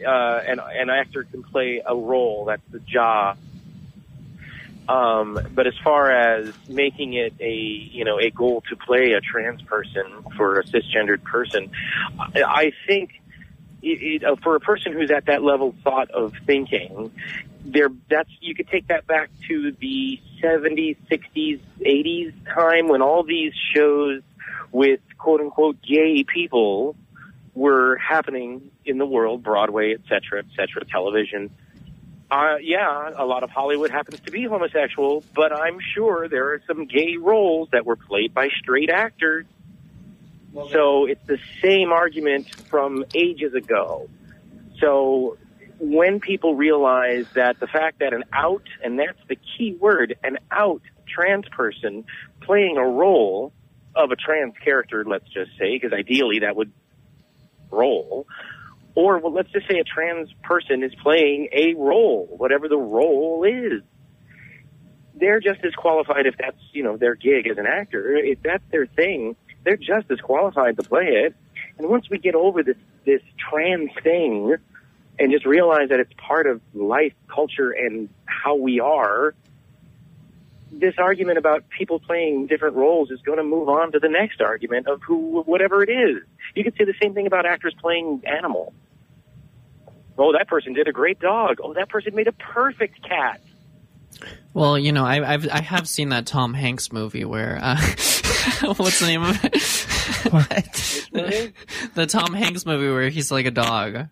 Uh, 0.06 0.40
and 0.46 0.60
an 0.60 0.90
actor 0.90 1.24
can 1.24 1.42
play 1.42 1.82
a 1.84 1.94
role. 1.94 2.46
That's 2.46 2.62
the 2.70 2.78
job. 2.78 3.38
Um, 4.88 5.38
but 5.54 5.66
as 5.66 5.74
far 5.84 6.10
as 6.10 6.54
making 6.68 7.14
it 7.14 7.34
a 7.40 7.52
you 7.52 8.04
know 8.04 8.18
a 8.18 8.30
goal 8.30 8.62
to 8.70 8.76
play 8.76 9.12
a 9.12 9.20
trans 9.20 9.60
person 9.62 10.04
for 10.36 10.60
a 10.60 10.64
cisgendered 10.64 11.22
person, 11.24 11.70
I, 12.18 12.42
I 12.42 12.72
think 12.86 13.20
it, 13.82 14.22
it, 14.22 14.24
uh, 14.24 14.36
for 14.42 14.56
a 14.56 14.60
person 14.60 14.92
who's 14.92 15.10
at 15.10 15.26
that 15.26 15.42
level 15.42 15.74
thought 15.84 16.10
of 16.10 16.34
thinking, 16.46 17.12
there 17.64 17.88
that's 18.08 18.30
you 18.40 18.54
could 18.54 18.68
take 18.68 18.88
that 18.88 19.06
back 19.06 19.30
to 19.48 19.72
the 19.72 20.20
70s, 20.42 20.96
60s, 21.10 21.60
80s 21.80 22.32
time 22.54 22.88
when 22.88 23.02
all 23.02 23.22
these 23.22 23.52
shows 23.74 24.22
with 24.70 25.00
quote 25.18 25.40
unquote 25.40 25.76
gay 25.82 26.24
people 26.24 26.96
were 27.54 27.96
happening 27.96 28.70
in 28.84 28.98
the 28.98 29.06
world, 29.06 29.42
Broadway, 29.42 29.92
et 29.92 30.00
cetera, 30.08 30.40
et 30.40 30.46
cetera, 30.56 30.84
television. 30.84 31.50
Uh, 32.30 32.56
yeah, 32.60 33.10
a 33.16 33.24
lot 33.24 33.42
of 33.42 33.50
Hollywood 33.50 33.90
happens 33.90 34.20
to 34.20 34.30
be 34.30 34.44
homosexual, 34.44 35.24
but 35.34 35.52
I'm 35.52 35.78
sure 35.94 36.28
there 36.28 36.52
are 36.52 36.62
some 36.66 36.86
gay 36.86 37.16
roles 37.18 37.70
that 37.72 37.86
were 37.86 37.96
played 37.96 38.34
by 38.34 38.48
straight 38.60 38.90
actors. 38.90 39.46
So 40.70 41.06
it's 41.06 41.24
the 41.26 41.38
same 41.62 41.92
argument 41.92 42.48
from 42.66 43.04
ages 43.14 43.54
ago. 43.54 44.08
So 44.80 45.38
when 45.78 46.20
people 46.20 46.54
realize 46.54 47.26
that 47.34 47.60
the 47.60 47.66
fact 47.66 48.00
that 48.00 48.12
an 48.12 48.24
out, 48.32 48.64
and 48.82 48.98
that's 48.98 49.18
the 49.28 49.36
key 49.36 49.76
word, 49.78 50.16
an 50.24 50.38
out 50.50 50.82
trans 51.06 51.48
person 51.48 52.04
playing 52.42 52.76
a 52.76 52.84
role 52.84 53.52
of 53.94 54.10
a 54.10 54.16
trans 54.16 54.54
character, 54.64 55.04
let's 55.06 55.26
just 55.26 55.50
say, 55.58 55.76
because 55.76 55.92
ideally 55.92 56.40
that 56.40 56.56
would 56.56 56.72
role, 57.70 58.26
or 58.94 59.18
well, 59.18 59.32
let's 59.32 59.50
just 59.50 59.68
say 59.68 59.78
a 59.78 59.84
trans 59.84 60.28
person 60.42 60.82
is 60.82 60.92
playing 61.02 61.48
a 61.52 61.74
role, 61.74 62.26
whatever 62.36 62.68
the 62.68 62.76
role 62.76 63.44
is. 63.44 63.82
They're 65.14 65.40
just 65.40 65.64
as 65.64 65.74
qualified 65.74 66.26
if 66.26 66.36
that's, 66.38 66.58
you 66.72 66.82
know, 66.82 66.96
their 66.96 67.14
gig 67.14 67.48
as 67.48 67.58
an 67.58 67.66
actor. 67.66 68.16
If 68.16 68.42
that's 68.42 68.62
their 68.70 68.86
thing, 68.86 69.36
they're 69.64 69.76
just 69.76 70.10
as 70.10 70.20
qualified 70.20 70.76
to 70.76 70.82
play 70.82 71.06
it. 71.06 71.34
And 71.76 71.88
once 71.88 72.08
we 72.08 72.18
get 72.18 72.34
over 72.34 72.62
this, 72.62 72.76
this 73.04 73.22
trans 73.50 73.90
thing 74.02 74.56
and 75.18 75.32
just 75.32 75.44
realize 75.44 75.88
that 75.88 76.00
it's 76.00 76.12
part 76.16 76.46
of 76.46 76.60
life, 76.74 77.12
culture, 77.28 77.70
and 77.70 78.08
how 78.26 78.54
we 78.54 78.80
are, 78.80 79.34
this 80.70 80.94
argument 80.98 81.38
about 81.38 81.68
people 81.70 81.98
playing 81.98 82.46
different 82.46 82.76
roles 82.76 83.10
is 83.10 83.20
going 83.22 83.38
to 83.38 83.44
move 83.44 83.68
on 83.68 83.92
to 83.92 83.98
the 83.98 84.08
next 84.08 84.40
argument 84.40 84.86
of 84.86 85.02
who, 85.02 85.42
whatever 85.42 85.82
it 85.82 85.90
is. 85.90 86.22
You 86.54 86.64
could 86.64 86.74
say 86.76 86.84
the 86.84 86.94
same 87.00 87.14
thing 87.14 87.26
about 87.26 87.46
actors 87.46 87.74
playing 87.80 88.22
animal. 88.26 88.72
Oh, 90.16 90.32
that 90.32 90.48
person 90.48 90.72
did 90.72 90.88
a 90.88 90.92
great 90.92 91.20
dog. 91.20 91.58
Oh, 91.62 91.74
that 91.74 91.88
person 91.88 92.14
made 92.14 92.28
a 92.28 92.32
perfect 92.32 93.02
cat. 93.02 93.40
Well, 94.52 94.78
you 94.78 94.90
know, 94.90 95.04
I, 95.04 95.34
I've 95.34 95.48
I 95.48 95.60
have 95.60 95.88
seen 95.88 96.08
that 96.08 96.26
Tom 96.26 96.54
Hanks 96.54 96.92
movie 96.92 97.24
where 97.24 97.58
uh, 97.62 97.76
what's 98.76 98.98
the 98.98 99.06
name 99.06 99.22
of 99.22 99.38
it? 99.44 100.32
What? 100.32 101.52
the 101.94 102.06
Tom 102.06 102.34
Hanks 102.34 102.66
movie 102.66 102.88
where 102.88 103.08
he's 103.10 103.30
like 103.30 103.46
a 103.46 103.52
dog. 103.52 104.08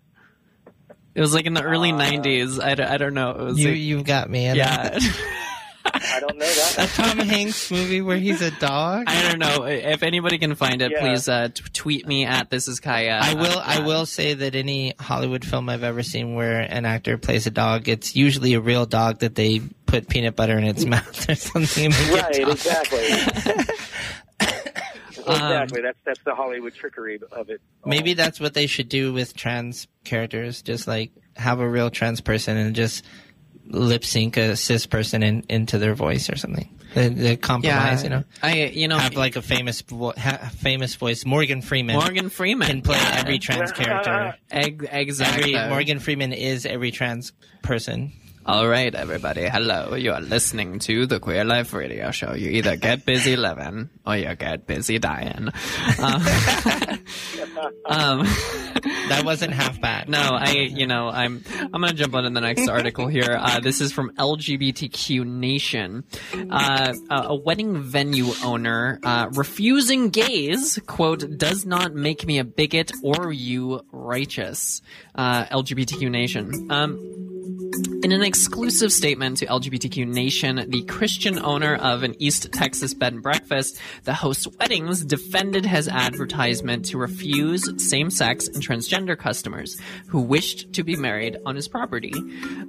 It 1.17 1.21
was 1.21 1.33
like 1.35 1.47
in 1.47 1.55
the 1.55 1.63
early 1.63 1.93
'90s. 1.93 2.63
I, 2.63 2.75
don't- 2.75 3.15
know. 3.15 3.31
It 3.31 3.43
was 3.43 3.59
You 3.59 3.71
like- 3.71 3.79
you've 3.79 4.05
got 4.05 4.29
me. 4.31 4.45
And 4.47 4.57
yeah. 4.59 4.99
I 5.95 6.19
don't 6.21 6.37
know 6.37 6.45
that. 6.45 6.75
A. 6.79 6.87
Tom 6.97 7.19
Hanks 7.21 7.71
movie 7.71 8.03
where 8.03 8.17
he's 8.17 8.43
a 8.43 8.51
dog. 8.51 9.05
I 9.07 9.23
don't 9.31 9.39
know 9.39 9.65
if 9.67 10.03
anybody 10.03 10.37
can 10.37 10.55
find 10.57 10.83
it. 10.83 10.91
Yeah. 10.91 11.01
Please 11.01 11.29
uh, 11.29 11.49
t- 11.55 11.63
tweet 11.73 12.07
me 12.07 12.25
at 12.27 12.51
this 12.51 12.67
is 12.69 12.81
Kaya. 12.81 13.21
I 13.23 13.35
will. 13.35 13.59
Uh, 13.59 13.63
I 13.65 13.81
will 13.81 14.05
say 14.05 14.35
that 14.35 14.55
any 14.57 14.95
Hollywood 14.99 15.45
film 15.45 15.69
I've 15.69 15.85
ever 15.85 16.03
seen 16.03 16.35
where 16.35 16.61
an 16.61 16.85
actor 16.87 17.17
plays 17.19 17.47
a 17.47 17.51
dog, 17.53 17.89
it's 17.89 18.17
usually 18.17 18.55
a 18.55 18.61
real 18.61 18.85
dog 18.85 19.21
that 19.21 19.37
they 19.37 19.61
put 19.87 20.09
peanut 20.09 20.35
butter 20.37 20.59
in 20.59 20.65
its 20.65 20.85
mouth 20.87 21.31
or 21.31 21.35
something. 21.37 21.93
to 21.93 21.99
make 22.11 22.37
it 22.37 23.47
right, 23.47 23.67
talk. 23.67 23.77
exactly. 25.27 25.47
Um, 25.57 25.63
exactly. 25.63 25.83
That's 25.83 25.99
that's 26.05 26.21
the 26.25 26.35
Hollywood 26.35 26.75
trickery 26.75 27.21
of 27.33 27.51
it. 27.51 27.61
Maybe 27.85 28.15
that's 28.15 28.41
what 28.41 28.55
they 28.55 28.67
should 28.67 28.89
do 28.89 29.13
with 29.13 29.37
trans 29.37 29.89
characters. 30.05 30.63
Just 30.63 30.87
like 30.87 31.13
have 31.37 31.61
a 31.61 31.69
real 31.69 31.91
trans 31.91 32.21
person 32.21 32.57
and 32.57 32.75
just 32.75 33.05
lip 33.69 34.05
sync 34.05 34.37
a 34.37 34.57
cis 34.57 34.87
person 34.87 35.23
in, 35.23 35.45
into 35.49 35.79
their 35.79 35.95
voice 35.95 36.31
or 36.31 36.37
something. 36.37 36.69
The, 36.95 37.09
the 37.11 37.37
compromise, 37.37 38.03
yeah, 38.03 38.05
you 38.05 38.11
know. 38.11 38.25
I 38.43 38.65
you 38.67 38.89
know 38.89 38.97
Have 38.97 39.17
like 39.17 39.37
a 39.37 39.43
famous 39.43 39.83
vo- 39.83 40.15
ha- 40.17 40.51
famous 40.57 40.95
voice. 40.95 41.27
Morgan 41.27 41.61
Freeman 41.61 41.97
Morgan 41.97 42.31
Freeman 42.31 42.69
can 42.69 42.83
play 42.83 42.97
yeah. 42.97 43.17
every 43.19 43.39
trans 43.39 43.73
character. 43.73 44.37
Egg, 44.51 44.89
exactly. 44.91 45.55
Every, 45.55 45.69
Morgan 45.69 45.99
Freeman 45.99 46.33
is 46.33 46.65
every 46.65 46.91
trans 46.91 47.33
person. 47.63 48.13
All 48.49 48.69
right, 48.69 48.95
everybody. 48.95 49.49
Hello. 49.49 49.97
You 49.97 50.13
are 50.13 50.21
listening 50.21 50.79
to 50.81 51.05
the 51.07 51.19
Queer 51.19 51.45
Life 51.45 51.73
Radio 51.75 52.13
Show. 52.13 52.35
You 52.35 52.51
either 52.51 52.77
get 52.77 53.05
busy 53.05 53.35
living 53.35 53.91
or 54.07 54.17
you 54.17 54.33
get 54.37 54.69
busy 54.69 55.01
dying. 55.01 55.49
Uh, 55.99 56.97
um, 57.87 58.21
That 59.09 59.23
wasn't 59.25 59.53
half 59.53 59.81
bad. 59.81 60.09
no, 60.09 60.19
I, 60.21 60.51
you 60.53 60.87
know, 60.87 61.09
I'm, 61.09 61.43
I'm 61.61 61.81
going 61.81 61.89
to 61.89 61.95
jump 61.95 62.15
on 62.15 62.25
to 62.25 62.31
the 62.31 62.41
next 62.41 62.69
article 62.69 63.07
here. 63.09 63.37
Uh, 63.39 63.61
this 63.61 63.81
is 63.81 63.93
from 63.93 64.11
LGBTQ 64.17 65.25
Nation. 65.25 66.05
Uh, 66.51 66.93
a 67.11 67.15
a 67.27 67.35
wedding 67.35 67.83
venue 67.83 68.31
owner, 68.45 69.01
uh, 69.03 69.29
refusing 69.33 70.11
gays, 70.11 70.79
quote, 70.87 71.37
does 71.37 71.67
not 71.67 71.95
make 71.95 72.27
me 72.27 72.39
a 72.39 72.45
bigot 72.45 72.93
or 73.03 73.33
you 73.33 73.85
righteous. 73.93 74.83
Uh, 75.15 75.45
LGBTQ 75.47 76.11
Nation. 76.11 76.69
Um, 76.71 77.36
in 77.77 78.13
an 78.13 78.23
exclusive 78.23 78.93
statement 78.93 79.39
to 79.39 79.47
LGBTQ 79.47 80.07
Nation, 80.07 80.65
the 80.69 80.83
Christian 80.85 81.39
owner 81.39 81.75
of 81.75 82.03
an 82.03 82.15
East 82.19 82.53
Texas 82.53 82.95
bed 82.95 83.13
and 83.13 83.23
breakfast 83.23 83.81
that 84.05 84.15
hosts 84.15 84.47
weddings 84.59 85.05
defended 85.05 85.67
his 85.67 85.89
advertisement 85.89 86.87
to 86.87 86.99
refuse 86.99 87.69
same 87.89 88.11
sex 88.11 88.49
and 88.49 88.63
transgender 88.63 89.19
customers 89.19 89.81
who 90.09 90.21
wished 90.21 90.73
to 90.75 90.85
be 90.85 90.97
married 90.97 91.37
on 91.45 91.57
his 91.57 91.69
property. 91.69 92.13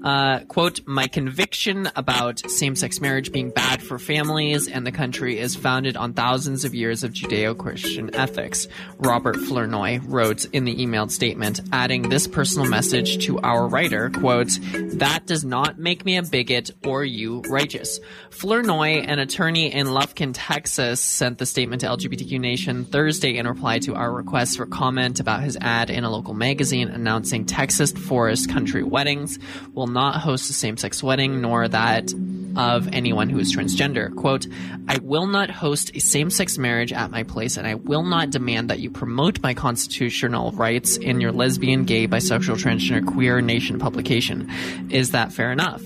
Uh, 0.04 0.40
quote, 0.42 0.80
My 0.86 1.08
conviction 1.08 1.90
about 1.96 2.40
same 2.50 2.76
sex 2.76 3.00
marriage 3.00 3.32
being 3.32 3.52
bad 3.52 3.82
for 3.82 4.00
families 4.00 4.68
and 4.68 4.86
the 4.86 4.92
country 4.92 5.40
is 5.40 5.56
founded 5.56 5.96
on 5.96 6.14
thousands 6.14 6.66
of 6.66 6.76
years 6.76 7.04
of 7.04 7.12
Judeo 7.14 7.58
Christian 7.58 8.14
ethics, 8.16 8.68
Robert 8.98 9.38
Flournoy 9.38 10.00
wrote 10.06 10.46
in 10.46 10.66
the 10.66 10.76
emailed 10.76 11.12
statement, 11.12 11.62
adding 11.72 12.10
this 12.10 12.28
personal 12.28 12.68
message 12.70 13.26
to 13.26 13.40
our 13.40 13.68
writer, 13.68 14.10
quote, 14.10 14.58
that 15.00 15.26
does 15.26 15.44
not 15.44 15.78
make 15.78 16.06
me 16.06 16.18
a 16.18 16.24
bigot 16.24 16.72
or 16.86 17.04
you 17.04 17.42
righteous. 17.50 18.00
Flournoy, 18.30 19.02
an 19.02 19.20
attorney 19.20 19.74
in 19.74 19.88
Lufkin, 19.88 20.32
Texas, 20.34 21.02
sent 21.02 21.38
the 21.38 21.46
statement 21.46 21.82
to 21.82 21.88
LGBTQ 21.88 22.40
Nation 22.40 22.86
Thursday 22.86 23.38
in 23.38 23.48
reply 23.48 23.80
to 23.80 23.96
our 23.96 24.12
request 24.12 24.58
for 24.58 24.66
comment 24.66 25.20
about 25.20 25.44
his 25.44 25.58
ad 25.62 25.90
in 25.90 26.04
a 26.04 26.10
local 26.10 26.34
magazine 26.34 26.88
announcing 26.90 27.46
Texas 27.46 27.92
Forest 27.92 28.50
Country 28.50 28.84
Weddings 28.84 29.40
will 29.74 29.88
not 29.88 30.22
host 30.22 30.50
a 30.50 30.54
same-sex 30.54 31.02
wedding 31.04 31.42
nor 31.42 31.68
that 31.68 32.14
of 32.58 32.88
anyone 32.92 33.30
who 33.30 33.38
is 33.38 33.56
transgender. 33.56 34.14
Quote, 34.16 34.48
I 34.88 34.98
will 34.98 35.28
not 35.28 35.50
host 35.50 35.96
a 35.96 36.00
same 36.00 36.30
sex 36.30 36.58
marriage 36.58 36.92
at 36.92 37.12
my 37.12 37.24
place, 37.24 37.56
and 37.58 37.68
I 37.68 37.76
will 37.76 38.04
not 38.04 38.32
demand 38.32 38.70
that 38.70 38.80
you 38.80 38.90
promote 38.90 39.42
my 39.42 39.54
constitutional 39.54 40.52
rights 40.54 40.98
in 40.98 41.22
your 41.22 41.32
lesbian, 41.32 41.86
gay, 41.86 42.08
bisexual, 42.08 42.56
transgender, 42.56 43.06
queer 43.06 43.42
nation 43.42 43.78
publication. 43.80 44.50
Is 44.90 45.12
that 45.12 45.32
fair 45.32 45.52
enough? 45.52 45.84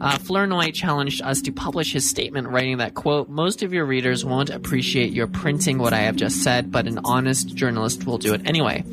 Uh, 0.00 0.16
Flournoy 0.18 0.70
challenged 0.72 1.22
us 1.22 1.42
to 1.42 1.52
publish 1.52 1.92
his 1.92 2.08
statement, 2.08 2.48
writing 2.48 2.78
that, 2.78 2.94
quote, 2.94 3.28
most 3.28 3.62
of 3.62 3.72
your 3.72 3.84
readers 3.84 4.24
won't 4.24 4.50
appreciate 4.50 5.12
your 5.12 5.26
printing 5.26 5.78
what 5.78 5.92
I 5.92 6.00
have 6.00 6.16
just 6.16 6.42
said, 6.42 6.70
but 6.70 6.86
an 6.86 7.00
honest 7.04 7.54
journalist 7.54 8.06
will 8.06 8.18
do 8.18 8.34
it 8.34 8.42
anyway. 8.46 8.84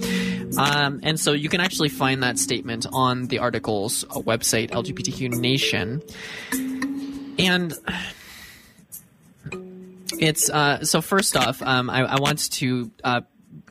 Um, 0.58 1.02
and 1.04 1.20
so 1.20 1.34
you 1.34 1.50
can 1.50 1.62
actually 1.62 1.90
find 1.90 2.24
that 2.24 2.40
statement 2.40 2.86
on 2.92 3.28
the 3.28 3.40
article's 3.40 4.04
uh, 4.06 4.22
website, 4.22 4.72
LGBTQ 4.72 5.30
Nation. 5.32 6.02
And 7.38 7.74
it's 10.20 10.50
uh, 10.50 10.84
so 10.84 11.02
first 11.02 11.36
off, 11.36 11.62
um, 11.62 11.90
I, 11.90 12.04
I 12.04 12.20
want 12.20 12.52
to 12.54 12.92
uh, 13.04 13.22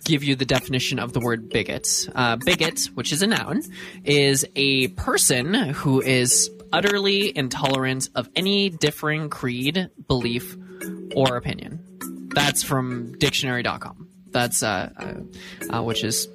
give 0.04 0.22
you 0.22 0.36
the 0.36 0.44
definition 0.44 0.98
of 0.98 1.12
the 1.12 1.20
word 1.20 1.48
bigot. 1.48 1.88
Uh, 2.14 2.36
bigot, 2.36 2.80
which 2.94 3.12
is 3.12 3.22
a 3.22 3.26
noun, 3.26 3.62
is 4.04 4.46
a 4.54 4.88
person 4.88 5.54
who 5.54 6.00
is 6.00 6.50
utterly 6.72 7.36
intolerant 7.36 8.08
of 8.14 8.28
any 8.36 8.68
differing 8.68 9.30
creed, 9.30 9.90
belief, 10.08 10.56
or 11.14 11.36
opinion. 11.36 11.80
That's 12.34 12.62
from 12.62 13.16
dictionary.com. 13.18 14.08
That's 14.30 14.64
uh, 14.64 14.90
uh, 14.98 15.76
uh, 15.76 15.82
which 15.84 16.02
is 16.02 16.26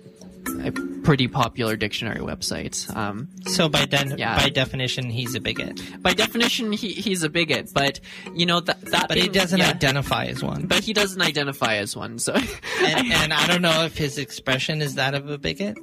a 0.64 0.72
pretty 1.04 1.28
popular 1.28 1.76
dictionary 1.76 2.20
website. 2.20 2.94
Um, 2.96 3.28
So 3.48 3.70
by 3.70 3.86
den- 3.86 4.16
Yeah. 4.18 4.38
by 4.38 4.50
definition, 4.50 5.10
he's 5.10 5.36
a 5.36 5.40
bigot. 5.42 5.80
by 6.02 6.14
definition, 6.14 6.72
he, 6.72 6.90
he's 6.94 7.24
a 7.24 7.30
bigot, 7.30 7.72
but 7.74 8.00
you 8.36 8.46
know 8.46 8.60
that 8.60 8.82
that 8.92 9.08
But 9.08 9.18
he 9.18 9.28
doesn't 9.30 9.60
yeah. 9.60 9.70
identify 9.70 10.26
as 10.26 10.44
one. 10.44 10.68
but 10.68 10.84
he 10.84 10.94
doesn't 10.94 11.22
identify 11.22 11.76
as 11.78 11.96
one. 11.96 12.20
So 12.20 12.34
and, 12.34 13.12
and 13.14 13.34
I 13.34 13.48
don't 13.48 13.62
know 13.62 13.84
if 13.86 13.98
his 13.98 14.18
expression 14.18 14.82
is 14.82 14.96
that 14.96 15.14
of 15.16 15.30
a 15.30 15.38
bigot. 15.38 15.78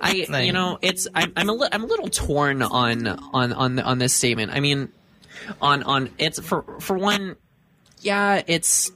I, 0.00 0.26
Like- 0.28 0.46
you 0.46 0.52
know, 0.52 0.78
it's 0.82 1.06
I'm 1.14 1.32
I'm 1.36 1.48
a 1.48 1.52
li- 1.52 1.68
I'm 1.70 1.84
a 1.84 1.86
little 1.86 2.08
torn 2.08 2.62
on 2.62 3.06
on 3.06 3.52
on 3.52 3.78
on 3.78 3.98
this 3.98 4.14
statement. 4.14 4.52
I 4.52 4.60
mean, 4.60 4.90
on 5.60 5.82
on 5.82 6.10
it's 6.18 6.40
for 6.40 6.64
for 6.80 6.96
one, 6.98 7.36
yeah, 8.00 8.42
it's 8.46 8.90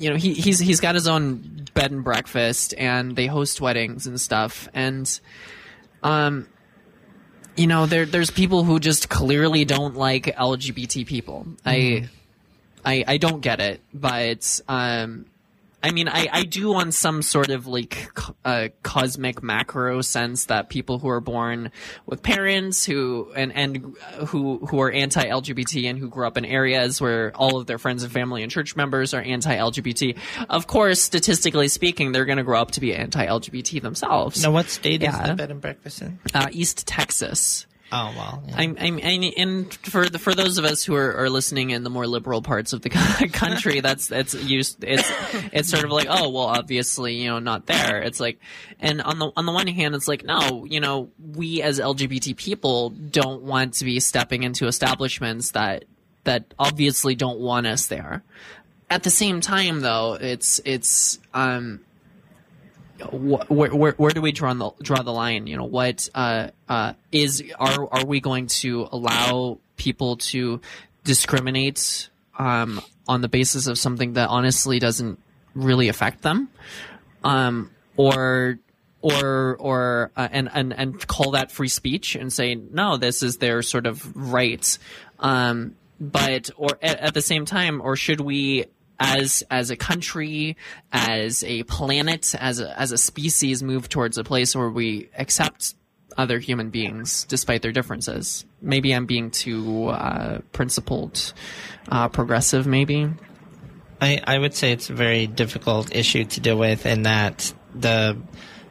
you 0.00 0.10
know 0.10 0.16
he 0.16 0.34
he's 0.34 0.58
he's 0.58 0.80
got 0.80 0.94
his 0.94 1.06
own 1.06 1.66
bed 1.74 1.90
and 1.92 2.02
breakfast 2.02 2.74
and 2.76 3.14
they 3.14 3.26
host 3.26 3.60
weddings 3.60 4.06
and 4.06 4.20
stuff 4.20 4.68
and 4.74 5.20
um 6.02 6.48
you 7.56 7.66
know 7.66 7.86
there 7.86 8.06
there's 8.06 8.30
people 8.30 8.64
who 8.64 8.80
just 8.80 9.08
clearly 9.08 9.64
don't 9.64 9.94
like 9.94 10.24
LGBT 10.36 11.06
people. 11.06 11.46
I 11.64 12.08
I 12.84 13.04
I 13.06 13.16
don't 13.18 13.40
get 13.40 13.60
it, 13.60 13.80
but 13.92 14.60
um 14.68 15.26
I 15.82 15.92
mean, 15.92 16.08
I, 16.08 16.28
I 16.30 16.42
do 16.44 16.74
on 16.74 16.92
some 16.92 17.22
sort 17.22 17.50
of 17.50 17.66
like 17.66 18.10
uh, 18.44 18.68
cosmic 18.82 19.42
macro 19.42 20.02
sense 20.02 20.46
that 20.46 20.68
people 20.68 20.98
who 20.98 21.08
are 21.08 21.20
born 21.20 21.70
with 22.06 22.22
parents 22.22 22.84
who 22.84 23.32
and 23.34 23.52
and 23.54 23.96
who 24.26 24.58
who 24.66 24.80
are 24.80 24.90
anti-LGBT 24.92 25.88
and 25.88 25.98
who 25.98 26.08
grew 26.08 26.26
up 26.26 26.36
in 26.36 26.44
areas 26.44 27.00
where 27.00 27.32
all 27.34 27.56
of 27.58 27.66
their 27.66 27.78
friends 27.78 28.02
and 28.02 28.12
family 28.12 28.42
and 28.42 28.52
church 28.52 28.76
members 28.76 29.14
are 29.14 29.22
anti-LGBT. 29.22 30.18
Of 30.50 30.66
course, 30.66 31.00
statistically 31.00 31.68
speaking, 31.68 32.12
they're 32.12 32.26
going 32.26 32.38
to 32.38 32.44
grow 32.44 32.60
up 32.60 32.72
to 32.72 32.80
be 32.80 32.94
anti-LGBT 32.94 33.80
themselves. 33.80 34.42
Now, 34.42 34.50
what 34.50 34.68
state 34.68 35.00
Yeah. 35.02 35.22
is 35.22 35.28
the 35.30 35.34
bed 35.34 35.50
and 35.50 35.60
breakfast 35.60 36.02
in? 36.02 36.18
Uh, 36.34 36.48
East 36.52 36.86
Texas. 36.86 37.66
Oh 37.92 38.12
well, 38.16 38.42
yeah. 38.46 38.54
I'm, 38.56 38.76
I'm, 38.78 39.00
I'm, 39.02 39.32
and 39.36 39.74
for 39.74 40.08
the, 40.08 40.18
for 40.18 40.32
those 40.32 40.58
of 40.58 40.64
us 40.64 40.84
who 40.84 40.94
are, 40.94 41.16
are 41.16 41.28
listening 41.28 41.70
in 41.70 41.82
the 41.82 41.90
more 41.90 42.06
liberal 42.06 42.40
parts 42.40 42.72
of 42.72 42.82
the 42.82 42.90
country, 43.32 43.80
that's 43.80 44.06
that's 44.06 44.34
used. 44.34 44.84
It's 44.84 45.10
it's 45.52 45.70
sort 45.70 45.84
of 45.84 45.90
like, 45.90 46.06
oh 46.08 46.28
well, 46.28 46.44
obviously, 46.44 47.14
you 47.14 47.28
know, 47.28 47.40
not 47.40 47.66
there. 47.66 48.00
It's 48.02 48.20
like, 48.20 48.38
and 48.78 49.02
on 49.02 49.18
the 49.18 49.32
on 49.36 49.44
the 49.44 49.52
one 49.52 49.66
hand, 49.66 49.96
it's 49.96 50.06
like, 50.06 50.24
no, 50.24 50.64
you 50.66 50.78
know, 50.78 51.10
we 51.34 51.62
as 51.62 51.80
LGBT 51.80 52.36
people 52.36 52.90
don't 52.90 53.42
want 53.42 53.74
to 53.74 53.84
be 53.84 53.98
stepping 53.98 54.44
into 54.44 54.68
establishments 54.68 55.50
that 55.52 55.84
that 56.24 56.54
obviously 56.58 57.16
don't 57.16 57.40
want 57.40 57.66
us 57.66 57.86
there. 57.86 58.22
At 58.88 59.02
the 59.02 59.10
same 59.10 59.40
time, 59.40 59.80
though, 59.80 60.16
it's 60.20 60.60
it's 60.64 61.18
um 61.34 61.80
where, 63.00 63.74
where 63.74 63.92
where 63.92 64.10
do 64.10 64.20
we 64.20 64.32
draw 64.32 64.52
the 64.54 64.70
draw 64.82 65.02
the 65.02 65.12
line? 65.12 65.46
You 65.46 65.56
know, 65.56 65.64
what 65.64 66.08
uh, 66.14 66.48
uh, 66.68 66.94
is 67.12 67.42
are 67.58 67.88
are 67.92 68.04
we 68.04 68.20
going 68.20 68.46
to 68.48 68.88
allow 68.92 69.58
people 69.76 70.16
to 70.16 70.60
discriminate 71.04 72.08
um, 72.38 72.80
on 73.08 73.20
the 73.20 73.28
basis 73.28 73.66
of 73.66 73.78
something 73.78 74.14
that 74.14 74.28
honestly 74.28 74.78
doesn't 74.78 75.18
really 75.54 75.88
affect 75.88 76.22
them, 76.22 76.48
um, 77.24 77.70
or 77.96 78.58
or 79.02 79.56
or 79.58 80.10
uh, 80.16 80.28
and 80.30 80.50
and 80.52 80.72
and 80.72 81.06
call 81.06 81.32
that 81.32 81.50
free 81.50 81.68
speech 81.68 82.14
and 82.16 82.32
say 82.32 82.54
no, 82.54 82.96
this 82.96 83.22
is 83.22 83.38
their 83.38 83.62
sort 83.62 83.86
of 83.86 84.16
right. 84.16 84.78
Um, 85.18 85.76
but 86.00 86.50
or 86.56 86.78
at, 86.82 86.98
at 86.98 87.14
the 87.14 87.22
same 87.22 87.44
time, 87.44 87.80
or 87.80 87.96
should 87.96 88.20
we 88.20 88.66
as 89.00 89.42
as 89.50 89.70
a 89.70 89.76
country, 89.76 90.56
as 90.92 91.42
a 91.44 91.62
planet, 91.64 92.34
as 92.38 92.60
a 92.60 92.78
as 92.78 92.92
a 92.92 92.98
species, 92.98 93.62
move 93.62 93.88
towards 93.88 94.18
a 94.18 94.24
place 94.24 94.54
where 94.54 94.68
we 94.70 95.08
accept 95.16 95.74
other 96.16 96.38
human 96.38 96.70
beings 96.70 97.24
despite 97.24 97.62
their 97.62 97.72
differences. 97.72 98.44
Maybe 98.60 98.92
I'm 98.92 99.06
being 99.06 99.30
too 99.30 99.88
uh, 99.88 100.40
principled, 100.52 101.32
uh, 101.88 102.08
progressive. 102.08 102.66
Maybe. 102.66 103.08
I, 104.02 104.20
I 104.24 104.38
would 104.38 104.54
say 104.54 104.72
it's 104.72 104.88
a 104.90 104.94
very 104.94 105.26
difficult 105.26 105.94
issue 105.94 106.24
to 106.24 106.40
deal 106.40 106.56
with 106.58 106.86
in 106.86 107.02
that 107.02 107.52
the 107.74 108.16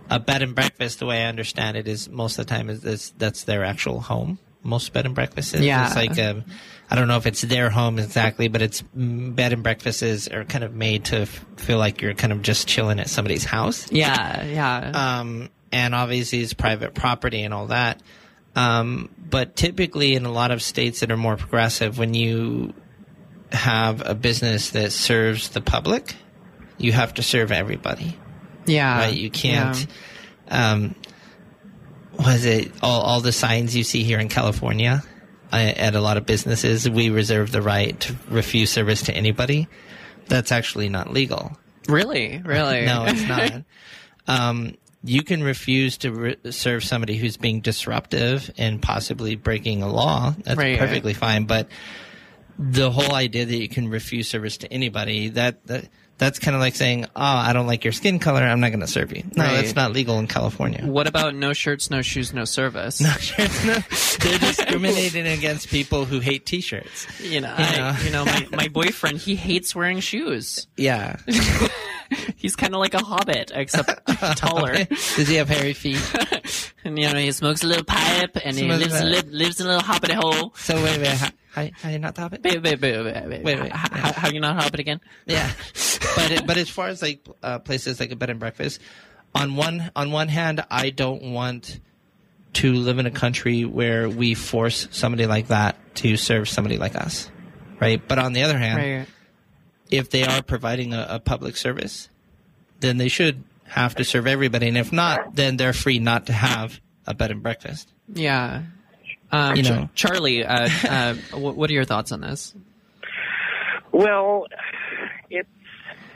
a 0.10 0.19
bed 0.19 0.41
and 0.41 0.56
breakfast, 0.56 0.99
the 0.99 1.06
way 1.06 1.23
I 1.23 1.27
understand 1.27 1.77
it, 1.77 1.88
is 1.88 2.10
most 2.10 2.39
of 2.39 2.47
the 2.47 2.49
time 2.53 2.69
is 2.69 2.81
this, 2.81 3.14
that's 3.18 3.43
their 3.43 3.64
actual 3.64 3.99
home. 4.01 4.39
Most 4.64 4.91
bed 4.91 5.06
and 5.06 5.14
breakfasts, 5.15 5.53
Yeah. 5.53 5.85
it's 5.85 5.95
like 5.95 6.18
um, 6.19 6.43
I 6.91 6.95
don't 6.95 7.07
know 7.07 7.18
if 7.18 7.28
it's 7.28 7.41
their 7.41 7.70
home 7.70 7.99
exactly, 7.99 8.48
but 8.48 8.61
it's 8.61 8.82
mm, 8.98 9.36
bed 9.36 9.53
and 9.53 9.61
breakfasts 9.61 10.28
are 10.28 10.44
kind 10.44 10.64
of 10.64 10.74
made 10.74 11.06
to 11.06 11.22
f- 11.22 11.45
feel 11.57 11.78
like 11.78 12.02
you're 12.02 12.16
kind 12.16 12.34
of 12.34 12.41
just 12.41 12.68
chilling 12.68 12.99
at 12.99 13.10
somebody's 13.10 13.44
house. 13.44 13.91
Yeah, 13.91 14.44
yeah. 14.44 15.20
um, 15.20 15.49
and 15.72 15.94
obviously 15.94 16.41
it's 16.41 16.53
private 16.53 16.95
property 16.95 17.44
and 17.44 17.53
all 17.53 17.68
that. 17.68 18.02
Um, 18.56 19.10
but 19.18 19.56
typically, 19.56 20.16
in 20.16 20.26
a 20.26 20.32
lot 20.32 20.49
of 20.49 20.64
states 20.64 21.02
that 21.02 21.11
are 21.11 21.18
more 21.18 21.38
progressive, 21.38 21.99
when 21.99 22.16
you 22.16 22.74
have 23.52 24.02
a 24.06 24.16
business 24.16 24.72
that 24.72 24.91
serves 24.91 25.49
the 25.49 25.61
public, 25.61 26.16
you 26.80 26.91
have 26.91 27.14
to 27.16 27.24
serve 27.24 27.52
everybody, 27.52 28.18
yeah. 28.66 28.98
right? 28.98 29.16
You 29.16 29.30
can't. 29.30 29.86
Um, 30.49 30.95
was 32.18 32.45
it 32.45 32.72
all, 32.82 33.02
all 33.02 33.22
the 33.22 33.32
signs 33.32 33.76
you 33.76 33.84
see 33.84 34.03
here 34.03 34.20
in 34.20 34.28
California 34.28 35.03
at 35.52 35.96
a 35.96 36.02
lot 36.02 36.18
of 36.18 36.26
businesses? 36.26 36.90
We 36.90 37.10
reserve 37.10 37.52
the 37.52 37.62
right 37.62 38.00
to 38.02 38.16
refuse 38.30 38.72
service 38.72 39.04
to 39.04 39.14
anybody. 39.14 39.68
That's 40.28 40.52
actually 40.52 40.90
not 40.90 41.12
legal. 41.12 41.58
Really, 41.88 42.42
really. 42.46 42.86
No, 42.86 43.06
it's 43.08 43.24
not. 43.28 43.64
um, 44.28 44.76
you 45.04 45.24
can 45.24 45.42
refuse 45.44 45.98
to 46.00 46.12
re- 46.12 46.36
serve 46.52 46.84
somebody 46.84 47.16
who's 47.18 47.38
being 47.38 47.62
disruptive 47.62 48.52
and 48.58 48.82
possibly 48.82 49.36
breaking 49.36 49.82
a 49.82 49.88
law. 49.92 50.36
That's 50.44 50.58
Right. 50.58 50.78
perfectly 50.78 51.14
fine. 51.14 51.46
But 51.46 51.70
the 52.60 52.92
whole 52.92 53.14
idea 53.16 53.46
that 53.46 53.58
you 53.58 53.70
can 53.70 53.88
refuse 53.88 54.28
service 54.28 54.58
to 54.58 54.72
anybody 54.74 55.30
that, 55.30 55.66
that 55.68 55.86
that's 56.20 56.38
kind 56.38 56.54
of 56.56 56.62
like 56.62 56.76
saying, 56.76 57.06
"Oh, 57.06 57.10
I 57.16 57.54
don't 57.54 57.66
like 57.68 57.84
your 57.84 57.94
skin 57.94 58.20
color. 58.20 58.41
I'm 58.44 58.60
not 58.60 58.70
going 58.70 58.82
to 58.82 58.88
serve 58.88 59.16
you." 59.16 59.24
No, 59.36 59.44
Right. 59.46 59.56
that's 59.56 59.76
not 59.76 59.91
legal 59.94 60.20
in 60.20 60.28
California. 60.28 60.86
What 60.86 61.08
about 61.08 61.34
no 61.34 61.54
shirts, 61.54 61.90
no 61.90 62.02
shoes, 62.04 62.34
no 62.34 62.46
service? 62.46 63.02
No 63.10 63.12
shirts, 63.14 63.66
no. 63.66 63.74
They're 64.30 64.40
discriminating 64.40 65.26
against 65.26 65.70
people 65.70 66.06
who 66.06 66.20
hate 66.20 66.46
T-shirts. 66.46 67.08
You 67.22 67.41
know, 67.41 67.56
Yeah. 67.58 67.96
I, 68.00 68.04
you 68.06 68.12
know, 68.12 68.26
my, 68.26 68.48
my 68.52 68.68
boyfriend, 68.72 69.18
he 69.18 69.36
hates 69.36 69.74
wearing 69.76 70.00
shoes. 70.02 70.68
Yeah. 70.78 71.16
He's 72.36 72.56
kind 72.56 72.74
of 72.74 72.80
like 72.80 72.94
a 72.96 73.00
hobbit, 73.04 73.52
except 73.54 73.90
taller. 74.38 74.86
Does 74.86 75.28
he 75.28 75.36
have 75.36 75.48
hairy 75.50 75.74
feet? 75.74 76.02
And 76.84 76.98
you 76.98 77.08
know, 77.12 77.20
he 77.20 77.32
smokes 77.32 77.64
a 77.64 77.68
little 77.68 77.84
pipe, 77.84 78.38
and 78.44 78.58
he 78.58 78.66
lives 78.68 79.00
a- 79.00 79.06
li- 79.06 79.22
lives 79.30 79.60
in 79.60 79.68
a 79.68 79.70
little 79.70 79.84
hobbit 79.84 80.12
hole. 80.12 80.54
So 80.56 80.76
wait, 80.84 81.00
wait. 81.00 81.32
How, 81.52 81.68
how, 81.74 81.90
you 81.90 82.00
not 82.00 82.16
the 82.16 82.22
Hobbit? 82.22 82.44
Wait, 82.44 82.62
wait, 82.62 82.82
wait, 82.82 83.04
wait, 83.04 83.28
wait. 83.28 83.44
Wait. 83.44 83.72
How, 83.72 84.14
how, 84.14 84.30
you 84.30 84.40
not 84.40 84.62
hobbit 84.62 84.80
again? 84.80 85.02
Yeah, 85.26 85.52
but 86.16 86.32
it, 86.32 86.48
but 86.48 86.58
as 86.58 86.70
far 86.70 86.88
as 86.88 87.02
like 87.02 87.26
uh, 87.42 87.60
places 87.60 88.00
like 88.00 88.12
a 88.12 88.16
bed 88.16 88.30
and 88.30 88.40
breakfast, 88.40 88.80
on 89.34 89.56
one 89.56 89.92
on 89.96 90.12
one 90.12 90.28
hand, 90.28 90.64
I 90.70 90.90
don't 90.92 91.32
want 91.34 91.80
to 92.54 92.74
live 92.74 93.00
in 93.00 93.06
a 93.06 93.12
country 93.12 93.66
where 93.66 94.10
we 94.10 94.34
force 94.34 94.88
somebody 94.92 95.26
like 95.28 95.48
that 95.48 95.76
to 95.96 96.18
serve 96.18 96.50
somebody 96.50 96.78
like 96.78 96.96
us, 96.96 97.30
right? 97.80 98.02
But 98.08 98.20
on 98.20 98.34
the 98.34 98.44
other 98.44 98.58
hand, 98.58 98.78
Right. 98.78 99.08
if 99.92 100.10
they 100.10 100.24
are 100.24 100.42
providing 100.42 100.94
a, 100.94 101.06
a 101.10 101.20
public 101.20 101.58
service, 101.58 102.10
then 102.80 102.98
they 102.98 103.08
should 103.10 103.44
have 103.66 103.96
to 103.96 104.04
serve 104.04 104.26
everybody, 104.26 104.68
and 104.68 104.78
if 104.78 104.92
not, 104.92 105.36
then 105.36 105.58
they're 105.58 105.74
free 105.74 106.00
not 106.00 106.26
to 106.28 106.34
have 106.34 106.80
a 107.06 107.14
bed 107.14 107.30
and 107.32 107.44
breakfast. 107.44 107.92
Yeah. 108.12 108.64
Um, 109.31 109.56
You 109.56 109.64
Ch- 109.64 109.69
know. 109.69 109.89
Charlie, 109.95 110.43
uh, 110.45 110.69
uh, 110.88 111.14
what 111.34 111.69
are 111.69 111.73
your 111.73 111.85
thoughts 111.85 112.11
on 112.11 112.22
this? 112.22 112.53
Well, 113.91 114.47
it's 115.30 115.49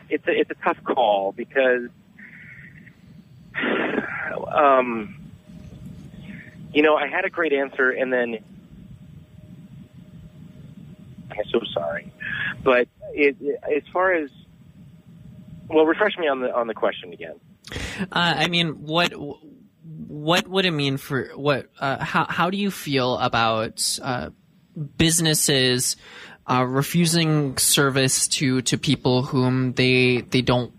it's 0.09 0.27
a, 0.27 0.31
it's 0.31 0.51
a 0.51 0.55
tough 0.63 0.77
call 0.83 1.31
because, 1.31 1.89
um, 4.51 5.15
you 6.73 6.81
know, 6.83 6.95
I 6.95 7.07
had 7.07 7.25
a 7.25 7.29
great 7.29 7.53
answer, 7.53 7.89
and 7.89 8.11
then 8.13 8.37
I'm 11.31 11.45
so 11.51 11.61
sorry, 11.73 12.11
but 12.63 12.87
it, 13.13 13.37
it, 13.41 13.59
as 13.63 13.83
far 13.91 14.13
as 14.13 14.29
well, 15.67 15.85
refresh 15.85 16.17
me 16.17 16.27
on 16.27 16.41
the 16.41 16.53
on 16.55 16.67
the 16.67 16.73
question 16.73 17.13
again. 17.13 17.35
Uh, 18.01 18.05
I 18.13 18.47
mean, 18.47 18.83
what 18.83 19.13
what 19.83 20.47
would 20.47 20.65
it 20.65 20.71
mean 20.71 20.97
for 20.97 21.29
what? 21.35 21.69
Uh, 21.79 22.03
how 22.03 22.25
how 22.25 22.49
do 22.49 22.57
you 22.57 22.71
feel 22.71 23.17
about 23.17 23.99
uh, 24.01 24.29
businesses 24.97 25.95
uh, 26.49 26.63
refusing 26.63 27.57
service 27.57 28.27
to 28.27 28.61
to 28.63 28.77
people 28.77 29.23
whom 29.23 29.73
they 29.73 30.21
they 30.21 30.41
don't 30.41 30.73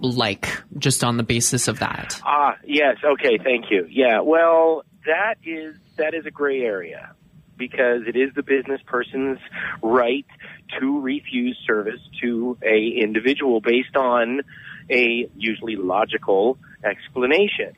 like 0.00 0.48
just 0.78 1.04
on 1.04 1.16
the 1.16 1.22
basis 1.22 1.68
of 1.68 1.80
that? 1.80 2.20
Ah, 2.24 2.56
yes. 2.64 2.96
Okay, 3.04 3.38
thank 3.42 3.70
you. 3.70 3.86
Yeah. 3.90 4.20
Well, 4.20 4.84
that 5.06 5.36
is 5.44 5.76
that 5.96 6.14
is 6.14 6.26
a 6.26 6.30
gray 6.30 6.62
area 6.62 7.14
because 7.56 8.02
it 8.06 8.16
is 8.16 8.32
the 8.34 8.42
business 8.42 8.80
person's 8.86 9.38
right 9.82 10.26
to 10.78 11.00
refuse 11.00 11.58
service 11.66 12.00
to 12.22 12.56
a 12.62 12.88
individual 13.02 13.60
based 13.60 13.96
on 13.96 14.42
a 14.90 15.28
usually 15.36 15.76
logical 15.76 16.56
explanation. 16.84 17.74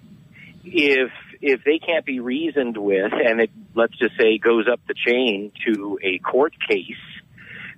If 0.64 1.10
if 1.40 1.64
they 1.64 1.78
can't 1.78 2.04
be 2.04 2.20
reasoned 2.20 2.76
with 2.76 3.12
and 3.12 3.40
it 3.40 3.50
let's 3.74 3.96
just 3.98 4.12
say 4.18 4.38
goes 4.38 4.66
up 4.70 4.80
the 4.86 4.94
chain 4.94 5.52
to 5.66 5.98
a 6.02 6.18
court 6.18 6.54
case, 6.68 6.84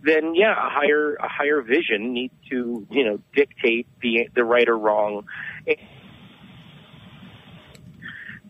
then 0.02 0.34
yeah, 0.34 0.52
a 0.52 0.70
higher 0.70 1.14
a 1.14 1.28
higher 1.28 1.62
vision 1.62 2.12
needs 2.12 2.34
to, 2.50 2.86
you 2.90 3.04
know, 3.04 3.18
dictate 3.34 3.86
the 4.00 4.28
the 4.34 4.44
right 4.44 4.68
or 4.68 4.76
wrong 4.76 5.24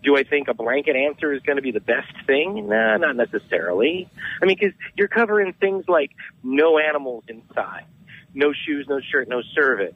do 0.03 0.17
I 0.17 0.25
think 0.25 0.49
a 0.49 0.55
blanket 0.55 0.97
answer 0.97 1.33
is 1.33 1.43
going 1.43 1.57
to 1.57 1.63
be 1.63 1.71
the 1.71 1.81
best 1.81 2.13
thing? 2.27 2.69
Nah, 2.69 2.97
not 2.97 3.17
necessarily. 3.17 4.11
I 4.41 4.47
mean, 4.47 4.57
because 4.59 4.75
you're 4.97 5.09
covering 5.09 5.53
things 5.55 5.85
like 5.89 6.11
no 6.43 6.79
animals 6.79 7.25
inside, 7.29 7.87
no 8.35 8.53
shoes, 8.53 8.87
no 8.89 9.01
shirt, 9.01 9.29
no 9.29 9.43
service. 9.55 9.95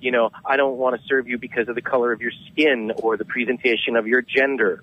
You 0.00 0.10
know, 0.10 0.30
I 0.44 0.56
don't 0.56 0.76
want 0.76 1.00
to 1.00 1.06
serve 1.06 1.28
you 1.28 1.38
because 1.38 1.68
of 1.68 1.74
the 1.74 1.82
color 1.82 2.12
of 2.12 2.20
your 2.20 2.32
skin 2.50 2.92
or 2.96 3.16
the 3.16 3.24
presentation 3.24 3.96
of 3.96 4.06
your 4.06 4.22
gender. 4.22 4.82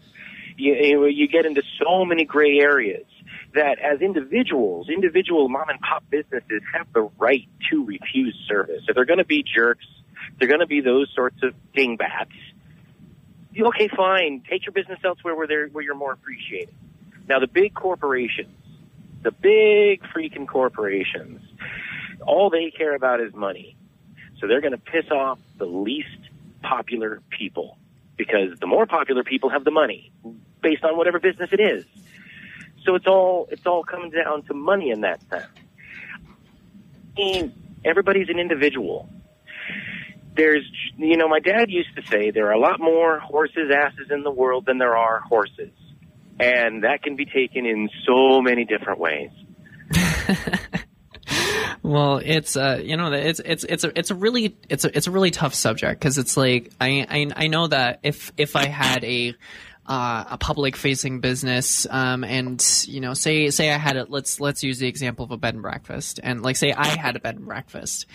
You, 0.58 1.06
you, 1.08 1.28
get 1.28 1.46
into 1.46 1.62
so 1.84 2.04
many 2.06 2.26
gray 2.26 2.60
areas 2.60 3.06
that 3.54 3.78
as 3.80 4.02
individuals, 4.02 4.90
individual 4.90 5.50
mom 5.50 5.70
and 5.70 5.80
pop 5.80 6.04
businesses 6.10 6.62
have 6.74 6.88
the 6.94 7.10
right 7.20 7.48
to 7.70 7.86
refuse 7.86 8.36
service. 8.48 8.84
If 8.88 8.96
they're 8.96 9.06
going 9.06 9.20
to 9.20 9.26
be 9.26 9.44
jerks, 9.44 9.86
They're 10.40 10.48
going 10.48 10.62
to 10.62 10.68
be 10.68 10.82
those 10.82 11.10
sorts 11.16 11.38
of 11.44 11.54
dingbats. 11.74 12.32
Okay, 13.60 13.90
fine. 13.96 14.44
Take 14.50 14.66
your 14.66 14.74
business 14.74 15.00
elsewhere 15.04 15.36
where 15.36 15.48
they're 15.48 15.68
where 15.68 15.84
you're 15.84 15.96
more 15.96 16.12
appreciated. 16.12 16.74
Now 17.28 17.40
the 17.40 17.48
big 17.48 17.74
corporations, 17.74 18.56
the 19.24 19.32
big 19.32 20.04
freaking 20.16 20.48
corporations, 20.48 21.42
all 22.26 22.50
they 22.50 22.72
care 22.72 22.96
about 22.96 23.20
is 23.20 23.34
money. 23.34 23.76
So 24.40 24.48
they're 24.48 24.62
going 24.62 24.74
to 24.74 24.78
piss 24.78 25.10
off 25.12 25.40
the 25.58 25.66
least 25.66 26.08
popular 26.62 27.22
people 27.30 27.78
because 28.18 28.60
the 28.60 28.68
more 28.68 28.86
popular 28.86 29.24
people 29.24 29.50
have 29.50 29.64
the 29.64 29.72
money 29.72 30.12
based 30.62 30.84
on 30.84 30.98
whatever 30.98 31.20
business 31.20 31.50
it 31.52 31.60
is. 31.60 31.86
So 32.84 32.96
it's 32.96 33.08
all 33.08 33.48
it's 33.52 33.66
all 33.66 33.84
coming 33.84 34.12
down 34.12 34.44
to 34.44 34.54
money 34.54 34.92
in 34.92 35.02
that 35.02 35.22
sense. 35.30 35.48
Mean, 37.18 37.54
everybody's 37.84 38.30
an 38.30 38.40
individual. 38.40 39.10
There's, 40.36 40.64
you 40.98 41.18
know, 41.18 41.28
my 41.28 41.40
dad 41.40 41.72
used 41.72 41.96
to 41.96 42.06
say 42.06 42.30
there 42.30 42.48
are 42.48 42.54
a 42.54 42.60
lot 42.60 42.80
more 42.80 43.20
horses' 43.20 43.72
asses 43.76 44.12
in 44.12 44.22
the 44.22 44.30
world 44.30 44.68
than 44.68 44.78
there 44.78 44.96
are 44.96 45.20
horses. 45.20 45.72
And 46.40 46.84
that 46.84 47.02
can 47.02 47.16
be 47.16 47.26
taken 47.26 47.66
in 47.66 47.90
so 48.06 48.40
many 48.40 48.64
different 48.64 49.00
ways. 49.00 49.32
Well, 51.88 52.18
it's 52.18 52.58
uh, 52.58 52.82
you 52.84 52.98
know, 52.98 53.14
it's 53.14 53.40
it's 53.40 53.64
it's 53.64 53.86
a 53.86 53.98
it's 53.98 54.12
a 54.12 54.16
really 54.16 54.58
it's 54.68 54.84
a 54.84 54.96
it's 54.96 55.08
a 55.08 55.12
really 55.12 55.32
tough 55.32 55.54
subject 55.54 56.02
because 56.02 56.18
it's 56.18 56.36
like 56.36 56.74
I, 56.82 57.06
I 57.10 57.44
I 57.46 57.48
know 57.48 57.68
that 57.68 58.02
if 58.04 58.34
if 58.36 58.58
I 58.58 58.66
had 58.66 59.06
a 59.06 59.34
uh, 59.88 60.26
a 60.32 60.38
public 60.38 60.76
facing 60.76 61.22
business 61.22 61.88
um, 61.90 62.24
and 62.26 62.62
you 62.88 63.00
know 63.00 63.14
say 63.14 63.50
say 63.52 63.72
I 63.72 63.78
had 63.78 63.96
it 63.96 64.10
let's 64.10 64.42
let's 64.42 64.62
use 64.64 64.80
the 64.80 64.88
example 64.88 65.24
of 65.24 65.32
a 65.32 65.38
bed 65.38 65.54
and 65.54 65.64
breakfast 65.64 66.20
and 66.22 66.42
like 66.42 66.58
say 66.58 66.74
I 66.74 66.88
had 66.88 67.16
a 67.16 67.20
bed 67.20 67.38
and 67.38 67.46
breakfast 67.46 68.06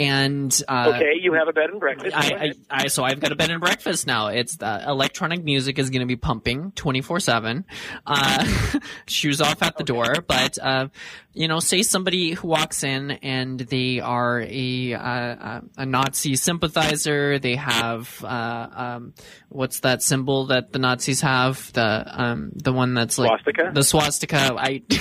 and 0.00 0.60
uh, 0.66 0.92
okay 0.96 1.12
you 1.20 1.34
have 1.34 1.46
a 1.46 1.52
bed 1.52 1.70
and 1.70 1.78
breakfast. 1.78 2.16
I, 2.16 2.52
I, 2.70 2.82
I 2.82 2.86
so 2.88 3.04
I've 3.04 3.20
got 3.20 3.30
a 3.30 3.36
bed 3.36 3.50
and 3.50 3.60
breakfast 3.60 4.08
now. 4.08 4.28
It's 4.28 4.56
the 4.56 4.82
electronic 4.84 5.44
music 5.44 5.78
is 5.78 5.90
going 5.90 6.00
to 6.00 6.06
be 6.06 6.16
pumping 6.16 6.72
24 6.72 7.20
7 7.20 7.64
uh, 8.06 8.46
shoes 9.06 9.40
off 9.40 9.62
at 9.62 9.76
the 9.76 9.84
okay. 9.84 9.92
door 9.92 10.22
but 10.26 10.58
uh, 10.60 10.88
you 11.32 11.46
know 11.46 11.60
say 11.60 11.82
somebody 11.82 12.32
who 12.32 12.48
walks 12.48 12.82
in 12.82 13.10
and 13.10 13.60
they 13.60 14.00
are 14.00 14.40
a 14.40 14.94
uh, 14.94 15.60
a 15.76 15.86
Nazi 15.86 16.36
sympathizer 16.36 17.38
they 17.38 17.56
have 17.56 18.24
uh, 18.24 18.68
um, 18.72 19.14
what's 19.48 19.80
that 19.80 20.02
symbol 20.02 20.46
that 20.46 20.72
the 20.72 20.78
Nazis 20.78 21.20
have 21.20 21.72
the 21.72 22.04
um 22.08 22.50
the 22.54 22.72
one 22.72 22.94
that's 22.94 23.18
like 23.18 23.28
swastika. 23.28 23.70
The 23.72 23.84
swastika. 23.84 24.54
I. 24.58 24.82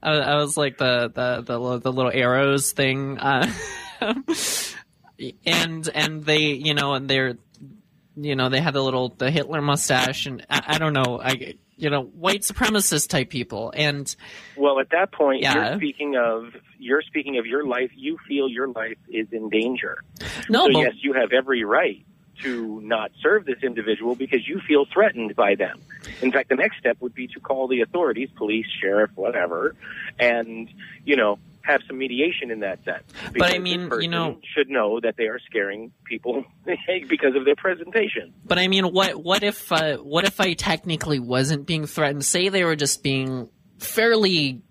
I, 0.00 0.12
I, 0.12 0.34
was 0.36 0.56
like 0.56 0.78
the, 0.78 1.10
the 1.12 1.42
the 1.42 1.78
the 1.78 1.92
little 1.92 2.10
arrows 2.12 2.72
thing, 2.72 3.18
uh, 3.18 3.52
and 5.44 5.88
and 5.92 6.24
they 6.24 6.52
you 6.52 6.74
know 6.74 6.94
and 6.94 7.08
they're 7.08 7.36
you 8.16 8.36
know 8.36 8.48
they 8.48 8.60
had 8.60 8.74
the 8.74 8.82
little 8.82 9.10
the 9.10 9.30
Hitler 9.30 9.60
mustache 9.60 10.26
and 10.26 10.46
I, 10.48 10.62
I 10.66 10.78
don't 10.78 10.92
know 10.92 11.20
I 11.22 11.54
you 11.78 11.88
know 11.88 12.02
white 12.02 12.42
supremacist 12.42 13.08
type 13.08 13.30
people 13.30 13.72
and 13.74 14.16
well 14.56 14.78
at 14.80 14.90
that 14.90 15.12
point 15.12 15.40
yeah. 15.40 15.70
you're 15.70 15.76
speaking 15.76 16.16
of 16.16 16.54
you're 16.78 17.02
speaking 17.02 17.38
of 17.38 17.46
your 17.46 17.64
life 17.64 17.90
you 17.94 18.18
feel 18.26 18.48
your 18.48 18.68
life 18.68 18.98
is 19.08 19.28
in 19.32 19.48
danger 19.48 19.98
no 20.48 20.66
so 20.66 20.72
but, 20.72 20.78
yes 20.80 20.92
you 21.00 21.12
have 21.14 21.32
every 21.32 21.64
right 21.64 22.04
to 22.42 22.80
not 22.82 23.10
serve 23.20 23.44
this 23.44 23.62
individual 23.62 24.14
because 24.14 24.46
you 24.46 24.60
feel 24.60 24.86
threatened 24.92 25.34
by 25.34 25.54
them. 25.54 25.80
In 26.22 26.30
fact, 26.30 26.48
the 26.48 26.54
next 26.54 26.78
step 26.78 26.96
would 27.00 27.14
be 27.14 27.26
to 27.28 27.40
call 27.40 27.68
the 27.68 27.80
authorities, 27.80 28.28
police, 28.36 28.66
sheriff, 28.80 29.10
whatever, 29.16 29.74
and, 30.18 30.70
you 31.04 31.16
know, 31.16 31.38
have 31.68 31.82
some 31.86 31.98
mediation 31.98 32.50
in 32.50 32.60
that 32.60 32.82
sense. 32.84 33.04
But 33.36 33.54
I 33.54 33.58
mean, 33.58 33.90
you 34.00 34.08
know, 34.08 34.40
should 34.56 34.68
know 34.68 35.00
that 35.00 35.16
they 35.16 35.24
are 35.24 35.38
scaring 35.46 35.92
people 36.04 36.44
because 37.08 37.36
of 37.36 37.44
their 37.44 37.56
presentation. 37.56 38.32
But 38.44 38.58
I 38.58 38.68
mean, 38.68 38.86
what 38.86 39.22
what 39.22 39.42
if 39.42 39.70
uh, 39.70 39.98
what 39.98 40.24
if 40.24 40.40
I 40.40 40.54
technically 40.54 41.18
wasn't 41.18 41.66
being 41.66 41.86
threatened? 41.86 42.24
Say 42.24 42.48
they 42.48 42.64
were 42.64 42.76
just 42.76 43.02
being 43.02 43.50
fairly 43.78 44.62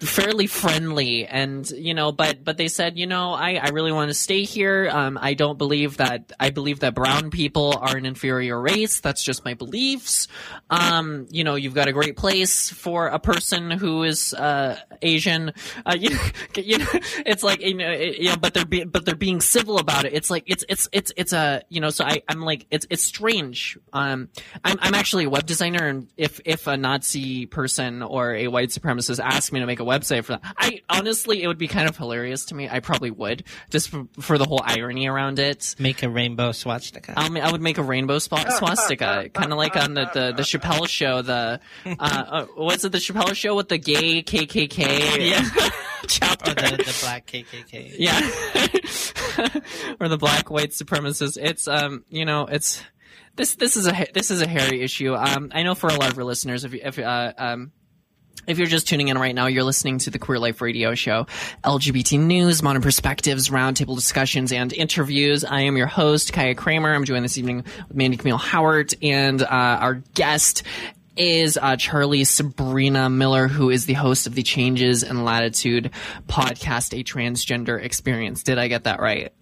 fairly 0.00 0.46
friendly 0.46 1.26
and 1.26 1.70
you 1.70 1.94
know 1.94 2.12
but 2.12 2.44
but 2.44 2.58
they 2.58 2.68
said 2.68 2.98
you 2.98 3.06
know 3.06 3.32
i 3.32 3.54
i 3.54 3.68
really 3.70 3.92
want 3.92 4.10
to 4.10 4.14
stay 4.14 4.42
here. 4.44 4.90
Um 4.92 5.18
i 5.20 5.32
don't 5.32 5.56
believe 5.56 5.96
that 5.96 6.32
i 6.38 6.50
believe 6.50 6.80
that 6.80 6.94
brown 6.94 7.30
people 7.30 7.78
are 7.80 7.96
an 7.96 8.04
inferior 8.04 8.60
race. 8.60 9.00
That's 9.00 9.22
just 9.22 9.44
my 9.44 9.54
beliefs. 9.54 10.28
Um 10.68 11.26
you 11.30 11.44
know 11.44 11.54
you've 11.54 11.74
got 11.74 11.88
a 11.88 11.92
great 11.92 12.16
place 12.16 12.68
for 12.68 13.06
a 13.08 13.18
person 13.18 13.70
who 13.70 14.02
is 14.02 14.34
uh 14.34 14.78
asian. 15.00 15.52
Uh 15.86 15.96
you, 15.98 16.10
you 16.56 16.78
know 16.78 16.86
it's 17.24 17.42
like 17.42 17.60
you 17.60 17.74
know, 17.74 17.90
it, 17.90 18.18
you 18.18 18.28
know 18.28 18.36
but 18.36 18.52
they're 18.52 18.66
being 18.66 18.88
but 18.88 19.06
they're 19.06 19.14
being 19.14 19.40
civil 19.40 19.78
about 19.78 20.04
it. 20.04 20.12
It's 20.12 20.28
like 20.28 20.44
it's 20.46 20.64
it's 20.68 20.88
it's 20.92 21.12
it's 21.16 21.32
a 21.32 21.62
you 21.70 21.80
know 21.80 21.88
so 21.88 22.04
i 22.04 22.22
i'm 22.28 22.42
like 22.42 22.66
it's 22.70 22.86
it's 22.90 23.02
strange. 23.02 23.78
Um 23.94 24.28
i'm 24.62 24.76
i'm 24.82 24.94
actually 24.94 25.24
a 25.24 25.30
web 25.30 25.46
designer 25.46 25.86
and 25.86 26.08
if 26.18 26.38
if 26.44 26.66
a 26.66 26.76
nazi 26.76 27.46
person 27.46 28.02
or 28.02 28.34
a 28.34 28.48
white 28.48 28.68
supremacist 28.68 29.20
asked 29.20 29.52
me 29.52 29.60
to 29.60 29.66
make 29.66 29.80
a 29.80 29.85
website 29.86 30.24
for 30.24 30.32
that. 30.32 30.54
I 30.58 30.82
honestly, 30.88 31.42
it 31.42 31.46
would 31.46 31.58
be 31.58 31.68
kind 31.68 31.88
of 31.88 31.96
hilarious 31.96 32.46
to 32.46 32.54
me. 32.54 32.68
I 32.68 32.80
probably 32.80 33.10
would 33.10 33.44
just 33.70 33.90
for, 33.90 34.06
for 34.20 34.38
the 34.38 34.44
whole 34.44 34.60
irony 34.64 35.06
around 35.06 35.38
it. 35.38 35.74
Make 35.78 36.02
a 36.02 36.08
rainbow 36.08 36.52
swastika. 36.52 37.18
Um, 37.18 37.36
I 37.36 37.50
would 37.50 37.62
make 37.62 37.78
a 37.78 37.82
rainbow 37.82 38.18
swastika, 38.18 39.28
kind 39.30 39.52
of 39.52 39.58
like 39.58 39.76
on 39.76 39.94
the, 39.94 40.10
the, 40.12 40.32
the 40.36 40.42
Chappelle 40.42 40.88
show. 40.88 41.22
The 41.22 41.60
uh, 41.86 41.90
uh, 41.98 42.46
what's 42.56 42.84
it? 42.84 42.92
The 42.92 42.98
Chappelle 42.98 43.34
show 43.34 43.54
with 43.54 43.68
the 43.68 43.78
gay 43.78 44.22
KKK. 44.22 45.30
Yeah. 45.30 45.70
Chapter. 46.08 46.52
Or 46.52 46.54
the, 46.54 46.76
the 46.76 46.98
black 47.02 47.26
KKK. 47.26 47.96
Yeah. 47.98 48.20
or 50.00 50.08
the 50.08 50.18
black 50.18 50.50
white 50.50 50.70
supremacists. 50.70 51.38
It's 51.40 51.66
um, 51.68 52.04
you 52.08 52.24
know, 52.24 52.46
it's 52.46 52.82
this 53.36 53.54
this 53.56 53.76
is 53.76 53.86
a 53.86 54.06
this 54.14 54.30
is 54.30 54.42
a 54.42 54.46
hairy 54.46 54.82
issue. 54.82 55.14
Um, 55.14 55.50
I 55.54 55.62
know 55.62 55.74
for 55.74 55.88
a 55.88 55.94
lot 55.94 56.10
of 56.10 56.18
our 56.18 56.24
listeners, 56.24 56.64
if 56.64 56.74
if 56.74 56.98
uh, 56.98 57.32
um, 57.36 57.72
if 58.46 58.58
you're 58.58 58.66
just 58.66 58.88
tuning 58.88 59.08
in 59.08 59.18
right 59.18 59.34
now, 59.34 59.46
you're 59.46 59.64
listening 59.64 59.98
to 59.98 60.10
the 60.10 60.18
Queer 60.18 60.38
Life 60.38 60.60
Radio 60.60 60.94
Show, 60.94 61.26
LGBT 61.64 62.20
news, 62.20 62.62
modern 62.62 62.82
perspectives, 62.82 63.48
roundtable 63.48 63.96
discussions, 63.96 64.52
and 64.52 64.72
interviews. 64.72 65.44
I 65.44 65.62
am 65.62 65.76
your 65.76 65.86
host, 65.86 66.32
Kaya 66.32 66.54
Kramer. 66.54 66.94
I'm 66.94 67.04
joined 67.04 67.24
this 67.24 67.38
evening 67.38 67.64
with 67.88 67.96
Mandy 67.96 68.16
Camille 68.16 68.38
Howard, 68.38 68.94
and 69.02 69.42
uh, 69.42 69.46
our 69.46 69.94
guest 70.14 70.62
is 71.16 71.58
uh, 71.60 71.76
Charlie 71.76 72.24
Sabrina 72.24 73.08
Miller, 73.08 73.48
who 73.48 73.70
is 73.70 73.86
the 73.86 73.94
host 73.94 74.26
of 74.26 74.34
the 74.34 74.42
Changes 74.42 75.02
in 75.02 75.24
Latitude 75.24 75.90
podcast, 76.28 76.98
A 76.98 77.02
Transgender 77.02 77.82
Experience. 77.82 78.42
Did 78.42 78.58
I 78.58 78.68
get 78.68 78.84
that 78.84 79.00
right? 79.00 79.32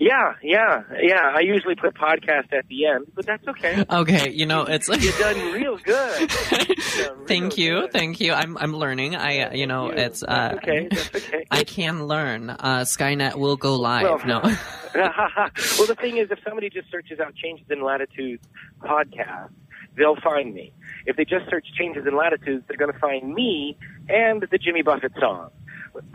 Yeah, 0.00 0.34
yeah, 0.42 0.82
yeah. 1.00 1.32
I 1.34 1.40
usually 1.40 1.74
put 1.74 1.94
podcast 1.94 2.52
at 2.52 2.68
the 2.68 2.86
end, 2.86 3.06
but 3.16 3.26
that's 3.26 3.46
okay. 3.48 3.84
Okay, 3.90 4.30
you 4.30 4.46
know, 4.46 4.62
it's 4.62 4.88
like 4.88 5.02
you've 5.02 5.18
done 5.18 5.52
real 5.52 5.76
good. 5.76 6.28
Done 6.98 7.26
thank 7.26 7.58
you, 7.58 7.80
good. 7.80 7.92
thank 7.92 8.20
you. 8.20 8.32
I'm 8.32 8.56
I'm 8.58 8.74
learning. 8.74 9.16
I 9.16 9.54
you 9.54 9.66
know, 9.66 9.86
you. 9.86 9.98
it's 9.98 10.22
uh, 10.22 10.26
that's 10.28 10.58
okay. 10.58 10.88
That's 10.88 11.14
okay. 11.16 11.46
I 11.50 11.64
can 11.64 12.06
learn. 12.06 12.50
Uh, 12.50 12.84
Skynet 12.84 13.34
will 13.34 13.56
go 13.56 13.74
live. 13.74 14.24
Well, 14.24 14.26
no. 14.26 14.40
well, 14.94 15.86
the 15.86 15.96
thing 16.00 16.16
is, 16.16 16.30
if 16.30 16.38
somebody 16.44 16.70
just 16.70 16.90
searches 16.90 17.18
out 17.18 17.34
changes 17.34 17.66
in 17.68 17.82
latitude 17.82 18.40
podcast, 18.80 19.50
they'll 19.96 20.20
find 20.20 20.54
me. 20.54 20.72
If 21.06 21.16
they 21.16 21.24
just 21.24 21.50
search 21.50 21.66
changes 21.76 22.06
in 22.06 22.16
latitudes, 22.16 22.64
they're 22.68 22.76
going 22.76 22.92
to 22.92 22.98
find 22.98 23.34
me 23.34 23.76
and 24.08 24.46
the 24.48 24.58
Jimmy 24.58 24.82
Buffett 24.82 25.12
song. 25.18 25.50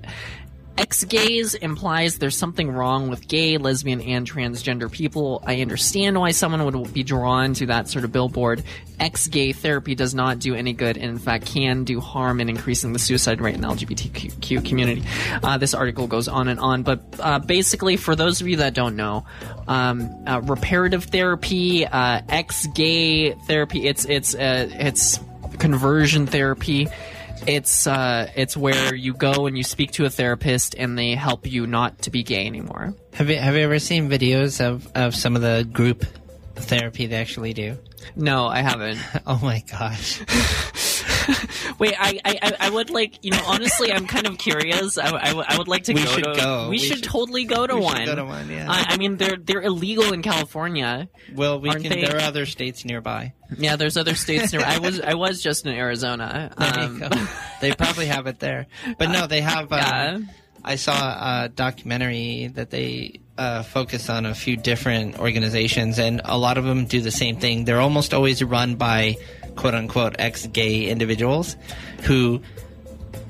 Ex-gays 0.77 1.53
implies 1.53 2.18
there's 2.18 2.38
something 2.38 2.69
wrong 2.69 3.10
with 3.10 3.30
gay, 3.30 3.57
lesbian, 3.57 4.02
and 4.02 4.30
transgender 4.30 4.91
people. 4.91 5.41
I 5.45 5.61
understand 5.61 6.19
why 6.19 6.31
someone 6.31 6.65
would 6.65 6.93
be 6.93 7.03
drawn 7.03 7.53
to 7.56 7.68
that 7.68 7.88
sort 7.88 8.03
of 8.03 8.11
billboard. 8.11 8.61
Ex-gay 8.99 9.53
therapy 9.53 9.95
does 9.95 10.14
not 10.14 10.39
do 10.39 10.53
any 10.53 10.73
good, 10.73 10.97
and 10.97 11.06
in 11.06 11.18
fact 11.18 11.45
can 11.45 11.85
do 11.85 12.02
harm 12.02 12.41
in 12.41 12.49
increasing 12.49 12.91
the 12.91 12.99
suicide 12.99 13.39
rate 13.39 13.56
in 13.56 13.61
the 13.61 13.68
LGBTQ 13.69 14.65
community. 14.65 15.03
Uh, 15.41 15.57
this 15.57 15.73
article 15.73 16.07
goes 16.07 16.27
on 16.27 16.49
and 16.49 16.60
on, 16.60 16.84
but 16.84 17.02
uh, 17.19 17.39
basically, 17.39 17.95
for 17.95 18.14
those 18.15 18.41
of 18.41 18.47
you 18.49 18.57
that 18.57 18.73
don't 18.73 18.97
know, 18.97 19.26
um, 19.69 20.10
uh, 20.27 20.41
reparative 20.43 21.06
therapy, 21.06 21.85
uh, 21.85 22.22
ex-gay 22.27 23.31
therapy, 23.31 23.88
it's 23.88 24.03
it's 24.06 24.35
uh, 24.35 24.69
it's 24.73 25.22
conversion 25.57 26.27
therapy 26.27 26.89
it's 27.48 27.88
uh, 27.88 28.30
it's 28.36 28.56
where 28.57 28.95
you 28.95 29.14
go 29.14 29.45
and 29.45 29.57
you 29.57 29.64
speak 29.64 29.91
to 29.94 30.06
a 30.06 30.10
therapist 30.10 30.76
and 30.78 30.98
they 30.98 31.16
help 31.16 31.45
you 31.48 31.68
not 31.68 32.02
to 32.03 32.12
be 32.12 32.24
gay 32.24 32.45
anymore. 32.45 32.94
Have 33.14 33.30
you 33.30 33.38
have 33.38 33.56
you 33.56 33.62
ever 33.62 33.80
seen 33.80 34.10
videos 34.10 34.64
of, 34.66 34.88
of 34.95 35.16
some 35.16 35.36
of 35.36 35.41
the 35.41 35.68
group 35.72 36.06
therapy 36.56 37.06
they 37.06 37.18
actually 37.18 37.53
do? 37.53 37.78
No, 38.16 38.48
I 38.48 38.62
haven't. 38.62 38.99
Oh 39.28 39.40
my 39.41 39.64
gosh. 39.72 40.22
Wait, 41.80 41.93
I, 41.99 42.19
I, 42.23 42.53
I 42.60 42.69
would 42.69 42.89
like, 42.89 43.23
you 43.23 43.31
know, 43.31 43.41
honestly, 43.47 43.91
I'm 43.91 44.07
kind 44.07 44.27
of 44.27 44.38
curious. 44.38 44.97
I, 44.97 45.10
I, 45.10 45.31
I 45.47 45.57
would 45.57 45.68
like 45.68 45.84
to 45.85 45.93
We 45.93 46.03
go 46.03 46.10
should 46.11 46.23
to. 46.23 46.34
go. 46.35 46.64
We, 46.65 46.69
We 46.72 46.77
should, 46.80 46.97
should- 46.97 47.03
totally 47.06 47.45
go 47.45 47.65
to 47.68 47.76
we 47.76 47.81
one. 47.81 48.06
go 48.06 48.15
to 48.15 48.26
one, 48.26 48.49
yeah. 48.49 48.68
I, 48.69 48.85
I 48.93 48.97
mean, 48.97 49.18
they're 49.18 49.38
they're 49.38 49.61
illegal 49.61 50.14
in 50.14 50.22
California. 50.22 51.10
Well, 51.34 51.60
we 51.60 51.69
can. 51.72 51.84
they- 51.84 52.02
There 52.06 52.18
are 52.18 52.22
other 52.22 52.45
states 52.45 52.85
nearby. 52.85 53.34
Yeah, 53.57 53.76
there's 53.76 53.97
other 53.97 54.15
states. 54.15 54.52
Near, 54.53 54.61
I 54.64 54.80
was 54.80 54.99
I 55.02 55.14
was 55.14 55.41
just 55.41 55.65
in 55.65 55.73
Arizona. 55.73 56.52
Um, 56.65 57.03
they 57.61 57.72
probably 57.73 58.07
have 58.07 58.27
it 58.27 58.39
there, 58.39 58.68
but 58.97 59.10
no, 59.10 59.27
they 59.27 59.41
have. 59.41 59.72
Um, 59.72 59.77
yeah. 59.80 60.19
I 60.64 60.76
saw 60.77 61.43
a 61.43 61.49
documentary 61.49 62.47
that 62.56 62.72
they 62.72 63.19
uh, 63.38 63.61
focus 63.61 64.10
on 64.10 64.26
a 64.26 64.34
few 64.34 64.57
different 64.57 65.19
organizations, 65.19 65.99
and 65.99 66.22
a 66.26 66.38
lot 66.38 66.57
of 66.57 66.64
them 66.64 66.85
do 66.85 67.02
the 67.02 67.11
same 67.11 67.38
thing. 67.38 67.65
They're 67.65 67.80
almost 67.81 68.14
always 68.15 68.43
run 68.43 68.76
by 68.76 69.18
quote 69.56 69.73
unquote 69.73 70.15
ex 70.19 70.45
gay 70.48 70.86
individuals 70.86 71.56
who 72.03 72.41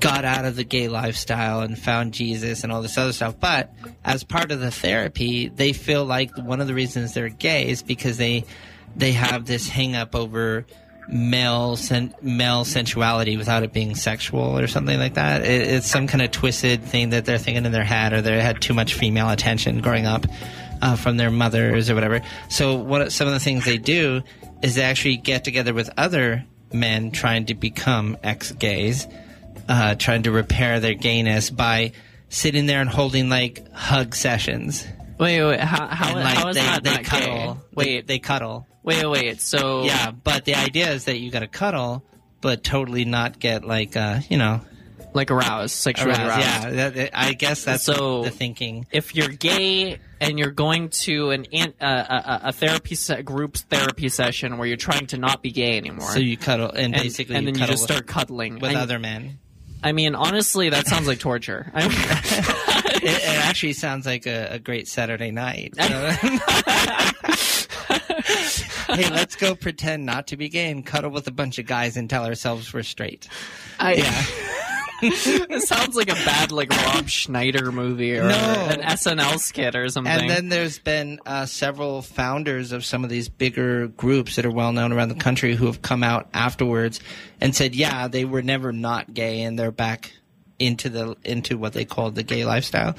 got 0.00 0.24
out 0.24 0.44
of 0.44 0.56
the 0.56 0.64
gay 0.64 0.88
lifestyle 0.88 1.60
and 1.60 1.78
found 1.78 2.12
Jesus 2.12 2.62
and 2.64 2.72
all 2.72 2.82
this 2.82 2.98
other 2.98 3.12
stuff. 3.12 3.38
But 3.40 3.72
as 4.04 4.24
part 4.24 4.52
of 4.52 4.60
the 4.60 4.70
therapy, 4.70 5.48
they 5.48 5.72
feel 5.72 6.04
like 6.04 6.36
one 6.36 6.60
of 6.60 6.66
the 6.66 6.74
reasons 6.74 7.14
they're 7.14 7.28
gay 7.28 7.68
is 7.68 7.82
because 7.82 8.16
they 8.18 8.44
they 8.94 9.12
have 9.12 9.46
this 9.46 9.68
hang 9.68 9.94
up 9.94 10.14
over 10.14 10.66
male 11.08 11.76
sen- 11.76 12.14
male 12.20 12.64
sensuality 12.64 13.36
without 13.36 13.62
it 13.62 13.72
being 13.72 13.94
sexual 13.94 14.58
or 14.58 14.66
something 14.66 14.98
like 14.98 15.14
that. 15.14 15.42
It, 15.42 15.68
it's 15.68 15.86
some 15.86 16.06
kind 16.06 16.22
of 16.22 16.30
twisted 16.30 16.82
thing 16.82 17.10
that 17.10 17.24
they're 17.24 17.38
thinking 17.38 17.64
in 17.64 17.72
their 17.72 17.84
head, 17.84 18.12
or 18.12 18.22
they 18.22 18.40
had 18.40 18.60
too 18.60 18.74
much 18.74 18.94
female 18.94 19.30
attention 19.30 19.80
growing 19.80 20.06
up 20.06 20.26
uh, 20.82 20.96
from 20.96 21.16
their 21.16 21.30
mothers 21.30 21.90
or 21.90 21.94
whatever. 21.94 22.20
So 22.48 22.76
what 22.76 23.12
some 23.12 23.26
of 23.26 23.34
the 23.34 23.40
things 23.40 23.64
they 23.64 23.78
do 23.78 24.22
is 24.62 24.74
they 24.74 24.82
actually 24.82 25.16
get 25.18 25.44
together 25.44 25.72
with 25.74 25.90
other 25.96 26.44
men 26.72 27.10
trying 27.10 27.46
to 27.46 27.54
become 27.54 28.16
ex 28.22 28.52
gays, 28.52 29.06
uh, 29.68 29.94
trying 29.96 30.22
to 30.24 30.30
repair 30.30 30.80
their 30.80 30.94
gayness 30.94 31.50
by 31.50 31.92
sitting 32.28 32.66
there 32.66 32.80
and 32.80 32.90
holding 32.90 33.28
like 33.28 33.70
hug 33.72 34.14
sessions. 34.14 34.86
Wait, 35.18 35.42
wait. 35.42 35.60
How 35.60 35.86
how, 35.86 36.08
and 36.10 36.20
like 36.20 36.36
how 36.36 36.48
is 36.48 36.56
they, 36.56 36.62
that 36.62 36.82
they 36.84 36.90
not 36.90 37.04
cuddle. 37.04 37.28
gay? 37.28 37.46
They- 37.46 37.56
Wait, 37.74 38.06
they 38.06 38.18
cuddle. 38.18 38.66
wait, 38.82 39.06
wait. 39.06 39.40
So 39.40 39.84
Yeah, 39.84 40.10
but 40.10 40.44
the 40.44 40.54
idea 40.56 40.90
is 40.92 41.04
that 41.04 41.18
you 41.18 41.30
got 41.30 41.40
to 41.40 41.46
cuddle, 41.48 42.04
but 42.40 42.62
totally 42.64 43.04
not 43.04 43.38
get 43.38 43.64
like 43.64 43.96
uh, 43.96 44.20
you 44.28 44.36
know 44.38 44.60
like 45.16 45.30
aroused, 45.30 45.74
sexually 45.74 46.12
aroused. 46.12 46.46
aroused. 46.46 46.76
Yeah, 46.76 46.90
that, 46.90 47.10
I 47.12 47.32
guess 47.32 47.64
that's 47.64 47.84
So- 47.84 48.24
the 48.24 48.30
thinking. 48.30 48.86
if 48.92 49.14
you're 49.16 49.28
gay 49.28 49.98
and 50.20 50.38
you're 50.38 50.50
going 50.50 50.90
to 50.90 51.30
an, 51.30 51.46
uh, 51.80 51.84
a, 51.84 52.40
a 52.48 52.52
therapy 52.52 52.94
se- 52.94 53.22
group 53.22 53.56
therapy 53.56 54.08
session 54.08 54.58
where 54.58 54.68
you're 54.68 54.76
trying 54.76 55.06
to 55.08 55.18
not 55.18 55.42
be 55.42 55.50
gay 55.50 55.76
anymore, 55.76 56.10
So 56.12 56.20
you 56.20 56.36
cuddle, 56.36 56.70
and, 56.70 56.94
and, 56.94 57.02
basically 57.02 57.36
and 57.36 57.46
then 57.46 57.54
you 57.54 57.66
just 57.66 57.82
with, 57.82 57.90
start 57.90 58.06
cuddling 58.06 58.58
with 58.60 58.76
other 58.76 58.98
men. 58.98 59.38
I 59.82 59.92
mean, 59.92 60.14
honestly, 60.14 60.70
that 60.70 60.86
sounds 60.86 61.06
like 61.06 61.18
torture. 61.18 61.70
I 61.74 61.86
It, 62.96 63.02
it 63.12 63.44
actually 63.44 63.74
sounds 63.74 64.06
like 64.06 64.26
a, 64.26 64.48
a 64.52 64.58
great 64.58 64.88
Saturday 64.88 65.30
night. 65.30 65.74
hey, 65.78 66.38
let's 69.10 69.36
go 69.36 69.54
pretend 69.54 70.06
not 70.06 70.28
to 70.28 70.36
be 70.36 70.48
gay 70.48 70.70
and 70.70 70.84
cuddle 70.84 71.10
with 71.10 71.26
a 71.28 71.30
bunch 71.30 71.58
of 71.58 71.66
guys 71.66 71.96
and 71.96 72.08
tell 72.10 72.24
ourselves 72.26 72.72
we're 72.72 72.82
straight. 72.82 73.28
I, 73.78 73.94
Yeah. 73.94 74.24
it 75.02 75.62
sounds 75.62 75.94
like 75.96 76.08
a 76.08 76.14
bad 76.14 76.52
like 76.52 76.70
Rob 76.70 77.08
Schneider 77.08 77.70
movie 77.72 78.16
or 78.18 78.28
No. 78.28 78.34
an 78.70 78.80
SNL 78.80 79.38
skit 79.38 79.74
or 79.76 79.88
something. 79.88 80.12
And 80.12 80.30
then 80.30 80.48
there's 80.48 80.78
been 80.78 81.20
uh, 81.26 81.46
several 81.46 82.02
founders 82.02 82.72
of 82.72 82.84
some 82.84 83.04
of 83.04 83.10
these 83.10 83.28
bigger 83.28 83.88
groups 83.88 84.36
that 84.36 84.46
are 84.46 84.50
well 84.50 84.72
known 84.72 84.92
around 84.92 85.08
the 85.10 85.14
country 85.16 85.54
who 85.54 85.66
have 85.66 85.82
come 85.82 86.02
out 86.02 86.28
afterwards 86.32 87.00
and 87.40 87.54
said, 87.54 87.74
yeah, 87.74 88.08
they 88.08 88.24
were 88.24 88.42
never 88.42 88.72
not 88.72 89.12
gay 89.12 89.42
and 89.42 89.58
they're 89.58 89.70
back 89.70 90.12
into 90.58 90.88
the 90.88 91.14
into 91.24 91.58
what 91.58 91.74
they 91.74 91.84
called 91.84 92.14
the 92.14 92.22
gay 92.22 92.44
lifestyle. 92.46 92.94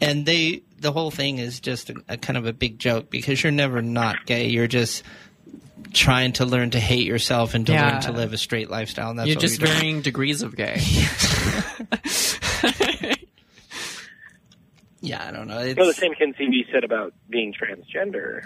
And 0.00 0.26
they 0.26 0.62
the 0.78 0.92
whole 0.92 1.10
thing 1.10 1.38
is 1.38 1.58
just 1.60 1.90
a, 1.90 1.94
a 2.08 2.16
kind 2.18 2.36
of 2.36 2.46
a 2.46 2.52
big 2.52 2.78
joke 2.78 3.10
because 3.10 3.42
you're 3.42 3.50
never 3.52 3.80
not 3.82 4.26
gay. 4.26 4.48
You're 4.48 4.66
just 4.68 5.02
trying 5.92 6.32
to 6.34 6.44
learn 6.44 6.70
to 6.70 6.80
hate 6.80 7.06
yourself 7.06 7.54
and 7.54 7.66
to 7.66 7.72
Yeah. 7.72 7.92
learn 7.92 8.00
to 8.02 8.12
live 8.12 8.32
a 8.32 8.38
straight 8.38 8.70
lifestyle. 8.70 9.10
And 9.10 9.18
that's 9.18 9.28
you're 9.28 9.40
just 9.40 9.60
you're 9.60 9.66
doing. 9.68 9.78
varying 9.78 10.02
degrees 10.02 10.42
of 10.42 10.56
gay. 10.56 10.80
Yeah, 15.00 15.26
I 15.26 15.30
don't 15.30 15.46
know. 15.46 15.60
You 15.62 15.74
know, 15.74 15.86
the 15.86 15.94
same 15.94 16.14
can 16.14 16.32
be 16.36 16.66
said 16.72 16.84
about 16.84 17.14
being 17.30 17.54
transgender. 17.54 18.42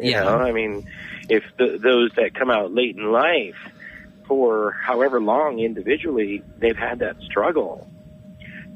You 0.00 0.10
Yeah. 0.10 0.24
know, 0.24 0.38
I 0.38 0.52
mean, 0.52 0.88
if 1.28 1.44
the, 1.58 1.78
those 1.78 2.10
that 2.16 2.34
come 2.34 2.50
out 2.50 2.74
late 2.74 2.96
in 2.96 3.12
life, 3.12 3.56
for 4.26 4.72
however 4.72 5.20
long 5.20 5.58
individually, 5.60 6.42
they've 6.58 6.76
had 6.76 6.98
that 7.00 7.20
struggle, 7.22 7.88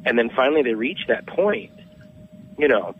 and 0.04 0.18
then 0.18 0.30
finally 0.30 0.62
they 0.62 0.74
reach 0.74 1.00
that 1.08 1.26
point. 1.26 1.72
You 2.58 2.68
know, 2.68 2.94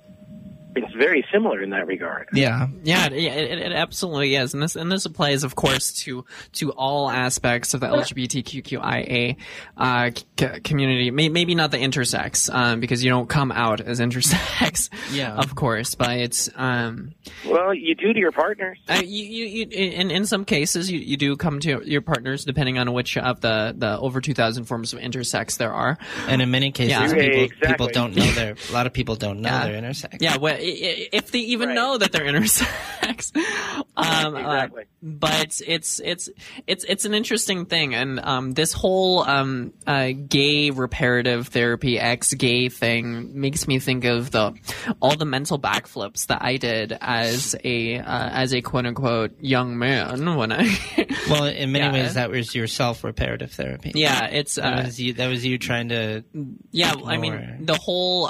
it's 0.76 0.92
very 0.94 1.24
similar 1.32 1.62
in 1.62 1.70
that 1.70 1.86
regard. 1.86 2.28
yeah. 2.32 2.68
Yeah, 2.82 3.06
it, 3.06 3.12
it, 3.14 3.58
it 3.58 3.72
absolutely 3.72 4.34
is, 4.36 4.54
and 4.54 4.62
this 4.62 4.76
and 4.76 4.90
this 4.92 5.04
applies, 5.06 5.44
of 5.44 5.54
course, 5.56 5.92
to 6.04 6.24
to 6.54 6.70
all 6.72 7.10
aspects 7.10 7.74
of 7.74 7.80
the 7.80 7.86
LGBTQIA 7.88 9.36
uh, 9.76 10.10
c- 10.38 10.60
community. 10.60 11.10
May, 11.10 11.28
maybe 11.28 11.54
not 11.54 11.70
the 11.70 11.78
intersex, 11.78 12.52
um, 12.52 12.80
because 12.80 13.02
you 13.04 13.10
don't 13.10 13.28
come 13.28 13.52
out 13.52 13.80
as 13.80 14.00
intersex, 14.00 14.90
Yeah. 15.12 15.34
of 15.34 15.54
course. 15.54 15.94
But 15.94 16.10
it's 16.18 16.48
um, 16.56 17.14
Well, 17.46 17.74
you 17.74 17.94
do 17.94 18.12
to 18.12 18.18
your 18.18 18.32
partners. 18.32 18.78
uh, 18.88 19.02
you, 19.04 19.24
you, 19.24 19.44
you 19.46 19.66
in 19.70 20.10
in 20.10 20.26
some 20.26 20.44
cases 20.44 20.90
you, 20.90 20.98
you 21.00 21.16
do 21.16 21.36
come 21.36 21.60
to 21.60 21.82
your 21.84 22.00
partners 22.02 22.44
depending 22.44 22.78
on 22.78 22.92
which 22.92 23.16
of 23.16 23.40
the 23.40 23.74
the 23.76 23.98
over 23.98 24.20
two 24.20 24.34
thousand 24.34 24.64
forms 24.64 24.92
of 24.92 25.00
intersex 25.00 25.58
there 25.58 25.72
are. 25.72 25.98
And 26.28 26.42
in 26.42 26.50
many 26.50 26.70
cases, 26.72 26.90
Yeah. 26.90 27.06
people 27.12 27.42
Exactly. 27.44 27.68
people 27.68 27.86
don't 27.88 28.16
know 28.16 28.26
their. 28.34 28.56
A 28.68 28.72
lot 28.72 28.86
of 28.86 28.92
people 28.92 29.16
don't 29.16 29.40
know 29.40 29.48
Yeah. 29.48 29.64
they're 29.66 29.82
intersex. 29.82 30.16
Yeah, 30.20 30.36
well, 30.36 30.54
i- 30.54 30.58
i- 30.58 30.65
if 30.68 31.30
they 31.30 31.38
even 31.40 31.68
Right. 31.70 31.74
know 31.74 31.98
that 31.98 32.12
they're 32.12 32.24
intersex. 32.24 33.34
um, 33.96 34.36
uh, 34.36 34.66
but 35.02 35.60
it's 35.66 36.00
it's 36.00 36.28
it's 36.66 36.84
it's 36.88 37.04
an 37.04 37.14
interesting 37.14 37.66
thing, 37.66 37.94
and 37.94 38.20
um, 38.20 38.52
this 38.52 38.72
whole 38.72 39.20
um, 39.22 39.72
uh, 39.86 40.10
gay 40.28 40.70
reparative 40.70 41.48
therapy, 41.48 41.98
ex-gay 41.98 42.68
thing 42.68 43.40
makes 43.40 43.66
me 43.68 43.78
think 43.78 44.04
of 44.04 44.30
the 44.30 44.52
all 45.00 45.16
the 45.16 45.24
mental 45.24 45.58
backflips 45.58 46.26
that 46.26 46.42
I 46.42 46.56
did 46.56 46.96
as 47.00 47.54
a 47.64 47.98
uh, 47.98 48.28
as 48.30 48.52
a 48.54 48.60
quote 48.62 48.86
unquote 48.86 49.40
young 49.40 49.78
man 49.78 50.36
when 50.36 50.52
I. 50.52 50.68
Well, 51.28 51.46
in 51.46 51.72
many 51.72 51.84
Yeah. 51.84 51.92
ways, 51.92 52.14
that 52.14 52.30
was 52.30 52.54
your 52.54 52.68
self-reparative 52.68 53.50
therapy. 53.50 53.90
yeah, 53.96 54.26
it's 54.26 54.54
That 54.54 54.78
uh, 54.78 54.82
was 54.84 55.00
you. 55.00 55.14
That 55.14 55.26
was 55.26 55.44
you 55.44 55.58
trying 55.58 55.88
to. 55.88 56.22
Yeah, 56.70 56.94
I 57.04 57.16
mean 57.16 57.64
the 57.66 57.74
whole 57.74 58.28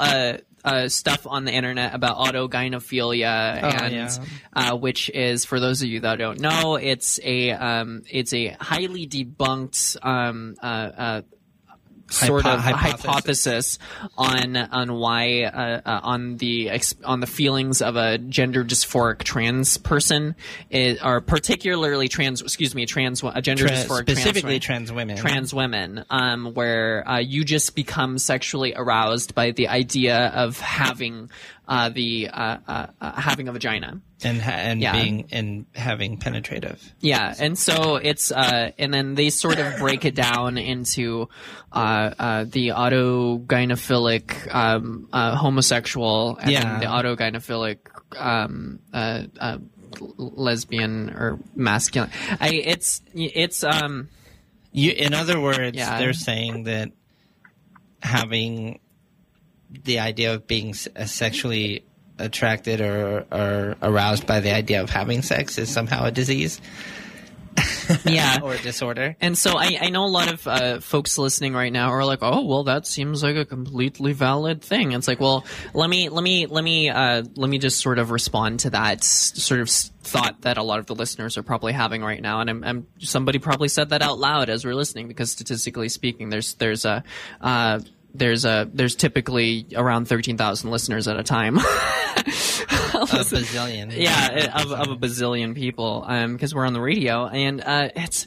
uh, 0.66 0.88
stuff 0.88 1.26
on 1.26 1.44
the 1.44 1.52
internet 1.52 1.94
about 1.94 2.16
autogynephilia, 2.18 3.60
Oh, 3.62 3.68
and 3.84 3.94
yeah. 3.94 4.24
uh, 4.52 4.76
which 4.76 5.08
is 5.10 5.44
for 5.44 5.60
those 5.60 5.80
of 5.82 5.88
you 5.88 6.00
that 6.00 6.18
don't 6.18 6.40
know, 6.40 6.74
it's 6.76 7.18
a 7.22 7.52
um, 7.52 8.02
it's 8.10 8.34
a 8.34 8.48
highly 8.60 9.06
debunked 9.06 9.96
um, 10.04 10.56
uh, 10.62 10.66
uh, 10.66 11.22
sort 12.08 12.44
Hypo- 12.44 12.54
of 12.56 12.60
hypothesis. 12.60 13.04
hypothesis 13.04 13.78
on 14.16 14.56
on 14.56 14.92
why 14.94 15.42
uh, 15.42 15.80
uh, 15.84 16.00
on 16.02 16.36
the 16.36 16.70
ex- 16.70 16.94
on 17.04 17.20
the 17.20 17.26
feelings 17.26 17.82
of 17.82 17.96
a 17.96 18.18
gender 18.18 18.64
dysphoric 18.64 19.24
trans 19.24 19.76
person 19.78 20.36
is, 20.70 21.00
or 21.02 21.20
particularly 21.20 22.08
trans 22.08 22.42
excuse 22.42 22.74
me 22.74 22.86
trans 22.86 23.22
a 23.24 23.42
gender 23.42 23.66
Tra- 23.66 23.76
dysphoric 23.76 24.02
specifically 24.02 24.60
trans, 24.60 24.88
trans 24.88 24.92
women. 24.92 25.16
trans 25.16 25.52
women 25.54 26.04
um, 26.10 26.54
where 26.54 27.08
uh, 27.08 27.18
you 27.18 27.44
just 27.44 27.74
become 27.74 28.18
sexually 28.18 28.72
aroused 28.76 29.34
by 29.34 29.50
the 29.50 29.68
idea 29.68 30.28
of 30.28 30.60
having 30.60 31.30
uh, 31.68 31.88
the 31.88 32.28
uh, 32.32 32.58
uh, 32.68 32.86
uh, 33.00 33.12
having 33.20 33.48
a 33.48 33.52
vagina 33.52 34.00
and 34.22 34.40
ha- 34.40 34.50
and 34.52 34.80
Yeah. 34.80 34.92
being 34.92 35.26
and 35.32 35.66
having 35.74 36.16
penetrative. 36.18 36.80
yeah, 37.00 37.34
and 37.38 37.58
so 37.58 37.96
it's 37.96 38.30
uh, 38.30 38.70
and 38.78 38.94
then 38.94 39.14
they 39.14 39.30
sort 39.30 39.58
of 39.58 39.76
break 39.78 40.04
it 40.04 40.14
down 40.14 40.58
into 40.58 41.28
uh, 41.72 42.10
uh, 42.18 42.44
the 42.44 42.68
autogynephilic 42.68 44.54
um, 44.54 45.08
uh, 45.12 45.34
homosexual 45.36 46.36
and 46.40 46.50
Yeah. 46.50 46.78
the 46.78 46.86
autogynephilic 46.86 47.78
um, 48.16 48.78
uh, 48.92 49.22
uh, 49.40 49.58
lesbian 50.18 51.10
or 51.10 51.38
masculine. 51.54 52.10
I 52.40 52.48
it's 52.50 53.02
it's 53.14 53.64
um 53.64 54.08
You, 54.72 54.92
in 54.92 55.14
other 55.14 55.40
words, 55.40 55.76
Yeah. 55.76 55.98
they're 55.98 56.12
saying 56.12 56.64
that 56.64 56.90
having 58.02 58.78
the 59.70 59.98
idea 59.98 60.34
of 60.34 60.46
being 60.46 60.74
uh, 60.94 61.04
sexually 61.04 61.84
attracted 62.18 62.80
or, 62.80 63.26
or 63.30 63.76
aroused 63.82 64.26
by 64.26 64.40
the 64.40 64.54
idea 64.54 64.82
of 64.82 64.90
having 64.90 65.22
sex 65.22 65.58
is 65.58 65.68
somehow 65.68 66.04
a 66.04 66.10
disease 66.10 66.60
yeah. 68.04 68.38
or 68.42 68.56
disorder. 68.56 69.16
And 69.20 69.36
so 69.36 69.56
I, 69.56 69.78
I 69.80 69.88
know 69.88 70.04
a 70.04 70.08
lot 70.08 70.32
of 70.32 70.46
uh, 70.46 70.80
folks 70.80 71.18
listening 71.18 71.54
right 71.54 71.72
now 71.72 71.90
are 71.90 72.04
like, 72.04 72.20
oh, 72.22 72.44
well, 72.44 72.64
that 72.64 72.86
seems 72.86 73.22
like 73.22 73.36
a 73.36 73.44
completely 73.44 74.12
valid 74.12 74.62
thing. 74.62 74.92
It's 74.92 75.08
like, 75.08 75.20
well, 75.20 75.44
let 75.74 75.88
me 75.88 76.08
let 76.08 76.22
me 76.22 76.46
let 76.46 76.64
me 76.64 76.88
uh, 76.88 77.22
let 77.34 77.50
me 77.50 77.58
just 77.58 77.80
sort 77.80 77.98
of 77.98 78.10
respond 78.10 78.60
to 78.60 78.70
that 78.70 79.04
sort 79.04 79.60
of 79.60 79.70
thought 79.70 80.42
that 80.42 80.58
a 80.58 80.62
lot 80.62 80.78
of 80.78 80.86
the 80.86 80.94
listeners 80.94 81.36
are 81.36 81.42
probably 81.42 81.72
having 81.72 82.02
right 82.02 82.20
now. 82.20 82.40
And 82.40 82.50
I'm, 82.50 82.64
I'm 82.64 82.86
somebody 82.98 83.38
probably 83.38 83.68
said 83.68 83.90
that 83.90 84.02
out 84.02 84.18
loud 84.18 84.48
as 84.48 84.64
we're 84.64 84.74
listening 84.74 85.08
because 85.08 85.32
statistically 85.32 85.88
speaking, 85.88 86.28
there's 86.28 86.54
there's 86.54 86.84
a 86.84 87.04
uh, 87.40 87.80
there's 88.18 88.44
a 88.44 88.68
there's 88.72 88.96
typically 88.96 89.66
around 89.74 90.06
thirteen 90.08 90.36
thousand 90.36 90.70
listeners 90.70 91.08
at 91.08 91.18
a 91.18 91.22
time. 91.22 91.58
A 92.96 92.98
bazillion. 92.98 93.92
yeah 93.94 94.60
of, 94.60 94.72
of 94.72 94.88
a 94.90 94.96
bazillion 94.96 95.54
people 95.54 96.04
um 96.06 96.32
because 96.32 96.54
we're 96.54 96.64
on 96.64 96.72
the 96.72 96.80
radio 96.80 97.26
and 97.26 97.60
uh 97.60 97.90
it's 97.94 98.26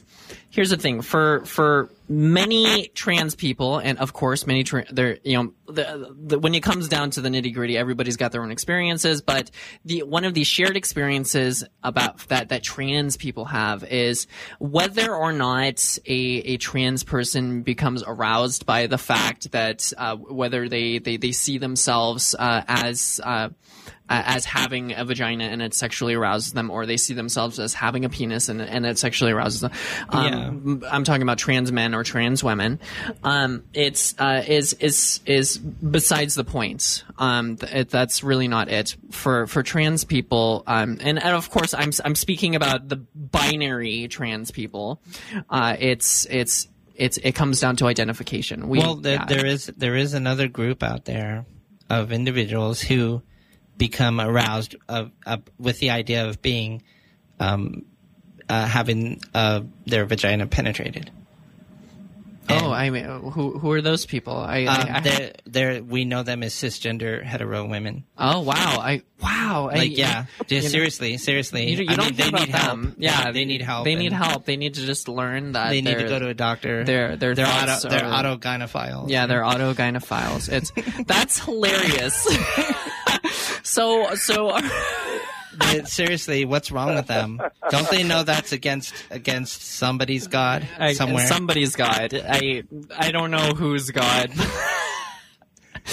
here's 0.50 0.70
the 0.70 0.76
thing. 0.76 1.00
For 1.00 1.44
for 1.44 1.90
many 2.10 2.88
trans 2.88 3.36
people 3.36 3.78
and 3.78 3.96
of 4.00 4.12
course 4.12 4.44
many 4.44 4.64
tra- 4.64 4.84
there 4.92 5.18
you 5.22 5.40
know 5.40 5.52
the, 5.72 6.12
the, 6.18 6.38
when 6.40 6.52
it 6.56 6.60
comes 6.60 6.88
down 6.88 7.08
to 7.08 7.20
the 7.20 7.28
nitty 7.28 7.54
gritty 7.54 7.78
everybody's 7.78 8.16
got 8.16 8.32
their 8.32 8.42
own 8.42 8.50
experiences 8.50 9.22
but 9.22 9.48
the 9.84 10.02
one 10.02 10.24
of 10.24 10.34
the 10.34 10.42
shared 10.42 10.76
experiences 10.76 11.62
about 11.84 12.18
that 12.26 12.48
that 12.48 12.64
trans 12.64 13.16
people 13.16 13.44
have 13.44 13.84
is 13.84 14.26
whether 14.58 15.14
or 15.14 15.32
not 15.32 15.98
a 16.04 16.12
a 16.12 16.56
trans 16.56 17.04
person 17.04 17.62
becomes 17.62 18.02
aroused 18.04 18.66
by 18.66 18.88
the 18.88 18.98
fact 18.98 19.52
that 19.52 19.92
uh, 19.96 20.16
whether 20.16 20.68
they 20.68 20.98
they 20.98 21.16
they 21.16 21.30
see 21.30 21.58
themselves 21.58 22.34
uh, 22.36 22.64
as 22.66 23.20
uh, 23.22 23.50
uh, 24.10 24.22
as 24.26 24.44
having 24.44 24.92
a 24.92 25.04
vagina 25.04 25.44
and 25.44 25.62
it 25.62 25.72
sexually 25.72 26.14
arouses 26.14 26.52
them, 26.52 26.70
or 26.70 26.84
they 26.84 26.96
see 26.96 27.14
themselves 27.14 27.60
as 27.60 27.72
having 27.72 28.04
a 28.04 28.08
penis 28.08 28.48
and, 28.48 28.60
and 28.60 28.84
it 28.84 28.98
sexually 28.98 29.32
arouses 29.32 29.60
them. 29.60 29.70
Um, 30.08 30.84
I'm 30.90 31.04
talking 31.04 31.22
about 31.22 31.38
trans 31.38 31.70
men 31.70 31.94
or 31.94 32.02
trans 32.02 32.42
women. 32.42 32.80
Um, 33.22 33.62
it's 33.72 34.14
uh, 34.18 34.42
is 34.46 34.72
is 34.74 35.20
is 35.26 35.58
besides 35.58 36.34
the 36.34 36.44
point. 36.44 37.04
Um, 37.18 37.56
it, 37.62 37.88
that's 37.88 38.24
really 38.24 38.48
not 38.48 38.68
it 38.68 38.96
for 39.12 39.46
for 39.46 39.62
trans 39.62 40.02
people. 40.04 40.64
Um, 40.66 40.98
and, 41.00 41.22
and 41.22 41.36
of 41.36 41.48
course, 41.50 41.72
I'm 41.72 41.92
I'm 42.04 42.16
speaking 42.16 42.56
about 42.56 42.88
the 42.88 42.96
binary 42.96 44.08
trans 44.08 44.50
people. 44.50 45.00
Uh, 45.48 45.76
it's 45.78 46.26
it's 46.28 46.66
it's 46.96 47.16
it 47.18 47.36
comes 47.36 47.60
down 47.60 47.76
to 47.76 47.86
identification. 47.86 48.68
We, 48.68 48.78
well, 48.78 48.96
there, 48.96 49.14
yeah. 49.14 49.24
there 49.26 49.46
is 49.46 49.66
there 49.76 49.94
is 49.94 50.14
another 50.14 50.48
group 50.48 50.82
out 50.82 51.04
there 51.04 51.46
of 51.88 52.12
individuals 52.12 52.80
who 52.80 53.22
become 53.80 54.20
aroused 54.20 54.76
of, 54.88 55.10
with 55.58 55.78
the 55.80 55.88
idea 55.90 56.28
of 56.28 56.42
being 56.42 56.82
um, 57.40 57.86
uh, 58.48 58.66
having 58.66 59.20
uh, 59.34 59.62
their 59.86 60.04
vagina 60.04 60.46
penetrated. 60.46 61.10
Oh, 62.52 62.72
I 62.72 62.90
mean, 62.90 63.04
who 63.04 63.60
who 63.60 63.70
are 63.70 63.80
those 63.80 64.06
people? 64.06 64.36
I, 64.36 64.64
Um, 64.64 64.68
I, 64.88 64.96
I 64.96 65.00
they're, 65.00 65.32
they're, 65.46 65.82
we 65.84 66.04
know 66.04 66.24
them 66.24 66.42
as 66.42 66.52
cisgender 66.52 67.22
hetero 67.22 67.64
women. 67.64 68.02
oh 68.18 68.40
wow, 68.40 68.78
I 68.80 69.02
wow, 69.22 69.70
I, 69.72 69.76
Like, 69.76 69.96
yeah, 69.96 70.24
just 70.40 70.50
you 70.50 70.62
know, 70.62 70.68
seriously, 70.68 71.16
seriously. 71.18 71.70
You, 71.70 71.76
you 71.84 71.86
I 71.90 71.94
don't 71.94 72.06
mean, 72.06 72.14
think 72.16 72.16
they 72.16 72.28
about 72.28 72.40
need 72.48 72.54
help. 72.56 72.66
them. 72.82 72.96
Yeah, 72.98 73.30
they 73.30 73.44
need 73.44 73.62
help. 73.62 73.84
They 73.84 73.94
need 73.94 74.12
help. 74.12 74.46
They 74.46 74.56
need 74.56 74.74
to 74.74 74.84
just 74.84 75.06
learn 75.08 75.52
that 75.52 75.68
They 75.70 75.80
need 75.80 75.96
to 75.98 76.08
go 76.08 76.18
to 76.18 76.26
a 76.26 76.34
doctor. 76.34 76.82
Their 76.82 77.14
they're 77.16 77.36
thoughts 77.36 77.84
auto, 77.84 77.88
they're 77.94 78.04
are- 78.04 78.24
autogynephiles. 78.24 79.10
Yeah, 79.10 79.26
they're 79.26 79.42
autogynephiles. 79.42 80.48
It's 80.50 80.72
that's 81.06 81.38
hilarious. 81.38 82.26
so 83.70 84.14
so 84.14 84.58
seriously, 85.84 86.44
what's 86.44 86.70
wrong 86.70 86.94
with 86.94 87.06
them? 87.06 87.40
Don't 87.70 87.88
they 87.90 88.02
know 88.02 88.22
that's 88.22 88.52
against 88.52 88.92
against 89.10 89.62
somebody's 89.62 90.26
god 90.26 90.66
I, 90.78 90.92
somewhere? 90.94 91.26
somebody's 91.26 91.76
God. 91.76 92.14
I 92.14 92.64
I 92.96 93.10
don't 93.10 93.30
know 93.30 93.52
whose 93.54 93.90
God. 93.90 94.30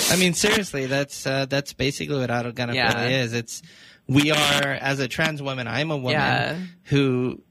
I 0.09 0.15
mean, 0.17 0.33
seriously, 0.33 0.85
that's 0.85 1.25
uh, 1.25 1.45
that's 1.45 1.73
basically 1.73 2.17
what 2.17 2.29
autogynephilia 2.29 2.75
Yeah. 2.75 3.07
is. 3.07 3.33
It's 3.33 3.61
we 4.07 4.31
are 4.31 4.63
as 4.63 4.99
a 4.99 5.07
trans 5.07 5.41
woman. 5.41 5.67
I'm 5.67 5.91
a 5.91 5.97
woman 5.97 6.11
Yeah. 6.13 6.57
who, 6.85 7.41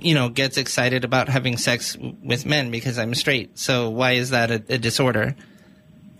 you 0.00 0.14
know, 0.14 0.28
gets 0.28 0.56
excited 0.56 1.04
about 1.04 1.28
having 1.28 1.56
sex 1.56 1.96
with 2.22 2.44
men 2.46 2.70
because 2.70 2.98
I'm 2.98 3.14
straight. 3.14 3.58
So 3.58 3.90
why 3.90 4.12
is 4.12 4.30
that 4.30 4.50
a, 4.50 4.62
a 4.68 4.78
disorder? 4.78 5.36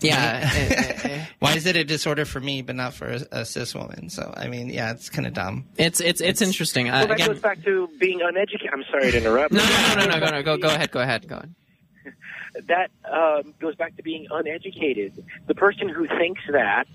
Yeah. 0.03 0.51
eh, 0.55 0.69
eh, 0.71 1.09
eh. 1.09 1.25
Why 1.39 1.55
is 1.55 1.67
it 1.67 1.77
a 1.77 1.85
disorder 1.85 2.25
for 2.25 2.41
me 2.41 2.63
but 2.63 2.77
not 2.77 2.95
for 2.95 3.07
a, 3.09 3.21
a 3.33 3.45
cis 3.45 3.75
woman? 3.75 4.11
So 4.11 4.33
I 4.37 4.49
mean, 4.49 4.69
yeah, 4.69 4.93
it's 4.93 5.09
kind 5.11 5.27
of 5.27 5.35
dumb. 5.35 5.67
It's 5.77 6.01
it's 6.01 6.21
it's 6.21 6.43
interesting. 6.43 6.89
Uh, 6.89 6.93
Well, 6.93 7.07
that 7.09 7.15
again, 7.15 7.27
goes 7.29 7.41
back 7.41 7.63
to 7.65 7.89
being 7.99 8.21
uneducated. 8.23 8.71
I'm 8.73 8.85
sorry 8.91 9.11
to 9.11 9.17
interrupt. 9.19 9.53
no, 9.53 9.65
no, 9.65 9.95
no, 9.95 10.07
no, 10.07 10.19
no, 10.19 10.31
no, 10.31 10.43
go 10.43 10.57
go 10.57 10.69
ahead, 10.69 10.91
go 10.91 11.01
ahead, 11.01 11.29
go 11.29 11.37
ahead. 11.37 11.55
that 12.67 12.91
um, 13.11 13.55
goes 13.61 13.77
back 13.77 13.97
to 13.97 14.03
being 14.03 14.27
uneducated. 14.31 15.25
The 15.47 15.55
person 15.55 15.89
who 15.89 16.07
thinks 16.07 16.43
that 16.51 16.87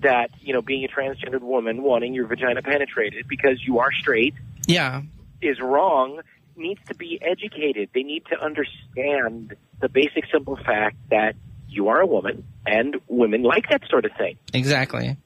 that 0.00 0.30
you 0.40 0.52
know 0.52 0.62
being 0.62 0.84
a 0.84 0.88
transgendered 0.88 1.42
woman 1.42 1.82
wanting 1.82 2.12
your 2.14 2.26
vagina 2.26 2.62
penetrated 2.62 3.26
because 3.28 3.62
you 3.64 3.78
are 3.78 3.92
straight 3.92 4.34
Yeah, 4.66 5.02
is 5.40 5.60
wrong 5.60 6.20
needs 6.56 6.80
to 6.86 6.94
be 6.94 7.18
educated. 7.22 7.90
They 7.94 8.02
need 8.02 8.26
to 8.26 8.38
understand 8.38 9.56
the 9.80 9.88
basic 9.88 10.24
simple 10.30 10.56
fact 10.56 10.96
that 11.10 11.34
you 11.72 11.88
are 11.88 12.00
a 12.00 12.06
woman 12.06 12.44
and 12.66 12.96
women 13.08 13.42
like 13.42 13.68
that 13.70 13.82
sort 13.88 14.04
of 14.04 14.12
thing. 14.18 14.36
exactly. 14.52 15.16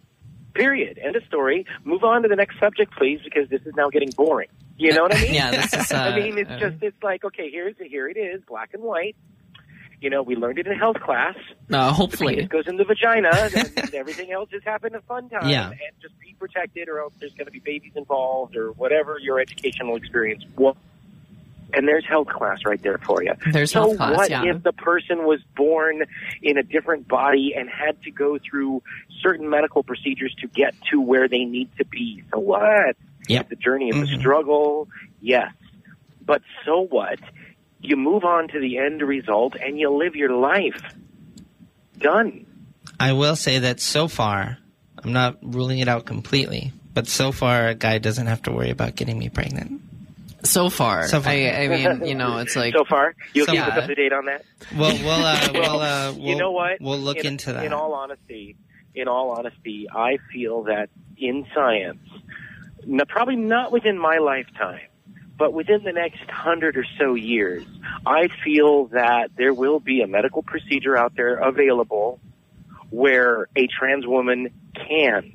Period. 0.55 0.99
End 0.99 1.17
of 1.17 1.23
story. 1.25 1.67
Move 1.85 2.03
on 2.03 2.23
to 2.23 2.29
the 2.29 2.37
next 2.37 2.59
subject, 2.59 2.93
please, 2.97 3.21
because 3.23 3.47
this 3.51 3.61
is 3.67 3.75
now 3.77 3.91
getting 3.91 4.09
boring. 4.17 4.49
You 4.79 4.93
know 4.95 5.03
what 5.03 5.15
I 5.15 5.21
mean? 5.23 5.35
Yeah, 5.35 5.51
this 5.51 5.75
is. 5.75 5.93
Uh, 5.93 5.97
I 6.15 6.17
mean, 6.19 6.39
it's 6.39 6.51
uh, 6.51 6.59
just 6.59 6.83
it's 6.83 7.03
like 7.03 7.25
okay, 7.25 7.51
here's 7.51 7.75
here 7.79 8.09
it 8.09 8.17
is, 8.17 8.41
black 8.49 8.71
and 8.73 8.83
white. 8.83 9.17
You 10.01 10.09
know, 10.11 10.23
we 10.23 10.35
learned 10.37 10.59
it 10.59 10.67
in 10.67 10.79
health 10.79 11.01
class. 11.01 11.37
uh, 11.73 11.93
hopefully. 11.93 12.39
it 12.39 12.49
goes 12.51 12.67
in 12.69 12.77
the 12.77 12.85
vagina, 12.85 13.31
and 13.33 13.95
everything 13.95 14.31
else 14.33 14.49
just 14.51 14.65
happen 14.65 14.95
a 14.95 15.01
fun 15.03 15.29
time. 15.29 15.49
Yeah. 15.49 15.69
And 15.71 15.79
just 16.01 16.19
be 16.21 16.35
protected, 16.39 16.89
or 16.89 17.01
else 17.01 17.15
there's 17.19 17.33
going 17.35 17.47
to 17.47 17.53
be 17.53 17.61
babies 17.61 17.93
involved, 17.95 18.57
or 18.57 18.73
whatever 18.73 19.19
your 19.21 19.41
educational 19.41 19.97
experience 19.97 20.45
was. 20.57 20.77
And 21.75 21.87
there's 21.87 22.07
health 22.07 22.29
class 22.29 22.59
right 22.65 22.81
there 22.83 22.99
for 22.99 23.23
you. 23.23 23.33
There's 23.53 23.73
so 23.73 23.81
health 23.81 23.97
class, 23.97 24.17
what 24.17 24.31
yeah. 24.31 24.45
if 24.45 24.63
the 24.63 24.73
person 24.73 25.27
was 25.27 25.41
born 25.57 26.05
in 26.43 26.57
a 26.59 26.63
different 26.63 27.09
body 27.09 27.55
and 27.57 27.69
had 27.69 28.01
to 28.03 28.11
go 28.11 28.39
through 28.39 28.83
certain 29.21 29.51
medical 29.51 29.83
procedures 29.83 30.35
to 30.41 30.47
get 30.47 30.75
to 30.91 31.01
where 31.01 31.29
they 31.29 31.45
need 31.45 31.71
to 31.79 31.85
be? 31.85 32.23
So 32.33 32.39
what? 32.39 32.97
Yep. 33.29 33.49
The 33.49 33.57
journey 33.57 33.91
of 33.91 33.97
the 33.97 34.07
Mhm. 34.07 34.21
struggle, 34.21 34.89
yes. 35.21 35.53
But 36.25 36.43
so 36.65 36.87
what? 36.87 37.19
You 37.81 37.97
move 37.97 38.25
on 38.25 38.49
to 38.49 38.61
the 38.61 38.79
end 38.79 39.03
result 39.03 39.57
and 39.57 39.79
you 39.79 39.91
live 39.91 40.15
your 40.17 40.33
life. 40.33 40.81
Done. 41.99 42.47
I 43.01 43.13
will 43.13 43.37
say 43.37 43.59
that 43.59 43.81
so 43.81 44.09
far, 44.09 44.59
I'm 45.03 45.13
not 45.13 45.39
ruling 45.43 45.81
it 45.81 45.89
out 45.89 46.05
completely, 46.05 46.73
but 46.95 47.07
so 47.09 47.33
far, 47.33 47.69
a 47.69 47.75
guy 47.75 47.99
doesn't 47.99 48.27
have 48.27 48.43
to 48.43 48.53
worry 48.53 48.71
about 48.71 48.95
getting 48.97 49.19
me 49.19 49.29
pregnant. 49.29 49.81
So 50.47 50.71
far, 50.71 51.07
So 51.09 51.21
far. 51.21 51.33
I, 51.33 51.65
I 51.65 51.69
mean, 51.69 52.07
you 52.07 52.15
know, 52.15 52.39
it's 52.39 52.57
like 52.57 52.73
so 52.75 52.85
far, 52.85 53.15
you'll 53.35 53.47
So- 53.47 53.53
keep 53.53 53.63
us 53.63 53.73
Yeah. 53.75 53.81
up 53.83 53.87
to 53.89 53.95
date 53.95 54.13
on 54.13 54.25
that. 54.27 54.45
Well, 54.77 54.93
we'll, 54.93 55.11
uh, 55.11 55.49
we'll, 55.55 55.81
uh, 55.81 56.13
we'll 56.13 56.25
you 56.29 56.37
know 56.37 56.53
what? 56.53 56.81
We'll 56.81 56.99
look 56.99 57.19
in, 57.19 57.27
into 57.27 57.53
that. 57.53 57.65
In 57.65 57.73
all 57.73 57.93
honesty, 57.95 58.57
in 58.95 59.09
all 59.09 59.31
honesty, 59.31 59.87
I 59.93 60.19
feel 60.33 60.65
that 60.65 60.89
in 61.19 61.47
science, 61.55 61.99
n- 62.89 63.01
probably 63.09 63.37
not 63.37 63.73
within 63.73 63.99
my 63.99 64.19
lifetime, 64.19 64.81
But 65.39 65.53
within 65.53 65.83
the 65.85 65.93
next 65.93 66.31
hundred 66.31 66.77
or 66.79 66.85
so 66.99 67.15
years, 67.15 67.65
I 68.07 68.29
feel 68.43 68.87
that 68.87 69.31
there 69.37 69.53
will 69.53 69.81
be 69.81 70.01
a 70.01 70.07
medical 70.07 70.43
procedure 70.43 70.97
out 70.97 71.15
there 71.15 71.35
available 71.37 72.21
where 72.89 73.49
a 73.55 73.67
trans 73.67 74.07
woman 74.07 74.49
can 74.75 75.33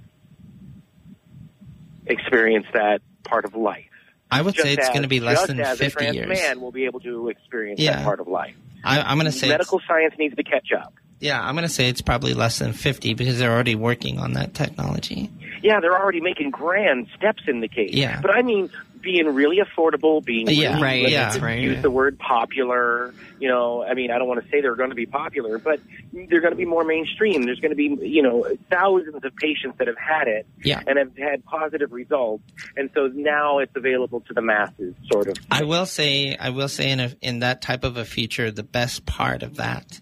experience 2.07 2.65
that 2.73 3.01
part 3.23 3.45
of 3.45 3.55
life. 3.55 3.85
I 4.31 4.41
would 4.41 4.53
Just 4.55 4.65
say 4.65 4.73
it's 4.73 4.89
going 4.89 5.01
to 5.01 5.07
be 5.07 5.19
less 5.19 5.45
than 5.47 5.59
as 5.59 5.79
a 5.79 5.83
50 5.83 5.97
trans 5.99 6.15
years. 6.15 6.27
man 6.29 6.61
will 6.61 6.71
be 6.71 6.85
able 6.85 6.99
to 7.01 7.27
experience 7.29 7.79
Yeah. 7.79 7.97
that 7.97 8.03
part 8.05 8.19
of 8.19 8.27
life. 8.27 8.55
I, 8.83 9.01
I'm 9.01 9.17
going 9.17 9.25
to 9.31 9.37
say 9.37 9.49
Medical 9.49 9.81
science 9.87 10.13
needs 10.17 10.35
to 10.35 10.43
catch 10.43 10.71
up. 10.71 10.93
yeah, 11.19 11.39
I'm 11.41 11.53
going 11.55 11.67
to 11.67 11.73
say 11.73 11.89
it's 11.89 12.01
probably 12.01 12.33
less 12.33 12.57
than 12.59 12.73
50 12.73 13.13
because 13.13 13.37
they're 13.37 13.51
already 13.51 13.75
working 13.75 14.17
on 14.19 14.33
that 14.33 14.53
technology. 14.53 15.29
Yeah, 15.61 15.79
they're 15.79 15.95
already 15.99 16.21
making 16.21 16.49
grand 16.51 17.07
steps 17.15 17.43
in 17.47 17.59
the 17.59 17.67
case. 17.67 17.91
Yeah. 17.93 18.19
But 18.21 18.31
I 18.31 18.41
mean, 18.41 18.69
being 19.01 19.27
really 19.27 19.57
affordable, 19.57 20.23
being 20.23 20.47
Yeah, 20.49 20.71
really, 20.75 20.81
right, 20.83 21.09
yeah. 21.09 21.37
right. 21.43 21.59
use 21.59 21.81
the 21.81 21.91
word 21.91 22.17
popular. 22.19 23.13
You 23.39 23.47
know, 23.49 23.83
I 23.83 23.93
mean, 23.93 24.11
I 24.11 24.17
don't 24.17 24.27
want 24.27 24.43
to 24.43 24.49
say 24.49 24.61
they're 24.61 24.75
going 24.75 24.89
to 24.89 24.95
be 24.95 25.05
popular, 25.05 25.57
but 25.57 25.79
they're 26.13 26.41
going 26.41 26.51
to 26.51 26.57
be 26.57 26.65
more 26.65 26.83
mainstream. 26.83 27.43
There's 27.43 27.59
going 27.59 27.71
to 27.71 27.75
be, 27.75 28.07
you 28.07 28.21
know, 28.21 28.45
thousands 28.69 29.23
of 29.23 29.35
patients 29.37 29.77
that 29.79 29.87
have 29.87 29.97
had 29.97 30.27
it 30.27 30.45
Yeah. 30.63 30.81
and 30.85 30.97
have 30.97 31.17
had 31.17 31.43
positive 31.45 31.91
results, 31.91 32.43
and 32.77 32.89
so 32.93 33.07
now 33.07 33.59
it's 33.59 33.75
available 33.75 34.21
to 34.21 34.33
the 34.33 34.41
masses, 34.41 34.93
sort 35.11 35.27
of. 35.27 35.35
I 35.49 35.63
will 35.63 35.85
say, 35.85 36.35
I 36.37 36.49
will 36.51 36.69
say, 36.69 36.91
in 36.91 36.99
a, 36.99 37.11
in 37.21 37.39
that 37.39 37.61
type 37.61 37.83
of 37.83 37.97
a 37.97 38.05
future, 38.05 38.51
the 38.51 38.63
best 38.63 39.05
part 39.05 39.43
of 39.43 39.55
that, 39.57 39.99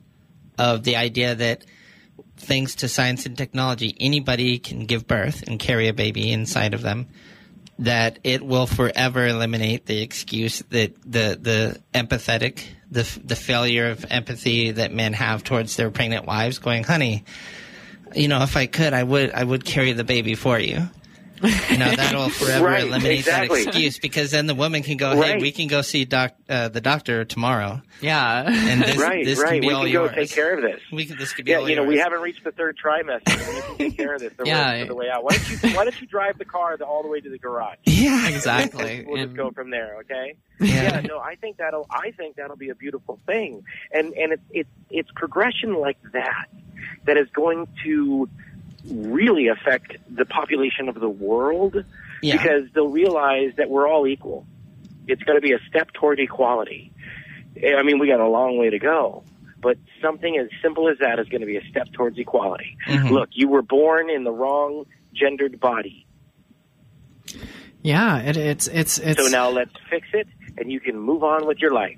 of 0.58 0.84
the 0.84 0.96
idea 0.98 1.36
that 1.36 1.66
thanks 2.36 2.76
to 2.76 2.88
science 2.88 3.26
and 3.26 3.38
technology, 3.38 3.96
anybody 4.00 4.60
can 4.60 4.86
give 4.86 5.08
birth 5.08 5.44
and 5.48 5.60
carry 5.60 5.88
a 5.88 5.94
baby 5.94 6.32
inside 6.32 6.74
of 6.74 6.82
them. 6.82 7.08
That 7.80 8.20
it 8.24 8.46
will 8.46 8.68
forever 8.68 9.26
eliminate 9.26 9.86
the 9.86 10.02
excuse 10.02 10.60
that 10.70 11.02
the 11.02 11.40
the 11.42 11.82
empathetic, 11.94 12.64
the 12.92 13.04
the 13.24 13.36
failure 13.36 13.90
of 13.90 14.06
empathy 14.10 14.72
that 14.72 14.92
men 14.92 15.14
have 15.14 15.44
towards 15.44 15.78
their 15.78 15.90
pregnant 15.90 16.26
wives. 16.26 16.60
Going, 16.60 16.84
honey, 16.84 17.24
you 18.14 18.28
know, 18.28 18.44
if 18.44 18.58
I 18.58 18.68
could, 18.68 18.94
I 18.94 19.04
would 19.04 19.32
I 19.32 19.44
would 19.44 19.64
carry 19.64 19.94
the 19.94 20.04
baby 20.04 20.36
for 20.36 20.60
you. 20.60 20.90
You 21.42 21.78
know, 21.78 21.92
that'll 21.96 22.30
forever 22.30 22.66
Right, 22.66 22.84
eliminate 22.84 23.20
exactly. 23.20 23.64
that 23.64 23.70
excuse 23.70 24.00
because 24.00 24.32
then 24.32 24.46
the 24.48 24.56
woman 24.56 24.84
can 24.84 24.98
go, 24.98 25.14
hey, 25.16 25.34
Right. 25.34 25.42
we 25.42 25.52
can 25.52 25.68
go 25.68 25.82
see 25.82 26.06
doc, 26.06 26.34
uh, 26.50 26.70
the 26.70 26.82
doctor 26.82 27.26
tomorrow, 27.26 27.82
Yeah. 28.02 28.44
and 28.48 28.82
this, 28.82 28.98
right, 28.98 29.24
this 29.26 29.40
right. 29.40 29.52
can 29.54 29.62
be 29.62 29.68
we 29.68 29.74
all 29.74 29.84
can 29.84 29.94
go 29.94 30.04
yours. 30.06 30.16
take 30.16 30.32
care 30.32 30.56
of 30.56 30.62
this. 30.62 30.82
We 30.92 31.06
can, 31.06 31.18
this 31.18 31.34
could 31.34 31.46
be 31.46 31.52
Yeah, 31.52 31.58
all 31.60 31.70
you 31.70 31.76
know, 31.76 31.84
we 31.84 31.98
haven't 31.98 32.22
reached 32.22 32.44
the 32.44 32.52
third 32.52 32.78
trimester. 32.84 33.22
and 33.28 33.56
we 33.56 33.62
can 33.62 33.78
take 33.78 33.98
care 33.98 34.14
of 34.16 34.20
this. 34.22 34.34
The, 34.38 34.46
Yeah. 34.46 34.72
way, 34.82 34.88
the 34.88 34.96
way 34.96 35.10
out. 35.10 35.24
Why 35.24 35.32
don't 35.38 35.50
you 35.50 35.58
Why 35.78 35.84
don't 35.86 36.02
you 36.02 36.08
drive 36.08 36.38
the 36.38 36.46
car 36.46 36.76
the, 36.78 36.86
all 36.86 37.02
the 37.04 37.10
way 37.10 37.20
to 37.22 37.30
the 37.30 37.38
garage? 37.38 37.78
Yeah, 37.86 38.30
exactly. 38.30 39.04
We'll 39.06 39.18
And- 39.22 39.30
just 39.30 39.38
go 39.38 39.52
from 39.52 39.70
there. 39.72 39.98
Okay. 40.02 40.36
Yeah. 40.62 40.84
Yeah. 40.84 41.02
No, 41.02 41.20
I 41.20 41.36
think 41.36 41.58
that'll. 41.58 41.86
I 41.90 42.12
think 42.12 42.36
that'll 42.38 42.56
be 42.58 42.70
a 42.70 42.76
beautiful 42.76 43.20
thing, 43.26 43.64
and 43.94 44.14
and 44.14 44.34
it's 44.34 44.44
it's 44.52 44.70
it's 44.90 45.10
progression 45.16 45.74
like 45.76 45.98
that 46.14 46.48
that 47.06 47.18
is 47.18 47.28
going 47.34 47.68
to 47.84 48.28
really 48.86 49.48
affect 49.48 49.98
the 50.10 50.26
population 50.26 50.90
of 50.90 50.96
the 51.00 51.10
world 51.10 51.84
Yeah. 52.22 52.38
because 52.38 52.70
they'll 52.74 52.88
realize 52.90 53.54
that 53.58 53.70
we're 53.70 53.88
all 53.88 54.08
equal. 54.08 54.46
It's 55.08 55.24
going 55.24 55.38
to 55.38 55.42
be 55.42 55.54
a 55.54 55.60
step 55.70 55.92
toward 55.94 56.20
equality. 56.20 56.92
I 57.58 57.84
mean, 57.84 58.00
we 58.00 58.08
got 58.08 58.20
a 58.20 58.28
long 58.28 58.58
way 58.58 58.70
to 58.70 58.80
go, 58.80 59.24
but 59.62 59.78
something 60.02 60.38
as 60.38 60.48
simple 60.62 60.88
as 60.90 60.98
that 61.00 61.20
is 61.20 61.28
going 61.30 61.42
to 61.42 61.48
be 61.48 61.58
a 61.58 61.66
step 61.70 61.92
towards 61.92 62.18
equality. 62.18 62.78
Mhm. 62.88 63.10
Look, 63.12 63.30
you 63.34 63.48
were 63.50 63.62
born 63.64 64.10
in 64.10 64.24
the 64.24 64.32
wrong 64.32 64.86
gendered 65.14 65.60
body, 65.60 66.06
yeah, 67.82 68.18
it, 68.20 68.36
it's 68.38 68.68
it's 68.68 69.00
it's 69.00 69.22
so 69.24 69.30
now 69.30 69.50
let's 69.50 69.72
fix 69.90 70.08
it, 70.14 70.28
and 70.58 70.72
you 70.72 70.80
can 70.80 70.98
move 71.00 71.24
on 71.24 71.46
with 71.48 71.60
your 71.60 71.72
life. 71.72 71.98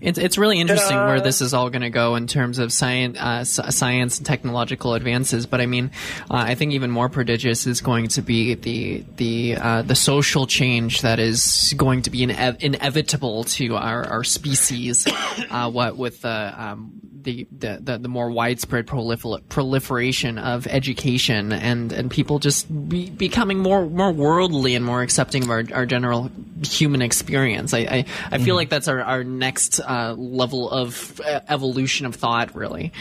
It's 0.00 0.18
it's 0.18 0.38
really 0.38 0.58
interesting 0.58 0.96
Ta-da! 0.96 1.06
where 1.06 1.20
this 1.20 1.40
is 1.40 1.52
all 1.52 1.68
going 1.68 1.82
to 1.82 1.90
go 1.90 2.14
in 2.14 2.26
terms 2.26 2.58
of 2.58 2.72
science, 2.72 3.18
uh, 3.18 3.44
science 3.44 4.18
and 4.18 4.26
technological 4.26 4.94
advances. 4.94 5.46
But 5.46 5.60
I 5.60 5.66
mean, 5.66 5.90
uh, 6.30 6.36
I 6.36 6.54
think 6.54 6.72
even 6.72 6.90
more 6.90 7.08
prodigious 7.08 7.66
is 7.66 7.80
going 7.80 8.08
to 8.08 8.22
be 8.22 8.54
the 8.54 9.04
the 9.16 9.56
uh, 9.56 9.82
the 9.82 9.94
social 9.94 10.46
change 10.46 11.02
that 11.02 11.18
is 11.18 11.74
going 11.76 12.02
to 12.02 12.10
be 12.10 12.22
ine- 12.22 12.56
inevitable 12.60 13.44
to 13.44 13.76
our, 13.76 14.04
our 14.06 14.24
species. 14.24 15.06
uh, 15.50 15.70
what 15.70 15.96
with 15.96 16.22
the, 16.22 16.54
um, 16.56 16.92
the, 17.22 17.46
the 17.52 17.78
the 17.82 17.98
the 17.98 18.08
more 18.08 18.30
widespread 18.30 18.86
prolifer- 18.86 19.46
proliferation 19.48 20.38
of 20.38 20.66
education 20.66 21.52
and 21.52 21.92
and 21.92 22.10
people 22.10 22.38
just 22.38 22.88
be, 22.88 23.10
becoming 23.10 23.58
more 23.58 23.86
more 23.86 24.12
worldly 24.12 24.74
and 24.74 24.84
more 24.84 25.02
accepting 25.02 25.42
of 25.44 25.50
our, 25.50 25.64
our 25.74 25.86
general 25.86 26.30
human 26.62 27.02
experience. 27.02 27.74
I 27.74 27.78
I, 27.80 28.04
I 28.30 28.38
feel 28.38 28.54
like 28.54 28.70
that's 28.70 28.88
our, 28.88 29.02
our 29.02 29.24
next 29.24 29.80
uh, 29.90 30.14
level 30.14 30.70
of 30.70 31.20
uh, 31.24 31.40
evolution 31.48 32.06
of 32.06 32.14
thought, 32.14 32.54
really. 32.54 32.92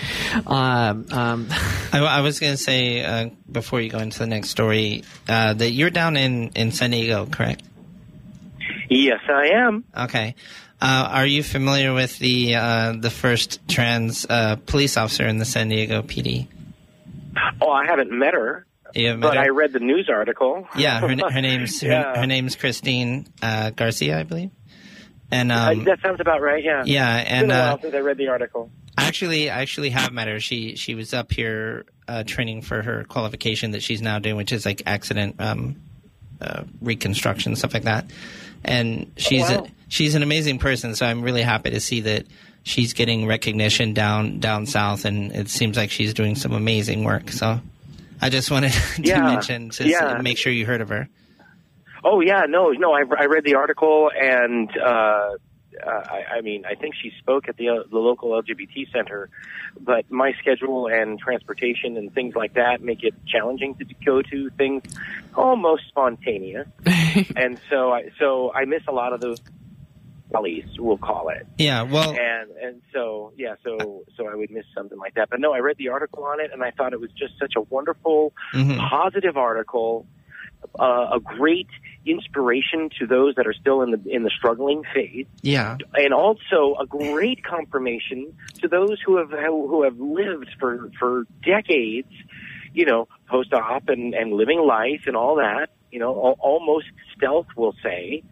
Um, 0.47 1.05
um, 1.11 1.47
I, 1.93 1.99
I 1.99 2.21
was 2.21 2.39
going 2.39 2.53
to 2.53 2.57
say 2.57 3.03
uh, 3.05 3.29
before 3.51 3.79
you 3.81 3.89
go 3.89 3.99
into 3.99 4.17
the 4.19 4.27
next 4.27 4.49
story 4.49 5.03
uh, 5.27 5.53
that 5.53 5.69
you're 5.71 5.89
down 5.91 6.17
in, 6.17 6.49
in 6.55 6.71
San 6.71 6.91
Diego, 6.91 7.25
correct? 7.27 7.63
Yes, 8.89 9.19
I 9.29 9.49
am. 9.53 9.83
Okay. 9.95 10.35
Uh, 10.81 11.09
are 11.11 11.25
you 11.25 11.43
familiar 11.43 11.93
with 11.93 12.17
the 12.19 12.55
uh, 12.55 12.93
the 12.97 13.09
first 13.09 13.59
trans 13.67 14.25
uh, 14.29 14.55
police 14.65 14.95
officer 14.97 15.27
in 15.27 15.37
the 15.37 15.45
San 15.45 15.67
Diego 15.69 16.01
PD? 16.01 16.47
Oh, 17.61 17.69
I 17.69 17.85
haven't 17.85 18.11
met 18.11 18.33
her, 18.33 18.65
You 18.95 19.11
met 19.17 19.21
but 19.21 19.35
her? 19.37 19.43
I 19.43 19.47
read 19.49 19.73
the 19.73 19.79
news 19.79 20.09
article. 20.09 20.67
yeah, 20.77 21.01
her, 21.01 21.09
her 21.29 21.41
name's 21.49 21.81
her, 21.81 21.87
Yeah. 21.89 22.15
her 22.19 22.25
name's 22.25 22.55
Christine 22.55 23.27
uh, 23.41 23.71
Garcia, 23.71 24.19
I 24.19 24.23
believe. 24.23 24.51
And 25.31 25.51
Uh, 25.51 25.69
um, 25.71 25.83
that 25.83 25.99
sounds 26.01 26.19
about 26.19 26.41
right. 26.41 26.63
Yeah. 26.63 26.83
yeah, 26.85 27.15
and 27.17 27.51
uh, 27.51 27.77
since 27.79 27.93
I 27.93 27.99
read 27.99 28.17
the 28.17 28.29
article. 28.29 28.71
Actually, 28.97 29.49
I 29.49 29.61
actually 29.61 29.91
have 29.91 30.11
met 30.11 30.27
her. 30.27 30.39
She 30.39 30.75
she 30.75 30.95
was 30.95 31.13
up 31.13 31.31
here 31.31 31.85
uh, 32.07 32.23
training 32.23 32.63
for 32.63 32.81
her 32.81 33.03
qualification 33.05 33.71
that 33.71 33.83
she's 33.83 34.01
now 34.01 34.19
doing, 34.19 34.35
which 34.35 34.51
is 34.51 34.65
like 34.65 34.81
accident 34.87 35.35
um, 35.39 35.75
uh, 36.41 36.63
reconstruction 36.81 37.55
stuff 37.55 37.73
like 37.73 37.83
that. 37.83 38.09
And 38.65 39.11
she's 39.17 39.49
wow. 39.49 39.65
a, 39.65 39.67
she's 39.87 40.15
an 40.15 40.23
amazing 40.23 40.57
person. 40.59 40.95
So 40.95 41.05
I'm 41.05 41.21
really 41.21 41.43
happy 41.43 41.69
to 41.69 41.79
see 41.79 42.01
that 42.01 42.25
she's 42.63 42.93
getting 42.93 43.25
recognition 43.27 43.93
down 43.93 44.39
down 44.39 44.65
south, 44.65 45.05
and 45.05 45.31
it 45.33 45.49
seems 45.49 45.77
like 45.77 45.91
she's 45.91 46.13
doing 46.13 46.35
some 46.35 46.51
amazing 46.53 47.03
work. 47.03 47.29
So 47.31 47.61
I 48.21 48.29
just 48.29 48.49
wanted 48.51 48.71
to 48.95 49.01
Yeah. 49.03 49.21
mention 49.21 49.69
to 49.71 49.87
Yeah. 49.87 50.19
make 50.21 50.37
sure 50.39 50.51
you 50.51 50.65
heard 50.65 50.81
of 50.81 50.89
her. 50.89 51.07
Oh 52.03 52.21
yeah, 52.21 52.43
no, 52.47 52.69
no. 52.69 52.93
I, 52.93 53.03
I 53.17 53.25
read 53.25 53.43
the 53.43 53.55
article, 53.55 54.09
and 54.15 54.69
uh, 54.77 54.85
uh, 54.85 55.35
I, 55.85 56.37
I 56.37 56.41
mean, 56.41 56.65
I 56.65 56.75
think 56.75 56.95
she 57.01 57.11
spoke 57.19 57.47
at 57.49 57.57
the 57.57 57.69
uh, 57.69 57.83
the 57.89 57.97
local 57.97 58.29
LGBT 58.31 58.91
center, 58.91 59.29
but 59.79 60.09
my 60.09 60.33
schedule 60.39 60.87
and 60.87 61.19
transportation 61.19 61.97
and 61.97 62.13
things 62.13 62.35
like 62.35 62.53
that 62.53 62.81
make 62.81 63.03
it 63.03 63.13
challenging 63.27 63.75
to 63.75 63.85
go 64.05 64.21
to 64.21 64.49
things 64.51 64.83
almost 65.35 65.83
spontaneous, 65.87 66.67
and 67.35 67.59
so 67.69 67.91
I 67.91 68.09
so 68.19 68.51
I 68.53 68.65
miss 68.65 68.83
a 68.87 68.93
lot 68.93 69.13
of 69.13 69.21
those 69.21 69.39
rallies, 70.31 70.65
we'll 70.77 70.97
call 70.97 71.29
it. 71.29 71.47
Yeah, 71.57 71.83
well, 71.83 72.11
and 72.11 72.51
and 72.51 72.81
so 72.93 73.33
yeah 73.37 73.55
so 73.63 74.03
so 74.17 74.27
i 74.27 74.35
would 74.35 74.51
miss 74.51 74.65
something 74.75 74.97
like 74.97 75.13
that 75.15 75.29
but 75.29 75.39
no 75.39 75.53
i 75.53 75.59
read 75.59 75.77
the 75.77 75.89
article 75.89 76.23
on 76.23 76.39
it 76.39 76.51
and 76.51 76.63
i 76.63 76.71
thought 76.71 76.93
it 76.93 76.99
was 76.99 77.11
just 77.11 77.33
such 77.39 77.53
a 77.55 77.61
wonderful 77.61 78.33
mhm. 78.53 78.77
positive 78.89 79.37
article 79.37 80.05
uh, 80.79 81.09
a 81.13 81.19
great 81.19 81.67
inspiration 82.05 82.89
to 82.99 83.05
those 83.05 83.35
that 83.35 83.45
are 83.47 83.53
still 83.53 83.81
in 83.81 83.91
the 83.91 84.01
in 84.09 84.23
the 84.23 84.31
struggling 84.35 84.83
phase 84.93 85.27
yeah, 85.41 85.77
and 85.95 86.13
also 86.13 86.75
a 86.79 86.85
great 86.85 87.43
confirmation 87.43 88.33
to 88.61 88.67
those 88.67 88.99
who 89.05 89.17
have 89.17 89.31
who 89.31 89.83
have 89.83 89.99
lived 89.99 90.49
for 90.59 90.89
for 90.99 91.25
decades 91.43 92.11
you 92.73 92.85
know 92.85 93.07
post 93.27 93.53
op 93.53 93.89
and 93.89 94.13
and 94.13 94.33
living 94.33 94.59
life 94.59 95.01
and 95.07 95.15
all 95.15 95.35
that 95.35 95.69
you 95.91 95.99
know 95.99 96.13
almost 96.39 96.87
stealth 97.15 97.47
we'll 97.55 97.75
say 97.83 98.23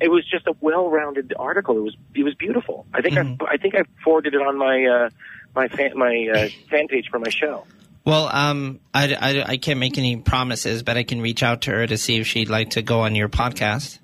it 0.00 0.08
was 0.08 0.24
just 0.28 0.46
a 0.46 0.54
well-rounded 0.60 1.34
article. 1.38 1.76
It 1.76 1.82
was 1.82 1.96
it 2.14 2.24
was 2.24 2.34
beautiful. 2.34 2.86
I 2.92 3.00
think 3.00 3.14
Mhm. 3.16 3.42
I 3.42 3.54
I 3.54 3.56
think 3.56 3.74
I 3.74 3.84
forwarded 4.02 4.34
it 4.34 4.42
on 4.42 4.58
my 4.58 4.84
uh, 4.84 5.10
my 5.54 5.68
fan 5.68 5.96
my 5.96 6.28
uh, 6.34 6.48
fan 6.70 6.88
page 6.88 7.08
for 7.10 7.18
my 7.18 7.30
show. 7.30 7.66
Well, 8.04 8.28
um, 8.30 8.80
I, 8.92 9.14
I, 9.14 9.44
I 9.52 9.56
can't 9.56 9.80
make 9.80 9.96
any 9.96 10.16
promises, 10.18 10.82
but 10.82 10.96
I 10.96 11.04
can 11.04 11.20
reach 11.20 11.42
out 11.42 11.62
to 11.62 11.70
her 11.70 11.86
to 11.86 11.96
see 11.96 12.16
if 12.18 12.26
she'd 12.26 12.50
like 12.50 12.70
to 12.70 12.82
go 12.82 13.00
on 13.00 13.14
your 13.14 13.28
podcast. 13.30 13.98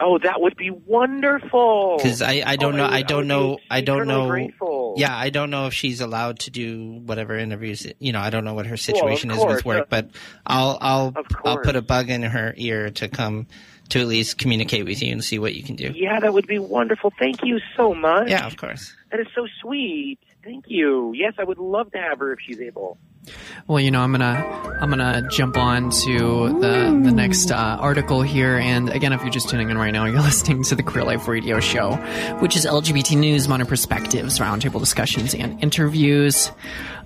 Oh, 0.00 0.16
that 0.18 0.40
would 0.40 0.56
be 0.56 0.70
wonderful. 0.70 1.96
Because 1.96 2.22
I, 2.22 2.42
I 2.46 2.56
don't 2.56 2.74
Oh, 2.74 2.76
know, 2.78 2.82
would- 2.84 2.92
I 2.92 3.02
don't 3.02 3.26
know, 3.26 3.58
I 3.70 3.80
don't 3.80 4.06
know. 4.06 4.28
Grateful. 4.28 4.94
Yeah, 4.96 5.14
I 5.16 5.30
don't 5.30 5.50
know 5.50 5.66
if 5.66 5.74
she's 5.74 6.00
allowed 6.00 6.38
to 6.40 6.50
do 6.50 7.00
whatever 7.04 7.36
interviews. 7.36 7.86
You 7.98 8.12
know, 8.12 8.20
I 8.20 8.30
don't 8.30 8.44
know 8.44 8.54
what 8.54 8.66
her 8.66 8.76
situation 8.76 9.30
is 9.30 9.38
course, 9.38 9.56
with 9.56 9.64
work, 9.64 9.82
uh, 9.82 9.86
but 9.90 10.10
I'll, 10.46 10.78
I'll, 10.80 11.14
I'll 11.44 11.58
put 11.58 11.74
a 11.76 11.82
bug 11.82 12.10
in 12.10 12.22
her 12.22 12.54
ear 12.56 12.90
to 12.90 13.08
come 13.08 13.46
to 13.90 14.00
at 14.00 14.06
least 14.06 14.38
communicate 14.38 14.84
with 14.84 15.02
you 15.02 15.10
and 15.12 15.24
see 15.24 15.38
what 15.38 15.54
you 15.54 15.62
can 15.64 15.74
do. 15.74 15.92
Yeah, 15.94 16.20
that 16.20 16.32
would 16.32 16.46
be 16.46 16.58
wonderful. 16.60 17.12
Thank 17.18 17.42
you 17.42 17.58
so 17.76 17.92
much. 17.94 18.28
Yeah, 18.30 18.46
of 18.46 18.56
course. 18.56 18.94
That 19.10 19.18
is 19.20 19.26
so 19.34 19.46
sweet. 19.60 20.18
Thank 20.44 20.66
you. 20.68 21.12
Yes, 21.14 21.34
I 21.38 21.44
would 21.44 21.58
love 21.58 21.90
to 21.92 21.98
have 21.98 22.20
her 22.20 22.32
if 22.32 22.38
she's 22.40 22.60
able. 22.60 22.98
Well, 23.66 23.80
you 23.80 23.90
know, 23.90 24.00
I'm 24.00 24.12
gonna 24.12 24.78
I'm 24.80 24.88
gonna 24.88 25.28
jump 25.30 25.56
on 25.56 25.90
to 25.90 26.48
the 26.60 27.00
the 27.04 27.12
next 27.12 27.50
uh, 27.50 27.76
article 27.78 28.22
here. 28.22 28.56
And 28.56 28.88
again, 28.88 29.12
if 29.12 29.20
you're 29.20 29.30
just 29.30 29.48
tuning 29.50 29.68
in 29.68 29.76
right 29.76 29.90
now, 29.90 30.06
you're 30.06 30.20
listening 30.22 30.62
to 30.64 30.74
the 30.74 30.82
Queer 30.82 31.04
Life 31.04 31.28
Radio 31.28 31.60
Show, 31.60 31.96
which 32.40 32.56
is 32.56 32.64
LGBT 32.64 33.18
news, 33.18 33.48
modern 33.48 33.66
perspectives, 33.66 34.38
roundtable 34.38 34.80
discussions, 34.80 35.34
and 35.34 35.62
interviews. 35.62 36.50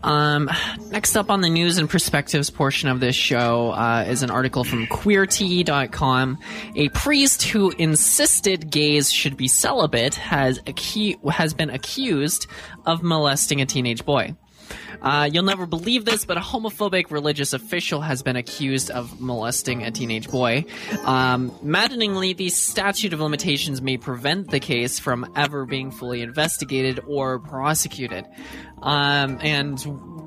Um, 0.03 0.51
next 0.91 1.17
up 1.17 1.31
on 1.31 1.41
the 1.41 1.49
news 1.49 1.79
and 1.79 1.89
perspectives 1.89 2.51
portion 2.51 2.89
of 2.89 3.01
this 3.01 3.15
show 3.15 3.71
uh, 3.71 4.05
is 4.09 4.23
an 4.23 4.31
article 4.31 4.65
from 4.65 4.87
Queerty.com. 4.87 6.39
A 6.75 6.89
priest 6.91 7.45
who 7.45 7.71
insisted 7.71 8.71
gays 8.71 9.13
should 9.13 9.37
be 9.37 9.49
celibate 9.49 10.17
has 10.17 10.59
acu- 10.61 11.31
has 11.31 11.55
been 11.55 11.71
accused 11.71 12.47
of 12.85 13.03
molesting 13.03 13.61
a 13.61 13.67
teenage 13.67 14.05
boy. 14.05 14.35
Uh, 15.03 15.29
you'll 15.31 15.43
never 15.43 15.67
believe 15.67 16.05
this, 16.05 16.25
but 16.25 16.37
a 16.37 16.41
homophobic 16.41 17.11
religious 17.11 17.53
official 17.53 18.01
has 18.01 18.23
been 18.23 18.37
accused 18.37 18.91
of 18.91 19.21
molesting 19.21 19.83
a 19.83 19.91
teenage 19.91 20.31
boy. 20.31 20.65
Um, 21.05 21.53
maddeningly, 21.63 22.33
the 22.33 22.49
statute 22.49 23.13
of 23.13 23.21
limitations 23.21 23.83
may 23.83 23.97
prevent 23.97 24.51
the 24.51 24.61
case 24.61 24.99
from 24.99 25.31
ever 25.37 25.67
being 25.67 25.91
fully 25.91 26.23
investigated 26.23 27.01
or 27.07 27.39
prosecuted. 27.41 28.27
Um, 28.83 29.39
and 29.41 29.81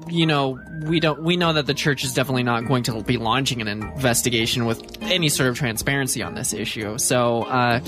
you 0.08 0.26
know, 0.26 0.60
we 0.86 1.00
don't 1.00 1.24
we 1.24 1.36
know 1.36 1.54
that 1.54 1.66
the 1.66 1.74
church 1.74 2.04
is 2.04 2.14
definitely 2.14 2.44
not 2.44 2.68
going 2.68 2.84
to 2.84 3.02
be 3.04 3.18
launching 3.18 3.62
an 3.62 3.68
investigation 3.68 4.66
with 4.66 5.02
any 5.02 5.30
sort 5.30 5.50
of 5.50 5.58
transparency 5.58 6.22
on 6.22 6.36
this 6.36 6.54
issue. 6.54 6.98
So, 6.98 7.44
uh, 7.44 7.82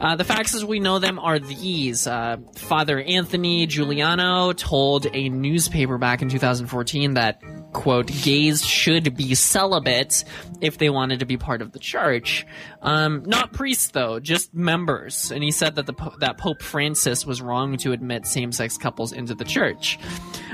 uh, 0.00 0.16
the 0.16 0.24
facts 0.24 0.54
as 0.54 0.64
we 0.64 0.80
know 0.80 0.98
them 0.98 1.18
are 1.18 1.38
these: 1.38 2.06
uh, 2.06 2.36
Father 2.54 3.00
Anthony 3.00 3.66
Giuliano 3.66 4.52
told 4.52 5.06
a 5.12 5.28
newspaper 5.28 5.98
back 5.98 6.22
in 6.22 6.25
2014 6.28 7.14
that 7.14 7.42
quote 7.72 8.06
gays 8.22 8.64
should 8.64 9.16
be 9.16 9.34
celibate 9.34 10.24
if 10.60 10.78
they 10.78 10.88
wanted 10.90 11.20
to 11.20 11.26
be 11.26 11.36
part 11.36 11.62
of 11.62 11.72
the 11.72 11.78
church. 11.78 12.46
Um, 12.82 13.22
not 13.26 13.52
priests 13.52 13.88
though 13.88 14.20
just 14.20 14.54
members. 14.54 15.30
And 15.30 15.42
he 15.42 15.50
said 15.50 15.74
that 15.76 15.86
the 15.86 15.94
that 16.20 16.38
pope 16.38 16.62
francis 16.62 17.26
was 17.26 17.42
wrong 17.42 17.76
to 17.78 17.92
admit 17.92 18.26
same-sex 18.26 18.78
couples 18.78 19.12
into 19.12 19.34
the 19.34 19.44
church. 19.44 19.98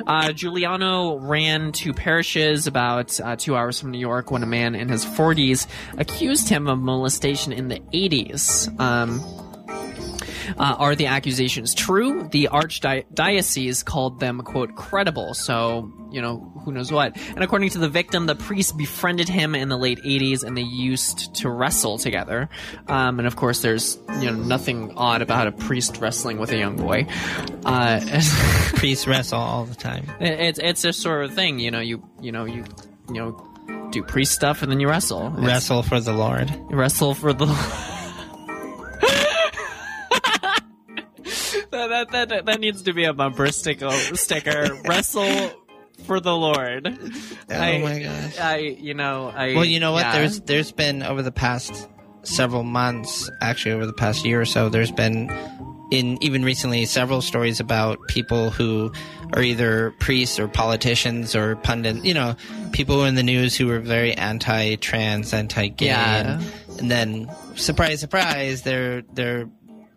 Uh, 0.06 0.32
giuliano 0.32 1.18
ran 1.18 1.72
two 1.72 1.92
parishes 1.92 2.66
about 2.66 3.18
uh, 3.20 3.36
two 3.36 3.56
hours 3.56 3.80
from 3.80 3.90
new 3.90 3.98
york 3.98 4.30
when 4.30 4.42
a 4.42 4.46
man 4.46 4.74
in 4.74 4.88
his 4.88 5.04
40s 5.04 5.66
accused 5.98 6.48
him 6.48 6.66
of 6.66 6.78
molestation 6.78 7.52
in 7.52 7.68
the 7.68 7.80
80s 7.92 8.80
um, 8.80 9.20
uh, 10.58 10.76
are 10.78 10.94
the 10.94 11.06
accusations 11.06 11.74
true? 11.74 12.28
The 12.30 12.48
archdiocese 12.52 13.84
called 13.84 14.20
them, 14.20 14.40
quote, 14.40 14.74
credible. 14.76 15.34
So, 15.34 15.92
you 16.10 16.20
know, 16.22 16.38
who 16.64 16.72
knows 16.72 16.92
what. 16.92 17.16
And 17.16 17.42
according 17.42 17.70
to 17.70 17.78
the 17.78 17.88
victim, 17.88 18.26
the 18.26 18.34
priest 18.34 18.76
befriended 18.76 19.28
him 19.28 19.54
in 19.54 19.68
the 19.68 19.76
late 19.78 19.98
80s 20.04 20.44
and 20.44 20.56
they 20.56 20.62
used 20.62 21.34
to 21.36 21.48
wrestle 21.50 21.98
together. 21.98 22.48
Um, 22.88 23.18
and 23.18 23.26
of 23.26 23.36
course, 23.36 23.62
there's, 23.62 23.98
you 24.20 24.30
know, 24.30 24.34
nothing 24.36 24.92
odd 24.96 25.22
about 25.22 25.46
a 25.46 25.52
priest 25.52 25.98
wrestling 25.98 26.38
with 26.38 26.50
a 26.52 26.56
young 26.58 26.76
boy. 26.76 27.06
Uh, 27.64 28.00
Priests 28.74 29.06
wrestle 29.06 29.40
all 29.40 29.64
the 29.64 29.74
time. 29.74 30.04
It's, 30.20 30.58
it's 30.58 30.84
a 30.84 30.92
sort 30.92 31.24
of 31.24 31.34
thing, 31.34 31.58
you 31.58 31.70
know, 31.70 31.80
you, 31.80 32.02
you 32.20 32.32
know, 32.32 32.44
you, 32.44 32.64
you 33.08 33.14
know, 33.14 33.88
do 33.90 34.02
priest 34.02 34.32
stuff 34.32 34.62
and 34.62 34.72
then 34.72 34.80
you 34.80 34.88
wrestle. 34.88 35.32
It's, 35.36 35.46
Wrestle 35.46 35.82
for 35.82 36.00
the 36.00 36.12
Lord. 36.12 36.50
wrestle 36.70 37.14
for 37.14 37.32
the 37.32 37.46
that, 41.72 42.10
that, 42.12 42.28
that, 42.28 42.46
that 42.46 42.60
needs 42.60 42.82
to 42.82 42.92
be 42.92 43.04
a 43.04 43.12
bumper 43.12 43.50
sticker 43.50 43.90
sticker 44.14 44.68
wrestle 44.86 45.50
for 46.04 46.20
the 46.20 46.34
lord 46.36 46.86
Oh 47.50 47.54
I, 47.54 47.78
my 47.78 47.98
gosh. 48.02 48.38
i 48.38 48.56
you 48.58 48.94
know 48.94 49.32
i 49.34 49.54
Well, 49.54 49.64
you 49.64 49.80
know 49.80 49.92
what? 49.92 50.00
yeah. 50.06 50.18
There's 50.18 50.40
there's 50.42 50.72
been 50.72 51.02
over 51.02 51.22
the 51.22 51.32
past 51.32 51.88
several 52.24 52.62
months, 52.62 53.28
actually 53.40 53.72
over 53.72 53.84
the 53.86 53.92
past 53.92 54.24
year 54.24 54.40
or 54.40 54.44
so, 54.44 54.68
there's 54.68 54.92
been 54.92 55.28
in 55.90 56.16
even 56.22 56.44
recently 56.44 56.84
several 56.86 57.20
stories 57.20 57.58
about 57.60 57.98
people 58.08 58.48
who 58.50 58.92
are 59.34 59.42
either 59.42 59.90
priests 59.98 60.38
or 60.38 60.46
politicians 60.48 61.34
or 61.34 61.56
pundits, 61.56 62.02
you 62.04 62.14
know, 62.14 62.34
people 62.72 63.04
in 63.04 63.14
the 63.16 63.22
news 63.24 63.56
who 63.56 63.68
are 63.70 63.80
very 63.80 64.14
anti-trans, 64.14 65.34
anti-gay, 65.34 65.86
Yeah. 65.86 66.38
and, 66.38 66.52
and 66.78 66.90
then 66.90 67.30
surprise, 67.56 68.00
surprise, 68.00 68.62
they're 68.62 69.02
they're 69.12 69.50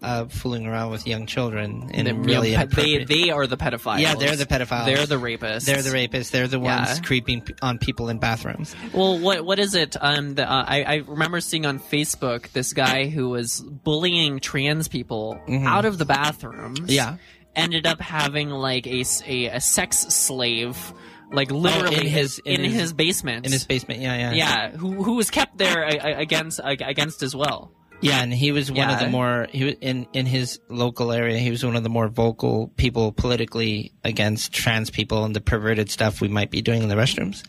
uh, 0.06 0.26
fooling 0.27 0.65
around 0.68 0.91
with 0.91 1.06
young 1.07 1.26
children 1.26 1.90
and 1.94 2.07
They're, 2.07 2.14
a 2.14 2.18
you 2.18 2.22
know, 2.22 2.27
really 2.27 2.49
pe- 2.52 2.56
they 2.56 2.61
inappropriate- 2.61 3.07
they 3.07 3.30
are 3.32 3.48
the 3.48 3.57
pedophiles 3.57 3.99
Yeah, 3.99 4.15
they're 4.15 4.36
the 4.36 4.45
pedophiles. 4.45 4.86
they're 4.86 5.06
the 5.06 5.15
rapists 5.15 5.65
They're 5.65 5.82
the 5.82 5.90
rapists. 5.90 6.32
They're 6.32 6.48
the 6.48 6.60
ones 6.60 6.90
Yeah. 6.90 6.99
creeping 7.03 7.41
p- 7.41 7.56
on 7.61 7.77
people 7.80 8.10
in 8.10 8.19
bathrooms. 8.19 8.76
Well, 8.94 9.18
what 9.19 9.45
what 9.45 9.60
is 9.60 9.76
it? 9.76 9.95
Um, 9.99 10.36
the, 10.36 10.49
uh, 10.49 10.64
I 10.68 10.84
I 10.84 10.95
remember 11.07 11.40
seeing 11.41 11.65
on 11.65 11.80
Facebook 11.80 12.52
this 12.53 12.73
guy 12.73 13.07
who 13.07 13.30
was 13.30 13.61
bullying 13.61 14.40
trans 14.40 14.88
people 14.88 15.40
out 15.49 15.86
of 15.86 15.98
the 15.98 16.06
bathrooms. 16.06 16.80
Mm-hmm. 16.80 16.90
Yeah. 16.91 17.18
ended 17.56 17.88
up 17.88 18.02
having 18.02 18.49
like 18.49 18.86
a 18.86 19.03
a 19.27 19.61
sex 19.61 19.99
slave, 19.99 20.94
like 21.32 21.49
literally 21.52 21.95
Oh, 21.95 21.99
in 22.02 22.06
his- 22.07 22.40
in, 22.40 22.56
in 22.61 22.64
his, 22.72 22.73
his- 22.82 22.94
basement. 22.94 23.45
In 23.45 23.52
his 23.53 23.65
basement, 23.65 24.02
yeah, 24.02 24.15
yeah. 24.18 24.34
yeah, 24.34 24.72
who 24.72 25.02
who 25.03 25.14
was 25.15 25.30
kept 25.32 25.57
there 25.57 25.84
a- 25.84 25.95
a- 25.98 26.18
against 26.19 26.60
against 26.64 27.23
as 27.23 27.34
well. 27.36 27.72
Yeah, 28.01 28.22
and 28.22 28.34
he 28.34 28.51
was 28.51 28.72
one 28.72 28.89
of 28.89 28.99
the 28.99 29.09
more 29.09 29.47
he 29.51 29.63
was 29.63 29.76
in 29.81 30.07
in 30.13 30.26
his 30.26 30.59
local 30.69 31.11
area. 31.11 31.38
He 31.39 31.49
was 31.49 31.65
one 31.65 31.76
of 31.76 31.84
the 31.84 31.89
more 31.89 32.07
vocal 32.07 32.67
people 32.76 33.11
politically 33.11 33.93
against 34.03 34.53
trans 34.53 34.89
people 34.89 35.23
and 35.23 35.35
the 35.35 35.41
perverted 35.41 35.89
stuff 35.89 36.22
we 36.22 36.27
might 36.27 36.51
be 36.51 36.61
doing 36.61 36.84
in 36.84 36.89
the 36.89 36.95
restrooms. 36.95 37.43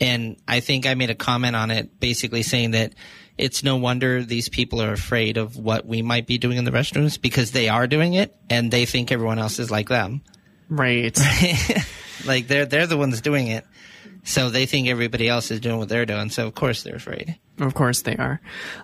And 0.00 0.36
I 0.48 0.60
think 0.60 0.86
I 0.86 0.94
made 0.94 1.10
a 1.10 1.14
comment 1.14 1.56
on 1.56 1.70
it, 1.70 2.00
basically 2.00 2.42
saying 2.42 2.72
that 2.72 2.94
it's 3.38 3.62
no 3.62 3.76
wonder 3.76 4.22
these 4.22 4.48
people 4.48 4.82
are 4.82 4.92
afraid 4.92 5.36
of 5.36 5.56
what 5.56 5.86
we 5.86 6.02
might 6.02 6.26
be 6.26 6.38
doing 6.38 6.56
in 6.56 6.64
the 6.64 6.70
restrooms 6.70 7.20
because 7.20 7.52
they 7.52 7.68
are 7.68 7.86
doing 7.86 8.14
it 8.14 8.34
and 8.50 8.70
they 8.70 8.86
think 8.86 9.10
everyone 9.10 9.38
else 9.38 9.58
is 9.58 9.70
like 9.70 9.88
them. 9.88 10.22
Right. 10.68 11.18
like 12.26 12.46
they're 12.48 12.66
they're 12.66 12.86
the 12.86 12.96
ones 12.96 13.20
doing 13.20 13.48
it, 13.48 13.64
so 14.24 14.48
they 14.48 14.66
think 14.66 14.88
everybody 14.88 15.28
else 15.28 15.50
is 15.50 15.60
doing 15.60 15.78
what 15.78 15.88
they're 15.88 16.06
doing. 16.06 16.30
So 16.30 16.46
of 16.46 16.54
course 16.54 16.82
they're 16.82 16.96
afraid. 16.96 17.38
Of 17.58 17.74
course 17.74 18.02
they 18.02 18.16
are. 18.16 18.40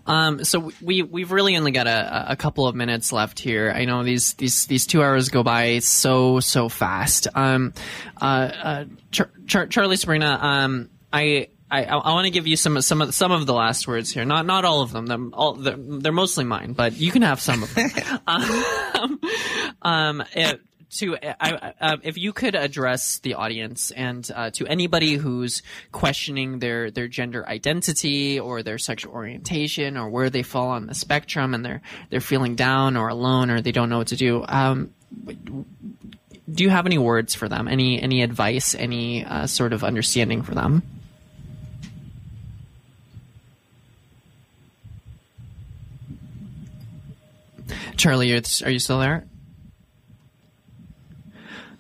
Um, 0.07 0.45
so 0.45 0.71
we 0.81 1.03
we've 1.03 1.33
really 1.33 1.57
only 1.57 1.73
got 1.73 1.87
a, 1.89 2.33
a 2.33 2.37
couple 2.37 2.69
of 2.69 2.77
minutes 2.77 3.12
left 3.12 3.41
here. 3.41 3.73
I 3.75 3.85
know 3.87 4.05
these 4.05 4.35
these 4.35 4.67
these 4.67 4.87
two 4.87 5.03
hours 5.03 5.29
go 5.31 5.43
by 5.43 5.81
so 5.81 6.39
so 6.41 6.69
fast. 6.69 7.27
Um, 7.35 7.73
uh, 8.21 8.25
uh, 8.25 8.85
Char- 9.11 9.31
Char- 9.47 9.67
Charlie 9.67 9.97
Sabrina. 9.97 10.39
Um, 10.41 10.91
I. 11.12 11.49
I, 11.73 11.85
I 11.85 12.15
want 12.15 12.25
to 12.25 12.33
give 12.33 12.49
you 12.49 12.57
some 12.57 12.81
some 12.81 13.01
of 13.01 13.15
some 13.15 13.31
of 13.31 13.47
the 13.47 13.55
last 13.55 13.87
words 13.87 14.11
here. 14.11 14.25
Not 14.25 14.45
not 14.45 14.65
all 14.65 14.81
of 14.81 14.91
them. 14.91 15.07
Them 15.07 15.33
all 15.37 15.55
they're, 15.55 15.77
they're 15.79 16.11
mostly 16.11 16.43
mine, 16.43 16.73
but 16.73 16.97
you 16.97 17.12
can 17.12 17.23
have 17.23 17.41
some 17.41 17.62
of 17.62 17.73
them. 17.73 17.91
um, 18.27 19.21
um, 19.83 20.25
it, 20.35 20.61
to 20.91 21.17
I, 21.17 21.35
I, 21.41 21.75
uh, 21.81 21.97
if 22.03 22.19
you 22.19 22.33
could 22.33 22.55
address 22.55 23.19
the 23.19 23.35
audience 23.35 23.91
and 23.91 24.29
uh, 24.35 24.51
to 24.51 24.67
anybody 24.67 25.15
who's 25.15 25.62
questioning 25.93 26.59
their 26.59 26.91
their 26.91 27.09
gender 27.09 27.49
identity 27.49 28.41
or 28.41 28.62
their 28.62 28.79
sexual 28.79 29.12
orientation 29.12 29.97
or 29.97 30.09
where 30.09 30.31
they 30.31 30.43
fall 30.43 30.69
on 30.71 30.87
the 30.87 30.95
spectrum 30.95 31.55
and 31.55 31.65
they're 31.65 31.83
they're 32.11 32.21
feeling 32.21 32.57
down 32.57 32.97
or 32.97 33.09
alone 33.09 33.51
or 33.51 33.61
they 33.61 33.73
don't 33.73 33.89
know 33.89 33.99
what 33.99 34.09
to 34.09 34.17
do. 34.17 34.45
Um, 34.47 34.93
do 36.53 36.65
you 36.65 36.71
have 36.71 36.87
any 36.87 36.99
words 36.99 37.35
for 37.35 37.49
them? 37.49 37.69
Any 37.69 38.03
any 38.03 38.23
advice? 38.23 38.75
Any 38.75 39.25
uh, 39.25 39.47
sort 39.47 39.73
of 39.73 39.85
understanding 39.85 40.43
for 40.43 40.55
them? 40.55 40.83
Charlie, 47.97 48.33
are 48.33 48.71
you 48.71 48.79
still 48.79 48.99
there? 48.99 49.27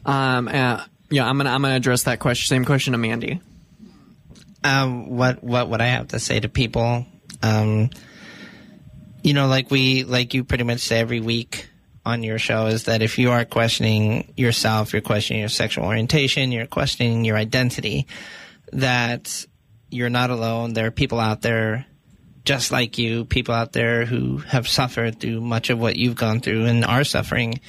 Um, 0.04 0.48
uh, 0.48 0.84
yeah, 1.10 1.28
I'm 1.28 1.36
gonna 1.36 1.50
I'm 1.50 1.62
gonna 1.62 1.74
address 1.74 2.04
that 2.04 2.18
question. 2.20 2.48
Same 2.48 2.64
question 2.64 2.92
to 2.92 2.98
Mandy. 2.98 3.40
um, 4.64 5.10
what 5.10 5.42
what 5.42 5.68
would 5.68 5.80
I 5.80 5.86
have 5.86 6.08
to 6.08 6.18
say 6.18 6.40
to 6.40 6.48
people? 6.48 7.06
Um, 7.42 7.90
you 9.22 9.34
know, 9.34 9.46
like 9.48 9.70
we 9.70 10.04
like 10.04 10.34
you 10.34 10.44
pretty 10.44 10.64
much 10.64 10.80
say 10.80 11.00
every 11.00 11.20
week 11.20 11.68
on 12.04 12.22
your 12.22 12.38
show 12.38 12.66
is 12.66 12.84
that 12.84 13.02
if 13.02 13.18
you 13.18 13.30
are 13.30 13.44
questioning 13.44 14.32
yourself, 14.36 14.92
you're 14.92 15.02
questioning 15.02 15.40
your 15.40 15.48
sexual 15.50 15.84
orientation, 15.84 16.52
you're 16.52 16.66
questioning 16.66 17.24
your 17.24 17.36
identity, 17.36 18.06
that 18.72 19.44
you're 19.90 20.08
not 20.10 20.30
alone. 20.30 20.72
There 20.72 20.86
are 20.86 20.90
people 20.90 21.20
out 21.20 21.42
there 21.42 21.84
just 22.44 22.72
like 22.72 22.96
you, 22.96 23.26
people 23.26 23.54
out 23.54 23.72
there 23.72 24.06
who 24.06 24.38
have 24.38 24.66
suffered 24.66 25.20
through 25.20 25.42
much 25.42 25.68
of 25.68 25.78
what 25.78 25.96
you've 25.96 26.16
gone 26.16 26.40
through 26.40 26.64
and 26.64 26.84
are 26.84 27.04
suffering. 27.04 27.60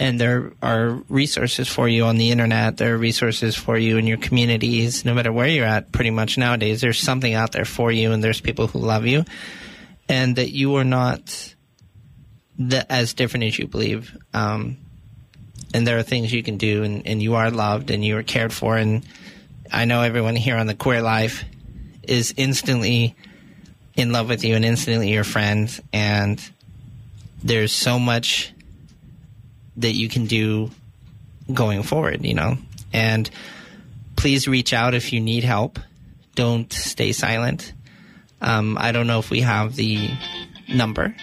And 0.00 0.18
there 0.18 0.52
are 0.62 0.92
resources 1.10 1.68
for 1.68 1.86
you 1.86 2.06
on 2.06 2.16
the 2.16 2.30
internet. 2.30 2.78
There 2.78 2.94
are 2.94 2.98
resources 2.98 3.54
for 3.54 3.76
you 3.76 3.98
in 3.98 4.06
your 4.06 4.16
communities, 4.16 5.04
no 5.04 5.12
matter 5.12 5.30
where 5.30 5.46
you're 5.46 5.66
at, 5.66 5.92
pretty 5.92 6.10
much 6.10 6.38
nowadays. 6.38 6.80
There's 6.80 6.98
something 6.98 7.34
out 7.34 7.52
there 7.52 7.66
for 7.66 7.92
you, 7.92 8.12
and 8.12 8.24
there's 8.24 8.40
people 8.40 8.66
who 8.66 8.78
love 8.78 9.04
you, 9.04 9.26
and 10.08 10.36
that 10.36 10.52
you 10.52 10.76
are 10.76 10.84
not 10.84 11.54
the, 12.58 12.90
as 12.90 13.12
different 13.12 13.44
as 13.44 13.58
you 13.58 13.66
believe. 13.66 14.16
Um, 14.32 14.78
and 15.74 15.86
there 15.86 15.98
are 15.98 16.02
things 16.02 16.32
you 16.32 16.42
can 16.42 16.56
do, 16.56 16.82
and, 16.82 17.06
and 17.06 17.22
you 17.22 17.34
are 17.34 17.50
loved, 17.50 17.90
and 17.90 18.02
you 18.02 18.16
are 18.16 18.22
cared 18.22 18.54
for, 18.54 18.78
and 18.78 19.04
I 19.70 19.84
know 19.84 20.00
everyone 20.00 20.34
here 20.34 20.56
on 20.56 20.66
the 20.66 20.74
Queer 20.74 21.02
Life 21.02 21.44
is 22.02 22.32
instantly 22.38 23.14
in 23.96 24.12
love 24.12 24.30
with 24.30 24.44
you 24.44 24.54
and 24.56 24.64
instantly 24.64 25.12
your 25.12 25.24
friend, 25.24 25.68
and 25.92 26.42
there's 27.44 27.72
so 27.72 27.98
much 27.98 28.54
that 29.80 29.92
you 29.92 30.08
can 30.08 30.26
do 30.26 30.70
going 31.52 31.82
forward, 31.82 32.24
you 32.24 32.34
know. 32.34 32.56
And 32.92 33.28
please 34.16 34.46
reach 34.48 34.72
out 34.72 34.94
if 34.94 35.12
you 35.12 35.20
need 35.20 35.44
help. 35.44 35.78
Don't 36.34 36.72
stay 36.72 37.12
silent. 37.12 37.72
Um, 38.40 38.78
I 38.80 38.92
don't 38.92 39.06
know 39.06 39.18
if 39.18 39.30
we 39.30 39.40
have 39.42 39.76
the 39.76 40.10
number 40.68 41.14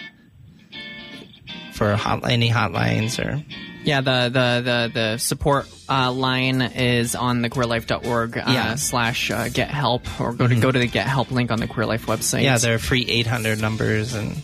for 1.72 1.96
hot, 1.96 2.28
any 2.28 2.50
hotlines 2.50 3.18
or 3.24 3.42
Yeah, 3.84 4.00
the 4.00 4.28
the 4.28 4.62
the, 4.64 4.90
the 4.92 5.18
support 5.18 5.66
uh, 5.88 6.12
line 6.12 6.60
is 6.62 7.14
on 7.14 7.40
the 7.42 7.48
queerlife.org 7.50 8.36
uh, 8.38 8.42
Yeah. 8.46 8.74
slash 8.74 9.30
uh, 9.30 9.48
get 9.48 9.70
help 9.70 10.02
or 10.20 10.32
go 10.32 10.46
to 10.46 10.54
go 10.56 10.70
to 10.70 10.78
the 10.78 10.86
get 10.86 11.06
help 11.06 11.30
link 11.30 11.50
on 11.50 11.58
the 11.60 11.66
Queer 11.66 11.86
Life 11.86 12.06
website. 12.06 12.42
Yeah, 12.42 12.58
there 12.58 12.74
are 12.74 12.78
free 12.78 13.06
800 13.08 13.60
numbers, 13.60 14.14
and 14.14 14.42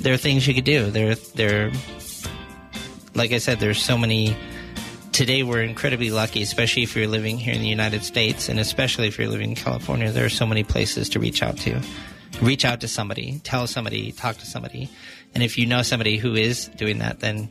there 0.00 0.12
are 0.14 0.18
things 0.18 0.46
you 0.46 0.54
could 0.54 0.64
do. 0.64 0.90
There, 0.90 1.14
there. 1.14 1.70
Like 3.14 3.32
I 3.32 3.38
said, 3.38 3.60
there's 3.60 3.82
so 3.82 3.98
many. 3.98 4.36
Today, 5.12 5.42
we're 5.42 5.62
incredibly 5.62 6.10
lucky, 6.10 6.42
especially 6.42 6.84
if 6.84 6.94
you're 6.94 7.08
living 7.08 7.36
here 7.36 7.52
in 7.52 7.60
the 7.60 7.68
United 7.68 8.04
States, 8.04 8.48
and 8.48 8.60
especially 8.60 9.08
if 9.08 9.18
you're 9.18 9.28
living 9.28 9.50
in 9.50 9.56
California. 9.56 10.10
There 10.12 10.24
are 10.24 10.30
so 10.30 10.46
many 10.46 10.62
places 10.62 11.08
to 11.10 11.20
reach 11.20 11.42
out 11.42 11.56
to. 11.58 11.82
Reach 12.40 12.64
out 12.64 12.80
to 12.80 12.88
somebody, 12.88 13.40
tell 13.42 13.66
somebody, 13.66 14.12
talk 14.12 14.36
to 14.38 14.46
somebody, 14.46 14.88
and 15.34 15.42
if 15.42 15.58
you 15.58 15.66
know 15.66 15.82
somebody 15.82 16.16
who 16.16 16.36
is 16.36 16.68
doing 16.76 16.98
that, 16.98 17.20
then 17.20 17.48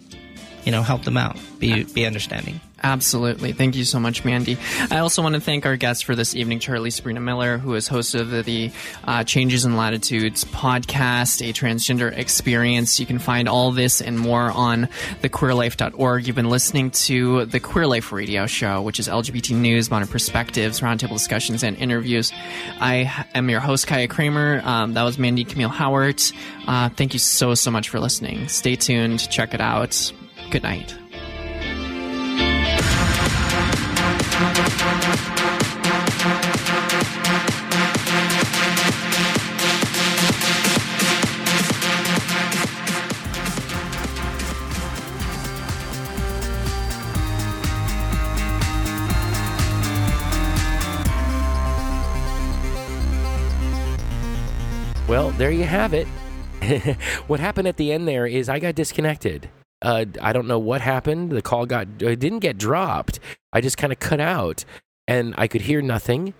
you 0.69 0.75
know 0.75 0.83
help 0.83 1.01
them 1.03 1.17
out. 1.17 1.35
Be 1.57 1.83
be 1.83 2.05
understanding. 2.05 2.61
Absolutely. 2.83 3.53
Thank 3.53 3.75
you 3.75 3.83
so 3.83 3.99
much, 3.99 4.23
Mandy. 4.23 4.57
I 4.89 4.99
also 4.99 5.21
want 5.21 5.35
to 5.35 5.41
thank 5.41 5.65
our 5.65 5.75
guest 5.75 6.05
for 6.05 6.15
this 6.15 6.35
evening, 6.35 6.59
Charlie 6.59 6.91
Sabrina 6.91 7.19
Miller, 7.19 7.57
who 7.57 7.73
is 7.73 7.87
host 7.87 8.15
of 8.15 8.45
the, 8.45 8.71
uh, 9.03 9.23
Changes 9.25 9.65
in 9.65 9.75
Latitudes 9.75 10.45
podcast, 10.45 11.41
a 11.41 11.51
transgender 11.51 12.15
experience. 12.15 12.99
You 12.99 13.05
can 13.05 13.19
find 13.19 13.49
all 13.49 13.71
this 13.71 13.99
and 13.99 14.17
more 14.17 14.49
on 14.51 14.87
thequeerlife.org. 15.21 16.27
You've 16.27 16.35
been 16.37 16.49
listening 16.49 16.91
to 16.91 17.45
the 17.45 17.59
Queer 17.59 17.85
Life 17.85 18.13
Radio 18.13 18.47
Show, 18.47 18.81
which 18.81 18.99
is 18.99 19.09
LGBT 19.09 19.57
news, 19.57 19.91
modern 19.91 20.07
perspectives, 20.07 20.79
roundtable 20.79 21.13
discussions, 21.13 21.63
and 21.63 21.75
interviews. 21.77 22.31
I 22.79 23.25
am 23.35 23.49
your 23.49 23.59
host, 23.59 23.87
Kaya 23.87 24.07
Kramer. 24.07 24.61
Um, 24.63 24.93
that 24.93 25.03
was 25.03 25.17
Mandy 25.17 25.43
Camille 25.43 25.67
Howard. 25.67 26.21
Uh, 26.65 26.89
thank 26.89 27.11
you 27.11 27.19
so, 27.19 27.55
so 27.55 27.71
much 27.71 27.89
for 27.89 27.99
listening. 27.99 28.47
Stay 28.47 28.77
tuned. 28.77 29.29
Check 29.29 29.53
it 29.53 29.59
out. 29.59 30.13
Good 30.49 30.63
night. 30.63 30.95
Well, 55.09 55.31
there 55.31 55.49
you 55.49 55.63
have 55.63 55.95
it. 55.95 56.07
what 57.27 57.39
happened 57.39 57.67
at 57.67 57.77
the 57.77 57.91
end 57.91 58.07
there 58.07 58.27
is 58.27 58.47
I 58.47 58.59
got 58.59 58.75
disconnected. 58.75 59.49
Uh, 59.81 60.05
I 60.21 60.33
don't 60.33 60.47
know 60.47 60.59
what 60.59 60.81
happened. 60.81 61.31
The 61.31 61.41
call 61.41 61.65
got 61.65 61.87
it 62.01 62.19
didn't 62.19 62.39
get 62.39 62.57
dropped. 62.57 63.19
I 63.53 63.61
just 63.61 63.77
kind 63.77 63.93
of 63.93 63.99
cut 63.99 64.19
out, 64.19 64.65
and 65.07 65.33
I 65.37 65.47
could 65.47 65.61
hear 65.61 65.81
nothing. 65.81 66.33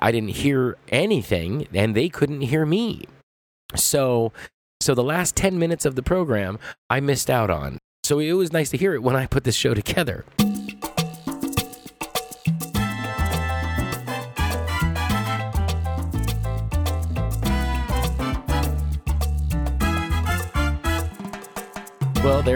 I 0.00 0.12
didn't 0.12 0.30
hear 0.30 0.78
anything, 0.88 1.68
and 1.74 1.94
they 1.94 2.08
couldn't 2.08 2.40
hear 2.40 2.64
me. 2.64 3.04
So, 3.74 4.32
so 4.80 4.94
the 4.94 5.04
last 5.04 5.36
ten 5.36 5.58
minutes 5.58 5.84
of 5.84 5.94
the 5.94 6.02
program 6.02 6.58
I 6.88 7.00
missed 7.00 7.28
out 7.28 7.50
on. 7.50 7.78
So 8.02 8.18
it 8.18 8.32
was 8.32 8.52
nice 8.52 8.70
to 8.70 8.78
hear 8.78 8.94
it 8.94 9.02
when 9.02 9.14
I 9.14 9.26
put 9.26 9.44
this 9.44 9.54
show 9.54 9.74
together. 9.74 10.24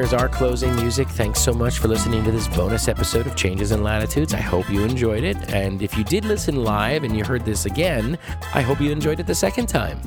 There's 0.04 0.20
our 0.20 0.28
closing 0.28 0.76
music. 0.76 1.08
Thanks 1.08 1.40
so 1.40 1.54
much 1.54 1.78
for 1.78 1.88
listening 1.88 2.22
to 2.24 2.30
this 2.30 2.46
bonus 2.48 2.88
episode 2.88 3.26
of 3.26 3.34
Changes 3.36 3.72
in 3.72 3.82
Latitudes. 3.82 4.34
I 4.34 4.40
hope 4.40 4.68
you 4.68 4.84
enjoyed 4.84 5.24
it. 5.24 5.50
And 5.50 5.80
if 5.80 5.96
you 5.96 6.04
did 6.04 6.26
listen 6.26 6.62
live 6.62 7.04
and 7.04 7.16
you 7.16 7.24
heard 7.24 7.46
this 7.46 7.64
again, 7.64 8.18
I 8.52 8.60
hope 8.60 8.82
you 8.82 8.90
enjoyed 8.90 9.18
it 9.18 9.26
the 9.26 9.34
second 9.34 9.66
time. 9.66 9.98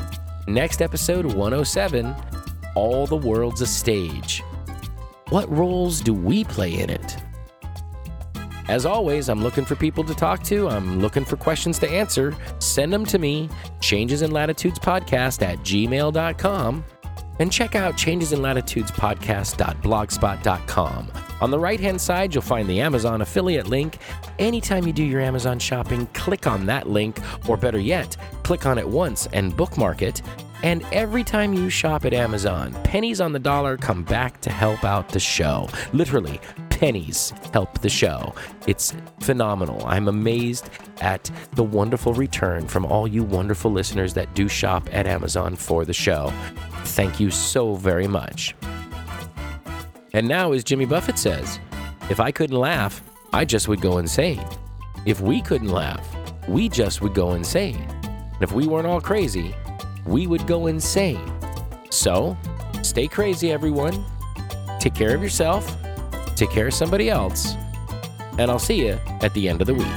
Next 0.46 0.84
episode 0.84 1.26
107 1.26 2.16
All 2.76 3.08
the 3.08 3.16
World's 3.16 3.62
a 3.62 3.66
Stage. 3.66 4.44
What 5.30 5.52
roles 5.52 6.02
do 6.02 6.14
we 6.14 6.44
play 6.44 6.76
in 6.80 6.92
it? 6.92 7.18
As 8.68 8.86
always, 8.86 9.30
I'm 9.30 9.42
looking 9.42 9.66
for 9.66 9.76
people 9.76 10.04
to 10.04 10.14
talk 10.14 10.44
to. 10.44 10.70
I'm 10.70 11.00
looking 11.00 11.26
for 11.26 11.38
questions 11.38 11.80
to 11.80 11.90
answer. 11.90 12.36
Send 12.60 12.94
them 12.94 13.04
to 13.08 13.18
me, 13.18 13.50
changes 13.82 14.22
in 14.22 14.30
latitudes 14.30 14.78
podcast 14.78 15.42
at 15.42 15.58
gmail.com. 15.62 16.84
And 17.40 17.52
check 17.52 17.76
out 17.76 17.98
changes 17.98 18.34
in 18.34 18.42
latitudes 18.42 18.90
podcast.blogspot.com. 18.92 21.12
On 21.40 21.52
the 21.52 21.60
right 21.60 21.80
hand 21.80 22.02
side, 22.02 22.34
you'll 22.34 22.42
find 22.42 22.68
the 22.68 22.82
Amazon 22.82 23.22
affiliate 23.22 23.68
link. 23.68 24.00
Anytime 24.40 24.88
you 24.88 24.94
do 24.94 25.04
your 25.04 25.22
Amazon 25.22 25.60
shopping, 25.60 26.08
click 26.08 26.48
on 26.48 26.66
that 26.66 26.90
link, 26.90 27.20
or 27.48 27.58
better 27.58 27.80
yet, 27.80 28.18
click 28.44 28.66
on 28.66 28.80
it 28.80 28.88
once 28.88 29.28
and 29.34 29.56
bookmark 29.56 30.02
it. 30.02 30.22
And 30.64 30.84
every 30.92 31.24
time 31.24 31.54
you 31.54 31.70
shop 31.70 32.06
at 32.06 32.14
Amazon, 32.14 32.76
pennies 32.84 33.22
on 33.22 33.32
the 33.32 33.40
dollar 33.40 33.78
come 33.78 34.04
back 34.04 34.42
to 34.42 34.50
help 34.50 34.84
out 34.84 35.10
the 35.10 35.20
show. 35.20 35.70
Literally, 35.94 36.42
pennies 36.78 37.34
help 37.54 37.80
the 37.80 37.90
show. 37.90 38.36
It's 38.68 38.94
phenomenal. 39.20 39.84
I'm 39.86 40.08
amazed 40.08 40.70
at 41.02 41.30
the 41.54 41.64
wonderful 41.64 42.14
return 42.14 42.68
from 42.68 42.86
all 42.86 43.08
you 43.08 43.24
wonderful 43.24 43.72
listeners 43.72 44.14
that 44.14 44.34
do 44.36 44.48
shop 44.48 44.88
at 44.92 45.08
Amazon 45.08 45.56
for 45.56 45.86
the 45.86 45.94
show. 45.94 46.32
Thank 46.84 47.20
you 47.20 47.32
so 47.32 47.74
very 47.74 48.08
much. 48.08 48.56
And 50.14 50.28
now, 50.28 50.52
as 50.52 50.64
Jimmy 50.64 50.86
Buffett 50.86 51.18
says, 51.18 51.60
if 52.12 52.20
I 52.20 52.32
couldn't 52.32 52.56
laugh, 52.56 53.02
I 53.34 53.44
just 53.44 53.68
would 53.68 53.82
go 53.82 53.98
insane. 53.98 54.46
If 55.06 55.20
we 55.20 55.42
couldn't 55.42 55.70
laugh, 55.70 56.08
we 56.48 56.70
just 56.70 57.02
would 57.02 57.16
go 57.16 57.34
insane. 57.34 57.88
And 58.04 58.44
if 58.44 58.52
we 58.52 58.68
weren't 58.68 58.88
all 58.88 59.02
crazy, 59.02 59.56
we 60.06 60.28
would 60.28 60.46
go 60.46 60.68
insane. 60.68 61.34
So, 61.90 62.38
stay 62.84 63.08
crazy, 63.08 63.52
everyone. 63.52 64.06
Take 64.80 64.94
care 64.94 65.16
of 65.16 65.24
yourself, 65.24 65.76
take 66.38 66.52
care 66.52 66.68
of 66.68 66.74
somebody 66.74 67.10
else, 67.10 67.56
and 68.38 68.52
I'll 68.52 68.60
see 68.60 68.86
you 68.86 69.00
at 69.22 69.34
the 69.34 69.50
end 69.50 69.60
of 69.60 69.68
the 69.68 69.74
week. 69.74 69.88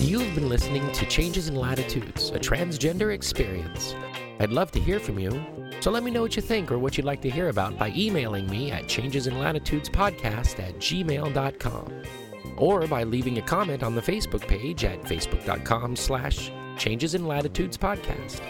You've 0.00 0.34
been 0.36 0.48
listening 0.48 0.90
to 0.92 1.06
Changes 1.06 1.48
in 1.48 1.56
Latitudes, 1.56 2.30
a 2.30 2.38
transgender 2.38 3.12
experience. 3.12 3.96
I'd 4.38 4.52
love 4.52 4.70
to 4.72 4.80
hear 4.80 5.00
from 5.00 5.18
you, 5.18 5.44
so 5.80 5.90
let 5.90 6.04
me 6.04 6.12
know 6.12 6.22
what 6.22 6.36
you 6.36 6.42
think 6.42 6.70
or 6.70 6.78
what 6.78 6.96
you'd 6.96 7.06
like 7.06 7.20
to 7.22 7.30
hear 7.30 7.48
about 7.48 7.76
by 7.76 7.92
emailing 7.96 8.48
me 8.48 8.70
at 8.70 8.84
changesinlatitudespodcast 8.84 10.60
at 10.60 10.76
gmail.com 10.76 12.23
or 12.56 12.86
by 12.86 13.04
leaving 13.04 13.38
a 13.38 13.42
comment 13.42 13.82
on 13.82 13.94
the 13.94 14.02
Facebook 14.02 14.46
page 14.46 14.84
at 14.84 15.02
facebook.com 15.02 15.96
slash 15.96 16.50
changes 16.76 17.14
in 17.14 17.26
latitudes 17.26 17.76
podcast 17.76 18.40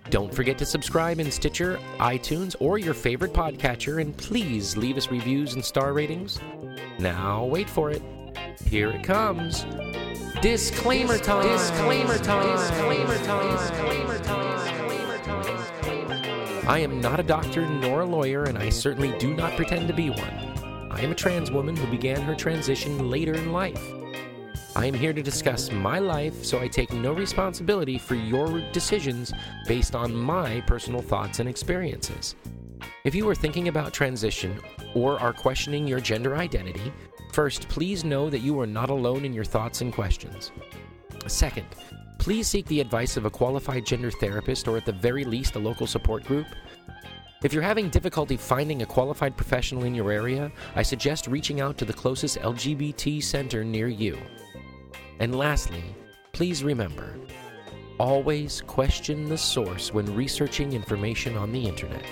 Don't 0.10 0.34
forget 0.34 0.58
to 0.60 0.66
subscribe 0.66 1.20
in 1.20 1.30
Stitcher, 1.32 1.80
iTunes, 1.98 2.56
or 2.60 2.78
your 2.78 2.94
favorite 2.94 3.34
podcatcher, 3.34 4.00
and 4.00 4.16
please 4.16 4.78
leave 4.78 4.98
us 4.98 5.10
reviews 5.10 5.56
and 5.56 5.66
star 5.66 5.94
ratings. 5.94 6.40
Now, 7.00 7.46
wait 7.46 7.68
for 7.70 7.90
it. 7.90 8.04
Here 8.68 8.92
it 8.92 9.04
comes. 9.04 9.66
Disclaimer 10.42 11.18
time. 11.18 11.48
Disclaimer 11.48 12.18
time. 12.20 12.58
Disclaimer 12.58 13.18
time. 13.24 13.58
Disclaimer 13.58 14.20
time. 14.20 14.58
Disclaimer 14.58 15.00
time. 15.00 15.03
I 16.68 16.80
am 16.80 17.02
not 17.02 17.20
a 17.20 17.24
doctor 17.24 17.66
nor 17.66 18.02
a 18.02 18.06
lawyer, 18.06 18.44
and 18.46 18.58
I 18.58 18.70
certainly 18.70 19.18
do 19.20 19.34
not 19.34 19.56
pretend 19.56 19.88
to 19.88 19.94
be 19.94 20.10
one. 20.10 20.90
I 20.92 21.02
am 21.02 21.12
a 21.12 21.16
trans 21.16 21.52
woman 21.52 21.76
who 21.76 21.90
began 21.92 22.22
her 22.22 22.36
transition 22.36 23.10
later 23.10 23.34
in 23.34 23.52
life. 23.52 23.82
I 24.76 24.86
am 24.86 24.94
here 24.94 25.14
to 25.14 25.22
discuss 25.22 25.72
my 25.72 26.00
life, 26.00 26.44
so 26.44 26.60
I 26.60 26.68
take 26.68 26.92
no 26.94 27.14
responsibility 27.14 27.98
for 27.98 28.16
your 28.16 28.62
decisions 28.72 29.34
based 29.68 29.96
on 29.96 30.16
my 30.16 30.62
personal 30.62 31.02
thoughts 31.02 31.40
and 31.40 31.50
experiences. 31.50 32.36
If 33.04 33.14
you 33.14 33.30
are 33.30 33.36
thinking 33.36 33.68
about 33.68 33.94
transition 33.94 34.60
or 34.96 35.20
are 35.20 35.34
questioning 35.34 35.88
your 35.88 36.00
gender 36.00 36.36
identity, 36.36 36.92
First, 37.34 37.68
please 37.68 38.04
know 38.04 38.30
that 38.30 38.42
you 38.42 38.60
are 38.60 38.68
not 38.68 38.92
alone 38.92 39.26
in 39.26 39.34
your 39.34 39.44
thoughts 39.44 39.82
and 39.82 39.92
questions. 39.92 40.52
Second, 41.26 41.66
please 42.24 42.48
seek 42.48 42.66
the 42.68 42.80
advice 42.80 43.18
of 43.18 43.26
a 43.26 43.30
qualified 43.30 43.86
gender 43.86 44.10
therapist 44.10 44.70
or 44.70 44.78
at 44.78 44.86
the 44.86 44.94
very 44.94 45.26
least 45.26 45.58
a 45.58 45.60
local 45.60 45.86
support 45.86 46.24
group. 46.24 46.48
If 47.44 47.52
you're 47.52 47.62
having 47.62 47.90
difficulty 47.90 48.38
finding 48.38 48.82
a 48.82 48.86
qualified 48.86 49.36
professional 49.36 49.84
in 49.84 49.94
your 49.94 50.10
area, 50.10 50.50
I 50.74 50.84
suggest 50.84 51.28
reaching 51.28 51.60
out 51.60 51.78
to 51.80 51.84
the 51.84 51.92
closest 51.92 52.40
LGBT 52.40 53.22
center 53.22 53.66
near 53.66 53.90
you. 53.90 54.18
And 55.20 55.36
lastly, 55.36 55.84
please 56.32 56.64
remember 56.64 57.14
always 58.00 58.62
question 58.62 59.28
the 59.28 59.38
source 59.38 59.94
when 59.94 60.16
researching 60.16 60.72
information 60.72 61.36
on 61.36 61.52
the 61.52 61.66
internet. 61.66 62.06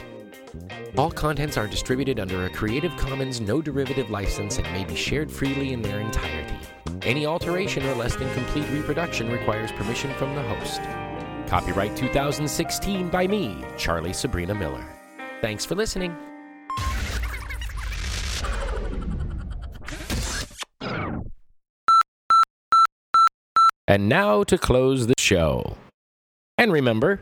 All 0.97 1.09
contents 1.09 1.55
are 1.55 1.67
distributed 1.67 2.19
under 2.19 2.45
a 2.45 2.49
Creative 2.49 2.95
Commons 2.97 3.39
no 3.39 3.61
derivative 3.61 4.09
license 4.09 4.57
and 4.57 4.69
may 4.73 4.83
be 4.83 4.93
shared 4.93 5.31
freely 5.31 5.71
in 5.71 5.81
their 5.81 6.01
entirety. 6.01 6.57
Any 7.03 7.25
alteration 7.25 7.83
or 7.85 7.95
less 7.95 8.15
than 8.15 8.33
complete 8.33 8.69
reproduction 8.71 9.31
requires 9.31 9.71
permission 9.71 10.13
from 10.15 10.35
the 10.35 10.43
host. 10.43 10.81
Copyright 11.47 11.95
2016 11.97 13.09
by 13.09 13.27
me, 13.27 13.63
Charlie 13.77 14.13
Sabrina 14.13 14.55
Miller. 14.55 14.85
Thanks 15.41 15.65
for 15.65 15.75
listening. 15.75 16.15
And 23.87 24.07
now 24.07 24.43
to 24.43 24.57
close 24.57 25.07
the 25.07 25.15
show. 25.17 25.75
And 26.57 26.71
remember, 26.71 27.19